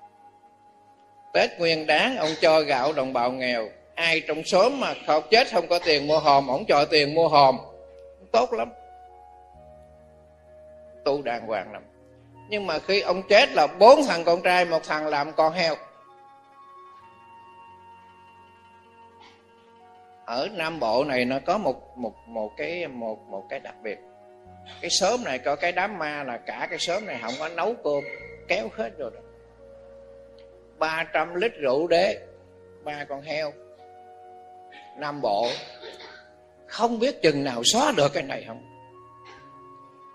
Tết 1.32 1.50
nguyên 1.58 1.86
đáng, 1.86 2.16
ông 2.16 2.30
cho 2.40 2.60
gạo 2.60 2.92
đồng 2.92 3.12
bào 3.12 3.32
nghèo. 3.32 3.68
Ai 3.94 4.20
trong 4.20 4.44
xóm 4.44 4.80
mà 4.80 4.94
không 5.06 5.22
chết 5.30 5.46
không 5.52 5.66
có 5.68 5.78
tiền 5.84 6.06
mua 6.06 6.18
hòm, 6.18 6.46
ông 6.46 6.64
cho 6.68 6.84
tiền 6.84 7.14
mua 7.14 7.28
hòm. 7.28 7.58
Tốt 8.32 8.52
lắm. 8.52 8.72
Tu 11.04 11.22
đàng 11.22 11.46
hoàng 11.46 11.72
lắm. 11.72 11.82
Nhưng 12.48 12.66
mà 12.66 12.78
khi 12.78 13.00
ông 13.00 13.22
chết 13.28 13.48
là 13.52 13.66
bốn 13.66 14.02
thằng 14.02 14.24
con 14.24 14.42
trai, 14.42 14.64
một 14.64 14.82
thằng 14.84 15.06
làm 15.06 15.32
con 15.32 15.52
heo. 15.52 15.74
Ở 20.24 20.48
nam 20.52 20.80
bộ 20.80 21.04
này 21.04 21.24
nó 21.24 21.38
có 21.46 21.58
một 21.58 21.98
một 21.98 22.14
một 22.26 22.52
cái, 22.56 22.86
một 22.88 23.18
một 23.28 23.46
cái 23.48 23.60
đặc 23.60 23.74
biệt 23.82 23.98
cái 24.80 24.90
sớm 24.90 25.24
này 25.24 25.38
có 25.38 25.56
cái 25.56 25.72
đám 25.72 25.98
ma 25.98 26.24
là 26.24 26.36
cả 26.36 26.66
cái 26.70 26.78
sớm 26.78 27.06
này 27.06 27.18
không 27.22 27.34
có 27.38 27.48
nấu 27.48 27.74
cơm 27.84 28.04
kéo 28.48 28.68
hết 28.76 28.98
rồi 28.98 29.10
đó. 29.14 29.20
300 30.78 31.34
lít 31.34 31.52
rượu 31.54 31.86
đế 31.88 32.18
ba 32.84 33.04
con 33.04 33.22
heo 33.22 33.52
nam 34.96 35.20
bộ. 35.20 35.48
Không 36.66 36.98
biết 36.98 37.22
chừng 37.22 37.44
nào 37.44 37.62
xóa 37.64 37.92
được 37.96 38.12
cái 38.12 38.22
này 38.22 38.44
không? 38.46 38.64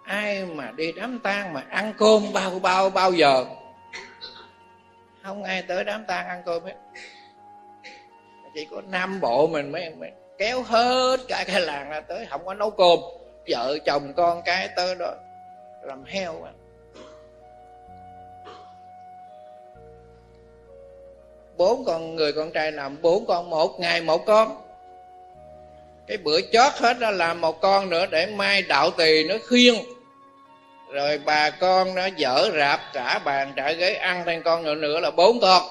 Ai 0.06 0.46
mà 0.46 0.72
đi 0.72 0.92
đám 0.92 1.20
tang 1.24 1.54
mà 1.54 1.64
ăn 1.70 1.94
cơm 1.98 2.34
bao 2.34 2.60
bao 2.60 2.90
bao 2.90 3.14
giờ? 3.14 3.46
Không 5.24 5.44
ai 5.44 5.62
tới 5.62 5.84
đám 5.84 6.06
tang 6.06 6.28
ăn 6.28 6.42
cơm 6.46 6.64
hết. 6.64 6.76
Chỉ 8.54 8.68
có 8.72 8.82
nam 8.88 9.20
bộ 9.20 9.48
mình 9.48 9.72
mới, 9.72 9.90
mới 9.90 10.12
kéo 10.38 10.64
hết 10.64 11.18
cả 11.28 11.44
cái 11.48 11.62
làng 11.62 11.90
ra 11.90 12.02
tới 12.02 12.26
không 12.30 12.46
có 12.46 12.54
nấu 12.54 12.72
cơm 12.72 13.00
vợ 13.48 13.78
chồng 13.86 14.14
con 14.14 14.42
cái 14.46 14.70
tới 14.76 14.96
đó, 14.96 15.14
làm 15.82 16.04
heo 16.06 16.44
à. 16.44 16.52
bốn 21.58 21.86
con 21.86 22.16
người 22.16 22.34
con 22.34 22.52
trai 22.52 22.72
làm 22.72 23.02
bốn 23.02 23.26
con, 23.26 23.50
một 23.50 23.80
ngày 23.80 24.02
một 24.02 24.26
con. 24.26 24.62
Cái 26.08 26.18
bữa 26.18 26.42
chót 26.42 26.74
hết 26.74 27.00
đó 27.00 27.12
làm 27.12 27.42
một 27.42 27.62
con 27.62 27.90
nữa 27.90 28.06
để 28.06 28.26
mai 28.26 28.62
đạo 28.62 28.92
tỳ 28.92 29.24
nó 29.24 29.36
khuyên. 29.50 29.76
Rồi 30.92 31.18
bà 31.26 31.50
con 31.50 31.96
nó 31.96 32.06
dở 32.06 32.52
rạp, 32.58 32.80
trả 32.94 33.20
bàn, 33.20 33.54
trả 33.56 33.72
ghế, 33.72 33.94
ăn 33.94 34.24
thêm 34.26 34.44
con 34.44 34.64
nữa 34.64 34.76
nữa 34.76 35.00
là 35.00 35.12
bốn 35.12 35.40
con 35.42 35.64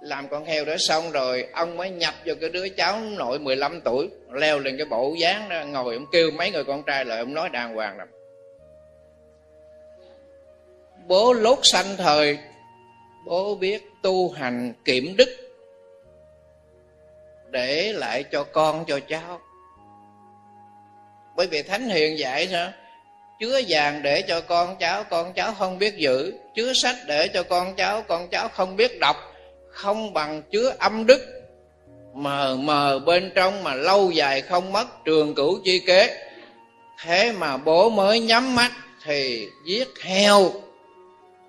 làm 0.00 0.28
con 0.28 0.44
heo 0.44 0.64
đó 0.64 0.74
xong 0.78 1.10
rồi, 1.10 1.46
ông 1.52 1.76
mới 1.76 1.90
nhập 1.90 2.14
vào 2.24 2.36
cái 2.40 2.50
đứa 2.50 2.68
cháu 2.68 3.00
nội 3.00 3.38
15 3.38 3.80
tuổi, 3.80 4.08
leo 4.32 4.58
lên 4.58 4.76
cái 4.76 4.86
bộ 4.86 5.14
dáng 5.18 5.48
đó, 5.48 5.64
ngồi, 5.64 5.94
ông 5.94 6.06
kêu 6.12 6.30
mấy 6.30 6.50
người 6.50 6.64
con 6.64 6.82
trai 6.82 7.04
lại, 7.04 7.18
ông 7.18 7.34
nói 7.34 7.48
đàng 7.48 7.74
hoàng 7.74 7.98
lắm. 7.98 8.08
Bố 11.06 11.32
lốt 11.32 11.58
sanh 11.62 11.96
thời, 11.96 12.38
bố 13.26 13.54
biết 13.54 13.82
tu 14.02 14.30
hành 14.30 14.72
kiểm 14.84 15.16
đức 15.16 15.28
để 17.50 17.92
lại 17.92 18.24
cho 18.24 18.44
con, 18.44 18.84
cho 18.86 19.00
cháu. 19.08 19.40
Bởi 21.36 21.46
vì 21.46 21.62
thánh 21.62 21.88
hiền 21.88 22.18
dạy 22.18 22.48
sao? 22.48 22.72
Chứa 23.40 23.60
vàng 23.68 24.02
để 24.02 24.22
cho 24.22 24.40
con 24.40 24.76
cháu 24.76 25.04
con 25.04 25.32
cháu 25.32 25.54
không 25.54 25.78
biết 25.78 25.96
giữ, 25.96 26.32
chứa 26.54 26.72
sách 26.82 26.96
để 27.06 27.28
cho 27.28 27.42
con 27.42 27.74
cháu 27.74 28.02
con 28.02 28.28
cháu 28.28 28.48
không 28.48 28.76
biết 28.76 29.00
đọc 29.00 29.16
không 29.70 30.12
bằng 30.12 30.42
chứa 30.52 30.74
âm 30.78 31.06
đức, 31.06 31.20
mờ 32.14 32.56
mờ 32.60 32.98
bên 32.98 33.32
trong 33.34 33.64
mà 33.64 33.74
lâu 33.74 34.10
dài 34.10 34.40
không 34.40 34.72
mất 34.72 35.04
trường 35.04 35.34
cửu 35.34 35.60
chi 35.64 35.78
kế. 35.86 36.26
Thế 37.04 37.32
mà 37.32 37.56
bố 37.56 37.90
mới 37.90 38.20
nhắm 38.20 38.54
mắt 38.54 38.70
thì 39.04 39.48
giết 39.66 39.88
heo, 40.02 40.52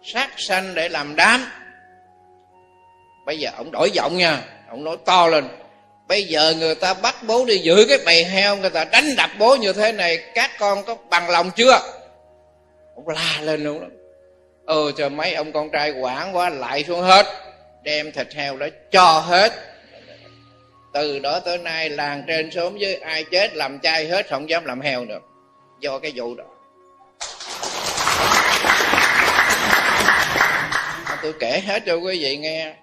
sát 0.04 0.30
sanh 0.38 0.76
để 0.76 0.90
làm 0.90 1.16
đám. 1.16 1.46
Bây 3.26 3.40
giờ 3.40 3.50
ông 3.58 3.72
đổi 3.72 3.92
giọng 3.92 4.18
nha, 4.18 4.44
ông 4.70 4.84
nói 4.84 4.98
to 5.06 5.28
lên. 5.28 5.48
Bây 6.08 6.24
giờ 6.24 6.54
người 6.60 6.76
ta 6.76 6.94
bắt 6.94 7.16
bố 7.28 7.46
đi 7.46 7.58
giữ 7.58 7.86
cái 7.90 7.98
bầy 8.06 8.24
heo, 8.24 8.58
người 8.58 8.70
ta 8.70 8.84
đánh 8.84 9.16
đập 9.18 9.30
bố 9.40 9.56
như 9.56 9.74
thế 9.74 9.92
này, 9.92 10.18
các 10.36 10.52
con 10.60 10.84
có 10.84 10.96
bằng 11.10 11.30
lòng 11.30 11.52
chưa? 11.56 11.80
Ông 12.96 13.08
la 13.08 13.38
lên 13.42 13.64
luôn 13.64 13.82
đó. 13.82 13.88
Ừ 14.66 14.92
trời, 14.98 15.10
mấy 15.10 15.34
ông 15.34 15.52
con 15.52 15.70
trai 15.70 15.92
quản 15.92 16.36
quá, 16.36 16.50
lại 16.50 16.84
xuống 16.84 17.02
hết 17.02 17.26
đem 17.84 18.12
thịt 18.12 18.34
heo 18.34 18.58
đó 18.58 18.68
cho 18.92 19.20
hết. 19.20 19.54
Từ 20.94 21.20
đó 21.20 21.40
tới 21.40 21.58
nay, 21.58 21.90
làng 21.90 22.24
trên 22.28 22.52
xóm 22.52 22.78
dưới 22.78 22.96
ai 22.96 23.24
chết 23.24 23.56
làm 23.56 23.80
chay 23.80 24.08
hết, 24.08 24.30
không 24.30 24.50
dám 24.50 24.66
làm 24.66 24.82
heo 24.82 25.06
nữa, 25.06 25.20
do 25.80 26.00
cái 26.00 26.12
vụ 26.16 26.36
đó. 26.36 26.44
Tôi 31.22 31.34
kể 31.40 31.62
hết 31.66 31.84
cho 31.86 31.96
quý 31.96 32.24
vị 32.24 32.38
nghe. 32.38 32.74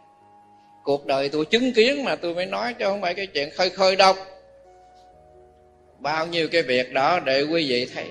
Cuộc 0.84 1.06
đời 1.06 1.28
tôi 1.28 1.44
chứng 1.44 1.72
kiến 1.72 2.04
mà 2.04 2.16
tôi 2.16 2.34
mới 2.34 2.46
nói 2.46 2.74
cho 2.78 2.90
không 2.90 3.02
phải 3.02 3.14
cái 3.14 3.26
chuyện 3.26 3.50
khơi 3.50 3.70
khơi 3.70 3.96
đâu. 3.96 4.14
Bao 5.98 6.26
nhiêu 6.26 6.48
cái 6.52 6.62
việc 6.62 6.92
đó 6.92 7.20
để 7.20 7.42
quý 7.42 7.70
vị 7.70 7.90
thấy. 7.94 8.06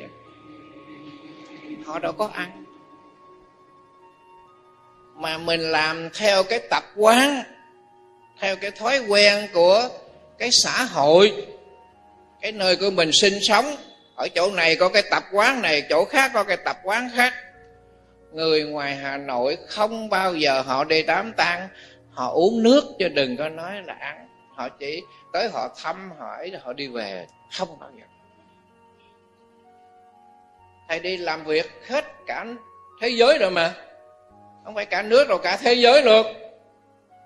Họ 1.85 1.99
đâu 1.99 2.11
có 2.11 2.29
ăn 2.33 2.63
mà 5.17 5.37
mình 5.37 5.61
làm 5.71 6.09
theo 6.13 6.43
cái 6.43 6.59
tập 6.69 6.83
quán, 6.95 7.43
theo 8.39 8.55
cái 8.55 8.71
thói 8.71 8.99
quen 8.99 9.47
của 9.53 9.89
cái 10.37 10.49
xã 10.63 10.83
hội, 10.83 11.45
cái 12.41 12.51
nơi 12.51 12.75
của 12.75 12.89
mình 12.89 13.09
sinh 13.13 13.33
sống. 13.41 13.65
Ở 14.15 14.27
chỗ 14.27 14.51
này 14.51 14.75
có 14.75 14.89
cái 14.89 15.03
tập 15.11 15.23
quán 15.31 15.61
này, 15.61 15.83
chỗ 15.89 16.05
khác 16.05 16.31
có 16.33 16.43
cái 16.43 16.57
tập 16.57 16.77
quán 16.83 17.09
khác. 17.15 17.33
Người 18.31 18.63
ngoài 18.63 18.95
hà 18.95 19.17
nội 19.17 19.57
không 19.67 20.09
bao 20.09 20.35
giờ 20.35 20.61
họ 20.61 20.83
đi 20.83 21.03
đám 21.03 21.33
tang, 21.33 21.67
họ 22.11 22.31
uống 22.31 22.63
nước 22.63 22.83
chứ 22.99 23.07
đừng 23.07 23.37
có 23.37 23.49
nói 23.49 23.71
là 23.85 23.93
ăn. 23.99 24.27
Họ 24.55 24.69
chỉ 24.69 25.01
tới 25.33 25.49
họ 25.49 25.75
thăm 25.81 26.11
hỏi 26.19 26.51
họ 26.63 26.73
đi 26.73 26.87
về, 26.87 27.27
không 27.57 27.79
bao 27.79 27.89
giờ. 27.99 28.05
Thầy 30.89 30.99
đi 30.99 31.17
làm 31.17 31.43
việc 31.43 31.71
hết 31.87 32.05
cả 32.27 32.45
thế 33.01 33.09
giới 33.09 33.37
rồi 33.37 33.51
mà 33.51 33.73
không 34.67 34.75
phải 34.75 34.85
cả 34.85 35.01
nước 35.01 35.27
rồi 35.27 35.39
cả 35.43 35.57
thế 35.57 35.73
giới 35.73 36.01
được, 36.01 36.25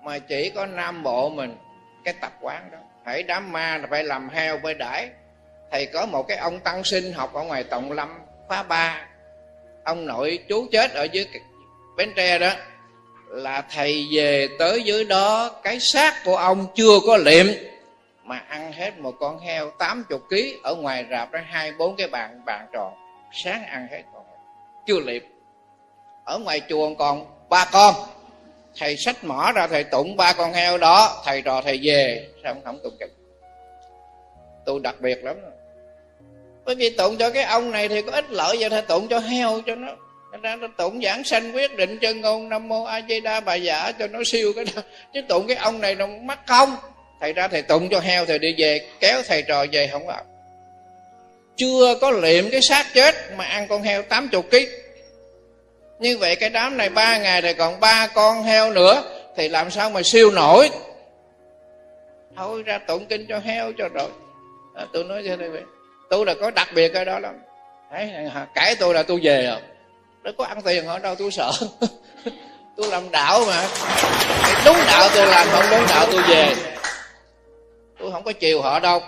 mà 0.02 0.18
chỉ 0.18 0.50
có 0.54 0.66
nam 0.66 1.02
bộ 1.02 1.28
mình 1.28 1.56
cái 2.04 2.14
tập 2.20 2.32
quán 2.40 2.68
đó. 2.72 2.78
Hãy 3.04 3.22
đám 3.22 3.52
ma 3.52 3.78
là 3.78 3.86
phải 3.90 4.04
làm 4.04 4.28
heo 4.28 4.60
phải 4.62 4.74
đãi. 4.74 5.10
Thầy 5.70 5.86
có 5.86 6.06
một 6.06 6.28
cái 6.28 6.36
ông 6.36 6.60
tăng 6.60 6.84
sinh 6.84 7.12
học 7.12 7.34
ở 7.34 7.42
ngoài 7.42 7.64
tổng 7.64 7.92
lâm 7.92 8.18
khóa 8.48 8.62
ba. 8.62 9.06
Ông 9.84 10.06
nội 10.06 10.38
chú 10.48 10.66
chết 10.72 10.90
ở 10.92 11.04
dưới 11.04 11.26
bến 11.96 12.12
tre 12.16 12.38
đó. 12.38 12.50
Là 13.28 13.64
thầy 13.70 14.06
về 14.12 14.48
tới 14.58 14.82
dưới 14.82 15.04
đó 15.04 15.50
cái 15.62 15.80
xác 15.80 16.24
của 16.24 16.36
ông 16.36 16.66
chưa 16.74 17.00
có 17.06 17.16
liệm. 17.16 17.46
Mà 18.24 18.44
ăn 18.48 18.72
hết 18.72 18.98
một 18.98 19.14
con 19.20 19.38
heo 19.38 19.70
80 19.70 20.18
kg 20.28 20.36
ở 20.62 20.74
ngoài 20.74 21.06
rạp 21.10 21.32
đó 21.32 21.40
hai 21.46 21.72
bốn 21.72 21.96
cái 21.96 22.08
bàn 22.08 22.40
bàn 22.44 22.66
tròn. 22.72 22.92
Sáng 23.32 23.64
ăn 23.64 23.88
hết 23.90 24.02
còn 24.14 24.22
chưa 24.86 25.00
liệm 25.00 25.31
ở 26.24 26.38
ngoài 26.38 26.60
chùa 26.68 26.94
còn 26.94 27.26
ba 27.48 27.64
con. 27.72 27.94
Thầy 28.78 28.96
sách 28.96 29.24
mỏ 29.24 29.52
ra 29.52 29.66
thầy 29.66 29.84
tụng 29.84 30.16
ba 30.16 30.32
con 30.32 30.52
heo 30.52 30.78
đó, 30.78 31.22
thầy 31.24 31.42
trò 31.42 31.62
thầy 31.62 31.80
về, 31.82 32.28
sao 32.44 32.54
không 32.64 32.78
tụng 32.82 32.96
kịp 33.00 33.08
tôi 34.66 34.80
đặc 34.82 34.94
biệt 35.00 35.24
lắm. 35.24 35.36
Bởi 36.64 36.74
vì 36.74 36.90
tụng 36.90 37.16
cho 37.16 37.30
cái 37.30 37.44
ông 37.44 37.70
này 37.70 37.88
thì 37.88 38.02
có 38.02 38.12
ích 38.12 38.30
lợi 38.30 38.56
vậy, 38.60 38.70
thầy 38.70 38.82
tụng 38.82 39.08
cho 39.08 39.18
heo 39.18 39.60
cho 39.66 39.74
nó. 39.74 39.88
Ra 40.42 40.56
nó 40.56 40.68
tụng 40.76 41.02
giảng 41.02 41.24
sanh 41.24 41.52
quyết 41.54 41.76
định 41.76 41.98
chân 41.98 42.20
ngôn, 42.20 42.48
nam 42.48 42.68
mô 42.68 42.84
a 42.84 43.00
di 43.08 43.20
đà 43.20 43.40
bà 43.40 43.54
giả 43.54 43.92
cho 43.98 44.06
nó 44.06 44.18
siêu 44.26 44.52
cái 44.56 44.64
đó. 44.64 44.82
Chứ 45.14 45.20
tụng 45.28 45.46
cái 45.46 45.56
ông 45.56 45.80
này 45.80 45.94
nó 45.94 46.06
mắc 46.06 46.46
công 46.46 46.76
thầy 47.20 47.32
ra 47.32 47.48
thầy 47.48 47.62
tụng 47.62 47.88
cho 47.90 48.00
heo, 48.00 48.26
thầy 48.26 48.38
đi 48.38 48.54
về, 48.58 48.86
kéo 49.00 49.22
thầy 49.28 49.42
trò 49.42 49.66
về 49.72 49.86
không 49.86 50.08
ạ 50.08 50.22
chưa 51.56 51.94
có 52.00 52.10
liệm 52.10 52.50
cái 52.50 52.60
xác 52.62 52.86
chết 52.94 53.14
mà 53.36 53.44
ăn 53.44 53.68
con 53.68 53.82
heo 53.82 54.02
80 54.02 54.42
kg 54.42 54.56
như 56.02 56.18
vậy 56.18 56.36
cái 56.36 56.50
đám 56.50 56.76
này 56.76 56.88
ba 56.88 57.18
ngày 57.18 57.40
rồi 57.40 57.54
còn 57.54 57.80
ba 57.80 58.06
con 58.14 58.42
heo 58.42 58.70
nữa 58.70 59.02
thì 59.36 59.48
làm 59.48 59.70
sao 59.70 59.90
mà 59.90 60.00
siêu 60.04 60.30
nổi? 60.30 60.70
Thôi 62.36 62.62
ra 62.62 62.78
tụng 62.78 63.06
kinh 63.06 63.26
cho 63.28 63.38
heo 63.38 63.72
cho 63.78 63.88
rồi. 63.88 64.08
À, 64.74 64.86
tôi 64.92 65.04
nói 65.04 65.22
cho 65.26 65.36
đây 65.36 65.50
vậy 65.50 65.62
tôi 66.10 66.26
là 66.26 66.34
có 66.40 66.50
đặc 66.50 66.68
biệt 66.74 66.88
cái 66.88 67.04
đó 67.04 67.18
lắm. 67.18 67.34
Đấy, 67.92 68.10
cãi 68.54 68.76
tôi 68.76 68.94
là 68.94 69.02
tôi 69.02 69.20
về 69.22 69.46
rồi 69.46 69.60
nó 70.22 70.30
có 70.38 70.44
ăn 70.44 70.62
tiền 70.62 70.86
họ 70.86 70.98
đâu 70.98 71.14
tôi 71.14 71.30
sợ. 71.30 71.52
Tôi 72.76 72.90
làm 72.90 73.10
đạo 73.10 73.40
mà. 73.46 73.68
Đúng 74.64 74.76
đạo 74.86 75.08
tôi 75.14 75.26
làm 75.26 75.46
không 75.50 75.64
đúng 75.70 75.86
đạo 75.88 76.06
tôi 76.12 76.22
về. 76.28 76.54
Tôi 77.98 78.12
không 78.12 78.24
có 78.24 78.32
chiều 78.32 78.62
họ 78.62 78.80
đâu. 78.80 79.00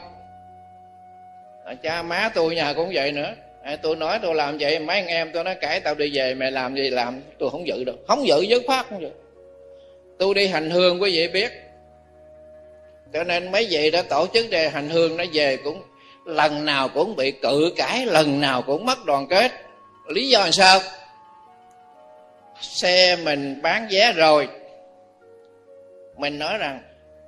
À, 1.64 1.74
cha 1.82 2.02
má 2.02 2.30
tôi 2.34 2.54
nhà 2.54 2.72
cũng 2.72 2.90
vậy 2.94 3.12
nữa 3.12 3.34
à, 3.64 3.76
tôi 3.76 3.96
nói 3.96 4.18
tôi 4.22 4.34
làm 4.34 4.58
vậy 4.60 4.78
mấy 4.78 4.96
anh 4.96 5.06
em 5.06 5.30
tôi 5.32 5.44
nói 5.44 5.54
cãi 5.54 5.80
tao 5.80 5.94
đi 5.94 6.10
về 6.14 6.34
mày 6.34 6.52
làm 6.52 6.74
gì 6.74 6.90
làm 6.90 7.20
tôi 7.38 7.50
không 7.50 7.66
giữ 7.66 7.84
được. 7.84 8.04
Không 8.08 8.26
giữ 8.26 8.40
dứt 8.40 8.62
khoát 8.66 8.86
không 8.88 9.02
giữ. 9.02 9.10
Tôi 10.18 10.34
đi 10.34 10.46
hành 10.46 10.70
hương 10.70 11.02
quý 11.02 11.10
vị 11.16 11.28
biết. 11.28 11.52
Cho 13.12 13.24
nên 13.24 13.52
mấy 13.52 13.66
vị 13.70 13.90
đã 13.90 14.02
tổ 14.02 14.26
chức 14.34 14.50
đề 14.50 14.68
hành 14.68 14.88
hương 14.88 15.16
nó 15.16 15.24
về 15.32 15.56
cũng 15.56 15.82
lần 16.26 16.64
nào 16.64 16.88
cũng 16.88 17.16
bị 17.16 17.30
cự 17.30 17.72
cãi 17.76 18.06
lần 18.06 18.40
nào 18.40 18.62
cũng 18.62 18.86
mất 18.86 19.04
đoàn 19.04 19.26
kết. 19.26 19.52
Lý 20.08 20.28
do 20.28 20.38
làm 20.38 20.52
sao? 20.52 20.80
Xe 22.60 23.16
mình 23.16 23.62
bán 23.62 23.86
vé 23.90 24.12
rồi. 24.12 24.48
Mình 26.16 26.38
nói 26.38 26.58
rằng 26.58 26.82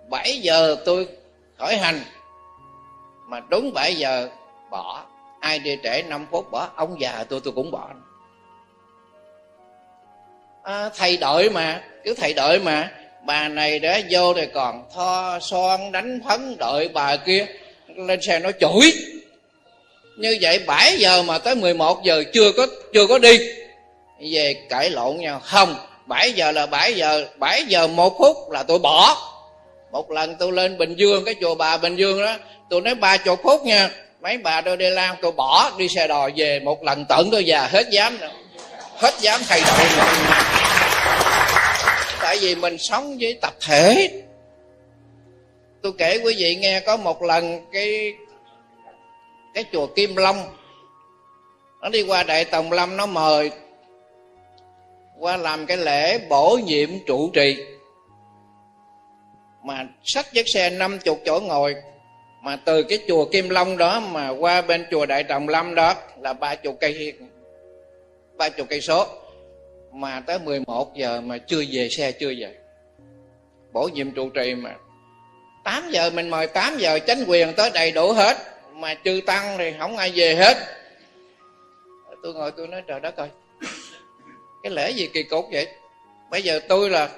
7 0.09 0.39
giờ 0.41 0.77
tôi 0.85 1.09
khởi 1.59 1.77
hành. 1.77 2.01
Mà 3.29 3.41
đúng 3.51 3.73
7 3.75 3.95
giờ 3.95 4.29
bỏ 4.71 5.05
ai 5.47 5.59
đi 5.59 5.77
trễ 5.83 6.03
5 6.03 6.27
phút 6.31 6.51
bỏ 6.51 6.69
ông 6.77 7.01
già 7.01 7.25
tôi 7.29 7.41
tôi 7.45 7.53
cũng 7.53 7.71
bỏ. 7.71 7.89
À, 10.63 10.91
thầy 10.97 11.17
đợi 11.17 11.51
mà 11.51 11.83
cứ 12.05 12.15
thầy 12.15 12.35
đợi 12.35 12.59
mà. 12.59 12.91
Bà 13.27 13.49
này 13.49 13.79
đã 13.79 14.01
vô 14.11 14.35
rồi 14.35 14.49
còn 14.55 14.85
tho 14.95 15.39
son 15.41 15.93
đánh 15.93 16.21
phấn 16.29 16.57
đợi 16.59 16.89
bà 16.89 17.17
kia 17.17 17.47
lên 17.97 18.23
xe 18.23 18.39
nó 18.39 18.51
chửi. 18.61 18.93
Như 20.19 20.39
vậy 20.41 20.59
7 20.67 20.97
giờ 20.99 21.23
mà 21.23 21.39
tới 21.39 21.55
11 21.55 22.03
giờ 22.05 22.25
chưa 22.33 22.53
có 22.53 22.67
chưa 22.93 23.07
có 23.07 23.19
đi. 23.19 23.39
Về 24.33 24.55
cãi 24.69 24.91
lộn 24.91 25.17
nhau. 25.17 25.41
Không 25.45 25.75
7 26.07 26.33
giờ 26.33 26.53
là 26.53 26.67
7 26.67 26.95
giờ 26.95 27.27
7 27.37 27.65
giờ 27.65 27.87
một 27.87 28.19
phút 28.19 28.37
là 28.51 28.63
tôi 28.63 28.79
bỏ. 28.79 29.17
Một 29.93 30.11
lần 30.11 30.37
tôi 30.39 30.53
lên 30.53 30.79
bình 30.79 30.95
dương 30.97 31.25
cái 31.25 31.35
chùa 31.41 31.55
bà 31.55 31.77
bình 31.77 31.97
dương 31.97 32.21
đó 32.21 32.35
tôi 32.71 32.81
nói 32.81 32.95
ba 32.95 33.17
chục 33.17 33.41
phút 33.43 33.65
nha 33.65 33.91
mấy 34.21 34.39
bà 34.39 34.61
tôi 34.61 34.77
đi 34.77 34.91
làm 34.91 35.17
tôi 35.23 35.33
bỏ 35.33 35.71
đi 35.79 35.89
xe 35.89 36.07
đò 36.07 36.29
về 36.37 36.61
một 36.61 36.85
lần 36.85 37.05
tận 37.09 37.29
tôi 37.33 37.45
già, 37.45 37.67
hết 37.67 37.91
dám 37.91 38.21
nữa. 38.21 38.31
Hết 38.97 39.15
dám 39.21 39.41
thay 39.49 39.61
đổi 39.61 39.89
nữa. 39.97 40.05
Tại 42.21 42.39
vì 42.41 42.55
mình 42.55 42.79
sống 42.79 43.17
với 43.21 43.39
tập 43.43 43.55
thể. 43.67 44.11
Tôi 45.83 45.93
kể 45.99 46.19
quý 46.25 46.35
vị 46.39 46.57
nghe, 46.57 46.81
có 46.81 46.97
một 46.97 47.23
lần 47.23 47.67
cái 47.73 48.13
cái 49.55 49.65
chùa 49.73 49.87
kim 49.87 50.17
long, 50.17 50.57
nó 51.83 51.89
đi 51.89 52.03
qua 52.03 52.23
đại 52.23 52.45
tòng 52.45 52.73
lâm, 52.73 52.97
nó 52.97 53.07
mời 53.07 53.51
qua 55.19 55.37
làm 55.37 55.67
cái 55.67 55.77
lễ 55.77 56.19
bổ 56.29 56.59
nhiệm 56.65 56.89
trụ 57.07 57.31
trì. 57.35 57.57
Mà 59.63 59.87
sách 60.05 60.33
chiếc 60.33 60.49
xe 60.49 60.71
năm 60.71 60.99
chục 60.99 61.21
chỗ 61.25 61.41
ngồi 61.41 61.75
mà 62.47 62.57
từ 62.57 62.83
cái 62.83 62.99
chùa 63.09 63.25
Kim 63.25 63.49
Long 63.49 63.77
đó 63.77 64.01
mà 64.01 64.29
qua 64.29 64.63
bên 64.63 64.87
chùa 64.91 65.07
Đại 65.07 65.23
Đồng 65.23 65.49
Lâm 65.49 65.75
đó 65.75 65.95
là 66.21 66.33
ba 66.33 66.55
chục 66.55 66.77
cây 66.81 67.13
ba 68.37 68.49
chục 68.49 68.67
cây 68.71 68.81
số. 68.81 69.07
Mà 69.93 70.23
tới 70.27 70.39
11 70.39 70.97
giờ 70.97 71.21
mà 71.21 71.39
chưa 71.39 71.65
về 71.73 71.89
xe 71.89 72.13
chưa 72.13 72.33
về. 72.39 72.55
Bổ 73.73 73.89
nhiệm 73.89 74.11
trụ 74.11 74.31
trì 74.31 74.55
mà. 74.55 74.75
8 75.65 75.91
giờ 75.91 76.11
mình 76.11 76.31
mời 76.31 76.47
8 76.47 76.77
giờ, 76.79 76.99
chánh 76.99 77.25
quyền 77.27 77.53
tới 77.57 77.71
đầy 77.75 77.91
đủ 77.91 78.13
hết. 78.13 78.37
Mà 78.73 78.95
chư 79.05 79.21
tăng 79.27 79.59
thì 79.59 79.73
không 79.79 79.97
ai 79.97 80.13
về 80.15 80.35
hết. 80.35 80.57
Tôi 82.23 82.35
ngồi 82.35 82.51
tôi 82.57 82.69
nói, 82.69 82.83
trời 82.87 83.01
đất 83.01 83.17
ơi, 83.17 83.29
cái 84.63 84.73
lễ 84.73 84.91
gì 84.91 85.09
kỳ 85.15 85.23
cục 85.23 85.47
vậy? 85.53 85.69
Bây 86.31 86.43
giờ 86.43 86.61
tôi 86.69 86.91
là 86.91 87.09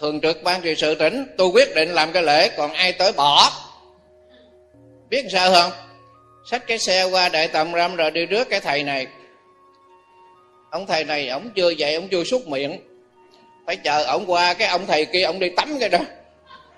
thường 0.00 0.20
trực 0.20 0.42
ban 0.42 0.60
trị 0.60 0.74
sự 0.76 0.94
tỉnh, 0.94 1.26
tôi 1.36 1.48
quyết 1.48 1.74
định 1.74 1.94
làm 1.94 2.12
cái 2.12 2.22
lễ, 2.22 2.48
còn 2.56 2.72
ai 2.72 2.92
tới 2.92 3.12
bỏ. 3.12 3.52
Biết 5.10 5.24
sao 5.32 5.52
không? 5.52 5.72
Xách 6.50 6.66
cái 6.66 6.78
xe 6.78 7.04
qua 7.04 7.28
đại 7.28 7.48
tầm 7.48 7.72
râm 7.72 7.96
rồi 7.96 8.10
đi 8.10 8.26
rước 8.26 8.48
cái 8.50 8.60
thầy 8.60 8.82
này. 8.82 9.06
Ông 10.70 10.86
thầy 10.86 11.04
này 11.04 11.28
ổng 11.28 11.50
chưa 11.54 11.70
dậy 11.70 11.94
ổng 11.94 12.08
chưa 12.08 12.24
xúc 12.24 12.48
miệng. 12.48 12.78
Phải 13.66 13.76
chờ 13.76 14.04
ổng 14.04 14.24
qua 14.26 14.54
cái 14.54 14.68
ông 14.68 14.86
thầy 14.86 15.04
kia 15.04 15.22
ổng 15.22 15.38
đi 15.38 15.48
tắm 15.56 15.76
cái 15.80 15.88
đó. 15.88 15.98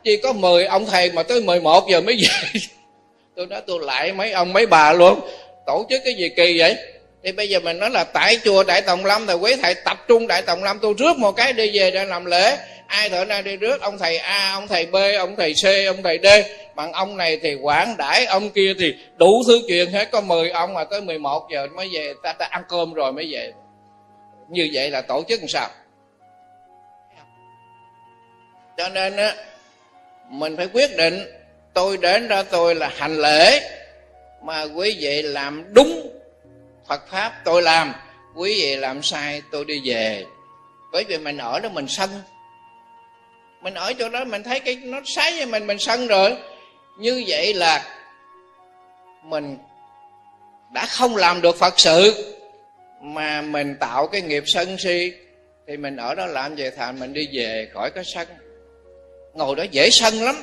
Chỉ 0.04 0.16
có 0.16 0.32
10 0.32 0.64
ông 0.64 0.86
thầy 0.86 1.12
mà 1.12 1.22
tới 1.22 1.40
11 1.40 1.88
giờ 1.90 2.00
mới 2.00 2.16
về. 2.16 2.60
Tôi 3.36 3.46
nói 3.46 3.60
tôi 3.66 3.80
lại 3.82 4.12
mấy 4.12 4.32
ông, 4.32 4.52
mấy 4.52 4.66
bà 4.66 4.92
luôn. 4.92 5.20
Tổ 5.66 5.86
chức 5.90 6.00
cái 6.04 6.14
gì 6.14 6.28
kỳ 6.36 6.58
vậy? 6.58 6.76
Thì 7.24 7.32
bây 7.32 7.48
giờ 7.48 7.60
mình 7.60 7.78
nói 7.78 7.90
là 7.90 8.04
tại 8.04 8.38
chùa 8.44 8.64
đại 8.64 8.82
tòng 8.82 9.04
lâm 9.04 9.26
thì 9.26 9.34
quý 9.34 9.56
thầy 9.62 9.74
tập 9.74 10.04
trung 10.08 10.26
đại 10.26 10.42
tòng 10.42 10.64
lâm. 10.64 10.78
Tôi 10.78 10.94
rước 10.98 11.18
một 11.18 11.32
cái 11.32 11.52
đi 11.52 11.78
về 11.78 11.90
để 11.90 12.04
làm 12.04 12.24
lễ. 12.24 12.58
Ai 12.86 13.08
thở 13.08 13.24
ra 13.24 13.42
đi 13.42 13.56
rước, 13.56 13.80
ông 13.80 13.98
thầy 13.98 14.16
a, 14.16 14.52
ông 14.52 14.68
thầy 14.68 14.86
b, 14.86 14.96
ông 15.18 15.36
thầy 15.36 15.54
c, 15.54 15.64
ông 15.86 16.02
thầy 16.02 16.18
d. 16.22 16.26
Bằng 16.74 16.92
ông 16.92 17.16
này 17.16 17.38
thì 17.42 17.54
quản 17.54 17.96
đãi, 17.96 18.26
ông 18.26 18.50
kia 18.50 18.74
thì 18.78 18.94
đủ 19.16 19.42
thứ 19.46 19.60
chuyện 19.68 19.90
hết. 19.90 20.10
Có 20.10 20.20
10 20.20 20.50
ông 20.50 20.74
mà 20.74 20.84
tới 20.84 21.00
11 21.00 21.48
giờ 21.52 21.66
mới 21.76 21.88
về, 21.94 22.12
ta 22.22 22.32
ta 22.32 22.46
ăn 22.50 22.62
cơm 22.68 22.94
rồi 22.94 23.12
mới 23.12 23.28
về. 23.32 23.52
Như 24.48 24.70
vậy 24.72 24.90
là 24.90 25.00
tổ 25.00 25.24
chức 25.28 25.40
làm 25.40 25.48
sao? 25.48 25.68
Cho 28.76 28.88
nên 28.88 29.16
á, 29.16 29.34
mình 30.28 30.56
phải 30.56 30.68
quyết 30.72 30.96
định, 30.96 31.18
tôi 31.74 31.96
đến 31.96 32.28
ra 32.28 32.42
tôi 32.42 32.74
là 32.74 32.90
hành 32.96 33.16
lễ, 33.16 33.60
mà 34.42 34.62
quý 34.62 34.96
vị 35.00 35.22
làm 35.22 35.64
đúng 35.74 36.21
Phật 36.88 37.08
pháp, 37.10 37.32
tôi 37.44 37.62
làm. 37.62 37.94
Quý 38.34 38.54
vị 38.62 38.76
làm 38.76 39.02
sai, 39.02 39.42
tôi 39.50 39.64
đi 39.64 39.80
về. 39.84 40.24
Bởi 40.92 41.04
vì 41.08 41.18
mình 41.18 41.38
ở 41.38 41.60
đó 41.60 41.68
mình 41.68 41.88
sân. 41.88 42.10
Mình 43.62 43.74
ở 43.74 43.92
chỗ 43.92 44.08
đó, 44.08 44.24
mình 44.24 44.42
thấy 44.42 44.60
cái 44.60 44.76
nó 44.76 45.00
sai 45.04 45.32
với 45.32 45.46
mình 45.46 45.66
mình 45.66 45.78
sân 45.78 46.06
rồi. 46.06 46.36
Như 46.98 47.24
vậy 47.26 47.54
là 47.54 47.84
mình 49.24 49.58
đã 50.72 50.86
không 50.86 51.16
làm 51.16 51.40
được 51.40 51.56
phật 51.56 51.80
sự, 51.80 52.34
mà 53.00 53.42
mình 53.42 53.76
tạo 53.80 54.06
cái 54.06 54.20
nghiệp 54.20 54.44
sân 54.46 54.76
si. 54.78 55.12
Thì 55.68 55.76
mình 55.76 55.96
ở 55.96 56.14
đó 56.14 56.26
làm 56.26 56.54
về 56.54 56.70
thành 56.70 57.00
mình 57.00 57.12
đi 57.12 57.28
về 57.32 57.68
khỏi 57.74 57.90
cái 57.90 58.04
sân. 58.14 58.28
Ngồi 59.34 59.56
đó 59.56 59.62
dễ 59.70 59.88
sân 59.92 60.22
lắm. 60.22 60.42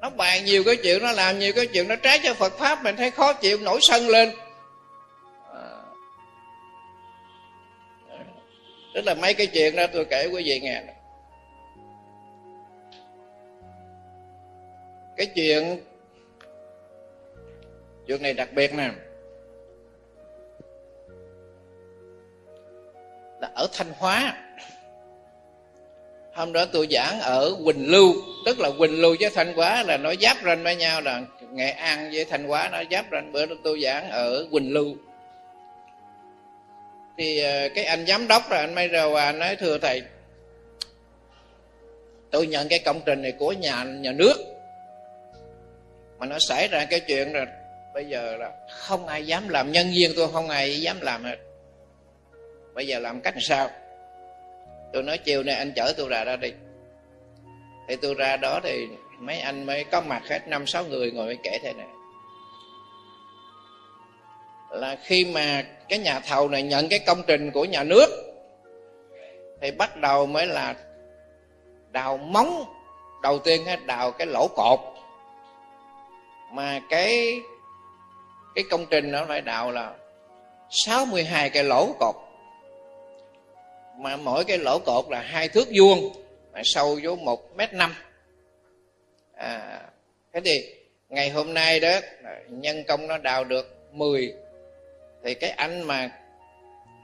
Nó 0.00 0.10
bàn 0.10 0.44
nhiều 0.44 0.64
cái 0.64 0.76
chuyện, 0.76 1.02
nó 1.02 1.12
làm 1.12 1.38
nhiều 1.38 1.52
cái 1.52 1.66
chuyện, 1.66 1.88
nó 1.88 1.96
trái 1.96 2.20
cho 2.22 2.34
phật 2.34 2.58
pháp, 2.58 2.84
mình 2.84 2.96
thấy 2.96 3.10
khó 3.10 3.32
chịu, 3.32 3.58
nổi 3.58 3.78
sân 3.82 4.08
lên. 4.08 4.32
Tức 8.94 9.04
là 9.04 9.14
mấy 9.14 9.34
cái 9.34 9.46
chuyện 9.46 9.76
đó 9.76 9.86
tôi 9.92 10.04
kể 10.04 10.26
quý 10.26 10.42
vị 10.44 10.60
nghe 10.60 10.82
cái 15.16 15.26
chuyện 15.34 15.80
chuyện 18.06 18.22
này 18.22 18.32
đặc 18.32 18.48
biệt 18.54 18.74
nè. 18.74 18.90
Là 23.40 23.50
ở 23.54 23.68
thanh 23.72 23.92
hóa. 23.98 24.36
Hôm 26.34 26.52
đó 26.52 26.64
tôi 26.72 26.88
giảng 26.90 27.20
ở 27.20 27.56
quỳnh 27.64 27.90
lưu. 27.90 28.12
Tức 28.46 28.60
là 28.60 28.70
quỳnh 28.78 29.00
lưu 29.00 29.16
với 29.20 29.30
thanh 29.34 29.54
hóa 29.54 29.82
là 29.82 29.96
nó 29.96 30.14
giáp 30.20 30.36
ranh 30.44 30.62
với 30.62 30.76
nhau 30.76 31.00
là 31.00 31.22
nghệ 31.52 31.70
an 31.70 32.10
với 32.12 32.24
thanh 32.24 32.44
hóa 32.44 32.68
nó 32.72 32.82
giáp 32.90 33.06
ranh. 33.12 33.32
Bữa 33.32 33.46
đó 33.46 33.54
tôi 33.64 33.80
giảng 33.82 34.10
ở 34.10 34.46
quỳnh 34.50 34.72
lưu 34.72 34.94
thì 37.18 37.40
ờ, 37.40 37.68
cái 37.74 37.84
anh 37.84 38.06
giám 38.06 38.28
đốc 38.28 38.50
rồi, 38.50 38.60
anh 38.60 38.74
mới 38.74 38.88
ra 38.88 39.04
à 39.16 39.32
nói, 39.32 39.56
thưa 39.56 39.78
thầy, 39.78 40.02
tôi 42.30 42.46
nhận 42.46 42.68
cái 42.68 42.78
công 42.78 43.00
trình 43.06 43.22
này 43.22 43.32
của 43.32 43.52
nhà 43.52 43.84
nhà 43.84 44.12
nước. 44.12 44.36
Mà 46.18 46.26
nó 46.26 46.38
xảy 46.38 46.68
ra 46.68 46.84
cái 46.84 47.00
chuyện 47.00 47.32
rồi 47.32 47.46
bây 47.94 48.04
giờ 48.04 48.36
là 48.36 48.52
không 48.70 49.06
ai 49.06 49.26
dám 49.26 49.48
làm, 49.48 49.72
nhân 49.72 49.90
viên 49.94 50.12
tôi 50.16 50.28
không 50.32 50.48
ai 50.48 50.80
dám 50.80 51.00
làm 51.00 51.24
hết. 51.24 51.36
Bây 52.74 52.86
giờ 52.86 52.98
làm 52.98 53.20
cách 53.20 53.34
sao? 53.40 53.70
Tôi 54.92 55.02
nói, 55.02 55.18
chiều 55.18 55.42
nay 55.42 55.54
anh 55.54 55.72
chở 55.76 55.92
tôi 55.96 56.08
ra 56.08 56.24
đó 56.24 56.36
đi. 56.36 56.52
Thì 57.88 57.96
tôi 58.02 58.14
ra 58.14 58.36
đó 58.36 58.60
thì 58.62 58.86
mấy 59.18 59.40
anh 59.40 59.66
mới 59.66 59.84
có 59.84 60.00
mặt 60.00 60.22
hết, 60.28 60.48
năm 60.48 60.66
sáu 60.66 60.84
người 60.84 61.10
ngồi 61.10 61.26
mới 61.26 61.36
kể 61.42 61.58
thế 61.62 61.72
này 61.72 61.86
là 64.72 64.96
khi 65.02 65.24
mà 65.24 65.64
cái 65.88 65.98
nhà 65.98 66.20
thầu 66.20 66.48
này 66.48 66.62
nhận 66.62 66.88
cái 66.88 66.98
công 66.98 67.22
trình 67.26 67.50
của 67.50 67.64
nhà 67.64 67.84
nước 67.84 68.08
thì 69.60 69.70
bắt 69.70 69.96
đầu 69.96 70.26
mới 70.26 70.46
là 70.46 70.74
đào 71.90 72.16
móng 72.16 72.64
đầu 73.22 73.38
tiên 73.38 73.64
hết 73.64 73.86
đào 73.86 74.12
cái 74.12 74.26
lỗ 74.26 74.48
cột. 74.48 74.80
Mà 76.52 76.80
cái 76.88 77.40
cái 78.54 78.64
công 78.70 78.86
trình 78.90 79.12
nó 79.12 79.24
phải 79.28 79.40
đào 79.40 79.70
là 79.70 79.94
62 80.70 81.50
cái 81.50 81.64
lỗ 81.64 81.92
cột. 82.00 82.14
Mà 83.98 84.16
mỗi 84.16 84.44
cái 84.44 84.58
lỗ 84.58 84.78
cột 84.78 85.04
là 85.10 85.20
hai 85.20 85.48
thước 85.48 85.68
vuông 85.74 86.12
mà 86.52 86.60
sâu 86.64 86.98
vô 87.02 87.16
một 87.16 87.56
mét 87.56 87.72
năm. 87.72 87.94
À, 89.34 89.80
thế 90.32 90.40
thì 90.44 90.74
ngày 91.08 91.30
hôm 91.30 91.54
nay 91.54 91.80
đó 91.80 92.00
nhân 92.48 92.84
công 92.88 93.06
nó 93.06 93.18
đào 93.18 93.44
được 93.44 93.76
10 93.92 94.34
thì 95.24 95.34
cái 95.34 95.50
anh 95.50 95.82
mà 95.82 96.10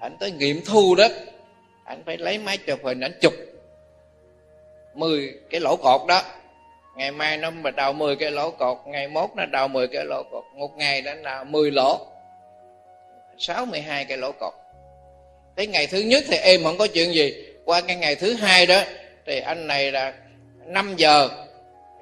anh 0.01 0.17
tới 0.21 0.31
nghiệm 0.31 0.61
thu 0.67 0.95
đó 0.95 1.09
anh 1.85 2.03
phải 2.07 2.17
lấy 2.17 2.39
máy 2.39 2.57
chụp 2.57 2.85
hình 2.85 3.01
anh 3.01 3.13
chụp 3.21 3.33
10 4.95 5.35
cái 5.51 5.61
lỗ 5.61 5.77
cột 5.77 6.01
đó. 6.09 6.23
Ngày 6.97 7.11
mai 7.11 7.37
nó 7.37 7.51
mà 7.51 7.71
đào 7.71 7.93
10 7.93 8.17
cái 8.17 8.31
lỗ 8.31 8.51
cột, 8.51 8.79
ngày 8.87 9.09
mốt 9.09 9.31
nó 9.37 9.45
đào 9.47 9.69
10 9.69 9.89
cái 9.89 10.05
lỗ 10.05 10.23
cột, 10.31 10.45
một 10.57 10.77
ngày 10.77 11.03
nó 11.03 11.15
đào 11.15 11.45
10 11.45 11.71
lỗ 11.71 12.07
62 13.39 14.05
cái 14.05 14.19
lỗ 14.19 14.33
cột. 14.33 14.53
Tới 15.57 15.67
ngày 15.67 15.87
thứ 15.87 16.01
nhất 16.01 16.25
thì 16.29 16.37
em 16.37 16.65
không 16.65 16.79
có 16.79 16.87
chuyện 16.87 17.15
gì. 17.15 17.45
Qua 17.65 17.81
cái 17.81 17.97
ngày 17.97 18.15
thứ 18.15 18.35
hai 18.35 18.67
đó, 18.67 18.83
thì 19.27 19.41
anh 19.41 19.67
này 19.67 19.93
là 19.93 20.15
5 20.67 20.95
giờ, 20.97 21.29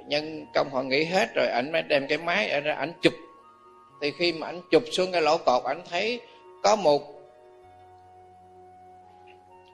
nhân 0.07 0.47
công 0.55 0.71
họ 0.71 0.83
nghỉ 0.83 1.05
hết 1.05 1.35
rồi, 1.35 1.49
ảnh 1.49 1.73
mới 1.73 1.83
đem 1.83 2.07
cái 2.07 2.19
máy 2.19 2.61
ra 2.61 2.75
ảnh 2.75 2.93
chụp 3.03 3.13
thì 4.01 4.13
khi 4.19 4.33
mà 4.33 4.47
anh 4.47 4.61
chụp 4.71 4.83
xuống 4.93 5.13
cái 5.13 5.23
lỗ 5.23 5.39
cột 5.39 5.65
anh 5.65 5.83
thấy 5.91 6.21
có 6.63 6.77
một 6.77 7.03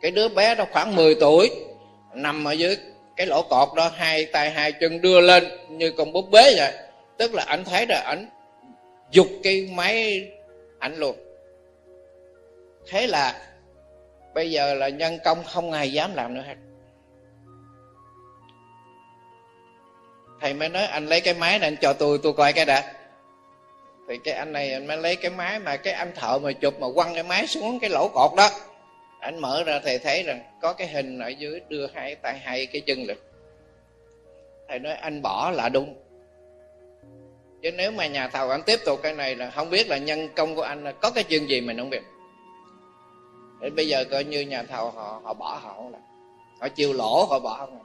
cái 0.01 0.11
đứa 0.11 0.29
bé 0.29 0.55
đó 0.55 0.65
khoảng 0.73 0.97
10 0.97 1.15
tuổi, 1.15 1.51
nằm 2.15 2.45
ở 2.45 2.53
dưới 2.53 2.77
cái 3.17 3.27
lỗ 3.27 3.43
cột 3.43 3.69
đó, 3.77 3.91
hai 3.95 4.25
tay, 4.25 4.51
hai 4.51 4.73
chân 4.73 5.01
đưa 5.01 5.21
lên 5.21 5.45
như 5.69 5.91
con 5.91 6.13
búp 6.13 6.25
bế 6.31 6.55
vậy. 6.57 6.73
Tức 7.17 7.35
là 7.35 7.45
anh 7.47 7.65
thấy 7.65 7.87
rồi, 7.87 7.99
ảnh 7.99 8.29
dục 9.11 9.27
cái 9.43 9.71
máy 9.75 10.29
ảnh 10.79 10.97
luôn. 10.97 11.17
Thế 12.89 13.07
là 13.07 13.43
bây 14.35 14.51
giờ 14.51 14.75
là 14.75 14.89
nhân 14.89 15.19
công 15.25 15.45
không 15.45 15.73
ai 15.73 15.93
dám 15.93 16.15
làm 16.15 16.35
nữa 16.35 16.45
hết. 16.47 16.57
Thầy 20.41 20.55
mới 20.55 20.69
nói, 20.69 20.85
anh 20.85 21.07
lấy 21.07 21.21
cái 21.21 21.35
máy 21.35 21.59
này 21.59 21.69
anh 21.69 21.77
cho 21.81 21.93
tôi 21.93 22.19
tôi 22.23 22.33
coi 22.33 22.53
cái 22.53 22.65
đã 22.65 22.93
thì 24.13 24.19
cái 24.25 24.35
anh 24.35 24.53
này 24.53 24.73
anh 24.73 24.87
mới 24.87 24.97
lấy 24.97 25.17
cái 25.17 25.31
máy 25.31 25.59
mà 25.59 25.77
cái 25.77 25.93
anh 25.93 26.13
thợ 26.15 26.39
mà 26.39 26.53
chụp 26.53 26.75
mà 26.81 26.87
quăng 26.95 27.15
cái 27.15 27.23
máy 27.23 27.47
xuống 27.47 27.81
cái 27.81 27.91
lỗ 27.91 28.09
cột 28.09 28.31
đó. 28.37 28.49
Anh 29.21 29.39
mở 29.39 29.65
ra 29.65 29.81
thầy 29.85 29.99
thấy 29.99 30.23
rằng 30.23 30.41
có 30.61 30.73
cái 30.73 30.89
hình 30.89 31.19
ở 31.19 31.29
dưới 31.29 31.61
đưa 31.69 31.87
hai 31.95 32.15
tay 32.15 32.39
hai 32.39 32.67
cái 32.67 32.81
chân 32.81 33.05
lực 33.05 33.19
thầy 34.69 34.79
nói, 34.79 34.95
anh 34.95 35.23
bỏ 35.23 35.51
là 35.51 35.69
đúng. 35.69 35.95
Chứ 37.63 37.71
nếu 37.73 37.91
mà 37.91 38.07
nhà 38.07 38.29
thầu 38.29 38.51
anh 38.51 38.63
tiếp 38.63 38.81
tục 38.85 39.01
cái 39.03 39.15
này 39.15 39.37
là 39.37 39.51
không 39.51 39.71
biết 39.71 39.89
là 39.89 39.99
nhân 39.99 40.29
công 40.37 40.55
của 40.55 40.63
anh 40.63 40.85
là 40.85 40.93
có 40.93 41.11
cái 41.11 41.25
chuyện 41.25 41.49
gì 41.49 41.61
mình 41.61 41.79
không 41.79 41.91
biết. 41.91 42.03
Để 43.61 43.71
bây 43.71 43.89
giờ 43.89 44.05
coi 44.11 44.25
như 44.25 44.41
nhà 44.41 44.63
thầu 44.63 44.91
họ 44.91 45.21
họ 45.25 45.35
bỏ 45.35 45.61
họ 45.63 45.75
không 45.77 45.93
làm. 45.93 46.03
Họ 46.61 46.69
chịu 46.69 46.93
lỗ, 46.93 47.25
họ 47.25 47.39
bỏ 47.39 47.57
không 47.57 47.79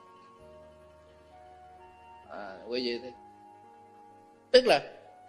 à 2.29 2.57
quý 2.67 2.81
vị 2.85 2.99
thế 3.03 3.11
tức 4.51 4.65
là 4.65 4.79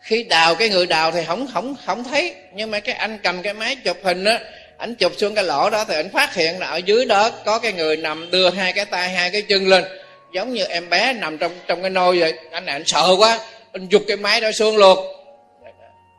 khi 0.01 0.25
đào 0.25 0.55
cái 0.55 0.69
người 0.69 0.87
đào 0.87 1.11
thì 1.11 1.25
không 1.25 1.47
không 1.53 1.77
không 1.87 2.05
thấy. 2.05 2.35
Nhưng 2.55 2.71
mà 2.71 2.81
cái 2.81 2.95
anh 2.95 3.19
cầm 3.23 3.43
cái 3.43 3.55
máy 3.55 3.77
chụp 3.85 3.97
hình 4.03 4.25
á, 4.25 4.41
ảnh 4.77 4.95
chụp 4.95 5.13
xuống 5.17 5.35
cái 5.35 5.45
lỗ 5.45 5.71
đó 5.71 5.85
thì 5.85 5.95
ảnh 5.95 6.11
phát 6.11 6.35
hiện 6.35 6.59
là 6.59 6.67
ở 6.67 6.77
dưới 6.77 7.05
đó 7.05 7.31
có 7.45 7.59
cái 7.59 7.73
người 7.73 7.97
nằm 7.97 8.31
đưa 8.31 8.51
hai 8.51 8.73
cái 8.73 8.85
tay, 8.85 9.09
hai 9.09 9.31
cái 9.31 9.43
chân 9.43 9.69
lên. 9.69 9.85
Giống 10.33 10.53
như 10.53 10.65
em 10.65 10.91
bé 10.91 11.13
nằm 11.13 11.39
trong 11.39 11.53
trong 11.67 11.81
cái 11.81 11.91
nôi 11.91 12.21
vậy. 12.21 12.39
Anh 12.51 12.67
này 12.67 12.73
anh 12.73 12.85
sợ 12.87 13.15
quá, 13.19 13.39
anh 13.73 13.89
giục 13.89 14.03
cái 14.09 14.17
máy 14.17 14.41
đó 14.41 14.53
xuống 14.53 14.77
luôn. 14.77 14.99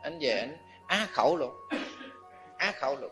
Anh 0.02 0.18
về 0.18 0.30
anh 0.30 0.56
á 0.86 1.06
khẩu 1.12 1.36
luôn. 1.36 1.50
Á 2.58 2.72
khẩu 2.80 2.96
luôn. 2.96 3.10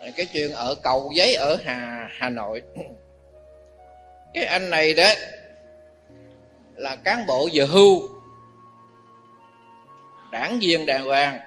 Ờ. 0.00 0.10
Cái 0.16 0.26
chuyện 0.26 0.52
ở 0.52 0.74
cầu 0.82 1.12
giấy 1.14 1.34
ở 1.34 1.56
hà 1.64 2.08
hà 2.18 2.28
nội 2.28 2.62
cái 4.34 4.44
anh 4.44 4.70
này 4.70 4.94
đó 4.94 5.08
là 6.76 6.96
cán 6.96 7.26
bộ 7.26 7.48
vừa 7.52 7.66
hưu, 7.66 8.08
đảng 10.30 10.58
viên 10.60 10.86
đàng 10.86 11.04
hoàng. 11.04 11.40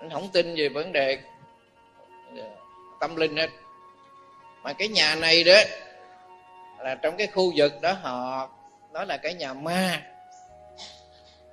Anh 0.00 0.10
không 0.10 0.28
tin 0.32 0.54
về 0.56 0.68
vấn 0.68 0.92
đề 0.92 1.18
ờ, 2.36 2.44
tâm 3.00 3.16
linh 3.16 3.36
hết. 3.36 3.50
Mà 4.62 4.72
cái 4.72 4.88
nhà 4.88 5.14
này 5.14 5.44
đó 5.44 5.60
là 6.78 6.94
trong 6.94 7.16
cái 7.16 7.26
khu 7.26 7.52
vực 7.56 7.72
đó 7.80 7.92
họ 8.02 8.48
nó 8.92 9.04
là 9.04 9.16
cái 9.16 9.34
nhà 9.34 9.54
ma. 9.54 10.02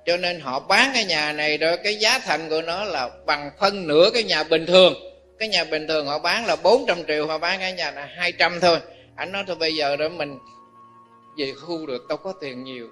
Cho 0.06 0.16
nên 0.16 0.40
họ 0.40 0.60
bán 0.60 0.90
cái 0.94 1.04
nhà 1.04 1.32
này 1.32 1.58
rồi 1.58 1.76
cái 1.76 1.96
giá 1.96 2.18
thành 2.18 2.48
của 2.48 2.62
nó 2.62 2.84
là 2.84 3.10
bằng 3.26 3.50
phân 3.58 3.86
nửa 3.86 4.10
cái 4.14 4.22
nhà 4.22 4.42
bình 4.44 4.66
thường. 4.66 4.94
Cái 5.38 5.48
nhà 5.48 5.64
bình 5.64 5.88
thường 5.88 6.06
họ 6.06 6.18
bán 6.18 6.46
là 6.46 6.56
400 6.56 7.04
triệu, 7.06 7.26
họ 7.26 7.38
bán 7.38 7.60
cái 7.60 7.72
nhà 7.72 7.90
là 7.90 8.08
200 8.16 8.60
thôi 8.60 8.78
anh 9.16 9.32
nói, 9.32 9.44
thôi 9.46 9.56
bây 9.60 9.74
giờ 9.74 9.96
đó 9.96 10.08
mình 10.08 10.38
về 11.36 11.52
khu 11.52 11.86
được 11.86 12.08
đâu 12.08 12.18
có 12.18 12.32
tiền 12.40 12.64
nhiều. 12.64 12.88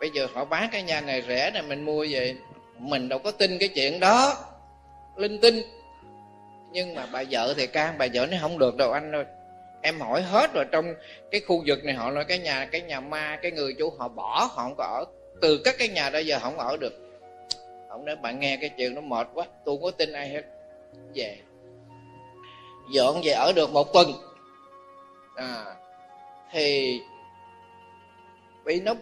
Bây 0.00 0.10
giờ 0.10 0.28
họ 0.34 0.44
bán 0.44 0.68
cái 0.72 0.82
nhà 0.82 1.00
này 1.00 1.22
rẻ 1.28 1.50
này 1.50 1.62
mình 1.62 1.84
mua 1.84 2.06
về, 2.10 2.36
mình 2.78 3.08
đâu 3.08 3.18
có 3.18 3.30
tin 3.30 3.58
cái 3.58 3.68
chuyện 3.68 4.00
đó. 4.00 4.34
Linh 5.16 5.40
tinh. 5.40 5.62
Nhưng 6.72 6.94
mà 6.94 7.06
bà 7.12 7.24
vợ 7.30 7.54
thì 7.56 7.66
can, 7.66 7.94
bà 7.98 8.06
vợ 8.14 8.26
nó 8.26 8.36
không 8.40 8.58
được 8.58 8.76
đâu 8.76 8.92
anh 8.92 9.12
ơi. 9.12 9.24
Em 9.82 10.00
hỏi 10.00 10.22
hết 10.22 10.54
rồi 10.54 10.64
trong 10.72 10.94
cái 11.30 11.40
khu 11.40 11.62
vực 11.66 11.84
này 11.84 11.94
họ 11.94 12.10
nói 12.10 12.24
cái 12.24 12.38
nhà 12.38 12.68
cái 12.72 12.80
nhà 12.80 13.00
ma, 13.00 13.38
cái 13.42 13.50
người 13.50 13.74
chủ, 13.78 13.92
họ 13.98 14.08
bỏ, 14.08 14.50
họ 14.52 14.62
không 14.62 14.74
có 14.78 14.84
ở. 14.84 15.04
Từ 15.40 15.60
các 15.64 15.74
cái 15.78 15.88
nhà 15.88 16.10
đó 16.10 16.18
giờ 16.18 16.38
không 16.38 16.58
ở 16.58 16.76
được. 16.76 16.92
Ông 17.88 18.04
nói 18.04 18.16
bạn 18.16 18.40
nghe 18.40 18.56
cái 18.60 18.70
chuyện 18.76 18.94
nó 18.94 19.00
mệt 19.00 19.28
quá, 19.34 19.46
tôi 19.64 19.76
không 19.76 19.82
có 19.82 19.90
tin 19.90 20.12
ai 20.12 20.28
hết. 20.28 20.42
Về. 21.14 21.38
Dọn 22.94 23.20
về 23.24 23.32
ở 23.32 23.52
được 23.56 23.70
một 23.70 23.92
tuần 23.92 24.12
à, 25.36 25.64
thì 26.52 27.00
bị 28.64 28.80
nó 28.80 28.94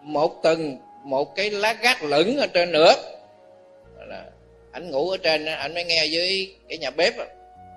một 0.00 0.42
tuần 0.42 0.78
một 1.02 1.34
cái 1.34 1.50
lá 1.50 1.72
gác 1.72 2.02
lửng 2.02 2.36
ở 2.36 2.46
trên 2.46 2.72
nữa. 2.72 2.94
Là 3.98 4.24
anh 4.72 4.90
ngủ 4.90 5.10
ở 5.10 5.16
trên 5.16 5.46
anh 5.46 5.74
mới 5.74 5.84
nghe 5.84 6.06
dưới 6.06 6.54
cái 6.68 6.78
nhà 6.78 6.90
bếp 6.90 7.14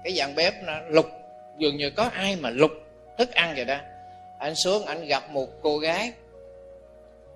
cái 0.04 0.14
dàn 0.14 0.36
bếp 0.36 0.54
nó 0.64 0.74
lục 0.88 1.06
dường 1.58 1.78
như 1.78 1.90
có 1.90 2.10
ai 2.14 2.36
mà 2.36 2.50
lục 2.50 2.72
thức 3.18 3.32
ăn 3.32 3.54
vậy 3.56 3.66
đó. 3.66 3.78
Anh 4.40 4.56
xuống 4.56 4.86
anh 4.86 5.06
gặp 5.06 5.30
một 5.30 5.48
cô 5.62 5.78
gái 5.78 6.12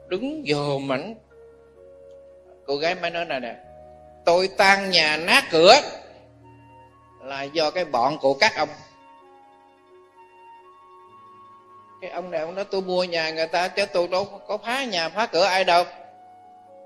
đứng 0.07 0.43
dòm 0.47 0.91
ảnh. 0.91 1.15
Cô 2.65 2.75
gái 2.75 2.95
mới 2.95 3.11
nói 3.11 3.25
này 3.25 3.39
nè 3.39 3.55
tôi 4.25 4.49
tan 4.57 4.91
nhà 4.91 5.17
nát 5.17 5.43
cửa. 5.51 5.75
Là 7.23 7.43
do 7.43 7.71
cái 7.71 7.85
bọn 7.85 8.17
của 8.21 8.34
các 8.34 8.55
ông. 8.55 8.69
Cái 12.03 12.11
ông 12.11 12.31
này, 12.31 12.41
ông 12.41 12.55
nói, 12.55 12.65
tôi 12.71 12.81
mua 12.81 13.03
nhà 13.03 13.31
người 13.31 13.47
ta 13.47 13.67
chứ 13.67 13.85
tôi 13.85 14.07
đâu 14.07 14.25
có 14.47 14.57
phá 14.57 14.84
nhà, 14.84 15.09
phá 15.09 15.25
cửa 15.25 15.43
ai 15.43 15.63
đâu. 15.63 15.84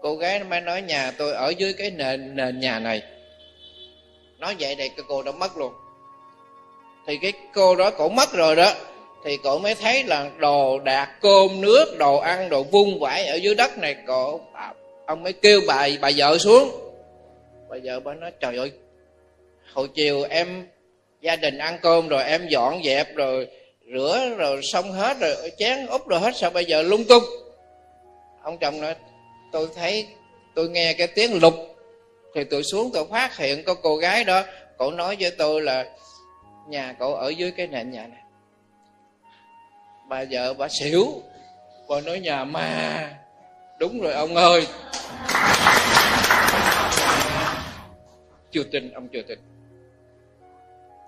Cô 0.01 0.15
gái 0.15 0.43
mới 0.43 0.61
nói, 0.61 0.81
nhà 0.81 1.11
tôi 1.17 1.33
ở 1.33 1.49
dưới 1.49 1.73
cái 1.73 1.91
nền 1.91 2.35
nền 2.35 2.59
nhà 2.59 2.79
này. 2.79 3.01
Nói 4.39 4.55
vậy 4.59 4.75
thì 4.75 4.89
cái 4.89 5.05
cô 5.07 5.23
đã 5.23 5.31
mất 5.31 5.57
luôn. 5.57 5.73
Thì 7.07 7.17
cái 7.21 7.33
cô 7.53 7.75
đó 7.75 7.91
cổ 7.91 8.09
mất 8.09 8.33
rồi 8.33 8.55
đó. 8.55 8.73
Thì 9.25 9.37
cổ 9.43 9.59
mới 9.59 9.75
thấy 9.75 10.03
là 10.03 10.29
đồ 10.37 10.79
đạc, 10.79 11.09
cơm, 11.21 11.61
nước, 11.61 11.95
đồ 11.99 12.17
ăn, 12.17 12.49
đồ 12.49 12.63
vung 12.63 12.99
vãi 12.99 13.27
ở 13.27 13.35
dưới 13.35 13.55
đất 13.55 13.77
này, 13.77 13.95
cổ 14.07 14.39
ông 15.05 15.23
mới 15.23 15.33
kêu 15.33 15.61
bà 15.67 15.87
bà 16.01 16.11
vợ 16.17 16.37
xuống. 16.37 16.71
Bà 17.69 17.77
vợ 17.83 17.99
bà 17.99 18.13
nói, 18.13 18.31
trời 18.39 18.57
ơi, 18.57 18.71
hồi 19.73 19.87
chiều 19.93 20.23
em, 20.29 20.67
gia 21.21 21.35
đình 21.35 21.57
ăn 21.57 21.77
cơm 21.81 22.07
rồi, 22.07 22.23
em 22.23 22.47
dọn 22.47 22.83
dẹp 22.83 23.15
rồi 23.15 23.47
rửa 23.93 24.35
rồi 24.37 24.61
xong 24.63 24.91
hết 24.91 25.17
rồi, 25.19 25.51
chén 25.57 25.85
úp 25.85 26.07
rồi 26.07 26.19
hết, 26.19 26.35
sao 26.35 26.49
bây 26.49 26.65
giờ 26.65 26.81
lung 26.81 27.03
tung? 27.09 27.23
Ông 28.41 28.57
chồng 28.57 28.81
nói, 28.81 28.95
tôi 29.51 29.67
thấy, 29.75 30.07
tôi 30.55 30.69
nghe 30.69 30.93
cái 30.93 31.07
tiếng 31.07 31.41
lục. 31.41 31.53
Thì 32.35 32.43
tôi 32.43 32.63
xuống, 32.63 32.89
tôi 32.93 33.05
phát 33.11 33.37
hiện 33.37 33.63
có 33.63 33.73
cô 33.73 33.97
gái 33.97 34.23
đó, 34.23 34.43
cậu 34.77 34.91
nói 34.91 35.17
với 35.19 35.31
tôi 35.31 35.61
là, 35.61 35.85
nhà 36.67 36.95
cậu 36.99 37.15
ở 37.15 37.29
dưới 37.29 37.51
cái 37.51 37.67
nền 37.67 37.91
nhà 37.91 38.07
này. 38.07 38.21
Bà 40.09 40.23
vợ 40.31 40.53
bà 40.53 40.67
xỉu, 40.67 41.21
bà 41.89 42.01
nói, 42.01 42.19
nhà 42.19 42.43
ma. 42.43 43.13
Đúng 43.79 44.01
rồi 44.01 44.13
ông 44.13 44.35
ơi. 44.35 44.67
Chưa 48.51 48.63
tin, 48.71 48.93
ông 48.93 49.07
chưa 49.13 49.21
tin. 49.27 49.39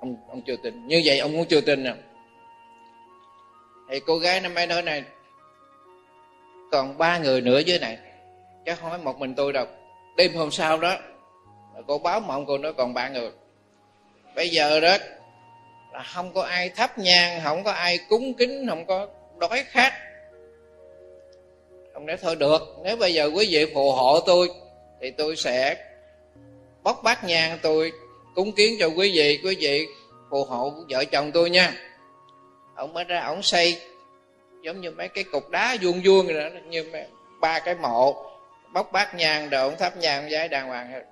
Ông 0.02 0.16
ông 0.30 0.42
chưa 0.48 0.56
tin. 0.64 0.88
Như 0.88 1.02
vậy 1.06 1.20
ông 1.20 1.32
cũng 1.38 1.46
chưa 1.46 1.62
tin 1.62 1.84
nào 1.84 1.96
thì 3.90 4.00
cô 4.00 4.18
gái 4.18 4.42
năm 4.42 4.56
ấy 4.56 4.68
nói 4.68 4.82
này, 4.82 5.04
còn 6.72 6.98
ba 6.98 7.18
người 7.18 7.42
nữa 7.42 7.60
dưới 7.60 7.80
này, 7.80 7.98
chắc 8.66 8.80
không 8.80 8.90
phải 8.90 9.00
một 9.00 9.20
mình 9.20 9.36
tôi 9.36 9.54
đâu. 9.54 9.66
Đêm 10.18 10.36
hôm 10.36 10.52
sau 10.52 10.78
đó 10.78 10.98
cô 11.88 11.98
báo 11.98 12.20
mộng, 12.20 12.46
cô 12.46 12.58
nói 12.58 12.74
còn 12.74 12.94
ba 12.94 13.10
người. 13.10 13.32
Bây 14.36 14.50
giờ 14.50 14.80
đó 14.80 14.98
là 15.94 16.04
không 16.04 16.34
có 16.34 16.42
ai 16.42 16.70
thắp 16.70 16.98
nhang, 16.98 17.42
không 17.44 17.64
có 17.64 17.72
ai 17.72 18.00
cúng 18.10 18.34
kính, 18.34 18.66
không 18.70 18.86
có 18.86 19.08
đói 19.38 19.64
khát. 19.68 19.94
Ông 21.94 22.06
nói 22.06 22.18
thôi 22.22 22.36
được, 22.36 22.62
nếu 22.84 22.98
bây 22.98 23.14
giờ 23.14 23.30
quý 23.36 23.48
vị 23.52 23.66
phù 23.74 23.92
hộ 23.92 24.20
tôi, 24.20 24.50
thì 25.02 25.12
tôi 25.12 25.36
sẽ 25.36 25.86
bóc 26.84 27.02
bát 27.04 27.24
nhang 27.24 27.60
tôi 27.62 27.92
cúng 28.36 28.52
kiến 28.52 28.76
cho 28.80 28.88
quý 28.88 29.12
vị 29.16 29.40
quý 29.44 29.56
vị 29.60 29.86
phù 30.30 30.44
hộ 30.44 30.74
vợ 30.90 31.06
chồng 31.06 31.32
tôi 31.32 31.50
nha 31.50 31.74
ông 32.80 32.94
mới 32.94 33.04
ra, 33.04 33.20
ông 33.20 33.44
xây 33.44 33.82
giống 34.62 34.82
như 34.82 34.92
mấy 34.92 35.08
cái 35.08 35.24
cục 35.24 35.50
đá 35.50 35.78
vuông 35.82 36.02
vuông 36.06 36.28
rồi 36.28 36.44
đó, 36.44 36.60
như 36.70 36.92
ba 37.42 37.60
cái 37.60 37.76
mộ, 37.76 38.32
bóc 38.74 38.92
bát 38.92 39.16
nhang 39.16 39.50
rồi 39.50 39.62
ông 39.62 39.78
thắp 39.80 39.98
nhang 39.98 40.32
giấy 40.32 40.48
đàng 40.48 40.68
hoàng 40.68 40.92
hết. 40.92 41.04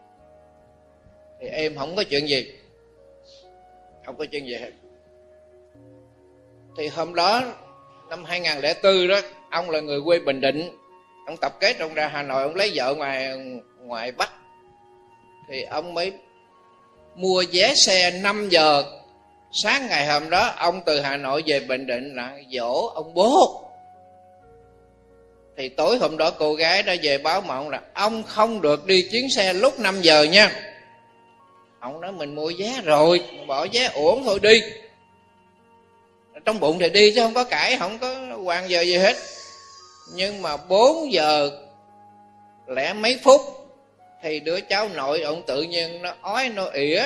Thì 1.42 1.48
em 1.48 1.76
không 1.78 1.96
có 1.96 2.04
chuyện 2.04 2.30
gì, 2.30 2.52
không 4.06 4.18
có 4.18 4.26
chuyện 4.32 4.48
gì 4.48 4.56
hết. 4.56 4.72
Thì 6.78 6.88
hôm 6.88 7.16
đó, 7.16 7.44
năm 8.10 8.26
2004 8.26 9.08
đó, 9.08 9.20
ông 9.52 9.70
là 9.70 9.80
người 9.80 10.00
quê 10.06 10.20
Bình 10.20 10.42
Định, 10.42 10.70
ông 11.26 11.38
tập 11.38 11.54
kết 11.60 11.80
ông 11.80 11.94
ra 11.94 12.08
Hà 12.08 12.24
Nội, 12.24 12.44
ông 12.44 12.56
lấy 12.56 12.72
vợ 12.76 12.96
ngoài 12.96 13.32
ngoài 13.80 14.12
Bắc. 14.12 14.32
Thì 15.50 15.64
ông 15.64 15.94
mới 15.94 16.14
mua 17.16 17.44
vé 17.52 17.74
xe 17.86 18.12
5 18.12 18.50
giờ 18.50 18.84
sáng 19.52 19.88
ngày 19.88 20.08
hôm 20.08 20.30
đó, 20.30 20.54
ông 20.58 20.82
từ 20.86 21.02
Hà 21.02 21.18
Nội 21.18 21.44
về 21.46 21.60
Bình 21.60 21.88
Định 21.88 22.16
là 22.16 22.38
dỗ 22.52 22.88
ông 22.88 23.14
bố 23.14 23.64
thì 25.58 25.70
tối 25.70 25.98
hôm 25.98 26.18
đó 26.18 26.32
cô 26.32 26.54
gái 26.54 26.84
đã 26.84 26.96
về 27.04 27.18
báo 27.18 27.42
mộng 27.42 27.70
là, 27.70 27.82
ông 27.94 28.24
không 28.24 28.62
được 28.62 28.86
đi 28.86 29.02
chuyến 29.12 29.30
xe 29.30 29.54
lúc 29.54 29.80
5 29.80 30.02
giờ 30.02 30.24
nha. 30.24 30.52
Ông 31.80 32.02
nói, 32.02 32.12
mình 32.12 32.36
mua 32.36 32.52
vé 32.60 32.82
rồi, 32.84 33.24
bỏ 33.48 33.68
vé 33.74 33.90
uổng 33.94 34.24
thôi 34.24 34.40
đi. 34.42 34.62
Trong 36.46 36.60
bụng 36.60 36.80
thì 36.80 36.90
đi 36.90 37.14
chứ 37.16 37.22
không 37.22 37.34
có 37.34 37.44
cãi, 37.44 37.78
không 37.80 38.00
có 38.00 38.38
quan 38.44 38.70
giờ 38.70 38.82
gì 38.82 38.98
hết. 38.98 39.16
Nhưng 40.14 40.42
mà 40.42 40.58
4 40.58 41.14
giờ 41.14 41.50
lẻ 42.68 42.94
mấy 42.94 43.20
phút 43.24 43.42
thì 44.24 44.40
đứa 44.40 44.60
cháu 44.60 44.90
nội, 44.90 45.22
ông 45.22 45.42
tự 45.42 45.62
nhiên 45.62 46.02
nó 46.02 46.14
ói, 46.22 46.50
nó 46.50 46.66
ỉa 46.66 47.04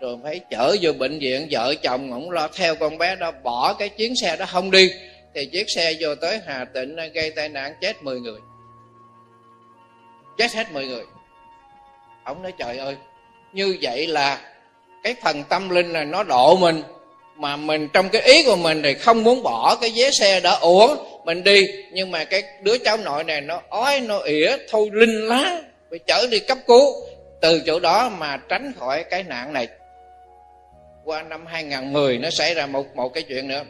rồi 0.00 0.16
phải 0.22 0.40
chở 0.50 0.76
vô 0.82 0.92
bệnh 0.92 1.18
viện, 1.18 1.48
vợ 1.50 1.74
chồng 1.82 2.12
ông 2.12 2.30
lo 2.30 2.48
theo 2.48 2.74
con 2.74 2.98
bé 2.98 3.16
đó, 3.16 3.30
bỏ 3.42 3.74
cái 3.78 3.88
chuyến 3.88 4.14
xe 4.22 4.36
đó 4.36 4.46
không 4.46 4.70
đi. 4.70 4.92
Thì 5.34 5.46
chiếc 5.46 5.70
xe 5.70 5.94
vô 6.00 6.14
tới 6.14 6.40
Hà 6.46 6.64
Tịnh 6.64 6.96
gây 7.14 7.30
tai 7.30 7.48
nạn 7.48 7.74
chết 7.80 8.02
10 8.02 8.20
người. 8.20 8.40
Chết 10.38 10.52
hết 10.52 10.72
10 10.72 10.86
người. 10.86 11.04
Ông 12.24 12.42
nói, 12.42 12.52
trời 12.58 12.78
ơi, 12.78 12.96
như 13.52 13.78
vậy 13.82 14.06
là 14.06 14.40
cái 15.02 15.14
phần 15.22 15.44
tâm 15.44 15.68
linh 15.68 15.92
là 15.92 16.04
nó 16.04 16.22
độ 16.22 16.56
mình, 16.56 16.82
mà 17.36 17.56
mình 17.56 17.88
trong 17.92 18.08
cái 18.08 18.22
ý 18.22 18.42
của 18.42 18.56
mình 18.56 18.82
thì 18.82 18.94
không 18.94 19.24
muốn 19.24 19.42
bỏ 19.42 19.76
cái 19.80 19.92
vé 19.96 20.10
xe 20.10 20.40
đã 20.40 20.50
uổng 20.52 20.96
mình 21.24 21.44
đi. 21.44 21.66
Nhưng 21.92 22.10
mà 22.10 22.24
cái 22.24 22.42
đứa 22.62 22.78
cháu 22.78 22.96
nội 22.96 23.24
này 23.24 23.40
nó 23.40 23.60
ói, 23.68 24.00
nó 24.00 24.18
ỉa 24.18 24.56
thôi 24.68 24.90
linh 24.92 25.28
lá 25.28 25.62
phải 25.90 25.98
chở 25.98 26.26
đi 26.30 26.38
cấp 26.38 26.58
cứu. 26.66 26.94
Từ 27.40 27.62
chỗ 27.66 27.80
đó 27.80 28.08
mà 28.18 28.36
tránh 28.48 28.72
khỏi 28.78 29.04
cái 29.04 29.22
nạn 29.22 29.52
này 29.52 29.68
qua 31.04 31.22
năm 31.22 31.46
2010 31.46 32.18
nó 32.18 32.30
xảy 32.30 32.54
ra 32.54 32.66
một 32.66 32.96
một 32.96 33.08
cái 33.08 33.22
chuyện 33.22 33.48
nữa. 33.48 33.62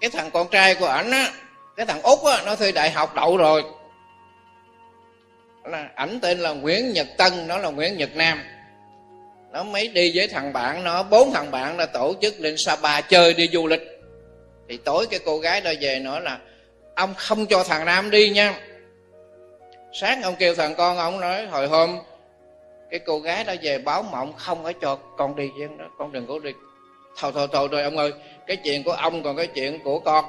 Cái 0.00 0.10
thằng 0.10 0.30
con 0.30 0.48
trai 0.50 0.74
của 0.74 0.86
ảnh 0.86 1.10
á, 1.10 1.32
cái 1.76 1.86
thằng 1.86 2.02
út 2.02 2.18
á, 2.24 2.42
nó 2.46 2.56
thi 2.56 2.72
đại 2.72 2.90
học 2.90 3.14
đậu 3.14 3.36
rồi. 3.36 3.62
Là 5.64 5.88
ảnh 5.94 6.18
tên 6.22 6.38
là 6.38 6.52
Nguyễn 6.52 6.92
Nhật 6.92 7.06
Tân, 7.18 7.48
nó 7.48 7.58
là 7.58 7.70
Nguyễn 7.70 7.96
Nhật 7.96 8.16
Nam. 8.16 8.42
Nó 9.52 9.62
mới 9.62 9.88
đi 9.88 10.12
với 10.14 10.28
thằng 10.28 10.52
bạn, 10.52 10.84
nó 10.84 11.02
bốn 11.02 11.32
thằng 11.32 11.50
bạn 11.50 11.76
là 11.76 11.86
tổ 11.86 12.14
chức 12.22 12.40
lên 12.40 12.54
Sapa 12.58 13.00
chơi 13.00 13.34
đi 13.34 13.48
du 13.52 13.66
lịch. 13.66 13.80
Thì 14.68 14.76
tối 14.76 15.06
cái 15.10 15.20
cô 15.24 15.38
gái 15.38 15.60
đó 15.60 15.70
về 15.80 15.98
nói 15.98 16.20
là, 16.20 16.38
ông 16.94 17.14
không 17.14 17.46
cho 17.46 17.64
thằng 17.64 17.84
Nam 17.84 18.10
đi 18.10 18.30
nha. 18.30 18.60
Sáng 19.92 20.22
ông 20.22 20.34
kêu 20.38 20.54
thằng 20.54 20.74
con, 20.74 20.98
ông 20.98 21.20
nói, 21.20 21.46
hồi 21.46 21.68
hôm 21.68 21.98
cái 22.90 23.00
cô 23.06 23.18
gái 23.18 23.44
đó 23.44 23.54
về 23.62 23.78
báo 23.78 24.02
mộng 24.02 24.32
không 24.36 24.64
ở 24.64 24.72
cho 24.80 24.98
con 25.16 25.36
đi 25.36 25.50
chứ 25.58 25.68
đó 25.78 25.84
con 25.98 26.12
đừng 26.12 26.26
có 26.26 26.38
đi. 26.38 26.50
Thôi 27.18 27.32
thôi 27.34 27.48
thôi 27.52 27.68
rồi 27.70 27.82
ông 27.82 27.96
ơi. 27.96 28.12
Cái 28.46 28.56
chuyện 28.56 28.84
của 28.84 28.92
ông 28.92 29.22
còn 29.22 29.36
cái 29.36 29.46
chuyện 29.46 29.78
của 29.84 29.98
con. 29.98 30.24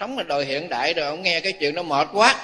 Sống 0.00 0.18
là 0.18 0.22
đời 0.22 0.44
hiện 0.44 0.68
đại 0.68 0.94
rồi, 0.94 1.06
ông 1.06 1.22
nghe 1.22 1.40
cái 1.40 1.52
chuyện 1.52 1.74
nó 1.74 1.82
mệt 1.82 2.08
quá. 2.12 2.34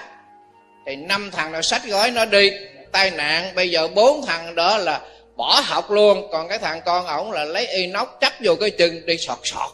Thì 0.86 0.96
năm 0.96 1.30
thằng 1.30 1.52
nó 1.52 1.62
sách 1.62 1.82
gói 1.84 2.10
nó 2.10 2.24
đi. 2.24 2.50
Tai 2.92 3.10
nạn, 3.10 3.54
bây 3.54 3.70
giờ 3.70 3.88
bốn 3.88 4.26
thằng 4.26 4.54
đó 4.54 4.78
là 4.78 5.00
bỏ 5.36 5.60
học 5.64 5.90
luôn. 5.90 6.28
Còn 6.32 6.48
cái 6.48 6.58
thằng 6.58 6.80
con 6.84 7.06
ổng 7.06 7.32
là 7.32 7.44
lấy 7.44 7.66
inox 7.66 8.08
chắp 8.20 8.32
vô 8.44 8.54
cái 8.60 8.70
chân 8.70 9.06
đi 9.06 9.16
sọt 9.16 9.38
sọt. 9.42 9.70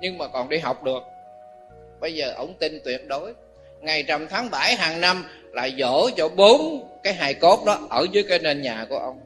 Nhưng 0.00 0.18
mà 0.18 0.28
còn 0.28 0.48
đi 0.48 0.58
học 0.58 0.84
được. 0.84 1.02
Bây 2.00 2.14
giờ 2.14 2.32
ổng 2.36 2.54
tin 2.60 2.80
tuyệt 2.84 3.06
đối. 3.06 3.32
Ngày 3.80 4.02
trầm 4.02 4.28
tháng 4.28 4.50
7 4.50 4.74
hàng 4.74 5.00
năm 5.00 5.24
là 5.52 5.68
dỗ 5.78 6.10
cho 6.16 6.28
bốn 6.28 6.88
cái 7.02 7.14
hài 7.14 7.34
cốt 7.34 7.64
đó 7.66 7.78
ở 7.90 8.06
dưới 8.12 8.22
cái 8.28 8.38
nền 8.38 8.62
nhà 8.62 8.86
của 8.88 8.98
ông. 8.98 9.20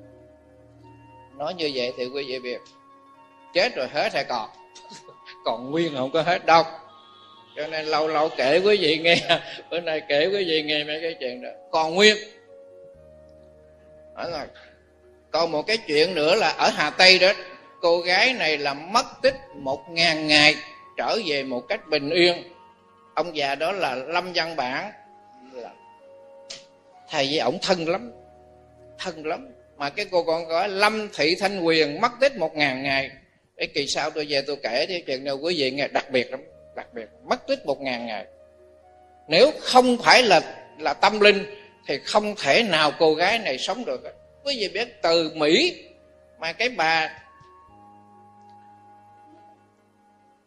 Nói 1.39 1.55
như 1.55 1.71
vậy 1.75 1.93
thì 1.97 2.07
quý 2.07 2.25
vị 2.29 2.39
biết, 2.39 2.59
chết 3.55 3.77
rồi 3.77 3.89
hết 3.93 4.15
hay 4.15 4.25
còn 4.25 4.51
còn 5.45 5.71
nguyên 5.71 5.95
không 5.97 6.11
có 6.11 6.23
hết 6.23 6.47
đâu 6.47 6.65
cho 7.57 7.67
nên 7.67 7.87
lâu 7.87 8.09
lâu 8.09 8.29
kể 8.37 8.61
quý 8.65 8.77
vị 8.81 8.99
nghe, 8.99 9.17
bữa 9.71 9.81
nay 9.81 10.03
kể 10.09 10.27
quý 10.27 10.45
vị 10.45 10.63
nghe 10.63 10.85
mấy 10.85 10.99
cái 11.03 11.15
chuyện 11.21 11.43
đó. 11.43 11.49
Còn 11.71 11.95
nguyên 11.95 12.17
đó 14.17 14.29
là, 14.29 14.47
còn 15.31 15.53
một 15.53 15.67
cái 15.67 15.77
chuyện 15.77 16.15
nữa 16.15 16.35
là 16.35 16.49
ở 16.49 16.71
hà 16.71 16.91
tây 16.91 17.19
đó, 17.19 17.33
cô 17.81 18.01
gái 18.01 18.33
này 18.33 18.59
là 18.59 18.75
mất 18.75 19.07
tích 19.23 19.35
một 19.55 19.91
ngàn 19.91 20.27
ngày 20.27 20.55
trở 20.97 21.19
về 21.27 21.43
một 21.43 21.69
cách 21.69 21.89
bình 21.89 22.11
yên. 22.11 22.53
Ông 23.15 23.37
già 23.37 23.55
đó 23.55 23.73
là 23.73 23.95
lâm 23.95 24.33
văn 24.35 24.57
bản 24.57 24.93
thầy 27.11 27.27
với 27.27 27.39
ổng 27.39 27.59
thân 27.63 27.89
lắm 27.89 28.13
thân 28.99 29.27
lắm. 29.27 29.49
Mà 29.77 29.91
cái 29.91 30.07
cô 30.11 30.23
con 30.23 30.45
gọi 30.45 30.69
lâm 30.69 31.09
thị 31.15 31.37
thanh 31.41 31.61
quyền 31.61 32.01
mất 32.01 32.13
tích 32.21 32.37
một 32.37 32.57
ngàn 32.57 32.83
ngày. 32.83 33.11
Cái 33.57 33.67
kỳ 33.75 33.87
sau 33.87 34.11
tôi 34.11 34.27
về 34.29 34.43
tôi 34.47 34.57
kể 34.63 34.87
cái 34.87 35.03
chuyện 35.07 35.25
nào 35.25 35.39
quý 35.39 35.55
vị 35.59 35.71
nghe, 35.71 35.89
đặc 35.89 36.11
biệt 36.11 36.31
lắm, 36.31 36.41
đặc 36.75 36.95
biệt, 36.95 37.09
mất 37.25 37.47
tích 37.47 37.67
một 37.67 37.81
ngàn 37.81 38.07
ngày. 38.07 38.27
Nếu 39.29 39.51
không 39.61 39.97
phải 40.03 40.23
là 40.23 40.41
là 40.79 40.95
tâm 40.95 41.21
linh, 41.21 41.45
thì 41.87 41.99
không 41.99 42.35
thể 42.43 42.63
nào 42.63 42.93
cô 42.99 43.15
gái 43.15 43.39
này 43.39 43.59
sống 43.59 43.85
được 43.85 44.01
quý 44.45 44.57
vị 44.61 44.69
biết 44.69 45.03
từ 45.03 45.33
mỹ 45.35 45.85
mà 46.39 46.53
cái 46.53 46.69
bà 46.69 47.23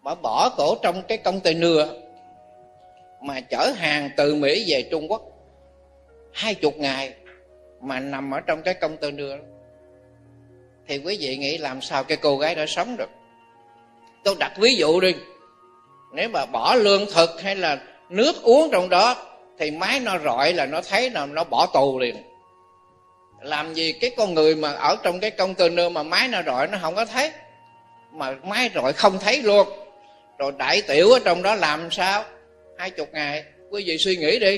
bà 0.03 0.15
bỏ 0.15 0.49
cổ 0.57 0.75
trong 0.83 1.01
cái 1.07 1.17
công 1.17 1.39
ty 1.39 1.53
nưa 1.53 1.87
mà 3.21 3.41
chở 3.41 3.73
hàng 3.75 4.09
từ 4.17 4.35
mỹ 4.35 4.65
về 4.67 4.81
trung 4.91 5.11
quốc 5.11 5.28
hai 6.33 6.55
chục 6.55 6.77
ngày 6.77 7.13
mà 7.81 7.99
nằm 7.99 8.33
ở 8.33 8.39
trong 8.39 8.61
cái 8.61 8.73
công 8.73 8.97
tơ 8.97 9.11
nưa 9.11 9.37
thì 10.87 10.97
quý 10.97 11.17
vị 11.19 11.37
nghĩ 11.37 11.57
làm 11.57 11.81
sao 11.81 12.03
cái 12.03 12.17
cô 12.21 12.37
gái 12.37 12.55
đó 12.55 12.65
sống 12.65 12.97
được? 12.97 13.09
Tôi 14.23 14.35
đặt 14.39 14.51
ví 14.57 14.75
dụ 14.75 14.99
đi. 14.99 15.15
Nếu 16.13 16.29
mà 16.29 16.45
bỏ 16.45 16.75
lương 16.75 17.05
thực 17.13 17.41
hay 17.41 17.55
là 17.55 17.81
nước 18.09 18.35
uống 18.43 18.69
trong 18.71 18.89
đó, 18.89 19.15
thì 19.59 19.71
máy 19.71 19.99
nó 19.99 20.19
rọi 20.19 20.53
là 20.53 20.65
nó 20.65 20.81
thấy 20.81 21.09
là 21.09 21.25
nó 21.25 21.43
bỏ 21.43 21.67
tù 21.73 21.99
liền. 21.99 22.15
Làm 23.41 23.73
gì 23.73 23.91
cái 23.91 24.11
con 24.17 24.33
người 24.33 24.55
mà 24.55 24.71
ở 24.71 24.95
trong 25.03 25.19
cái 25.19 25.31
công 25.31 25.55
tơ 25.55 25.63
container 25.63 25.91
mà 25.91 26.03
máy 26.03 26.27
nó 26.27 26.41
rọi 26.43 26.67
nó 26.67 26.77
không 26.81 26.95
có 26.95 27.05
thấy? 27.05 27.31
Mà 28.11 28.35
máy 28.43 28.69
rọi 28.75 28.93
không 28.93 29.19
thấy 29.19 29.41
luôn. 29.41 29.67
Rồi 30.37 30.51
đại 30.57 30.81
tiểu 30.81 31.11
ở 31.11 31.19
trong 31.25 31.43
đó 31.43 31.55
làm 31.55 31.91
sao? 31.91 32.23
Hai 32.77 32.89
chục 32.89 33.09
ngày. 33.13 33.43
Quý 33.69 33.83
vị 33.87 33.97
suy 33.97 34.15
nghĩ 34.15 34.39
đi. 34.39 34.57